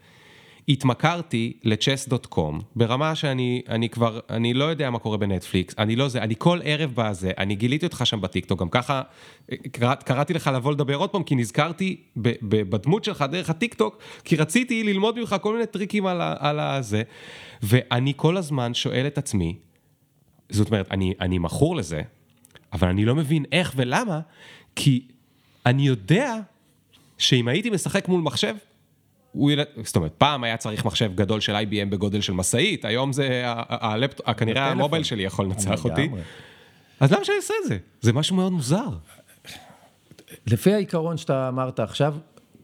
התמכרתי 0.67 1.53
ל-chess.com 1.63 2.63
ברמה 2.75 3.15
שאני 3.15 3.61
אני 3.67 3.89
כבר, 3.89 4.19
אני 4.29 4.53
לא 4.53 4.63
יודע 4.63 4.89
מה 4.89 4.99
קורה 4.99 5.17
בנטפליקס, 5.17 5.75
אני 5.77 5.95
לא 5.95 6.07
זה, 6.07 6.21
אני 6.21 6.35
כל 6.37 6.59
ערב 6.63 6.91
בזה, 6.95 7.31
אני 7.37 7.55
גיליתי 7.55 7.85
אותך 7.85 8.01
שם 8.05 8.21
בטיקטוק, 8.21 8.59
גם 8.59 8.69
ככה 8.69 9.01
אה, 9.51 9.57
קרא, 9.71 9.95
קראתי 9.95 10.33
לך 10.33 10.51
לבוא 10.55 10.71
לדבר 10.71 10.95
עוד 10.95 11.09
פעם, 11.09 11.23
כי 11.23 11.35
נזכרתי 11.35 11.97
ב, 12.17 12.29
ב, 12.41 12.69
בדמות 12.69 13.03
שלך 13.03 13.25
דרך 13.31 13.49
הטיקטוק, 13.49 13.97
כי 14.23 14.35
רציתי 14.35 14.83
ללמוד 14.83 15.19
ממך 15.19 15.35
כל 15.41 15.53
מיני 15.53 15.65
טריקים 15.65 16.05
על, 16.05 16.21
ה- 16.21 16.35
על 16.39 16.59
הזה, 16.59 17.03
ואני 17.63 18.13
כל 18.15 18.37
הזמן 18.37 18.73
שואל 18.73 19.07
את 19.07 19.17
עצמי, 19.17 19.55
זאת 20.49 20.67
אומרת, 20.67 20.91
אני, 20.91 21.13
אני 21.21 21.37
מכור 21.39 21.75
לזה, 21.75 22.01
אבל 22.73 22.87
אני 22.87 23.05
לא 23.05 23.15
מבין 23.15 23.45
איך 23.51 23.73
ולמה, 23.75 24.19
כי 24.75 25.01
אני 25.65 25.87
יודע 25.87 26.35
שאם 27.17 27.47
הייתי 27.47 27.69
משחק 27.69 28.07
מול 28.07 28.21
מחשב, 28.21 28.55
הוא 29.39 29.51
ילד... 29.51 29.65
זאת 29.83 29.95
אומרת, 29.95 30.13
פעם 30.17 30.43
היה 30.43 30.57
צריך 30.57 30.85
מחשב 30.85 31.11
גדול 31.15 31.39
של 31.39 31.55
IBM 31.55 31.89
בגודל 31.89 32.21
של 32.21 32.33
משאית, 32.33 32.85
היום 32.85 33.13
זה 33.13 33.43
הלפטופ, 33.69 34.29
כנראה. 34.37 34.71
המובייל 34.71 35.03
שלי 35.03 35.23
יכול 35.23 35.45
לנצח 35.45 35.85
אותי. 35.85 36.09
אז 36.99 37.11
למה 37.11 37.25
שאני 37.25 37.37
אעשה 37.37 37.53
את 37.63 37.67
זה? 37.67 37.77
זה 38.01 38.13
משהו 38.13 38.35
מאוד 38.35 38.51
מוזר. 38.51 38.89
לפי 40.47 40.73
העיקרון 40.73 41.17
שאתה 41.17 41.47
אמרת 41.47 41.79
עכשיו, 41.79 42.15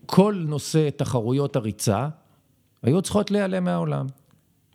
כל 0.05 0.43
נושא 0.47 0.89
תחרויות 0.95 1.55
הריצה 1.55 2.07
היו 2.83 3.01
צריכות 3.01 3.31
להיעלם 3.31 3.63
מהעולם. 3.63 4.05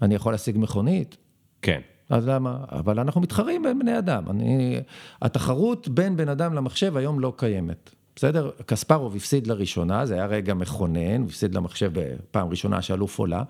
אני 0.02 0.14
יכול 0.14 0.32
להשיג 0.32 0.58
מכונית, 0.58 1.16
כן. 1.62 1.80
אז 2.10 2.28
למה? 2.28 2.58
אבל 2.72 3.00
אנחנו 3.00 3.20
מתחרים 3.20 3.62
בין 3.62 3.78
בני 3.78 3.98
אדם. 3.98 4.30
אני... 4.30 4.80
התחרות 5.22 5.88
בין 5.88 6.16
בן 6.16 6.28
אדם 6.28 6.54
למחשב 6.54 6.96
היום 6.96 7.20
לא 7.20 7.32
קיימת. 7.36 7.94
בסדר? 8.20 8.50
קספרוב 8.66 9.16
הפסיד 9.16 9.46
לראשונה, 9.46 10.06
זה 10.06 10.14
היה 10.14 10.26
רגע 10.26 10.54
מכונן, 10.54 11.20
הוא 11.20 11.28
הפסיד 11.28 11.54
למחשב 11.54 11.90
בפעם 11.92 12.48
ראשונה 12.48 12.82
שאלוף 12.82 13.18
עולם. 13.18 13.42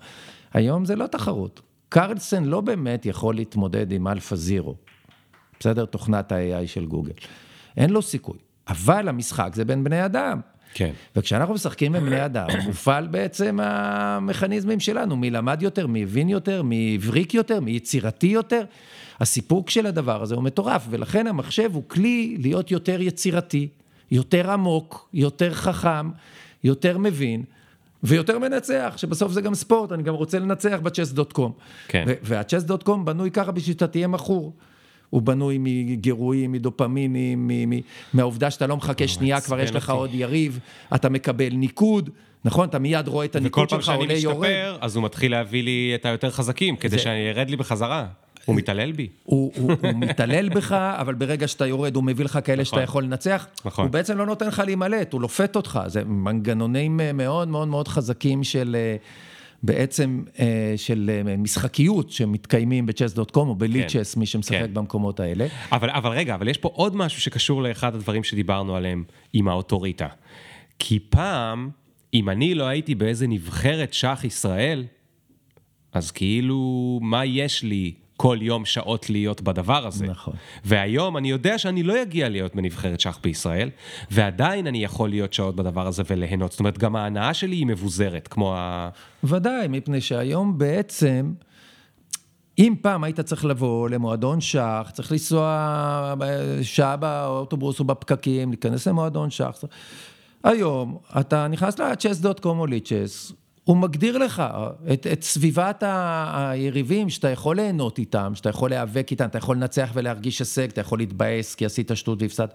היום 0.53 0.85
זה 0.85 0.95
לא 0.95 1.07
תחרות. 1.07 1.61
קרלסן 1.89 2.43
לא 2.43 2.61
באמת 2.61 3.05
יכול 3.05 3.35
להתמודד 3.35 3.91
עם 3.91 4.07
אלפא 4.07 4.35
זירו. 4.35 4.75
בסדר? 5.59 5.85
תוכנת 5.85 6.31
ה-AI 6.31 6.67
של 6.67 6.85
גוגל. 6.85 7.11
אין 7.77 7.89
לו 7.89 8.01
סיכוי. 8.01 8.37
אבל 8.67 9.07
המשחק 9.07 9.51
זה 9.55 9.65
בין 9.65 9.83
בני 9.83 10.05
אדם. 10.05 10.39
כן. 10.73 10.91
וכשאנחנו 11.15 11.53
משחקים 11.53 11.95
עם 11.95 12.05
בני 12.05 12.25
אדם, 12.25 12.47
מופעל 12.65 13.07
בעצם 13.07 13.59
המכניזמים 13.61 14.79
שלנו, 14.79 15.15
מי 15.15 15.29
למד 15.29 15.61
יותר, 15.61 15.87
מי 15.87 16.03
הבין 16.03 16.29
יותר, 16.29 16.63
מי 16.63 16.97
הבריק 17.01 17.33
יותר, 17.33 17.59
מי 17.59 17.71
יצירתי 17.71 18.27
יותר. 18.27 18.63
הסיפוק 19.19 19.69
של 19.69 19.85
הדבר 19.85 20.21
הזה 20.21 20.35
הוא 20.35 20.43
מטורף, 20.43 20.87
ולכן 20.89 21.27
המחשב 21.27 21.69
הוא 21.73 21.83
כלי 21.87 22.37
להיות 22.39 22.71
יותר 22.71 23.01
יצירתי, 23.01 23.67
יותר 24.11 24.51
עמוק, 24.51 25.09
יותר 25.13 25.53
חכם, 25.53 26.09
יותר 26.63 26.97
מבין. 26.97 27.43
ויותר 28.03 28.39
מנצח, 28.39 28.93
שבסוף 28.97 29.31
זה 29.31 29.41
גם 29.41 29.55
ספורט, 29.55 29.91
אני 29.91 30.03
גם 30.03 30.13
רוצה 30.13 30.39
לנצח 30.39 30.79
בצ'ס.קום. 30.83 31.51
כן. 31.87 32.05
והצ'ס.קום 32.23 33.05
בנוי 33.05 33.31
ככה 33.31 33.51
בשביל 33.51 33.73
שאתה 33.73 33.87
תהיה 33.87 34.07
מכור. 34.07 34.53
הוא 35.09 35.21
בנוי 35.21 35.57
מגירויים, 35.59 36.51
מדופמינים, 36.51 37.47
מ- 37.47 37.69
מ- 37.69 37.79
מהעובדה 38.13 38.51
שאתה 38.51 38.67
לא 38.67 38.77
מחכה 38.77 39.07
שנייה, 39.07 39.41
כבר 39.41 39.59
יש 39.59 39.71
לך. 39.71 39.89
עוד 39.89 40.09
יריב, 40.13 40.59
אתה 40.95 41.09
מקבל 41.09 41.49
ניקוד, 41.53 42.09
נכון? 42.45 42.69
אתה 42.69 42.79
מיד 42.79 43.07
רואה 43.07 43.25
את 43.25 43.29
וכל 43.29 43.37
הניקוד 43.39 43.69
פעם 43.69 43.79
שלך 43.81 43.85
שאני 43.85 43.97
עולה 43.99 44.13
יורד. 44.13 44.37
משתפר, 44.37 44.77
אז 44.81 44.95
הוא 44.95 45.03
מתחיל 45.03 45.31
להביא 45.31 45.63
לי 45.63 45.91
את 45.95 46.05
היותר 46.05 46.31
חזקים, 46.31 46.75
כדי 46.75 46.89
זה- 46.89 46.99
שאני 46.99 47.29
ארד 47.29 47.49
לי 47.49 47.55
בחזרה. 47.55 48.05
הוא 48.45 48.55
מתעלל 48.55 48.91
בי. 48.91 49.07
הוא, 49.23 49.51
הוא, 49.55 49.71
הוא 49.81 49.93
מתעלל 49.95 50.49
בך, 50.49 50.71
אבל 50.71 51.13
ברגע 51.13 51.47
שאתה 51.47 51.67
יורד 51.67 51.95
הוא 51.95 52.03
מביא 52.03 52.25
לך 52.25 52.39
כאלה 52.43 52.65
שאתה 52.65 52.81
יכול 52.81 53.03
לנצח. 53.03 53.47
נכון. 53.65 53.85
הוא 53.85 53.91
בעצם 53.91 54.17
לא 54.17 54.25
נותן 54.25 54.47
לך 54.47 54.61
להימלט, 54.65 55.13
הוא 55.13 55.21
לופת 55.21 55.55
אותך. 55.55 55.79
זה 55.87 56.03
מנגנונים 56.05 56.99
אה, 56.99 57.13
מאוד 57.13 57.47
מאוד 57.47 57.67
מאוד 57.67 57.87
חזקים 57.87 58.43
של... 58.43 58.75
אה, 58.79 58.95
בעצם 59.63 60.23
אה, 60.39 60.73
של 60.77 61.21
משחקיות 61.37 62.11
שמתקיימים 62.11 62.85
בצ'ס.קום 62.85 63.49
או 63.49 63.55
בליצ'ס, 63.55 64.15
מי 64.15 64.25
שמשחק 64.25 64.55
כן. 64.55 64.73
במקומות 64.73 65.19
האלה. 65.19 65.47
אבל, 65.71 65.89
אבל 65.89 66.09
רגע, 66.09 66.35
אבל 66.35 66.47
יש 66.47 66.57
פה 66.57 66.69
עוד 66.73 66.95
משהו 66.95 67.21
שקשור 67.21 67.63
לאחד 67.63 67.95
הדברים 67.95 68.23
שדיברנו 68.23 68.75
עליהם 68.75 69.03
עם 69.33 69.47
האוטוריטה. 69.47 70.07
כי 70.79 70.99
פעם, 70.99 71.69
אם 72.13 72.29
אני 72.29 72.55
לא 72.55 72.63
הייתי 72.63 72.95
באיזה 72.95 73.27
נבחרת 73.27 73.93
שח 73.93 74.21
ישראל, 74.23 74.85
אז 75.93 76.11
כאילו, 76.11 76.99
מה 77.01 77.25
יש 77.25 77.63
לי 77.63 77.93
כל 78.21 78.37
יום 78.41 78.65
שעות 78.65 79.09
להיות 79.09 79.41
בדבר 79.41 79.87
הזה? 79.87 80.05
נכון. 80.05 80.33
והיום 80.65 81.17
אני 81.17 81.29
יודע 81.29 81.57
שאני 81.57 81.83
לא 81.83 82.01
אגיע 82.01 82.29
להיות 82.29 82.55
בנבחרת 82.55 82.99
שח 82.99 83.19
בישראל, 83.23 83.69
ועדיין 84.11 84.67
אני 84.67 84.83
יכול 84.83 85.09
להיות 85.09 85.33
שעות 85.33 85.55
בדבר 85.55 85.87
הזה 85.87 86.03
וליהנות. 86.09 86.51
זאת 86.51 86.59
אומרת, 86.59 86.77
גם 86.77 86.95
ההנאה 86.95 87.33
שלי 87.33 87.55
היא 87.55 87.65
מבוזרת, 87.65 88.27
כמו 88.27 88.55
ה... 88.55 88.89
ודאי, 89.23 89.67
מפני 89.67 90.01
שהיום 90.01 90.57
בעצם, 90.57 91.33
אם 92.59 92.75
פעם 92.81 93.03
היית 93.03 93.19
צריך 93.19 93.45
לבוא 93.45 93.89
למועדון 93.89 94.41
שח, 94.41 94.89
צריך 94.93 95.11
לנסוע 95.11 96.15
שעה 96.61 96.95
באוטובוס 96.95 97.79
או 97.79 97.85
בפקקים, 97.85 98.49
להיכנס 98.49 98.87
למועדון 98.87 99.29
שח. 99.29 99.63
היום 100.43 100.97
אתה 101.19 101.47
נכנס 101.47 101.79
ל-chess.com 101.79 102.45
או 102.45 102.65
ליצ'ס, 102.65 103.33
הוא 103.71 103.77
מגדיר 103.77 104.17
לך 104.17 104.43
את, 104.93 105.07
את 105.07 105.23
סביבת 105.23 105.83
היריבים 106.33 107.09
שאתה 107.09 107.29
יכול 107.29 107.55
ליהנות 107.55 107.99
איתם, 107.99 108.31
שאתה 108.35 108.49
יכול 108.49 108.69
להיאבק 108.69 109.07
איתם, 109.11 109.25
אתה 109.25 109.37
יכול 109.37 109.55
לנצח 109.55 109.89
ולהרגיש 109.93 110.39
הישג, 110.39 110.67
אתה 110.67 110.81
יכול 110.81 110.99
להתבאס 110.99 111.55
כי 111.55 111.65
עשית 111.65 111.91
שטות 111.93 112.21
והפסדת. 112.21 112.53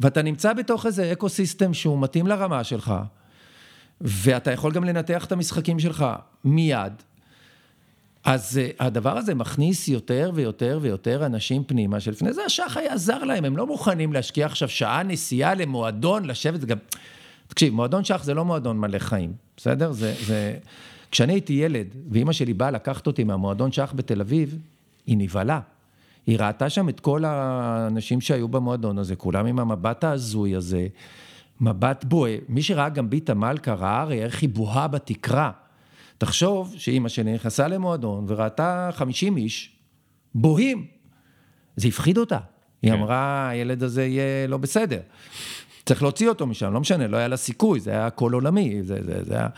ואתה 0.00 0.22
נמצא 0.22 0.52
בתוך 0.52 0.86
איזה 0.86 1.12
אקו 1.12 1.28
סיסטם 1.28 1.74
שהוא 1.74 2.00
מתאים 2.00 2.26
לרמה 2.26 2.64
שלך, 2.64 2.94
ואתה 4.00 4.52
יכול 4.52 4.72
גם 4.72 4.84
לנתח 4.84 5.24
את 5.24 5.32
המשחקים 5.32 5.78
שלך 5.78 6.06
מיד. 6.44 6.92
אז 8.24 8.60
uh, 8.60 8.84
הדבר 8.84 9.18
הזה 9.18 9.34
מכניס 9.34 9.88
יותר 9.88 10.30
ויותר 10.34 10.78
ויותר 10.82 11.26
אנשים 11.26 11.64
פנימה, 11.64 12.00
שלפני 12.00 12.32
זה 12.32 12.44
השח 12.44 12.76
היה 12.76 12.92
עזר 12.92 13.24
להם, 13.24 13.44
הם 13.44 13.56
לא 13.56 13.66
מוכנים 13.66 14.12
להשקיע 14.12 14.46
עכשיו 14.46 14.68
שעה 14.68 15.02
נסיעה 15.02 15.54
למועדון, 15.54 16.24
לשבת, 16.24 16.64
גם... 16.64 16.78
תקשיב, 17.48 17.74
מועדון 17.74 18.04
שח 18.04 18.24
זה 18.24 18.34
לא 18.34 18.44
מועדון 18.44 18.78
מלא 18.78 18.98
חיים, 18.98 19.47
בסדר? 19.58 19.92
זה... 19.92 20.14
זה... 20.26 20.56
כשאני 21.10 21.32
הייתי 21.32 21.52
ילד, 21.52 21.86
ואימא 22.10 22.32
שלי 22.32 22.54
באה 22.54 22.70
לקחת 22.70 23.06
אותי 23.06 23.24
מהמועדון 23.24 23.72
שח 23.72 23.92
בתל 23.96 24.20
אביב, 24.20 24.58
היא 25.06 25.16
נבהלה. 25.18 25.60
היא 26.26 26.38
ראתה 26.38 26.70
שם 26.70 26.88
את 26.88 27.00
כל 27.00 27.24
האנשים 27.24 28.20
שהיו 28.20 28.48
במועדון 28.48 28.98
הזה, 28.98 29.16
כולם 29.16 29.46
עם 29.46 29.58
המבט 29.58 30.04
ההזוי 30.04 30.56
הזה, 30.56 30.86
מבט 31.60 32.04
בוהה. 32.04 32.36
מי 32.48 32.62
שראה 32.62 32.88
גם 32.88 33.10
ביטה 33.10 33.34
מלכה 33.34 33.74
ראה 33.74 34.00
הרי 34.00 34.24
איך 34.24 34.42
היא 34.42 34.48
בוהה 34.48 34.88
בתקרה. 34.88 35.50
תחשוב 36.18 36.74
שאימא 36.76 37.08
שלי 37.08 37.34
נכנסה 37.34 37.68
למועדון 37.68 38.24
וראתה 38.28 38.90
50 38.92 39.36
איש 39.36 39.76
בוהים. 40.34 40.86
זה 41.76 41.88
הפחיד 41.88 42.18
אותה. 42.18 42.38
היא 42.82 42.90
כן. 42.90 42.98
אמרה, 42.98 43.48
הילד 43.48 43.82
הזה 43.82 44.04
יהיה 44.04 44.46
לא 44.46 44.56
בסדר. 44.56 45.00
צריך 45.88 46.02
להוציא 46.02 46.28
אותו 46.28 46.46
משם, 46.46 46.72
לא 46.72 46.80
משנה, 46.80 47.06
לא 47.06 47.16
היה 47.16 47.28
לה 47.28 47.36
סיכוי, 47.36 47.80
זה 47.80 47.90
היה 47.90 48.06
הכל 48.06 48.32
עולמי, 48.32 48.82
זה, 48.82 48.98
זה, 49.04 49.24
זה 49.24 49.34
היה... 49.34 49.48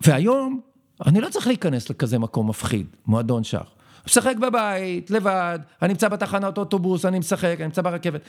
והיום, 0.00 0.60
אני 1.06 1.20
לא 1.20 1.28
צריך 1.28 1.46
להיכנס 1.46 1.90
לכזה 1.90 2.18
מקום 2.18 2.48
מפחיד, 2.48 2.86
מועדון 3.06 3.44
שח. 3.44 3.70
משחק 4.06 4.36
בבית, 4.36 5.10
לבד, 5.10 5.58
אני 5.82 5.88
נמצא 5.88 6.08
בתחנת 6.08 6.58
אוטובוס, 6.58 7.04
אני 7.04 7.18
משחק, 7.18 7.54
אני 7.56 7.64
נמצא 7.64 7.82
ברכבת. 7.82 8.20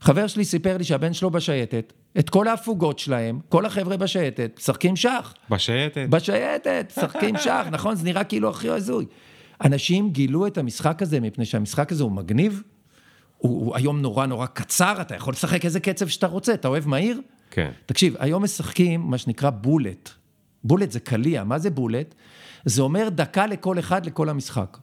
חבר 0.00 0.26
שלי 0.26 0.44
סיפר 0.44 0.76
לי 0.76 0.84
שהבן 0.84 1.12
שלו 1.12 1.30
בשייטת, 1.30 1.92
את 2.18 2.30
כל 2.30 2.48
ההפוגות 2.48 2.98
שלהם, 2.98 3.40
כל 3.48 3.66
החבר'ה 3.66 3.96
בשייטת, 3.96 4.54
משחקים 4.58 4.96
שח. 4.96 5.34
בשייטת. 5.50 6.06
בשייטת, 6.10 6.92
משחקים 6.96 7.36
שח, 7.44 7.66
נכון? 7.70 7.94
זה 7.94 8.04
נראה 8.04 8.24
כאילו 8.24 8.50
הכי 8.50 8.70
הזוי. 8.70 9.06
אנשים 9.64 10.10
גילו 10.10 10.46
את 10.46 10.58
המשחק 10.58 11.02
הזה 11.02 11.20
מפני 11.20 11.44
שהמשחק 11.44 11.92
הזה 11.92 12.02
הוא 12.02 12.12
מגניב, 12.12 12.62
הוא, 13.42 13.66
הוא 13.66 13.76
היום 13.76 14.00
נורא 14.00 14.26
נורא 14.26 14.46
קצר, 14.46 15.00
אתה 15.00 15.16
יכול 15.16 15.32
לשחק 15.32 15.64
איזה 15.64 15.80
קצב 15.80 16.08
שאתה 16.08 16.26
רוצה, 16.26 16.54
אתה 16.54 16.68
אוהב 16.68 16.88
מהיר? 16.88 17.20
כן. 17.50 17.70
תקשיב, 17.86 18.14
היום 18.18 18.42
משחקים 18.42 19.00
מה 19.00 19.18
שנקרא 19.18 19.50
בולט. 19.50 20.10
בולט 20.64 20.90
זה 20.90 21.00
קליע, 21.00 21.44
מה 21.44 21.58
זה 21.58 21.70
בולט? 21.70 22.14
זה 22.64 22.82
אומר 22.82 23.08
דקה 23.08 23.46
לכל 23.46 23.78
אחד 23.78 24.06
לכל 24.06 24.28
המשחק. 24.28 24.78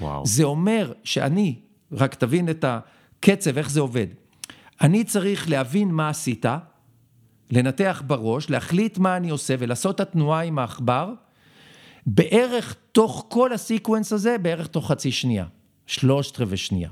וואו. 0.00 0.26
זה 0.26 0.44
אומר 0.44 0.92
שאני, 1.04 1.54
רק 1.92 2.14
תבין 2.14 2.48
את 2.48 2.64
הקצב, 2.68 3.58
איך 3.58 3.70
זה 3.70 3.80
עובד. 3.80 4.06
אני 4.80 5.04
צריך 5.04 5.50
להבין 5.50 5.88
מה 5.88 6.08
עשית, 6.08 6.46
לנתח 7.50 8.02
בראש, 8.06 8.50
להחליט 8.50 8.98
מה 8.98 9.16
אני 9.16 9.30
עושה 9.30 9.54
ולעשות 9.58 9.94
את 9.94 10.00
התנועה 10.00 10.40
עם 10.40 10.58
העכבר, 10.58 11.12
בערך 12.06 12.76
תוך 12.92 13.26
כל 13.28 13.52
ה 13.52 13.59
sequence 13.59 14.12
הזה, 14.12 14.38
בערך 14.38 14.66
תוך 14.66 14.90
חצי 14.90 15.12
שנייה, 15.12 15.44
שלושת 15.86 16.40
רבעי 16.40 16.56
שנייה. 16.56 16.90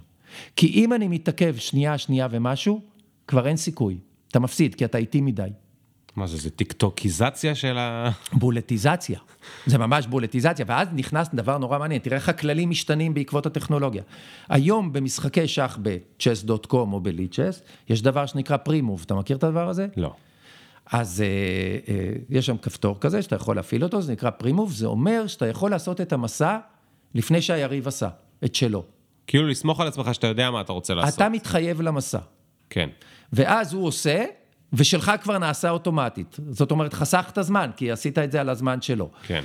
כי 0.57 0.67
אם 0.67 0.93
אני 0.93 1.09
מתעכב 1.09 1.57
שנייה, 1.57 1.99
שנייה 1.99 2.29
ומשהו, 2.31 2.81
כבר 3.29 3.47
אין 3.47 3.57
סיכוי. 3.57 3.99
אתה 4.29 4.41
מפסיד, 4.41 4.75
כי 4.75 4.85
אתה 4.85 4.99
איטי 4.99 5.21
מדי. 5.21 5.49
מה 6.17 6.27
זה, 6.27 6.37
זה 6.37 6.51
טיקטוקיזציה 6.51 7.55
של 7.55 7.79
ה... 7.79 8.11
בולטיזציה. 8.33 9.19
זה 9.67 9.79
ממש 9.79 10.07
בולטיזציה, 10.07 10.65
ואז 10.69 10.89
נכנס 10.93 11.29
דבר 11.35 11.59
נורא 11.59 11.79
מעניין, 11.79 12.01
תראה 12.01 12.17
איך 12.17 12.29
הכללים 12.29 12.71
משתנים 12.71 13.15
בעקבות 13.15 13.47
הטכנולוגיה. 13.47 14.03
היום 14.49 14.93
במשחקי 14.93 15.49
שח 15.49 15.79
ב-chess.com 15.83 16.73
או 16.73 17.01
בליצ'ס, 17.01 17.63
יש 17.89 18.03
דבר 18.03 18.27
שנקרא 18.27 18.57
פרימוב, 18.57 19.03
אתה 19.07 19.15
מכיר 19.15 19.37
את 19.37 19.45
הדבר 19.45 19.69
הזה? 19.69 19.87
לא. 19.97 20.15
אז 20.93 21.21
אה, 21.21 21.27
אה, 21.95 22.13
יש 22.31 22.47
שם 22.47 22.57
כפתור 22.57 23.01
כזה 23.01 23.23
שאתה 23.23 23.37
יכול 23.37 23.57
להפעיל 23.57 23.85
אותו, 23.85 24.03
זה 24.03 24.13
נקרא 24.13 24.31
פרימוב, 24.31 24.73
זה 24.73 24.87
אומר 24.87 25.27
שאתה 25.27 25.47
יכול 25.47 25.71
לעשות 25.71 26.01
את 26.01 26.13
המסע 26.13 26.59
לפני 27.15 27.43
שהיריב 27.43 27.89
עשה, 27.89 28.09
את 28.45 28.55
שלו. 28.55 28.85
כאילו 29.27 29.49
לסמוך 29.49 29.81
על 29.81 29.89
עצמך 29.89 30.15
שאתה 30.15 30.27
יודע 30.27 30.51
מה 30.51 30.61
אתה 30.61 30.73
רוצה 30.73 30.95
לעשות. 30.95 31.15
אתה 31.15 31.29
מתחייב 31.29 31.81
למסע. 31.81 32.19
כן. 32.71 32.89
ואז 33.33 33.73
הוא 33.73 33.87
עושה, 33.87 34.25
ושלך 34.73 35.13
כבר 35.23 35.39
נעשה 35.39 35.71
אוטומטית. 35.71 36.37
זאת 36.51 36.71
אומרת, 36.71 36.95
חסכת 36.95 37.43
זמן, 37.43 37.71
כי 37.77 37.91
עשית 37.91 38.19
את 38.19 38.33
זה 38.33 38.41
על 38.41 38.49
הזמן 38.49 38.81
שלו. 38.81 39.11
כן. 39.23 39.45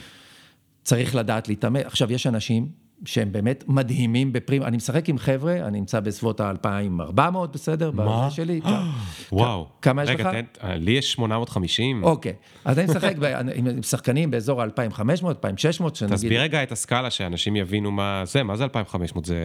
צריך 0.83 1.15
לדעת 1.15 1.47
להתאמן. 1.47 1.79
עכשיו, 1.79 2.11
יש 2.11 2.27
אנשים 2.27 2.67
שהם 3.05 3.31
באמת 3.31 3.63
מדהימים 3.67 4.33
בפרימ... 4.33 4.63
אני 4.63 4.77
משחק 4.77 5.09
עם 5.09 5.17
חבר'ה, 5.17 5.67
אני 5.67 5.79
נמצא 5.79 5.99
בסביבות 5.99 6.39
ה-2400, 6.39 7.47
בסדר? 7.51 7.91
מה? 7.91 8.31
שלי. 8.31 8.61
וואו. 9.31 9.67
כמה 9.81 10.03
יש 10.03 10.09
לך? 10.09 10.25
רגע, 10.25 10.75
לי 10.75 10.91
יש 10.91 11.11
850. 11.11 12.03
אוקיי. 12.03 12.33
אז 12.65 12.79
אני 12.79 12.85
משחק 12.85 13.15
עם 13.55 13.83
שחקנים 13.83 14.31
באזור 14.31 14.61
ה-2500, 14.61 15.27
2600, 15.27 15.95
שנגיד... 15.95 16.15
תסביר 16.15 16.41
רגע 16.41 16.63
את 16.63 16.71
הסקאלה, 16.71 17.09
שאנשים 17.09 17.55
יבינו 17.55 17.91
מה 17.91 18.23
זה, 18.25 18.43
מה 18.43 18.55
זה 18.55 18.63
2500? 18.63 19.25
זה... 19.25 19.35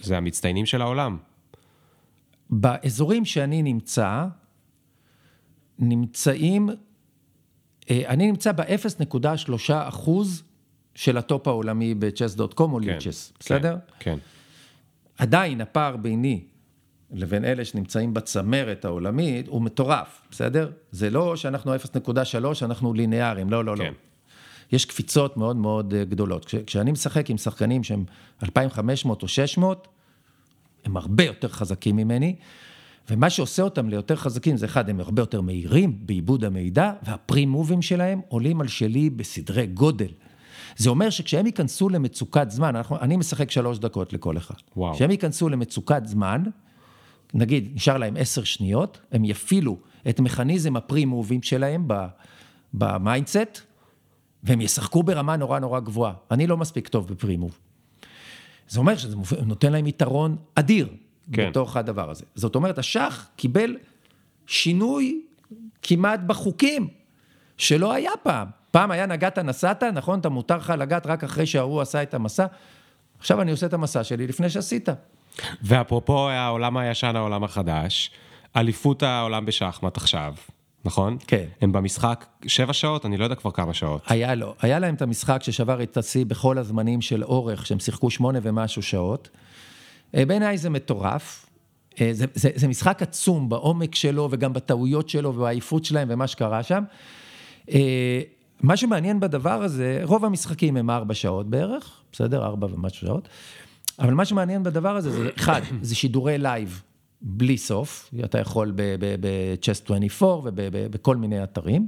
זה 0.00 0.16
המצטיינים 0.16 0.66
של 0.66 0.82
העולם. 0.82 1.16
באזורים 2.50 3.24
שאני 3.24 3.62
נמצא, 3.62 4.24
נמצאים, 5.78 6.68
אה, 7.90 8.02
אני 8.06 8.26
נמצא 8.26 8.52
ב-0.3 8.52 9.54
אחוז 9.70 10.42
של 10.96 11.16
הטופ 11.16 11.48
העולמי 11.48 11.94
ב-chess.com 11.94 12.60
או 12.60 12.78
כן. 12.78 12.84
ליצ'ס, 12.84 13.32
בסדר? 13.40 13.76
כן. 14.00 14.18
עדיין 15.18 15.60
הפער 15.60 15.96
ביני 15.96 16.44
לבין 17.12 17.44
אלה 17.44 17.64
שנמצאים 17.64 18.14
בצמרת 18.14 18.84
העולמית 18.84 19.48
הוא 19.48 19.62
מטורף, 19.62 20.20
בסדר? 20.30 20.70
זה 20.90 21.10
לא 21.10 21.36
שאנחנו 21.36 21.74
0.3, 21.74 21.78
אנחנו 22.62 22.94
ליניאריים, 22.94 23.50
לא, 23.50 23.64
לא, 23.64 23.76
לא. 23.76 23.84
כן. 23.84 23.92
יש 24.72 24.84
קפיצות 24.84 25.36
מאוד 25.36 25.56
מאוד 25.56 25.94
אה, 25.94 26.04
גדולות. 26.04 26.44
כש, 26.44 26.54
כשאני 26.54 26.92
משחק 26.92 27.30
עם 27.30 27.38
שחקנים 27.38 27.84
שהם 27.84 28.04
2,500 28.42 29.22
או 29.22 29.28
600, 29.28 29.88
הם 30.84 30.96
הרבה 30.96 31.24
יותר 31.24 31.48
חזקים 31.48 31.96
ממני, 31.96 32.36
ומה 33.10 33.30
שעושה 33.30 33.62
אותם 33.62 33.88
ליותר 33.88 34.16
חזקים 34.16 34.56
זה 34.56 34.66
אחד, 34.66 34.90
הם 34.90 35.00
הרבה 35.00 35.22
יותר 35.22 35.40
מהירים 35.40 35.98
בעיבוד 36.00 36.44
המידע, 36.44 36.92
וה-pre-move-ים 37.02 37.82
שלהם 37.82 38.20
עולים 38.28 38.60
על 38.60 38.68
שלי 38.68 39.10
בסדרי 39.10 39.66
גודל. 39.66 40.10
זה 40.76 40.90
אומר 40.90 41.10
שכשהם 41.10 41.46
ייכנסו 41.46 41.88
למצוקת 41.88 42.50
זמן, 42.50 42.76
אנחנו, 42.76 43.00
אני 43.00 43.16
משחק 43.16 43.50
שלוש 43.50 43.78
דקות 43.78 44.12
לכל 44.12 44.36
אחד. 44.36 44.54
וואו. 44.76 44.94
כשהם 44.94 45.10
ייכנסו 45.10 45.48
למצוקת 45.48 46.06
זמן, 46.06 46.42
נגיד, 47.34 47.70
נשאר 47.74 47.98
להם 47.98 48.16
עשר 48.16 48.44
שניות, 48.44 49.00
הם 49.12 49.24
יפעילו 49.24 49.78
את 50.08 50.20
מכניזם 50.20 50.76
ה-pre-move-ים 50.76 51.42
שלהם 51.42 51.88
ב 52.74 52.84
mindset, 52.84 53.60
והם 54.42 54.60
ישחקו 54.60 55.02
ברמה 55.02 55.36
נורא 55.36 55.58
נורא 55.58 55.80
גבוהה. 55.80 56.12
אני 56.30 56.46
לא 56.46 56.56
מספיק 56.56 56.88
טוב 56.88 57.08
בפרי-מוב. 57.08 57.58
זה 58.68 58.78
אומר 58.78 58.96
שזה 58.96 59.16
נותן 59.46 59.72
להם 59.72 59.86
יתרון 59.86 60.36
אדיר 60.54 60.88
כן. 61.32 61.50
בתוך 61.50 61.76
הדבר 61.76 62.10
הזה. 62.10 62.24
זאת 62.34 62.54
אומרת, 62.54 62.78
השח 62.78 63.28
קיבל 63.36 63.76
שינוי 64.46 65.22
כמעט 65.82 66.20
בחוקים, 66.26 66.88
שלא 67.56 67.92
היה 67.92 68.10
פעם. 68.22 68.48
פעם 68.70 68.90
היה 68.90 69.06
נגעת 69.06 69.38
נסעת, 69.38 69.82
נכון? 69.82 70.20
אתה 70.20 70.28
מותר 70.28 70.56
לך 70.56 70.72
לגעת 70.78 71.06
רק 71.06 71.24
אחרי 71.24 71.46
שההוא 71.46 71.80
עשה 71.80 72.02
את 72.02 72.14
המסע. 72.14 72.46
עכשיו 73.18 73.42
אני 73.42 73.50
עושה 73.50 73.66
את 73.66 73.72
המסע 73.72 74.04
שלי 74.04 74.26
לפני 74.26 74.50
שעשית. 74.50 74.88
ואפרופו 75.62 76.28
העולם 76.28 76.76
הישן, 76.76 77.16
העולם 77.16 77.44
החדש, 77.44 78.10
אליפות 78.56 79.02
העולם 79.02 79.46
בשחמט 79.46 79.96
עכשיו, 79.96 80.34
נכון? 80.84 81.16
כן. 81.26 81.44
הם 81.60 81.72
במשחק 81.72 82.26
שבע 82.46 82.72
שעות, 82.72 83.06
אני 83.06 83.16
לא 83.16 83.24
יודע 83.24 83.34
כבר 83.34 83.50
כמה 83.50 83.74
שעות. 83.74 84.02
היה 84.06 84.34
לו, 84.34 84.54
היה 84.60 84.78
להם 84.78 84.94
את 84.94 85.02
המשחק 85.02 85.42
ששבר 85.42 85.82
את 85.82 85.96
השיא 85.96 86.26
בכל 86.26 86.58
הזמנים 86.58 87.00
של 87.00 87.24
אורך, 87.24 87.66
שהם 87.66 87.78
שיחקו 87.78 88.10
שמונה 88.10 88.38
ומשהו 88.42 88.82
שעות. 88.82 89.28
אה, 90.14 90.24
בעיניי 90.24 90.58
זה 90.58 90.70
מטורף. 90.70 91.46
אה, 92.00 92.08
זה, 92.12 92.26
זה, 92.34 92.50
זה 92.54 92.68
משחק 92.68 93.02
עצום 93.02 93.48
בעומק 93.48 93.94
שלו 93.94 94.28
וגם 94.30 94.52
בטעויות 94.52 95.08
שלו 95.08 95.28
ובעייפות 95.28 95.84
שלהם 95.84 96.08
ומה 96.10 96.26
שקרה 96.26 96.62
שם. 96.62 96.84
מה 98.62 98.76
שמעניין 98.76 99.20
בדבר 99.20 99.62
הזה, 99.62 100.00
רוב 100.02 100.24
המשחקים 100.24 100.76
הם 100.76 100.90
ארבע 100.90 101.14
שעות 101.14 101.50
בערך, 101.50 102.00
בסדר? 102.12 102.44
ארבע 102.44 102.66
ומשהו 102.66 103.06
שעות. 103.06 103.28
אבל 103.98 104.14
מה 104.14 104.24
שמעניין 104.24 104.62
בדבר 104.62 104.96
הזה 104.96 105.10
זה, 105.10 105.30
אחד, 105.36 105.60
זה 105.82 105.94
שידורי 105.94 106.38
live 106.38 106.82
בלי 107.22 107.58
סוף, 107.58 108.10
אתה 108.24 108.38
יכול 108.38 108.72
ב-Chess 108.76 109.84
24 109.84 110.50
ובכל 110.54 111.16
מיני 111.16 111.42
אתרים. 111.42 111.86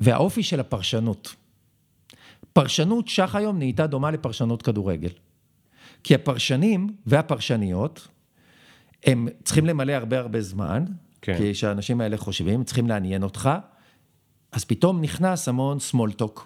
והאופי 0.00 0.42
של 0.42 0.60
הפרשנות. 0.60 1.34
פרשנות 2.52 3.08
שח 3.08 3.34
היום 3.34 3.58
נהייתה 3.58 3.86
דומה 3.86 4.10
לפרשנות 4.10 4.62
כדורגל. 4.62 5.10
כי 6.04 6.14
הפרשנים 6.14 6.88
והפרשניות, 7.06 8.08
הם 9.04 9.28
צריכים 9.44 9.66
למלא 9.66 9.92
הרבה 9.92 10.18
הרבה 10.18 10.40
זמן, 10.40 10.84
כן. 11.22 11.38
כי 11.38 11.54
שהאנשים 11.54 12.00
האלה 12.00 12.16
חושבים, 12.16 12.64
צריכים 12.64 12.86
לעניין 12.86 13.22
אותך, 13.22 13.50
אז 14.56 14.64
פתאום 14.64 15.00
נכנס 15.00 15.48
המון 15.48 15.78
small 15.90 16.22
talk, 16.22 16.40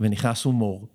ונכנס 0.00 0.44
הומור, 0.44 0.86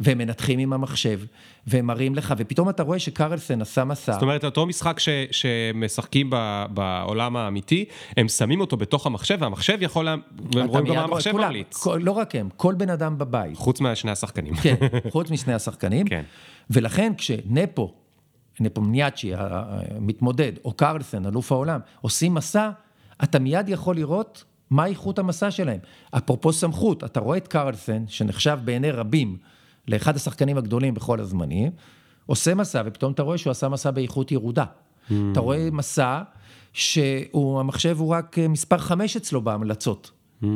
והם 0.00 0.18
מנתחים 0.18 0.58
עם 0.58 0.72
המחשב, 0.72 1.20
והם 1.66 1.86
מראים 1.86 2.14
לך, 2.14 2.34
ופתאום 2.38 2.68
אתה 2.68 2.82
רואה 2.82 2.98
שקרלסן 2.98 3.62
עשה 3.62 3.84
מסע. 3.84 4.12
זאת 4.12 4.22
אומרת, 4.22 4.44
אותו 4.44 4.66
משחק 4.66 4.98
ש, 4.98 5.08
שמשחקים 5.30 6.30
ב, 6.30 6.64
בעולם 6.70 7.36
האמיתי, 7.36 7.84
הם 8.16 8.28
שמים 8.28 8.60
אותו 8.60 8.76
בתוך 8.76 9.06
המחשב, 9.06 9.38
והמחשב 9.40 9.78
יכול, 9.80 10.04
לה... 10.04 10.14
והם 10.54 10.66
רואים 10.66 10.86
גם 10.86 10.94
מה 10.94 11.02
המחשב 11.02 11.32
ממליץ. 11.32 11.86
לא 12.00 12.12
רק 12.12 12.34
הם, 12.34 12.48
כל 12.56 12.74
בן 12.74 12.90
אדם 12.90 13.18
בבית. 13.18 13.56
חוץ 13.56 13.80
מהשני 13.80 14.10
השחקנים. 14.10 14.54
כן, 14.54 14.74
חוץ 15.12 15.30
משני 15.30 15.54
השחקנים. 15.54 16.06
כן. 16.06 16.22
ולכן 16.70 17.12
כשנפו, 17.18 17.94
נפומניאצ'י, 18.60 19.32
המתמודד, 19.34 20.52
או 20.64 20.72
קרלסן, 20.72 21.26
אלוף 21.26 21.52
העולם, 21.52 21.80
עושים 22.00 22.34
מסע, 22.34 22.70
אתה 23.22 23.38
מיד 23.38 23.68
יכול 23.68 23.96
לראות 23.96 24.44
מה 24.72 24.86
איכות 24.86 25.18
המסע 25.18 25.50
שלהם. 25.50 25.78
אפרופו 26.10 26.52
סמכות, 26.52 27.04
אתה 27.04 27.20
רואה 27.20 27.36
את 27.36 27.48
קרלסן, 27.48 28.04
שנחשב 28.08 28.58
בעיני 28.64 28.90
רבים 28.90 29.36
לאחד 29.88 30.16
השחקנים 30.16 30.58
הגדולים 30.58 30.94
בכל 30.94 31.20
הזמנים, 31.20 31.70
עושה 32.26 32.54
מסע, 32.54 32.82
ופתאום 32.86 33.12
אתה 33.12 33.22
רואה 33.22 33.38
שהוא 33.38 33.50
עשה 33.50 33.68
מסע 33.68 33.90
באיכות 33.90 34.32
ירודה. 34.32 34.64
Mm. 34.64 35.12
אתה 35.32 35.40
רואה 35.40 35.68
מסע 35.72 36.22
שהמחשב 36.72 37.96
הוא 37.98 38.08
רק 38.08 38.38
אה, 38.38 38.48
מספר 38.48 38.78
חמש 38.78 39.16
אצלו 39.16 39.40
בהמלצות. 39.40 40.10
Mm. 40.42 40.46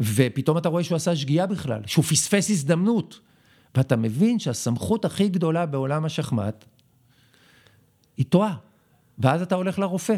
ופתאום 0.00 0.58
אתה 0.58 0.68
רואה 0.68 0.84
שהוא 0.84 0.96
עשה 0.96 1.16
שגיאה 1.16 1.46
בכלל, 1.46 1.80
שהוא 1.86 2.04
פספס 2.04 2.50
הזדמנות. 2.50 3.20
ואתה 3.74 3.96
מבין 3.96 4.38
שהסמכות 4.38 5.04
הכי 5.04 5.28
גדולה 5.28 5.66
בעולם 5.66 6.04
השחמט, 6.04 6.64
היא 8.16 8.26
טועה. 8.28 8.54
ואז 9.18 9.42
אתה 9.42 9.54
הולך 9.54 9.78
לרופא. 9.78 10.16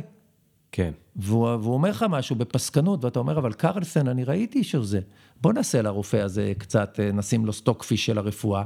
כן. 0.77 0.91
והוא, 1.17 1.49
והוא 1.49 1.75
אומר 1.75 1.91
לך 1.91 2.05
משהו 2.09 2.37
בפסקנות, 2.37 3.05
ואתה 3.05 3.19
אומר, 3.19 3.39
אבל 3.39 3.53
קרלסן, 3.53 4.09
אני 4.09 4.25
ראיתי 4.25 4.65
שזה. 4.65 5.01
בוא 5.41 5.53
נעשה 5.53 5.83
לרופא 5.83 6.17
הזה 6.17 6.53
קצת, 6.59 7.01
אה, 7.01 7.13
נשים 7.13 7.47
לו 7.47 7.53
סטוקפיש 7.53 8.07
של 8.07 8.19
הרפואה. 8.19 8.65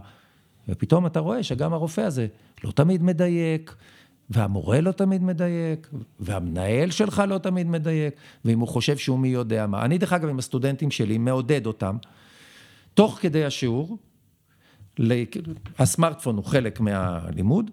ופתאום 0.68 1.06
אתה 1.06 1.20
רואה 1.20 1.42
שגם 1.42 1.72
הרופא 1.72 2.00
הזה 2.00 2.26
לא 2.64 2.70
תמיד 2.70 3.02
מדייק, 3.02 3.74
והמורה 4.30 4.80
לא 4.80 4.92
תמיד 4.92 5.22
מדייק, 5.22 5.88
והמנהל 6.20 6.90
שלך 6.90 7.22
לא 7.28 7.38
תמיד 7.38 7.66
מדייק, 7.66 8.14
ואם 8.44 8.60
הוא 8.60 8.68
חושב 8.68 8.96
שהוא 8.96 9.18
מי 9.18 9.28
יודע 9.28 9.66
מה. 9.66 9.84
אני, 9.84 9.98
דרך 9.98 10.12
אגב, 10.12 10.28
עם 10.28 10.38
הסטודנטים 10.38 10.90
שלי, 10.90 11.18
מעודד 11.18 11.66
אותם, 11.66 11.96
תוך 12.94 13.18
כדי 13.20 13.44
השיעור, 13.44 13.98
הסמארטפון 15.78 16.36
הוא 16.36 16.44
חלק 16.44 16.80
מהלימוד, 16.80 17.70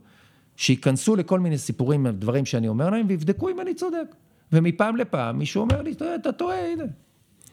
שייכנסו 0.56 1.16
לכל 1.16 1.40
מיני 1.40 1.57
סיפורים, 1.57 2.07
דברים 2.07 2.45
שאני 2.45 2.68
אומר 2.68 2.90
להם, 2.90 3.06
ויבדקו 3.10 3.49
אם 3.49 3.62
אני 3.62 3.74
צודק. 3.74 4.16
ומפעם 4.51 4.95
לפעם 4.95 5.39
מישהו 5.39 5.61
אומר 5.61 5.81
לי, 5.81 5.93
אתה 6.22 6.31
טועה, 6.31 6.72
הנה. 6.72 6.84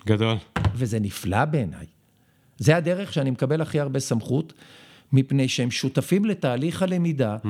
גדול. 0.07 0.37
וזה 0.75 1.01
נפלא 1.01 1.45
בעיניי. 1.45 1.87
זה 2.59 2.77
הדרך 2.77 3.13
שאני 3.13 3.31
מקבל 3.31 3.61
הכי 3.61 3.81
הרבה 3.81 4.01
סמכות, 4.01 4.53
מפני 5.13 5.49
שהם 5.49 5.71
שותפים 5.71 6.25
לתהליך 6.25 6.83
הלמידה, 6.83 7.37
mm. 7.43 7.47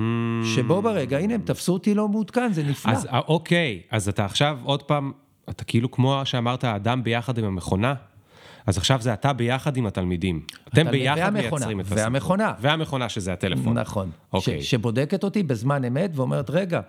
שבו 0.55 0.83
ברגע, 0.83 1.19
הנה, 1.19 1.35
הם 1.35 1.41
תפסו 1.45 1.73
אותי 1.73 1.95
לא 1.95 2.09
מעודכן, 2.09 2.53
זה 2.53 2.63
נפלא. 2.63 2.93
אז 2.93 3.07
אה, 3.07 3.19
אוקיי, 3.19 3.83
אז 3.91 4.09
אתה 4.09 4.25
עכשיו 4.25 4.59
עוד 4.63 4.83
פעם, 4.83 5.13
אתה 5.51 5.65
כאילו 5.65 5.91
כמו 5.91 6.21
שאמרת, 6.25 6.65
האדם 6.65 7.03
ביחד 7.03 7.39
עם 7.39 7.45
המכונה, 7.45 7.95
אז 8.67 8.79
עכשיו 8.79 9.01
זה 9.01 9.13
אתה 9.13 9.33
ביחד 9.33 9.77
עם 9.77 9.87
התלמידים. 9.87 10.43
אתם 10.69 10.91
ביחד 10.91 11.19
והמכונה, 11.19 11.41
מייצרים 11.41 11.81
את 11.81 11.85
הסיפור. 11.85 12.03
והמכונה. 12.03 12.53
והמכונה 12.61 13.09
שזה 13.09 13.33
הטלפון. 13.33 13.79
נכון. 13.79 14.11
אוקיי. 14.33 14.63
ש, 14.63 14.71
שבודקת 14.71 15.25
אותי 15.25 15.43
בזמן 15.43 15.85
אמת 15.85 16.11
ואומרת, 16.15 16.51
רגע, 16.51 16.81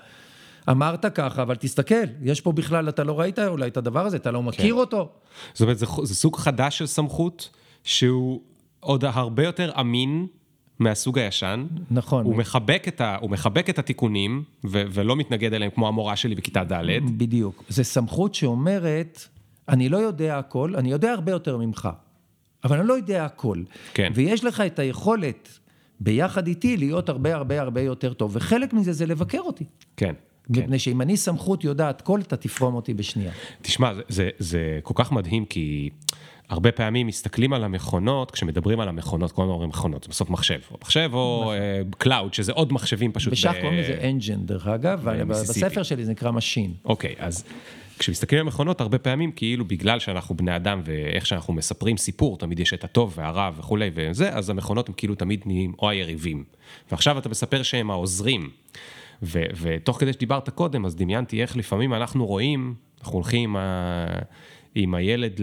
אמרת 0.70 1.06
ככה, 1.06 1.42
אבל 1.42 1.56
תסתכל, 1.56 2.06
יש 2.22 2.42
פה 2.42 2.52
בכלל, 2.52 2.90
אתה 2.90 3.04
לא 3.04 3.20
ראית 3.20 3.40
אולי 3.40 3.68
את 3.68 3.78
הדבר 3.78 4.06
הזה, 4.06 4.18
אתה 4.18 4.32
לא 4.32 4.44
מכיר 4.44 4.76
כן. 4.76 4.80
אותו. 4.80 5.10
זאת 5.54 5.62
אומרת, 5.62 5.78
זה, 5.78 5.86
זה 6.04 6.16
סוג 6.16 6.38
חדש 6.38 6.78
של 6.78 6.86
סמכות, 6.86 7.50
שהוא 7.84 8.42
עוד 8.80 9.06
הרבה 9.06 9.44
יותר 9.44 9.72
אמין 9.80 10.28
מהסוג 10.80 11.20
הישן. 11.20 11.66
נכון. 11.92 12.26
הוא 12.26 12.36
מחבק 12.36 12.88
את, 12.88 13.02
ה, 13.02 13.18
הוא 13.22 13.30
מחבק 13.30 13.70
את 13.70 13.80
התיקונים, 13.80 14.44
ו, 14.66 14.84
ולא 14.92 15.16
מתנגד 15.16 15.54
אליהם 15.54 15.72
כמו 15.72 15.88
המורה 15.88 16.16
שלי 16.16 16.36
בכיתה 16.36 16.64
ד'. 16.64 16.84
בדיוק. 17.18 17.64
זו 17.70 17.84
סמכות 17.84 18.36
שאומרת, 18.36 19.28
אני 19.70 19.90
לא 19.90 19.98
יודע 19.98 20.38
הכל, 20.38 20.76
אני 20.76 20.92
יודע 20.92 21.12
הרבה 21.12 21.32
יותר 21.32 21.58
ממך, 21.58 21.90
אבל 22.64 22.80
אני 22.80 22.88
לא 22.88 22.94
יודע 22.94 23.26
הכל. 23.26 23.64
כן. 23.94 24.12
ויש 24.16 24.44
לך 24.44 24.62
את 24.62 24.80
היכולת 24.80 25.60
ביחד 26.00 26.48
איתי 26.48 26.78
להיות 26.78 27.10
הרבה 27.10 27.36
הרבה 27.36 27.62
הרבה 27.62 27.82
יותר 27.82 28.14
טוב, 28.14 28.32
וחלק 28.36 28.74
מזה 28.74 28.94
זה 28.94 29.06
לבקר 29.06 29.40
אותי. 29.40 29.66
כן. 29.98 30.14
מפני 30.50 30.68
כן. 30.68 30.78
שאם 30.78 31.02
אני 31.02 31.18
סמכות 31.18 31.64
יודעת 31.64 32.02
כל, 32.02 32.22
אתה 32.22 32.38
תפרום 32.38 32.76
אותי 32.76 32.94
בשנייה. 32.94 33.32
תשמע, 33.62 33.94
זה, 33.94 34.02
זה, 34.08 34.30
זה 34.40 34.80
כל 34.84 34.94
כך 34.98 35.12
מדהים, 35.12 35.46
כי 35.46 35.90
הרבה 36.50 36.72
פעמים 36.72 37.08
מסתכלים 37.08 37.54
על 37.54 37.64
המכונות, 37.64 38.32
כשמדברים 38.32 38.80
על 38.80 38.90
המכונות, 38.90 39.32
כל 39.32 39.42
הזמן 39.42 39.54
אומרים 39.54 39.70
מכונות, 39.70 40.04
זה 40.04 40.10
בסוף 40.10 40.30
מחשב, 40.30 40.60
או 40.72 40.78
מחשב 40.82 41.10
או 41.14 41.54
cloud, 41.98 42.18
נכון. 42.20 42.30
uh, 42.30 42.36
שזה 42.36 42.52
עוד 42.52 42.74
מחשבים 42.74 43.12
פשוט. 43.12 43.34
בשח 43.34 43.54
קוראים 43.62 43.80
לזה 43.80 44.00
engine, 44.04 44.46
דרך 44.46 44.68
אגב, 44.68 45.10
בספר 45.28 45.84
שלי 45.84 46.06
זה 46.06 46.12
נקרא 46.12 46.32
machine. 46.32 46.74
אוקיי, 46.86 47.16
אז 47.20 47.44
כשמסתכלים 48.00 48.42
על 48.42 48.48
מכונות, 48.48 48.82
הרבה 48.82 48.98
פעמים 48.98 49.32
כאילו 49.32 49.66
בגלל 49.66 50.00
שאנחנו 50.00 50.36
בני 50.36 50.56
אדם 50.56 50.82
ואיך 50.84 51.26
שאנחנו 51.26 51.54
מספרים 51.54 51.98
סיפור, 51.98 52.38
תמיד 52.38 52.60
יש 52.60 52.74
את 52.74 52.84
הטוב 52.84 53.14
והרע 53.18 53.50
וכולי 53.58 53.92
וזה, 53.94 54.30
אז 54.30 54.50
המכונות 54.50 54.90
הם 54.90 54.94
כאילו 54.98 55.16
תמיד 55.16 55.42
נהיים 55.46 55.74
או 55.80 55.90
היריבים. 55.90 56.44
ועכשיו 56.92 57.18
אתה 57.18 57.30
מספר 57.30 57.64
שהם 57.64 57.92
העוזרים. 57.92 58.50
ו- 59.24 59.44
ותוך 59.62 60.00
כדי 60.00 60.14
שדיברת 60.14 60.50
קודם, 60.50 60.86
אז 60.86 60.96
דמיינתי 60.96 61.42
איך 61.42 61.58
לפעמים 61.58 61.94
אנחנו 61.94 62.26
רואים, 62.26 62.76
אנחנו 63.00 63.14
הולכים 63.14 63.56
עם. 63.56 63.64
עם 64.76 64.96
הילד 64.96 65.42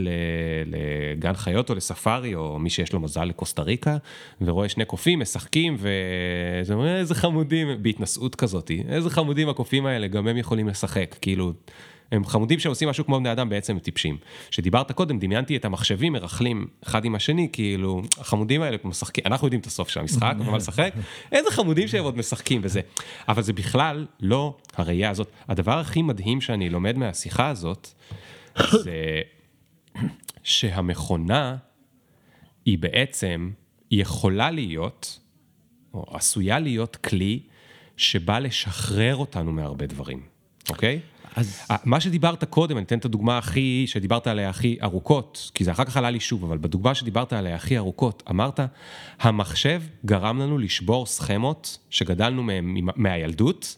לגן 0.67 1.35
חיות 1.35 1.71
או 1.71 1.75
לספארי, 1.75 2.35
או 2.35 2.59
מי 2.59 2.71
שיש 2.71 2.93
לו 2.93 3.01
מזל 3.01 3.25
לקוסטה 3.25 3.63
ריקה, 3.63 3.97
ורואה 4.41 4.69
שני 4.69 4.85
קופים 4.85 5.21
משחקים, 5.21 5.77
וזה 5.79 6.75
אומר, 6.75 6.97
איזה 6.97 7.15
חמודים, 7.15 7.69
בהתנשאות 7.83 8.35
כזאת, 8.35 8.71
איזה 8.89 9.11
חמודים 9.11 9.49
הקופים 9.49 9.87
האלה, 9.87 10.07
גם 10.07 10.29
הם 10.29 10.37
יכולים 10.37 10.69
לשחק, 10.69 11.17
כאילו... 11.21 11.53
הם 12.13 12.25
חמודים 12.25 12.59
שעושים 12.59 12.89
משהו 12.89 13.05
כמו 13.07 13.19
בני 13.21 13.33
אדם, 13.33 13.49
בעצם 13.49 13.73
הם 13.73 13.79
טיפשים. 13.79 14.17
כשדיברת 14.51 14.93
קודם, 14.93 15.19
דמיינתי 15.19 15.57
את 15.57 15.65
המחשבים 15.65 16.13
מרכלים 16.13 16.67
אחד 16.85 17.05
עם 17.05 17.15
השני, 17.15 17.49
כאילו, 17.53 18.03
החמודים 18.19 18.63
האלה 18.63 18.77
משחקים, 18.85 19.25
אנחנו 19.27 19.47
יודעים 19.47 19.61
את 19.61 19.67
הסוף 19.67 19.89
של 19.89 20.01
המשחק, 20.01 20.35
אבל 20.39 20.57
לשחק, 20.57 20.93
איזה 21.33 21.51
חמודים 21.51 21.89
שהם 21.89 22.05
עוד 22.05 22.17
משחקים 22.17 22.61
וזה. 22.65 22.81
אבל 23.29 23.43
זה 23.43 23.53
בכלל 23.53 24.07
לא 24.21 24.57
הראייה 24.77 25.11
הזאת. 25.11 25.31
הדבר 25.49 25.79
הכי 25.79 26.03
מדהים 26.03 26.41
שאני 26.41 26.71
לומד 26.71 26.99
מהשיחה 26.99 27.49
הזאת, 27.49 27.89
זה 28.83 29.21
שהמכונה 30.43 31.57
היא 32.65 32.79
בעצם 32.79 33.51
יכולה 33.91 34.51
להיות, 34.51 35.21
או 35.95 36.17
עשויה 36.17 36.59
להיות 36.59 36.97
כלי 36.97 37.41
שבא 37.97 38.39
לשחרר 38.39 39.17
אותנו 39.17 39.53
מהרבה 39.53 39.87
דברים, 39.87 40.23
אוקיי? 40.71 41.01
אז... 41.37 41.61
מה 41.85 42.01
שדיברת 42.01 42.45
קודם, 42.45 42.77
אני 42.77 42.85
אתן 42.87 42.99
את 42.99 43.05
הדוגמה 43.05 43.39
הכי, 43.39 43.85
שדיברת 43.87 44.27
עליה 44.27 44.49
הכי 44.49 44.79
ארוכות, 44.83 45.51
כי 45.55 45.65
זה 45.65 45.73
אחר 45.73 45.85
כך 45.85 45.97
עלה 45.97 46.11
לי 46.11 46.21
שוב, 46.21 46.45
אבל 46.45 46.59
בדוגמה 46.59 46.95
שדיברת 46.95 47.33
עליה 47.33 47.57
הכי 47.57 47.79
ארוכות, 47.79 48.23
אמרת, 48.31 48.61
המחשב 49.21 49.83
גרם 50.07 50.39
לנו 50.39 50.59
לשבור 50.59 51.07
סכמות 51.07 51.79
שגדלנו 51.91 52.43
מהם 52.43 52.77
מהילדות, 52.97 53.77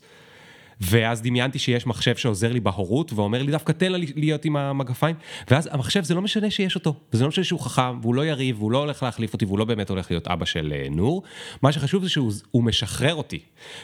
ואז 0.80 1.22
דמיינתי 1.22 1.58
שיש 1.58 1.86
מחשב 1.86 2.16
שעוזר 2.16 2.52
לי 2.52 2.60
בהורות, 2.60 3.12
ואומר 3.12 3.42
לי, 3.42 3.52
דווקא 3.52 3.72
תן 3.72 3.92
לה 3.92 3.98
להיות 4.16 4.44
עם 4.44 4.56
המגפיים, 4.56 5.16
ואז 5.50 5.68
המחשב, 5.72 6.04
זה 6.04 6.14
לא 6.14 6.22
משנה 6.22 6.50
שיש 6.50 6.74
אותו, 6.74 6.94
וזה 7.12 7.24
לא 7.24 7.28
משנה 7.28 7.44
שהוא 7.44 7.60
חכם, 7.60 8.00
והוא 8.00 8.14
לא 8.14 8.26
יריב, 8.26 8.58
והוא 8.58 8.72
לא 8.72 8.78
הולך 8.78 9.02
להחליף 9.02 9.32
אותי, 9.32 9.44
והוא 9.44 9.58
לא 9.58 9.64
באמת 9.64 9.90
הולך 9.90 10.10
להיות 10.10 10.28
אבא 10.28 10.44
של 10.44 10.72
אה, 10.76 10.86
נור. 10.90 11.22
מה 11.62 11.72
שחשוב 11.72 12.02
זה 12.02 12.08
שהוא 12.08 12.64
משחרר 12.64 13.14
אותי. 13.14 13.38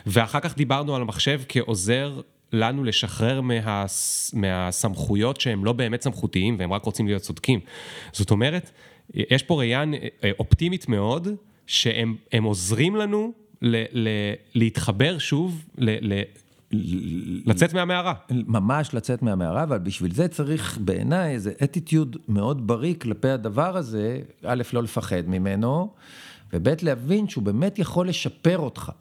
ואחר 0.07 0.41
כך 0.41 0.57
דיברנו 0.57 0.97
על 0.97 1.03
המחשב 1.03 1.41
כעוזר 1.49 2.21
לנו 2.53 2.85
לשחרר 2.85 3.41
מה, 3.41 3.85
מהסמכויות 4.33 5.41
שהם 5.41 5.65
לא 5.65 5.73
באמת 5.73 6.03
סמכותיים 6.03 6.57
והם 6.59 6.73
רק 6.73 6.85
רוצים 6.85 7.07
להיות 7.07 7.23
צודקים. 7.23 7.61
זאת 8.13 8.31
אומרת, 8.31 8.71
יש 9.15 9.43
פה 9.43 9.59
ראייה 9.59 9.85
אה, 10.25 10.31
אופטימית 10.39 10.89
מאוד, 10.89 11.29
שהם 11.67 12.45
עוזרים 12.45 12.97
לנו 12.97 13.33
ל, 13.63 13.85
ל, 13.93 14.09
להתחבר 14.55 15.19
שוב, 15.19 15.65
ל, 15.79 16.15
ל, 16.15 16.23
לצאת 17.47 17.75
מהמערה. 17.75 18.15
ממש 18.31 18.95
לצאת 18.95 19.23
מהמערה, 19.23 19.63
אבל 19.63 19.79
בשביל 19.79 20.15
זה 20.15 20.29
צריך 20.29 20.79
בעיניי 20.81 21.35
איזה 21.35 21.53
אטיטיוד 21.65 22.17
מאוד 22.29 22.67
בריא 22.67 22.95
כלפי 22.95 23.29
הדבר 23.29 23.77
הזה, 23.77 24.21
א', 24.45 24.63
לא 24.73 24.83
לפחד 24.83 25.23
ממנו, 25.27 25.93
וב', 26.53 26.69
להבין 26.83 27.29
שהוא 27.29 27.45
באמת 27.45 27.79
יכול 27.79 28.09
לשפר 28.09 28.59
אותך. 28.59 28.93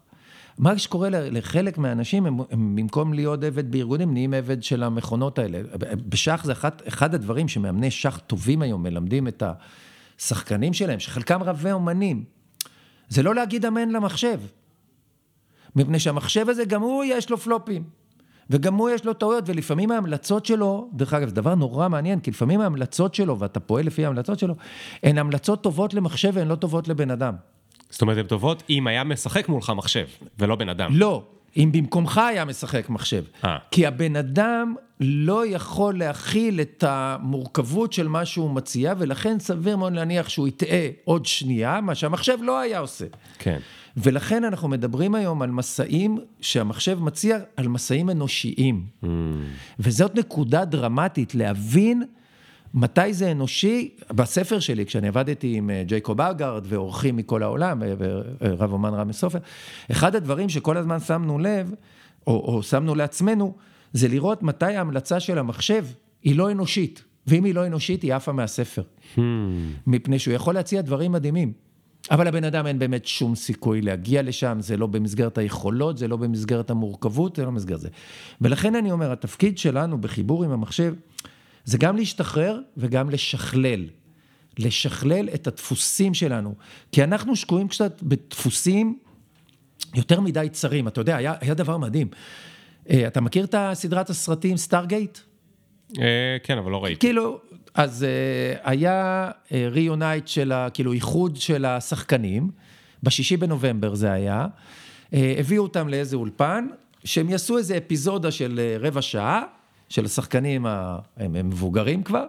מה 0.58 0.78
שקורה 0.78 1.08
לחלק 1.10 1.78
מהאנשים, 1.78 2.26
הם, 2.26 2.38
הם 2.50 2.76
במקום 2.76 3.12
להיות 3.12 3.44
עבד 3.44 3.70
בארגונים, 3.70 4.12
נהיים 4.12 4.34
עבד 4.34 4.62
של 4.62 4.82
המכונות 4.82 5.38
האלה. 5.38 5.60
בשח 6.08 6.40
זה 6.44 6.52
אחד, 6.52 6.70
אחד 6.88 7.14
הדברים 7.14 7.48
שמאמני 7.48 7.90
שח 7.90 8.18
טובים 8.18 8.62
היום 8.62 8.82
מלמדים 8.82 9.28
את 9.28 9.42
השחקנים 10.18 10.72
שלהם, 10.72 11.00
שחלקם 11.00 11.42
רבי 11.42 11.72
אומנים. 11.72 12.24
זה 13.08 13.22
לא 13.22 13.34
להגיד 13.34 13.66
אמן 13.66 13.88
למחשב. 13.88 14.40
מפני 15.76 15.98
שהמחשב 15.98 16.48
הזה, 16.48 16.64
גם 16.64 16.82
הוא 16.82 17.04
יש 17.04 17.30
לו 17.30 17.38
פלופים. 17.38 17.84
וגם 18.50 18.74
הוא 18.74 18.90
יש 18.90 19.04
לו 19.04 19.12
טעויות, 19.12 19.44
ולפעמים 19.46 19.90
ההמלצות 19.90 20.46
שלו, 20.46 20.90
דרך 20.92 21.14
אגב, 21.14 21.28
זה 21.28 21.34
דבר 21.34 21.54
נורא 21.54 21.88
מעניין, 21.88 22.20
כי 22.20 22.30
לפעמים 22.30 22.60
ההמלצות 22.60 23.14
שלו, 23.14 23.38
ואתה 23.38 23.60
פועל 23.60 23.86
לפי 23.86 24.04
ההמלצות 24.04 24.38
שלו, 24.38 24.54
הן 25.02 25.18
המלצות 25.18 25.62
טובות 25.62 25.94
למחשב 25.94 26.30
והן 26.34 26.48
לא 26.48 26.54
טובות 26.54 26.88
לבן 26.88 27.10
אדם. 27.10 27.34
זאת 27.90 28.02
אומרת, 28.02 28.18
הן 28.18 28.26
טובות 28.26 28.62
אם 28.70 28.86
היה 28.86 29.04
משחק 29.04 29.48
מולך 29.48 29.72
מחשב, 29.76 30.06
ולא 30.38 30.56
בן 30.56 30.68
אדם. 30.68 30.90
לא, 30.92 31.22
אם 31.56 31.70
במקומך 31.72 32.18
היה 32.18 32.44
משחק 32.44 32.90
מחשב. 32.90 33.24
아. 33.42 33.46
אה. 33.46 33.56
כי 33.70 33.86
הבן 33.86 34.16
אדם 34.16 34.74
לא 35.00 35.46
יכול 35.46 35.98
להכיל 35.98 36.60
את 36.60 36.84
המורכבות 36.86 37.92
של 37.92 38.08
מה 38.08 38.24
שהוא 38.24 38.50
מציע, 38.50 38.94
ולכן 38.98 39.38
סביר 39.38 39.76
מאוד 39.76 39.92
להניח 39.92 40.28
שהוא 40.28 40.48
יטעה 40.48 40.88
עוד 41.04 41.26
שנייה, 41.26 41.80
מה 41.80 41.94
שהמחשב 41.94 42.38
לא 42.42 42.58
היה 42.58 42.78
עושה. 42.78 43.04
כן. 43.38 43.58
ולכן 43.96 44.44
אנחנו 44.44 44.68
מדברים 44.68 45.14
היום 45.14 45.42
על 45.42 45.50
מסעים 45.50 46.18
שהמחשב 46.40 46.98
מציע, 47.02 47.38
על 47.56 47.68
מסעים 47.68 48.10
אנושיים. 48.10 48.82
Mm. 49.04 49.06
וזאת 49.78 50.14
נקודה 50.14 50.64
דרמטית, 50.64 51.34
להבין 51.34 52.02
מתי 52.74 53.12
זה 53.12 53.30
אנושי? 53.30 53.94
בספר 54.12 54.60
שלי, 54.60 54.86
כשאני 54.86 55.08
עבדתי 55.08 55.56
עם 55.56 55.70
אה, 55.70 55.82
ג'ייקוב 55.86 56.20
אגארד 56.20 56.64
ואורחים 56.68 57.16
מכל 57.16 57.42
העולם, 57.42 57.82
אה, 57.82 57.94
ורב 58.40 58.72
אומן 58.72 58.94
רמי 58.94 59.12
סופר, 59.12 59.38
אחד 59.90 60.14
הדברים 60.14 60.48
שכל 60.48 60.76
הזמן 60.76 61.00
שמנו 61.00 61.38
לב, 61.38 61.74
או, 62.26 62.32
או 62.32 62.62
שמנו 62.62 62.94
לעצמנו, 62.94 63.54
זה 63.92 64.08
לראות 64.08 64.42
מתי 64.42 64.74
ההמלצה 64.74 65.20
של 65.20 65.38
המחשב 65.38 65.84
היא 66.22 66.36
לא 66.36 66.50
אנושית, 66.50 67.04
ואם 67.26 67.44
היא 67.44 67.54
לא 67.54 67.66
אנושית, 67.66 68.02
היא 68.02 68.14
עפה 68.14 68.32
מהספר. 68.32 68.82
Hmm. 69.16 69.20
מפני 69.86 70.18
שהוא 70.18 70.34
יכול 70.34 70.54
להציע 70.54 70.80
דברים 70.80 71.12
מדהימים. 71.12 71.52
אבל 72.10 72.26
לבן 72.26 72.44
אדם 72.44 72.66
אין 72.66 72.78
באמת 72.78 73.06
שום 73.06 73.34
סיכוי 73.34 73.80
להגיע 73.80 74.22
לשם, 74.22 74.56
זה 74.60 74.76
לא 74.76 74.86
במסגרת 74.86 75.38
היכולות, 75.38 75.98
זה 75.98 76.08
לא 76.08 76.16
במסגרת 76.16 76.70
המורכבות, 76.70 77.36
זה 77.36 77.44
לא 77.44 77.50
במסגרת 77.50 77.80
זה. 77.80 77.88
ולכן 78.40 78.74
אני 78.74 78.92
אומר, 78.92 79.12
התפקיד 79.12 79.58
שלנו 79.58 79.98
בחיבור 79.98 80.44
עם 80.44 80.50
המחשב, 80.50 80.94
זה 81.68 81.78
גם 81.78 81.96
להשתחרר 81.96 82.60
וגם 82.76 83.10
לשכלל. 83.10 83.84
לשכלל 84.58 85.28
את 85.34 85.46
הדפוסים 85.46 86.14
שלנו. 86.14 86.54
כי 86.92 87.04
אנחנו 87.04 87.36
שקועים 87.36 87.68
קצת 87.68 88.02
בדפוסים 88.02 88.98
יותר 89.94 90.20
מדי 90.20 90.48
צרים. 90.52 90.88
אתה 90.88 91.00
יודע, 91.00 91.16
היה, 91.16 91.34
היה 91.40 91.54
דבר 91.54 91.76
מדהים. 91.78 92.08
אה, 92.90 93.06
אתה 93.06 93.20
מכיר 93.20 93.44
את 93.44 93.54
הסדרת 93.58 94.10
הסרטים 94.10 94.56
סטארגייט? 94.56 95.18
אה, 95.98 96.36
כן, 96.42 96.58
אבל 96.58 96.70
לא 96.70 96.84
ראיתי. 96.84 97.00
כאילו, 97.00 97.40
אז 97.74 98.06
uh, 98.06 98.60
היה 98.64 99.30
reunite 99.52 100.28
של, 100.28 100.52
ה, 100.52 100.70
כאילו, 100.70 100.92
איחוד 100.92 101.36
של 101.36 101.64
השחקנים, 101.64 102.50
בשישי 103.02 103.36
בנובמבר 103.36 103.94
זה 103.94 104.12
היה, 104.12 104.46
הביאו 105.12 105.62
אותם 105.62 105.88
לאיזה 105.88 106.16
אולפן, 106.16 106.66
שהם 107.04 107.28
יעשו 107.28 107.58
איזה 107.58 107.76
אפיזודה 107.78 108.30
של 108.30 108.60
רבע 108.80 109.02
שעה, 109.02 109.42
של 109.88 110.04
השחקנים, 110.04 110.66
ה, 110.66 110.98
הם, 111.16 111.36
הם 111.36 111.48
מבוגרים 111.48 112.02
כבר, 112.02 112.26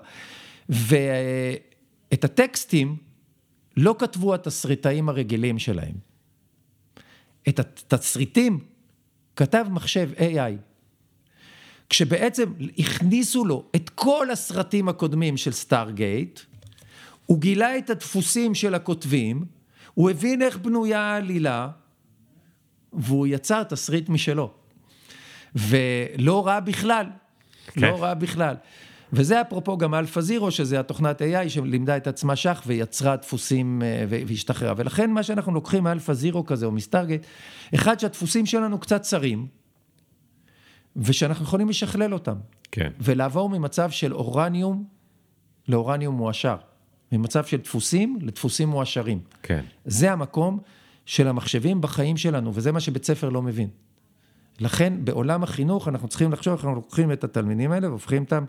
ואת 0.70 2.24
הטקסטים 2.24 2.96
לא 3.78 3.96
כתבו 4.00 4.34
התסריטאים 4.34 5.10
הרגילים 5.10 5.60
שלהם. 5.60 5.96
את 7.50 7.60
התסריטים 7.60 8.60
כתב 9.36 9.66
מחשב 9.70 10.10
AI. 10.18 10.58
כשבעצם 11.90 12.54
הכניסו 12.78 13.46
לו 13.46 13.64
את 13.76 13.90
כל 13.90 14.32
הסרטים 14.32 14.90
הקודמים 14.90 15.38
של 15.38 15.52
סטארגייט, 15.52 16.40
הוא 17.26 17.42
גילה 17.42 17.78
את 17.78 17.90
הדפוסים 17.90 18.56
של 18.56 18.76
הכותבים, 18.76 19.46
הוא 19.94 20.10
הבין 20.10 20.42
איך 20.42 20.58
בנויה 20.58 21.02
העלילה, 21.02 21.70
והוא 22.94 23.28
יצר 23.28 23.64
תסריט 23.64 24.10
משלו. 24.10 24.52
ולא 25.56 26.48
רע 26.48 26.60
בכלל, 26.60 27.06
כן. 27.74 27.82
לא 27.82 28.04
רע 28.04 28.14
בכלל. 28.14 28.56
וזה 29.14 29.42
אפרופו 29.42 29.78
גם 29.78 29.94
אלפא 29.94 30.22
זירו, 30.22 30.52
שזה 30.52 30.80
התוכנת 30.80 31.22
AI 31.22 31.50
שלימדה 31.50 31.98
את 31.98 32.08
עצמה 32.08 32.36
שח 32.36 32.64
ויצרה 32.66 33.16
דפוסים 33.16 33.82
אה, 33.82 34.06
והשתחררה. 34.10 34.74
ולכן 34.78 35.12
מה 35.12 35.24
שאנחנו 35.24 35.54
לוקחים 35.54 35.84
מאלפא 35.84 36.14
זירו 36.14 36.46
כזה 36.46 36.66
או 36.66 36.72
מסטארגייט, 36.72 37.26
אחד 37.76 38.00
שהדפוסים 38.00 38.46
שלנו 38.46 38.80
קצת 38.80 39.02
צרים, 39.02 39.48
ושאנחנו 40.96 41.46
יכולים 41.46 41.70
לשכלל 41.70 42.14
אותם. 42.14 42.36
כן. 42.72 42.92
ולעבור 43.00 43.50
ממצב 43.50 43.92
של 43.92 44.14
אורניום 44.14 44.84
לאורניום 45.68 46.16
מועשר. 46.16 46.56
ממצב 47.12 47.46
של 47.46 47.58
דפוסים 47.58 48.18
לדפוסים 48.22 48.70
מועשרים. 48.70 49.20
כן. 49.44 49.64
זה 49.86 50.12
המקום 50.12 50.60
של 51.06 51.28
המחשבים 51.28 51.82
בחיים 51.82 52.18
שלנו, 52.18 52.52
וזה 52.54 52.72
מה 52.72 52.80
שבית 52.80 53.06
ספר 53.06 53.30
לא 53.30 53.42
מבין. 53.42 53.70
לכן 54.60 54.94
בעולם 55.04 55.44
החינוך 55.44 55.88
אנחנו 55.88 56.08
צריכים 56.08 56.32
לחשוב, 56.32 56.54
אנחנו 56.54 56.76
לוקחים 56.76 57.12
את 57.12 57.24
התלמידים 57.24 57.72
האלה 57.72 57.90
והופכים 57.90 58.24
אותם, 58.24 58.46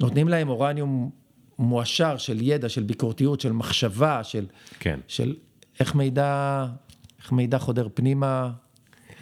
נותנים 0.00 0.28
להם 0.28 0.48
אורניום 0.48 1.10
מועשר 1.58 2.16
של 2.16 2.42
ידע, 2.42 2.68
של 2.68 2.82
ביקורתיות, 2.82 3.40
של 3.40 3.52
מחשבה, 3.52 4.24
של, 4.24 4.46
כן. 4.78 5.00
של 5.08 5.34
איך 5.80 5.94
מידע, 5.94 6.66
איך 7.22 7.32
מידע 7.32 7.58
חודר 7.58 7.88
פנימה, 7.94 8.50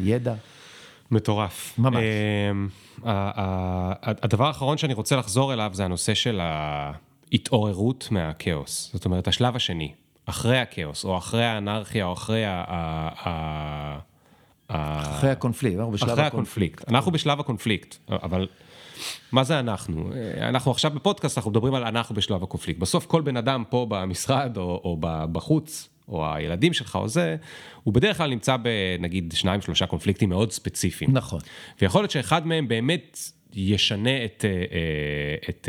ידע. 0.00 0.34
מטורף. 1.10 1.74
ממש. 1.78 2.04
Uh, 3.00 3.06
הדבר 4.02 4.46
האחרון 4.46 4.78
שאני 4.78 4.94
רוצה 4.94 5.16
לחזור 5.16 5.52
אליו 5.52 5.70
זה 5.74 5.84
הנושא 5.84 6.14
של 6.14 6.40
ההתעוררות 6.42 8.08
מהכאוס. 8.10 8.90
זאת 8.92 9.04
אומרת, 9.04 9.28
השלב 9.28 9.56
השני, 9.56 9.92
אחרי 10.26 10.58
הכאוס, 10.58 11.04
או 11.04 11.18
אחרי 11.18 11.44
האנרכיה, 11.44 12.04
או 12.04 12.12
אחרי 12.12 12.44
ה... 12.46 13.98
אחרי 14.72 15.30
הקונפליקט, 15.30 15.78
אנחנו 15.78 15.92
בשלב 15.92 16.10
אחרי 16.10 16.24
הקונפליקט. 16.24 16.88
אנחנו 16.88 17.12
בשלב 17.12 17.40
הקונפליקט, 17.40 17.96
אבל 18.08 18.48
מה 19.32 19.44
זה 19.44 19.58
אנחנו? 19.58 20.10
אנחנו 20.40 20.70
עכשיו 20.70 20.90
בפודקאסט, 20.90 21.38
אנחנו 21.38 21.50
מדברים 21.50 21.74
על 21.74 21.84
אנחנו 21.84 22.14
בשלב 22.14 22.42
הקונפליקט. 22.42 22.80
בסוף 22.80 23.06
כל 23.06 23.22
בן 23.22 23.36
אדם 23.36 23.64
פה 23.70 23.86
במשרד 23.88 24.56
או, 24.56 24.80
או 24.84 24.96
בחוץ, 25.32 25.88
או 26.08 26.34
הילדים 26.34 26.72
שלך 26.72 26.96
או 26.96 27.08
זה, 27.08 27.36
הוא 27.82 27.94
בדרך 27.94 28.16
כלל 28.16 28.30
נמצא 28.30 28.56
בנגיד 28.56 29.32
שניים 29.36 29.60
שלושה 29.60 29.86
קונפליקטים 29.86 30.28
מאוד 30.28 30.52
ספציפיים. 30.52 31.10
נכון. 31.12 31.40
ויכול 31.82 32.02
להיות 32.02 32.10
שאחד 32.10 32.46
מהם 32.46 32.68
באמת 32.68 33.18
ישנה 33.54 34.24
את, 34.24 34.44
אה, 34.44 34.50
אה, 34.50 35.36
את, 35.48 35.68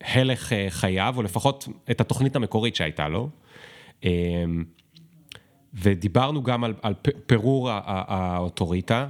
הלך 0.00 0.52
אה, 0.52 0.66
חייו, 0.70 1.14
או 1.16 1.22
לפחות 1.22 1.68
את 1.90 2.00
התוכנית 2.00 2.36
המקורית 2.36 2.76
שהייתה 2.76 3.08
לו. 3.08 3.28
ודיברנו 5.74 6.42
גם 6.42 6.64
על, 6.64 6.74
על 6.82 6.94
פירור 7.26 7.70
האוטוריטה. 7.70 9.08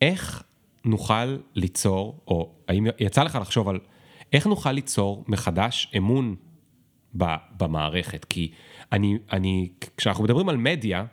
איך 0.00 0.42
נוכל 0.84 1.36
ליצור, 1.54 2.18
או 2.28 2.52
האם 2.68 2.86
יצא 2.98 3.22
לך 3.22 3.38
לחשוב 3.40 3.68
על 3.68 3.78
איך 4.32 4.46
נוכל 4.46 4.72
ליצור 4.72 5.24
מחדש 5.28 5.92
אמון 5.96 6.36
במערכת? 7.56 8.24
כי 8.24 8.52
אני, 8.92 9.18
אני, 9.32 9.68
כשאנחנו 9.96 10.24
מדברים 10.24 10.48
על 10.48 10.56
מדיה, 10.56 11.04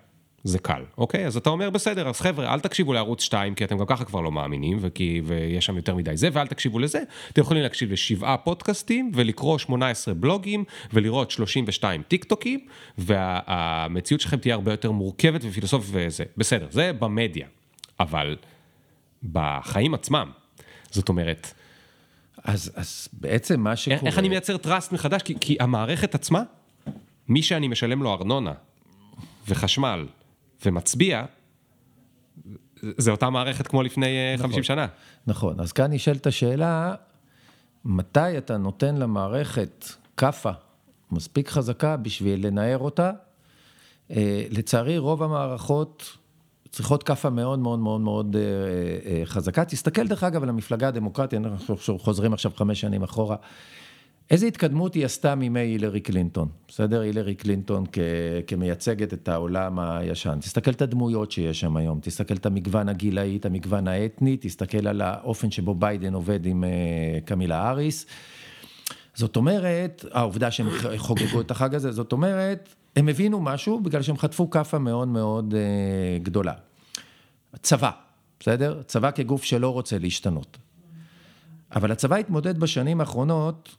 זה 0.43 0.59
קל, 0.59 0.81
אוקיי? 0.97 1.27
אז 1.27 1.37
אתה 1.37 1.49
אומר, 1.49 1.69
בסדר, 1.69 2.09
אז 2.09 2.21
חבר'ה, 2.21 2.53
אל 2.53 2.59
תקשיבו 2.59 2.93
לערוץ 2.93 3.21
2, 3.21 3.55
כי 3.55 3.63
אתם 3.63 3.77
גם 3.77 3.85
ככה 3.85 4.05
כבר 4.05 4.21
לא 4.21 4.31
מאמינים, 4.31 4.77
וכי, 4.81 5.21
ויש 5.25 5.65
שם 5.65 5.75
יותר 5.75 5.95
מדי 5.95 6.17
זה, 6.17 6.29
ואל 6.33 6.47
תקשיבו 6.47 6.79
לזה. 6.79 7.03
אתם 7.31 7.41
יכולים 7.41 7.63
להקשיב 7.63 7.91
לשבעה 7.91 8.37
פודקאסטים, 8.37 9.11
ולקרוא 9.15 9.57
18 9.57 10.13
בלוגים, 10.13 10.63
ולראות 10.93 11.31
32 11.31 12.01
טיק 12.07 12.23
טוקים, 12.23 12.59
והמציאות 12.97 14.21
שלכם 14.21 14.37
תהיה 14.37 14.55
הרבה 14.55 14.71
יותר 14.71 14.91
מורכבת 14.91 15.41
ופילוסופית 15.43 15.89
וזה. 15.93 16.23
בסדר, 16.37 16.67
זה 16.71 16.93
במדיה. 16.93 17.47
אבל 17.99 18.37
בחיים 19.31 19.93
עצמם, 19.93 20.31
זאת 20.91 21.09
אומרת... 21.09 21.53
אז, 22.43 22.71
אז 22.75 23.09
בעצם 23.13 23.59
מה 23.59 23.75
שקורה... 23.75 23.99
איך 24.05 24.19
אני 24.19 24.29
מייצר 24.29 24.57
טראסט 24.57 24.91
מחדש? 24.91 25.21
כי, 25.21 25.35
כי 25.39 25.57
המערכת 25.59 26.15
עצמה, 26.15 26.43
מי 27.27 27.41
שאני 27.41 27.67
משלם 27.67 28.03
לו 28.03 28.13
ארנונה 28.13 28.53
וחשמל 29.47 30.05
ומצביע, 30.65 31.25
זה 32.81 33.11
אותה 33.11 33.29
מערכת 33.29 33.67
כמו 33.67 33.83
לפני 33.83 34.05
אה, 34.05 34.35
נכון, 34.35 34.47
50 34.47 34.63
שנה. 34.63 34.87
נכון, 35.27 35.59
אז 35.59 35.71
כאן 35.71 35.93
נשאלת 35.93 36.27
השאלה, 36.27 36.95
מתי 37.85 38.37
אתה 38.37 38.57
נותן 38.57 38.95
למערכת 38.95 39.85
כאפה 40.17 40.51
מספיק 41.11 41.49
חזקה 41.49 41.97
בשביל 41.97 42.47
לנער 42.47 42.77
אותה? 42.77 43.11
אה, 44.11 44.45
לצערי, 44.49 44.97
רוב 44.97 45.23
המערכות 45.23 46.17
צריכות 46.71 47.03
כאפה 47.03 47.29
מאוד 47.29 47.59
מאוד 47.59 47.79
מאוד 47.79 48.01
מאוד 48.01 48.35
אה, 48.35 49.25
חזקה. 49.25 49.65
תסתכל 49.65 50.07
דרך 50.07 50.23
אגב 50.23 50.43
על 50.43 50.49
המפלגה 50.49 50.87
הדמוקרטית, 50.87 51.39
אנחנו 51.45 51.75
חוזרים 51.97 52.33
עכשיו 52.33 52.51
חמש 52.55 52.81
שנים 52.81 53.03
אחורה. 53.03 53.35
איזה 54.31 54.47
התקדמות 54.47 54.93
היא 54.93 55.05
עשתה 55.05 55.35
מימי 55.35 55.59
הילרי 55.59 55.99
קלינטון, 55.99 56.47
בסדר? 56.67 57.01
הילרי 57.01 57.35
קלינטון 57.35 57.85
כ, 57.91 57.97
כמייצגת 58.47 59.13
את 59.13 59.27
העולם 59.27 59.79
הישן. 59.79 60.37
תסתכל 60.41 60.71
את 60.71 60.81
הדמויות 60.81 61.31
שיש 61.31 61.59
שם 61.59 61.77
היום, 61.77 61.99
תסתכל 61.99 62.33
את 62.33 62.45
המגוון 62.45 62.89
הגילאי, 62.89 63.37
את 63.37 63.45
המגוון 63.45 63.87
האתני, 63.87 64.37
תסתכל 64.41 64.87
על 64.87 65.01
האופן 65.01 65.51
שבו 65.51 65.75
ביידן 65.75 66.13
עובד 66.13 66.45
עם 66.45 66.63
uh, 66.63 67.27
קמילה 67.27 67.61
האריס. 67.61 68.05
זאת 69.13 69.35
אומרת, 69.35 70.05
העובדה 70.11 70.51
שהם 70.51 70.67
חוגגו 70.97 71.41
את 71.41 71.51
החג 71.51 71.75
הזה, 71.75 71.91
זאת 71.91 72.11
אומרת, 72.11 72.69
הם 72.95 73.09
הבינו 73.09 73.41
משהו 73.41 73.79
בגלל 73.79 74.01
שהם 74.01 74.17
חטפו 74.17 74.49
כאפה 74.49 74.79
מאוד 74.79 75.07
מאוד 75.07 75.53
uh, 75.53 76.23
גדולה. 76.23 76.53
צבא, 77.61 77.91
בסדר? 78.39 78.81
צבא 78.85 79.11
כגוף 79.11 79.43
שלא 79.43 79.73
רוצה 79.73 79.97
להשתנות. 79.99 80.57
אבל 81.75 81.91
הצבא 81.91 82.15
התמודד 82.15 82.59
בשנים 82.59 82.99
האחרונות 82.99 83.75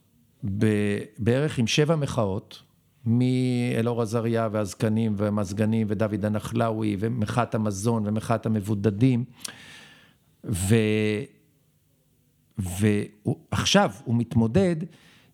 בערך 1.18 1.58
עם 1.58 1.66
שבע 1.66 1.96
מחאות, 1.96 2.62
מאלאור 3.04 4.02
עזריה 4.02 4.48
והזקנים 4.52 5.14
והמזגנים 5.16 5.86
ודוד 5.90 6.24
הנחלאווי 6.24 6.96
ומחאת 7.00 7.54
המזון 7.54 8.06
ומחאת 8.06 8.46
המבודדים. 8.46 9.24
ו... 10.44 10.74
ועכשיו 12.58 13.90
הוא 14.04 14.14
מתמודד 14.14 14.76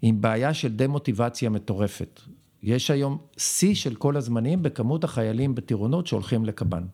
עם 0.02 0.20
בעיה 0.20 0.54
של 0.54 0.76
דמוטיבציה 0.76 1.50
מטורפת. 1.50 2.20
יש 2.62 2.90
היום 2.90 3.18
שיא 3.36 3.74
של 3.74 3.94
כל 3.94 4.16
הזמנים 4.16 4.62
בכמות 4.62 5.04
החיילים 5.04 5.54
בטירונות 5.54 6.06
שהולכים 6.06 6.44
לקב"ן. 6.44 6.84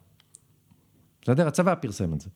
בסדר? 1.22 1.46
הצבא 1.46 1.74
פרסם 1.74 2.14
את 2.14 2.20
זה. 2.20 2.28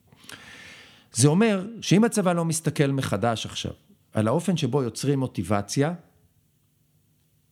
זה 1.13 1.29
אומר 1.29 1.67
שאם 1.81 2.05
הצבא 2.05 2.33
לא 2.33 2.45
מסתכל 2.45 2.87
מחדש 2.87 3.47
עכשיו 3.47 3.73
על 4.15 4.29
האופן 4.29 4.57
שבו 4.57 4.83
יוצרים 4.83 5.19
מוטיבציה, 5.19 5.95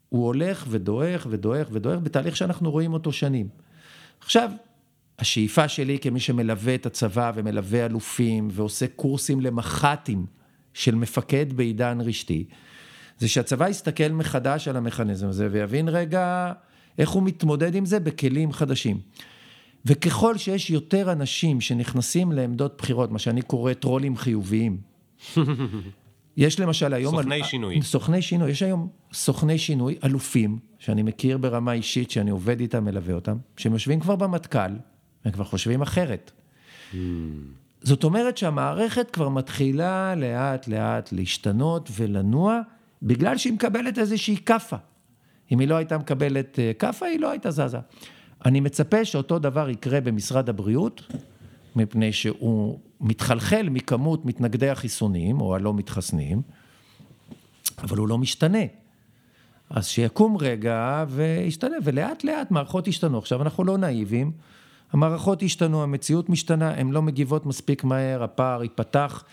הוא 0.09 0.26
הולך 0.26 0.66
ודועך 0.70 1.26
ודועך 1.30 1.68
ודועך 1.72 2.01
בתהליך 2.01 2.36
שאנחנו 2.36 2.70
רואים 2.70 2.93
אותו 2.93 3.12
שנים. 3.12 3.48
עכשיו, 4.20 4.51
השאיפה 5.18 5.68
שלי 5.68 5.98
כמי 5.98 6.20
שמלווה 6.20 6.74
את 6.74 6.86
הצבא 6.86 7.32
ומלווה 7.34 7.86
אלופים 7.86 8.48
ועושה 8.52 8.86
קורסים 8.86 9.40
למח"טים 9.40 10.26
של 10.74 10.94
מפקד 10.94 11.52
בעידן 11.52 11.98
רשתי, 12.01 12.44
זה 13.18 13.28
שהצבא 13.28 13.68
יסתכל 13.68 14.09
מחדש 14.09 14.68
על 14.68 14.76
המכניזם 14.76 15.28
הזה 15.28 15.48
ויבין 15.51 15.89
רגע 15.89 16.52
איך 16.98 17.10
הוא 17.10 17.22
מתמודד 17.22 17.74
עם 17.74 17.86
זה 17.86 18.01
בכלים 18.01 18.52
חדשים. 18.52 19.01
וככל 19.84 20.39
שיש 20.39 20.70
יותר 20.70 21.12
אנשים 21.12 21.60
שנכנסים 21.60 22.32
לעמדות 22.32 22.74
בחירות, 22.78 23.10
מה 23.10 23.18
שאני 23.18 23.43
קורא 23.43 23.72
טרולים 23.72 24.16
חיוביים, 24.16 24.76
יש 26.36 26.60
למשל 26.60 26.94
היום... 26.94 27.16
סוכני 27.16 27.34
על... 27.34 27.42
שינוי. 27.42 27.82
סוכני 27.82 28.22
שינוי. 28.22 28.50
יש 28.50 28.62
היום 28.62 28.88
סוכני 29.12 29.59
שינוי, 29.59 29.98
אלופים, 30.04 30.59
שאני 30.78 31.02
מכיר 31.02 31.38
ברמה 31.38 31.72
אישית, 31.72 32.10
שאני 32.10 32.30
עובד 32.30 32.60
איתם, 32.60 32.84
מלווה 32.84 33.14
אותם, 33.14 33.36
שהם 33.56 33.72
יושבים 33.72 34.00
כבר 34.00 34.16
במטכ"ל, 34.16 34.72
הם 35.24 35.32
כבר 35.32 35.44
חושבים 35.44 35.82
אחרת. 35.82 36.30
Hmm. 36.92 36.96
זאת 37.82 38.04
אומרת 38.04 38.36
שהמערכת 38.36 39.10
כבר 39.10 39.28
מתחילה 39.28 40.14
לאט 40.14 40.68
לאט 40.68 41.12
להשתנות 41.12 41.88
ולנוע, 41.96 42.60
בגלל 43.02 43.36
שהיא 43.36 43.52
מקבלת 43.52 43.98
איזושהי 43.98 44.36
כאפה. 44.36 44.76
אם 45.52 45.59
היא 45.59 45.68
לא 45.68 45.74
הייתה 45.74 45.98
מקבלת 45.98 46.59
אה, 46.59 46.72
כאפה, 46.78 47.06
היא 47.06 47.20
לא 47.20 47.30
הייתה 47.30 47.50
זזה. 47.50 47.78
אני 48.44 48.60
מצפה 48.60 49.04
שאותו 49.04 49.38
דבר 49.38 49.70
יקרה 49.70 50.00
במשרד 50.00 50.48
הבריאות, 50.48 51.02
מפני 51.77 52.12
שהוא 52.12 52.78
מתחלחל 53.01 53.69
מכמות 53.70 54.24
מתנגדי 54.24 54.69
החיסונים, 54.69 55.40
או 55.40 55.55
הלא 55.55 55.74
מתחסנים, 55.74 56.43
אבל 57.82 57.97
הוא 57.97 58.09
לא 58.09 58.19
משתנה. 58.19 58.62
אז 59.70 59.86
שיקום 59.86 60.36
רגע 60.40 61.05
וישתנה, 61.09 61.77
ולאט 61.85 62.24
לאט 62.24 62.51
מערכות 62.51 62.89
ישתנו. 62.89 63.19
עכשיו, 63.19 63.43
אנחנו 63.43 63.65
לא 63.65 63.78
נאיבים, 63.78 64.32
המערכות 64.93 65.43
השתנו, 65.43 65.82
המציאות 65.82 66.28
משתנה, 66.28 66.70
הן 66.70 66.90
לא 66.90 67.03
מגיבות 67.03 67.47
מספיק 67.47 67.85
מהר, 67.85 68.23
הפער 68.23 68.62
ייפתח. 68.62 69.24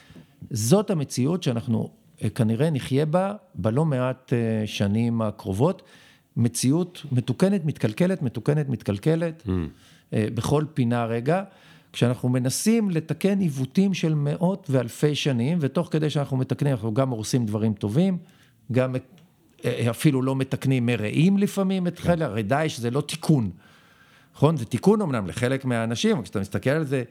זאת 0.49 0.89
המציאות 0.89 1.43
שאנחנו 1.43 1.89
אה, 2.23 2.29
כנראה 2.29 2.69
נחיה 2.69 3.05
בה 3.05 3.33
בלא 3.55 3.85
מעט 3.85 4.33
אה, 4.33 4.67
שנים 4.67 5.21
הקרובות. 5.21 5.81
מציאות 6.37 7.05
מתוקנת, 7.11 7.65
מתקלקלת, 7.65 8.21
מתוקנת, 8.21 8.69
מתקלקלת, 8.69 9.43
mm. 9.45 9.49
אה, 10.13 10.27
בכל 10.33 10.63
פינה 10.73 11.05
רגע. 11.05 11.43
כשאנחנו 11.93 12.29
מנסים 12.29 12.89
לתקן 12.89 13.39
עיוותים 13.39 13.93
של 13.93 14.13
מאות 14.13 14.67
ואלפי 14.69 15.15
שנים, 15.15 15.57
ותוך 15.61 15.87
כדי 15.91 16.09
שאנחנו 16.09 16.37
מתקנים, 16.37 16.73
אנחנו 16.73 16.93
גם 16.93 17.09
הורסים 17.09 17.45
דברים 17.45 17.73
טובים, 17.73 18.17
גם 18.71 18.95
אפילו 19.89 20.21
לא 20.21 20.35
מתקנים 20.35 20.85
מרעים 20.85 21.37
לפעמים 21.37 21.87
את 21.87 21.99
חלק, 21.99 22.21
הרי 22.21 22.43
דאעש 22.43 22.79
זה 22.79 22.91
לא 22.91 23.01
תיקון, 23.01 23.51
נכון? 24.35 24.57
זה 24.57 24.65
תיקון 24.65 25.01
אמנם 25.01 25.27
לחלק 25.27 25.65
מהאנשים, 25.65 26.15
אבל 26.15 26.23
כשאתה 26.23 26.39
מסתכל 26.39 26.69
על 26.69 26.85
זה 26.85 27.03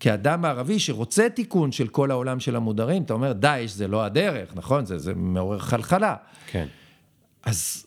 כאדם 0.00 0.44
ערבי 0.44 0.78
שרוצה 0.78 1.28
תיקון 1.34 1.72
של 1.72 1.88
כל 1.88 2.10
העולם 2.10 2.40
של 2.40 2.56
המודרים, 2.56 3.02
אתה 3.02 3.12
אומר, 3.12 3.32
דאעש 3.32 3.70
זה 3.70 3.88
לא 3.88 4.04
הדרך, 4.04 4.56
נכון? 4.56 4.84
זה, 4.84 4.98
זה 4.98 5.14
מעורר 5.14 5.58
חלחלה. 5.58 6.16
כן. 6.46 6.66
אז, 7.42 7.86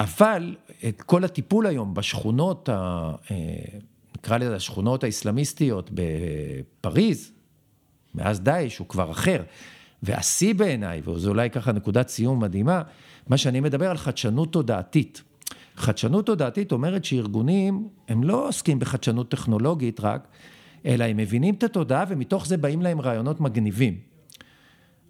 אבל 0.00 0.56
את 0.88 1.02
כל 1.02 1.24
הטיפול 1.24 1.66
היום 1.66 1.94
בשכונות, 1.94 2.68
ה, 2.68 3.10
אה, 3.30 3.36
נקרא 4.24 4.38
לזה 4.38 4.56
השכונות 4.56 5.04
האסלאמיסטיות 5.04 5.90
בפריז, 5.94 7.32
מאז 8.14 8.40
דאעש 8.40 8.78
הוא 8.78 8.88
כבר 8.88 9.10
אחר. 9.10 9.42
והשיא 10.02 10.54
בעיניי, 10.54 11.02
וזו 11.04 11.30
אולי 11.30 11.50
ככה 11.50 11.72
נקודת 11.72 12.08
סיום 12.08 12.40
מדהימה, 12.40 12.82
מה 13.28 13.36
שאני 13.36 13.60
מדבר 13.60 13.90
על 13.90 13.96
חדשנות 13.96 14.52
תודעתית. 14.52 15.22
חדשנות 15.76 16.26
תודעתית 16.26 16.72
אומרת 16.72 17.04
שארגונים, 17.04 17.88
הם 18.08 18.24
לא 18.24 18.48
עוסקים 18.48 18.78
בחדשנות 18.78 19.30
טכנולוגית 19.30 20.00
רק, 20.00 20.28
אלא 20.86 21.04
הם 21.04 21.16
מבינים 21.16 21.54
את 21.54 21.62
התודעה 21.62 22.04
ומתוך 22.08 22.46
זה 22.46 22.56
באים 22.56 22.82
להם 22.82 23.00
רעיונות 23.00 23.40
מגניבים. 23.40 23.98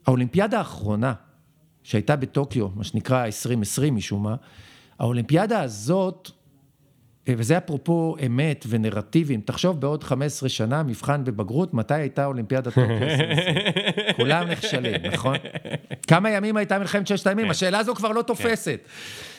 האולימפיאדה 0.06 0.58
האחרונה, 0.58 1.12
שהייתה 1.82 2.16
בטוקיו, 2.16 2.68
מה 2.74 2.84
שנקרא 2.84 3.26
2020 3.26 3.94
משום 3.94 4.22
מה, 4.22 4.36
האולימפיאדה 4.98 5.60
הזאת, 5.60 6.30
וזה 7.28 7.58
אפרופו 7.58 8.16
אמת 8.26 8.64
ונרטיבים, 8.68 9.40
תחשוב 9.40 9.80
בעוד 9.80 10.04
15 10.04 10.48
שנה, 10.48 10.82
מבחן 10.82 11.24
בבגרות, 11.24 11.74
מתי 11.74 11.94
הייתה 11.94 12.26
אולימפיאדת 12.26 12.64
טוקיו 12.64 12.84
2020? 12.84 13.56
כולם 14.16 14.48
נכשלים, 14.48 14.94
נכון? 15.12 15.36
כמה 16.06 16.30
ימים 16.30 16.56
הייתה 16.56 16.78
מלחמת 16.78 17.06
ששת 17.06 17.26
הימים? 17.26 17.44
כן. 17.44 17.50
השאלה 17.50 17.78
הזו 17.78 17.94
כבר 17.94 18.08
לא 18.08 18.20
כן. 18.20 18.26
תופסת. 18.26 18.80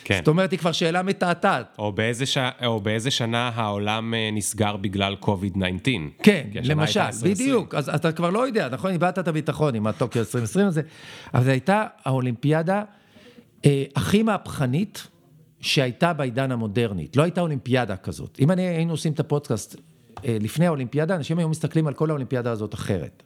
כן. 0.04 0.18
זאת 0.18 0.28
אומרת, 0.28 0.50
היא 0.50 0.58
כבר 0.58 0.72
שאלה 0.72 1.02
מתעתעת. 1.02 1.76
או 1.78 1.92
ש... 2.24 2.38
או 2.64 2.80
באיזה 2.80 3.10
שנה 3.10 3.50
העולם 3.54 4.14
אה, 4.14 4.30
נסגר 4.32 4.76
בגלל 4.76 5.16
COVID-19. 5.22 5.88
כן, 6.22 6.46
למשל, 6.64 7.00
בדיוק. 7.22 7.74
אז 7.74 7.88
אתה 7.88 8.12
כבר 8.12 8.30
לא 8.30 8.46
יודע, 8.46 8.68
נכון? 8.68 8.90
איבדת 8.90 9.18
את 9.18 9.28
הביטחון 9.28 9.74
עם 9.74 9.86
הטוקיו 9.86 10.20
2020 10.20 10.66
הזה, 10.66 10.82
אבל 11.34 11.44
זו 11.44 11.50
הייתה 11.50 11.84
האולימפיאדה 12.04 12.82
אה, 13.64 13.84
הכי 13.96 14.22
מהפכנית. 14.22 15.06
שהייתה 15.60 16.12
בעידן 16.12 16.52
המודרנית, 16.52 17.16
לא 17.16 17.22
הייתה 17.22 17.40
אולימפיאדה 17.40 17.96
כזאת. 17.96 18.38
אם 18.40 18.50
אני, 18.50 18.62
היינו 18.62 18.92
עושים 18.92 19.12
את 19.12 19.20
הפודקאסט 19.20 19.76
אה, 20.24 20.36
לפני 20.40 20.66
האולימפיאדה, 20.66 21.16
אנשים 21.16 21.38
היו 21.38 21.48
מסתכלים 21.48 21.86
על 21.86 21.94
כל 21.94 22.10
האולימפיאדה 22.10 22.50
הזאת 22.50 22.74
אחרת. 22.74 23.22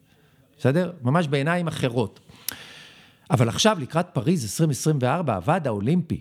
בסדר? 0.59 0.93
ממש 1.03 1.29
בעיניים 1.29 1.69
אחרות. 1.69 2.21
אבל 3.31 3.49
עכשיו, 3.49 3.77
לקראת 3.81 4.07
פריז 4.13 4.45
2024, 4.45 5.35
הוועד 5.35 5.67
האולימפי, 5.67 6.21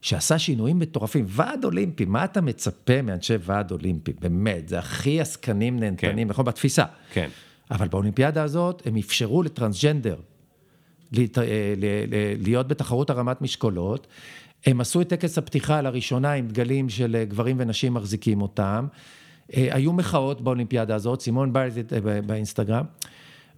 שעשה 0.00 0.38
שינויים 0.38 0.78
מטורפים, 0.78 1.24
ועד 1.28 1.64
אולימפי, 1.64 2.04
מה 2.04 2.24
אתה 2.24 2.40
מצפה 2.40 3.02
מאנשי 3.02 3.34
ועד 3.40 3.70
אולימפי? 3.70 4.12
באמת, 4.20 4.68
זה 4.68 4.78
הכי 4.78 5.20
עסקנים 5.20 5.78
נהנתנים, 5.80 6.26
כן. 6.26 6.30
נכון? 6.30 6.44
בתפיסה. 6.44 6.84
כן. 7.12 7.28
אבל 7.70 7.88
באולימפיאדה 7.88 8.42
הזאת, 8.42 8.82
הם 8.86 8.96
אפשרו 8.96 9.42
לטרנסג'נדר 9.42 10.16
להיות 12.38 12.68
בתחרות 12.68 13.10
הרמת 13.10 13.42
משקולות, 13.42 14.06
הם 14.66 14.80
עשו 14.80 15.00
את 15.00 15.08
טקס 15.08 15.38
הפתיחה 15.38 15.80
לראשונה 15.80 16.32
עם 16.32 16.48
דגלים 16.48 16.88
של 16.88 17.16
אה, 17.16 17.24
גברים 17.24 17.56
ונשים 17.58 17.94
מחזיקים 17.94 18.42
אותם. 18.42 18.86
אה, 19.56 19.68
היו 19.70 19.92
מחאות 19.92 20.40
באולימפיאדה 20.40 20.94
הזאת, 20.94 21.20
סימון 21.20 21.52
ביילס 21.52 21.92
אה, 21.92 22.20
באינסטגרם. 22.26 22.84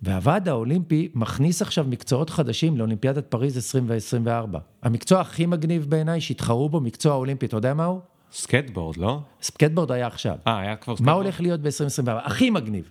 והוועד 0.03 0.49
האולימפי 0.49 1.09
מכניס 1.15 1.63
עכשיו 1.63 1.85
מקצועות 1.89 2.31
חדשים 2.31 2.77
לאולימפיאדת 2.77 3.27
פריז 3.27 3.57
2024. 3.57 4.59
המקצוע 4.83 5.21
הכי 5.21 5.47
מגניב 5.47 5.87
בעיניי 5.89 6.21
שהתחרו 6.21 6.69
בו, 6.69 6.81
מקצוע 6.81 7.15
אולימפי, 7.15 7.47
אתה 7.47 7.57
יודע 7.57 7.75
מה 7.75 7.85
הוא? 7.85 8.01
סקטבורד, 8.33 8.97
לא? 8.97 9.21
סקטבורד 9.43 9.93
היה 9.93 10.07
עכשיו. 10.07 10.37
אה, 10.47 10.59
היה 10.59 10.77
כבר 10.77 10.95
סקטבורד? 10.97 11.17
מה 11.17 11.23
הולך 11.23 11.41
להיות 11.41 11.61
ב-2024? 11.61 12.11
הכי 12.11 12.51
מגניב. 12.51 12.91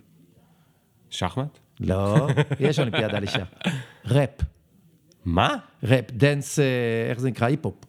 שחמט? 1.10 1.58
לא, 1.80 2.28
יש 2.60 2.78
אולימפיאדה 2.78 3.18
לשח. 3.18 3.46
ראפ. 4.10 4.42
מה? 5.24 5.56
ראפ, 5.82 6.10
dance, 6.12 6.58
איך 7.10 7.20
זה 7.20 7.28
נקרא? 7.28 7.46
היפ-הופ. 7.46 7.87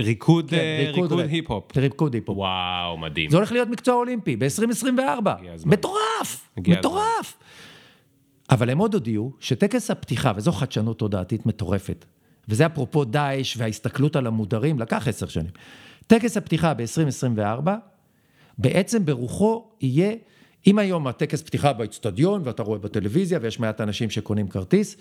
ריקוד, 0.00 0.50
כן, 0.50 0.56
אה, 0.56 0.84
ריקוד, 0.86 1.12
ריקוד 1.12 1.30
היפ-הופ. 1.30 1.76
ריקוד 1.76 2.14
היפ-הופ. 2.14 2.38
וואו, 2.38 2.98
מדהים. 2.98 3.30
זה 3.30 3.36
הולך 3.36 3.52
להיות 3.52 3.68
מקצוע 3.68 3.94
אולימפי 3.94 4.36
ב-2024. 4.36 5.28
מטורף, 5.66 6.50
מטורף. 6.56 7.38
אבל 8.50 8.70
הם 8.70 8.78
עוד 8.78 8.94
הודיעו 8.94 9.32
שטקס 9.40 9.90
הפתיחה, 9.90 10.32
וזו 10.36 10.52
חדשנות 10.52 10.98
תודעתית 10.98 11.46
מטורפת, 11.46 12.04
וזה 12.48 12.66
אפרופו 12.66 13.04
דאעש 13.04 13.56
וההסתכלות 13.56 14.16
על 14.16 14.26
המודרים, 14.26 14.78
לקח 14.78 15.08
עשר 15.08 15.26
שנים. 15.26 15.50
טקס 16.06 16.36
הפתיחה 16.36 16.74
ב-2024, 16.74 17.70
בעצם 18.58 19.04
ברוחו 19.04 19.64
יהיה, 19.80 20.12
אם 20.66 20.78
היום 20.78 21.06
הטקס 21.06 21.42
פתיחה 21.42 21.72
באצטדיון, 21.72 22.42
ואתה 22.44 22.62
רואה 22.62 22.78
בטלוויזיה, 22.78 23.38
ויש 23.42 23.60
מעט 23.60 23.80
אנשים 23.80 24.10
שקונים 24.10 24.48
כרטיס, 24.48 24.96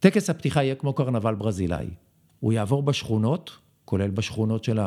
טקס 0.00 0.30
הפתיחה 0.30 0.62
יהיה 0.62 0.74
כמו 0.74 0.92
קרנבל 0.92 1.34
ברזילאי. 1.34 1.86
הוא 2.40 2.52
יעבור 2.52 2.82
בשכונות, 2.82 3.58
כולל 3.86 4.10
בשכונות 4.10 4.64
של 4.64 4.78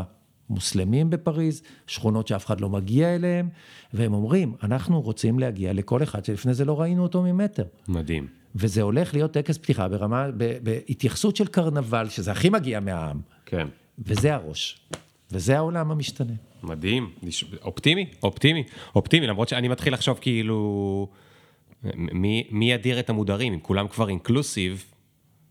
המוסלמים 0.50 1.10
בפריז, 1.10 1.62
שכונות 1.88 2.28
שאף 2.28 2.46
אחד 2.46 2.62
לא 2.62 2.70
מגיע 2.70 3.16
אליהן, 3.16 3.50
והם 3.94 4.14
אומרים, 4.14 4.54
אנחנו 4.64 5.02
רוצים 5.02 5.40
להגיע 5.40 5.74
לכל 5.74 6.04
אחד 6.04 6.26
שלפני 6.26 6.54
זה 6.54 6.66
לא 6.66 6.82
ראינו 6.82 7.04
אותו 7.04 7.22
ממטר. 7.22 7.66
מדהים. 7.88 8.28
וזה 8.56 8.82
הולך 8.82 9.14
להיות 9.14 9.32
טקס 9.32 9.58
פתיחה 9.58 9.88
ברמה, 9.88 10.28
בהתייחסות 10.64 11.36
של 11.36 11.48
קרנבל, 11.48 12.10
שזה 12.10 12.32
הכי 12.32 12.50
מגיע 12.50 12.80
מהעם. 12.80 13.22
כן. 13.46 13.68
וזה 14.00 14.34
הראש. 14.34 14.80
וזה 15.32 15.58
העולם 15.58 15.92
המשתנה. 15.92 16.34
מדהים, 16.64 17.10
אופטימי, 17.62 18.06
אופטימי, 18.24 18.64
אופטימי, 18.96 19.28
למרות 19.28 19.50
שאני 19.50 19.68
מתחיל 19.68 19.94
לחשוב 19.94 20.18
כאילו, 20.22 21.08
מי, 21.96 22.48
מי 22.52 22.72
ידיר 22.72 23.00
את 23.00 23.10
המודרים, 23.10 23.54
אם 23.54 23.60
כולם 23.60 23.88
כבר 23.88 24.10
אינקלוסיב, 24.10 24.86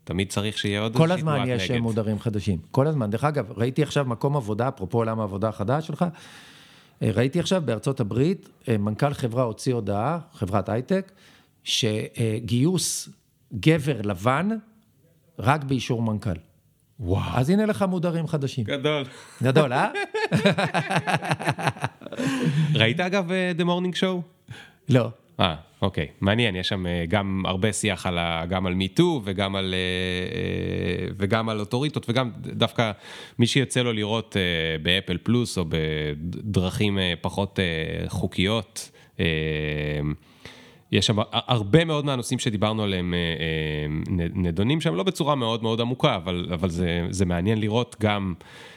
תמיד 0.09 0.29
צריך 0.29 0.57
שיהיה 0.57 0.81
עוד 0.81 0.95
כל 0.95 1.11
הזמן 1.11 1.43
יש 1.47 1.71
נגד. 1.71 1.81
מודרים 1.81 2.19
חדשים, 2.19 2.57
כל 2.71 2.87
הזמן. 2.87 3.09
דרך 3.09 3.23
אגב, 3.23 3.51
ראיתי 3.57 3.83
עכשיו 3.83 4.05
מקום 4.05 4.37
עבודה, 4.37 4.67
אפרופו 4.67 4.97
עולם 4.97 5.19
העבודה 5.19 5.49
החדש 5.49 5.87
שלך, 5.87 6.05
אה, 7.01 7.11
ראיתי 7.13 7.39
עכשיו 7.39 7.61
בארצות 7.65 7.99
הברית, 7.99 8.49
אה, 8.67 8.77
מנכ"ל 8.77 9.13
חברה 9.13 9.43
הוציא 9.43 9.73
הודעה, 9.73 10.19
חברת 10.33 10.69
הייטק, 10.69 11.11
שגיוס 11.63 13.09
גבר 13.53 14.01
לבן 14.03 14.49
רק 15.39 15.63
באישור 15.63 16.01
מנכ"ל. 16.01 16.39
וואו. 16.99 17.31
אז 17.33 17.49
הנה 17.49 17.65
לך 17.65 17.81
מודרים 17.81 18.27
חדשים. 18.27 18.63
גדול. 18.63 19.03
גדול, 19.43 19.73
אה? 19.73 19.89
ראית 22.81 22.99
אגב 22.99 23.31
אה, 23.31 23.51
The 23.57 23.61
Morning 23.61 23.95
Show? 23.95 24.21
לא. 24.89 25.09
אה, 25.39 25.55
אוקיי, 25.81 26.07
מעניין, 26.21 26.55
יש 26.55 26.67
שם 26.67 26.85
אה, 26.85 27.05
גם 27.07 27.43
הרבה 27.45 27.73
שיח 27.73 28.05
על 28.05 28.17
ה, 28.17 28.45
גם 28.49 28.65
על 28.65 28.73
מיטו 28.73 29.21
וגם 29.23 29.55
על, 29.55 29.73
אה, 29.73 29.79
אה, 30.37 31.07
וגם 31.17 31.49
על 31.49 31.59
אוטוריטות 31.59 32.09
וגם 32.09 32.31
דווקא 32.35 32.91
מי 33.39 33.47
שיוצא 33.47 33.81
לו 33.81 33.93
לראות 33.93 34.35
באפל 34.83 35.17
פלוס 35.17 35.57
או 35.57 35.65
בדרכים 35.69 36.97
פחות 37.21 37.59
חוקיות, 38.07 38.91
יש 40.91 41.07
שם 41.07 41.15
הרבה 41.31 41.85
מאוד 41.85 42.05
מהנושאים 42.05 42.39
שדיברנו 42.39 42.83
עליהם 42.83 43.13
נדונים 44.35 44.81
שם, 44.81 44.95
לא 44.95 45.03
בצורה 45.03 45.35
מאוד 45.35 45.63
מאוד 45.63 45.81
עמוקה, 45.81 46.15
אבל, 46.15 46.49
אבל 46.53 46.69
זה, 46.69 47.07
זה 47.09 47.25
מעניין 47.25 47.59
לראות 47.59 47.95
גם, 48.01 48.33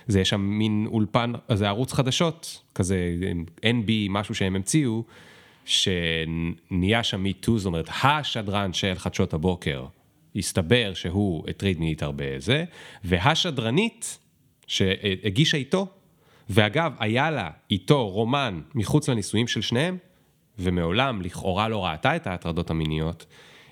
זה 0.06 0.20
יש 0.20 0.28
שם 0.28 0.40
מין 0.40 0.86
אולפן, 0.92 1.32
זה 1.52 1.68
ערוץ 1.68 1.92
חדשות, 1.92 2.62
כזה 2.74 3.14
NB, 3.62 3.90
משהו 4.10 4.34
שהם 4.34 4.56
המציאו, 4.56 5.04
שנהיה 5.64 7.02
שם 7.02 7.22
מיטו, 7.22 7.58
זאת 7.58 7.66
אומרת, 7.66 7.88
השדרן 8.04 8.72
של 8.72 8.94
חדשות 8.94 9.34
הבוקר, 9.34 9.86
הסתבר 10.36 10.94
שהוא 10.94 11.44
הטריד 11.48 11.80
מינית 11.80 12.02
הרבה 12.02 12.24
זה, 12.38 12.64
והשדרנית 13.04 14.18
שהגישה 14.66 15.56
איתו, 15.56 15.86
ואגב, 16.50 16.92
היה 16.98 17.30
לה 17.30 17.50
איתו 17.70 18.08
רומן 18.08 18.60
מחוץ 18.74 19.08
לנישואים 19.08 19.48
של 19.48 19.60
שניהם, 19.60 19.98
ומעולם 20.58 21.22
לכאורה 21.22 21.68
לא 21.68 21.84
ראתה 21.84 22.16
את 22.16 22.26
ההטרדות 22.26 22.70
המיניות, 22.70 23.26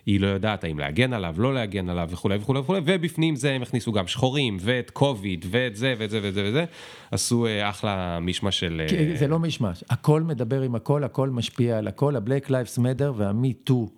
היא 0.06 0.20
לא 0.20 0.26
יודעת 0.26 0.64
האם 0.64 0.78
להגן 0.78 1.12
עליו, 1.12 1.34
לא 1.38 1.54
להגן 1.54 1.88
עליו 1.88 2.08
וכולי 2.10 2.36
וכולי 2.36 2.60
וכולי, 2.60 2.80
ובפנים 2.84 3.36
זה 3.36 3.52
הם 3.52 3.62
הכניסו 3.62 3.92
גם 3.92 4.06
שחורים, 4.06 4.56
ואת 4.60 4.90
קוביד, 4.90 5.46
ואת 5.50 5.76
זה 5.76 5.94
ואת 5.98 6.10
זה 6.10 6.20
ואת 6.22 6.34
זה 6.34 6.44
וזה, 6.44 6.64
עשו 7.10 7.46
אה, 7.46 7.70
אחלה 7.70 8.18
מישמע 8.20 8.50
של... 8.50 8.82
אה, 8.90 9.16
זה 9.16 9.28
לא 9.28 9.38
מישמש, 9.38 9.84
הכל 9.90 10.22
מדבר 10.22 10.62
עם 10.62 10.74
הכל, 10.74 11.04
הכל 11.04 11.30
משפיע 11.30 11.78
על 11.78 11.88
הכל, 11.88 12.16
ה-Black 12.16 12.48
Lives 12.48 12.78
Matter 12.78 13.10
וה-Me 13.16 13.70
Too 13.70 13.90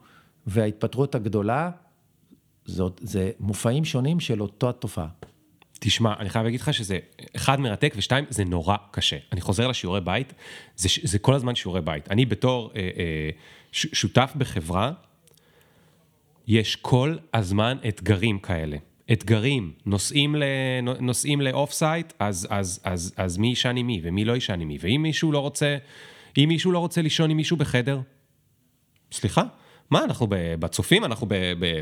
וההתפטרות 0.47 1.15
הגדולה, 1.15 1.71
זאת, 2.65 3.01
זה 3.03 3.31
מופעים 3.41 3.85
שונים 3.85 4.21
של 4.21 4.43
אותה 4.43 4.73
תופעה. 4.73 5.09
תשמע, 5.85 6.15
אני 6.19 6.31
חייב 6.31 6.45
להגיד 6.45 6.61
לך 6.61 6.75
שזה, 6.75 6.99
אחד, 7.37 7.61
מרתק, 7.61 7.95
ושתיים, 7.97 8.25
זה 8.29 8.45
נורא 8.45 8.77
קשה. 8.91 9.17
אני 9.33 9.41
חוזר 9.41 9.69
לשיעורי 9.69 10.01
בית, 10.01 10.33
זה, 10.77 10.89
זה 11.03 11.19
כל 11.19 11.35
הזמן 11.35 11.55
שיעורי 11.55 11.81
בית. 11.81 12.11
אני 12.11 12.27
בתור 12.27 12.71
אה, 12.77 12.81
אה, 12.81 13.31
ש, 13.73 13.87
שותף 13.93 14.33
בחברה, 14.37 14.93
יש 16.47 16.77
כל 16.77 17.17
הזמן 17.35 17.77
אתגרים 17.89 18.39
כאלה. 18.39 18.77
אתגרים, 19.13 19.73
נוסעים, 21.01 21.41
ל 21.41 21.73
off-site, 21.73 22.13
אז, 22.19 22.47
אז, 22.51 22.81
אז, 22.85 23.15
אז 23.17 23.39
מי 23.39 23.47
יישן 23.47 23.77
עם 23.77 23.87
מי 23.87 24.01
ומי 24.03 24.25
לא 24.25 24.33
יישן 24.33 24.61
עם 24.61 24.69
מי, 24.69 24.79
ואם 24.81 25.01
מישהו 25.03 25.33
לא 25.33 25.39
רוצה, 25.39 25.77
אם 26.39 26.45
מישהו 26.49 26.73
לא 26.73 26.79
רוצה 26.79 27.03
לישון 27.03 27.31
עם 27.31 27.37
מישהו 27.37 27.57
בחדר, 27.57 28.01
סליחה? 29.13 29.43
מה, 29.93 30.05
אנחנו 30.05 30.27
בצופים, 30.31 31.05
אנחנו 31.05 31.27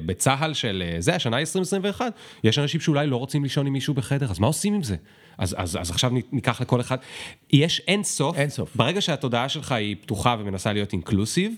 בצה"ל 0.07 0.55
של 0.55 0.83
אה, 0.87 1.01
זה, 1.01 1.15
השנה 1.15 1.39
2021, 1.39 2.13
יש 2.45 2.59
אנשים 2.59 2.81
שאולי 2.81 3.07
לא 3.07 3.17
רוצים 3.17 3.43
לישון 3.43 3.67
עם 3.67 3.73
מישהו 3.73 3.95
בחדר, 3.95 4.31
אז 4.31 4.39
מה 4.39 4.47
עושים 4.47 4.75
עם 4.75 4.83
זה? 4.83 4.97
אז, 5.39 5.57
אז, 5.59 5.77
אז 5.81 5.91
עכשיו 5.91 6.11
ניקח 6.33 6.61
לכל 6.61 6.81
אחד, 6.81 6.97
יש 7.53 7.83
אין 7.89 8.03
סוף, 8.03 8.37
אין 8.37 8.51
סוף. 8.51 8.77
ברגע 8.77 9.01
שהתודעה 9.01 9.49
שלך 9.49 9.73
היא 9.73 9.97
פתוחה 10.01 10.37
ומנסה 10.39 10.73
להיות 10.73 10.93
אינקלוסיב, 10.93 11.55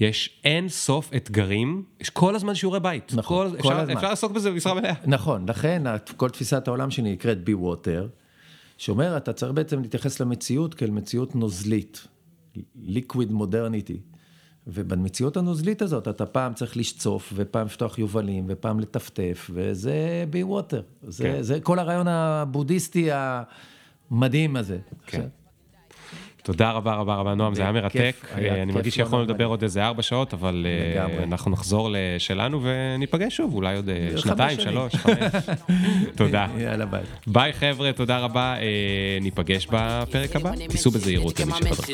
יש 0.00 0.40
אין 0.44 0.68
סוף 0.68 1.10
אתגרים, 1.16 1.82
יש 2.00 2.10
כל 2.10 2.34
הזמן 2.34 2.54
שיעורי 2.54 2.80
בית. 2.80 3.12
נכון, 3.14 3.50
כל, 3.50 3.56
כל 3.62 3.68
אפשר, 3.68 3.80
הזמן. 3.80 3.96
אפשר 3.96 4.08
לעסוק 4.08 4.32
בזה 4.32 4.50
במשרה 4.50 4.74
מלאה. 4.74 4.94
נכון, 5.06 5.48
לכן 5.48 5.82
כל 6.16 6.30
תפיסת 6.30 6.68
העולם 6.68 6.90
שלי 6.90 7.12
נקראת 7.12 7.44
בי 7.44 7.54
ווטר, 7.54 8.08
שאומר, 8.78 9.16
אתה 9.16 9.32
צריך 9.32 9.52
בעצם 9.52 9.82
להתייחס 9.82 10.20
למציאות 10.20 10.74
כאל 10.74 10.90
מציאות 10.90 11.34
נוזלית, 11.34 12.06
ליקוויד 12.76 13.32
מודרניטי. 13.32 14.00
ובמציאות 14.66 15.36
הנוזלית 15.36 15.82
הזאת 15.82 16.08
אתה 16.08 16.26
פעם 16.26 16.54
צריך 16.54 16.76
לשצוף, 16.76 17.32
ופעם 17.36 17.66
לפתוח 17.66 17.98
יובלים, 17.98 18.44
ופעם 18.48 18.80
לטפטף, 18.80 19.50
וזה 19.54 20.24
בי 20.30 20.42
ווטר. 20.42 20.82
זה, 21.02 21.24
כן. 21.24 21.42
זה 21.42 21.60
כל 21.60 21.78
הרעיון 21.78 22.08
הבודהיסטי 22.08 23.08
המדהים 24.10 24.56
הזה. 24.56 24.78
כן. 25.06 25.26
תודה 26.46 26.70
רבה 26.70 26.94
רבה 26.94 27.14
רבה, 27.14 27.34
נועם, 27.34 27.54
זה 27.54 27.62
היה 27.62 27.72
מרתק. 27.72 28.16
אני 28.34 28.72
מרגיש 28.72 28.94
שיכולנו 28.94 29.24
לדבר. 29.24 29.44
עוד 29.44 29.62
איזה 29.62 29.84
ארבע 29.84 30.02
שעות, 30.02 30.34
אבל 30.34 30.66
אה. 30.96 31.24
אנחנו 31.24 31.50
נחזור 31.50 31.90
לשלנו 31.92 32.60
וניפגש 32.62 33.36
שוב, 33.36 33.54
אולי 33.54 33.76
עוד 33.76 33.88
אה, 33.88 34.08
שנתיים. 34.16 34.60
שלוש, 34.60 34.94
חמש. 34.94 35.16
תודה. 36.16 36.46
יאללה 36.58 36.86
ביי. 36.86 37.02
ביי 37.26 37.52
חבר'ה, 37.52 37.92
תודה 37.92 38.18
רבה, 38.18 38.54
אה, 38.60 39.18
ניפגש 39.20 39.66
בפרק 39.66 40.36
הבא. 40.36 40.50
תיסעו 40.68 40.90
בזהירות 40.90 41.40
למי 41.40 41.52
שחדש. 41.52 41.90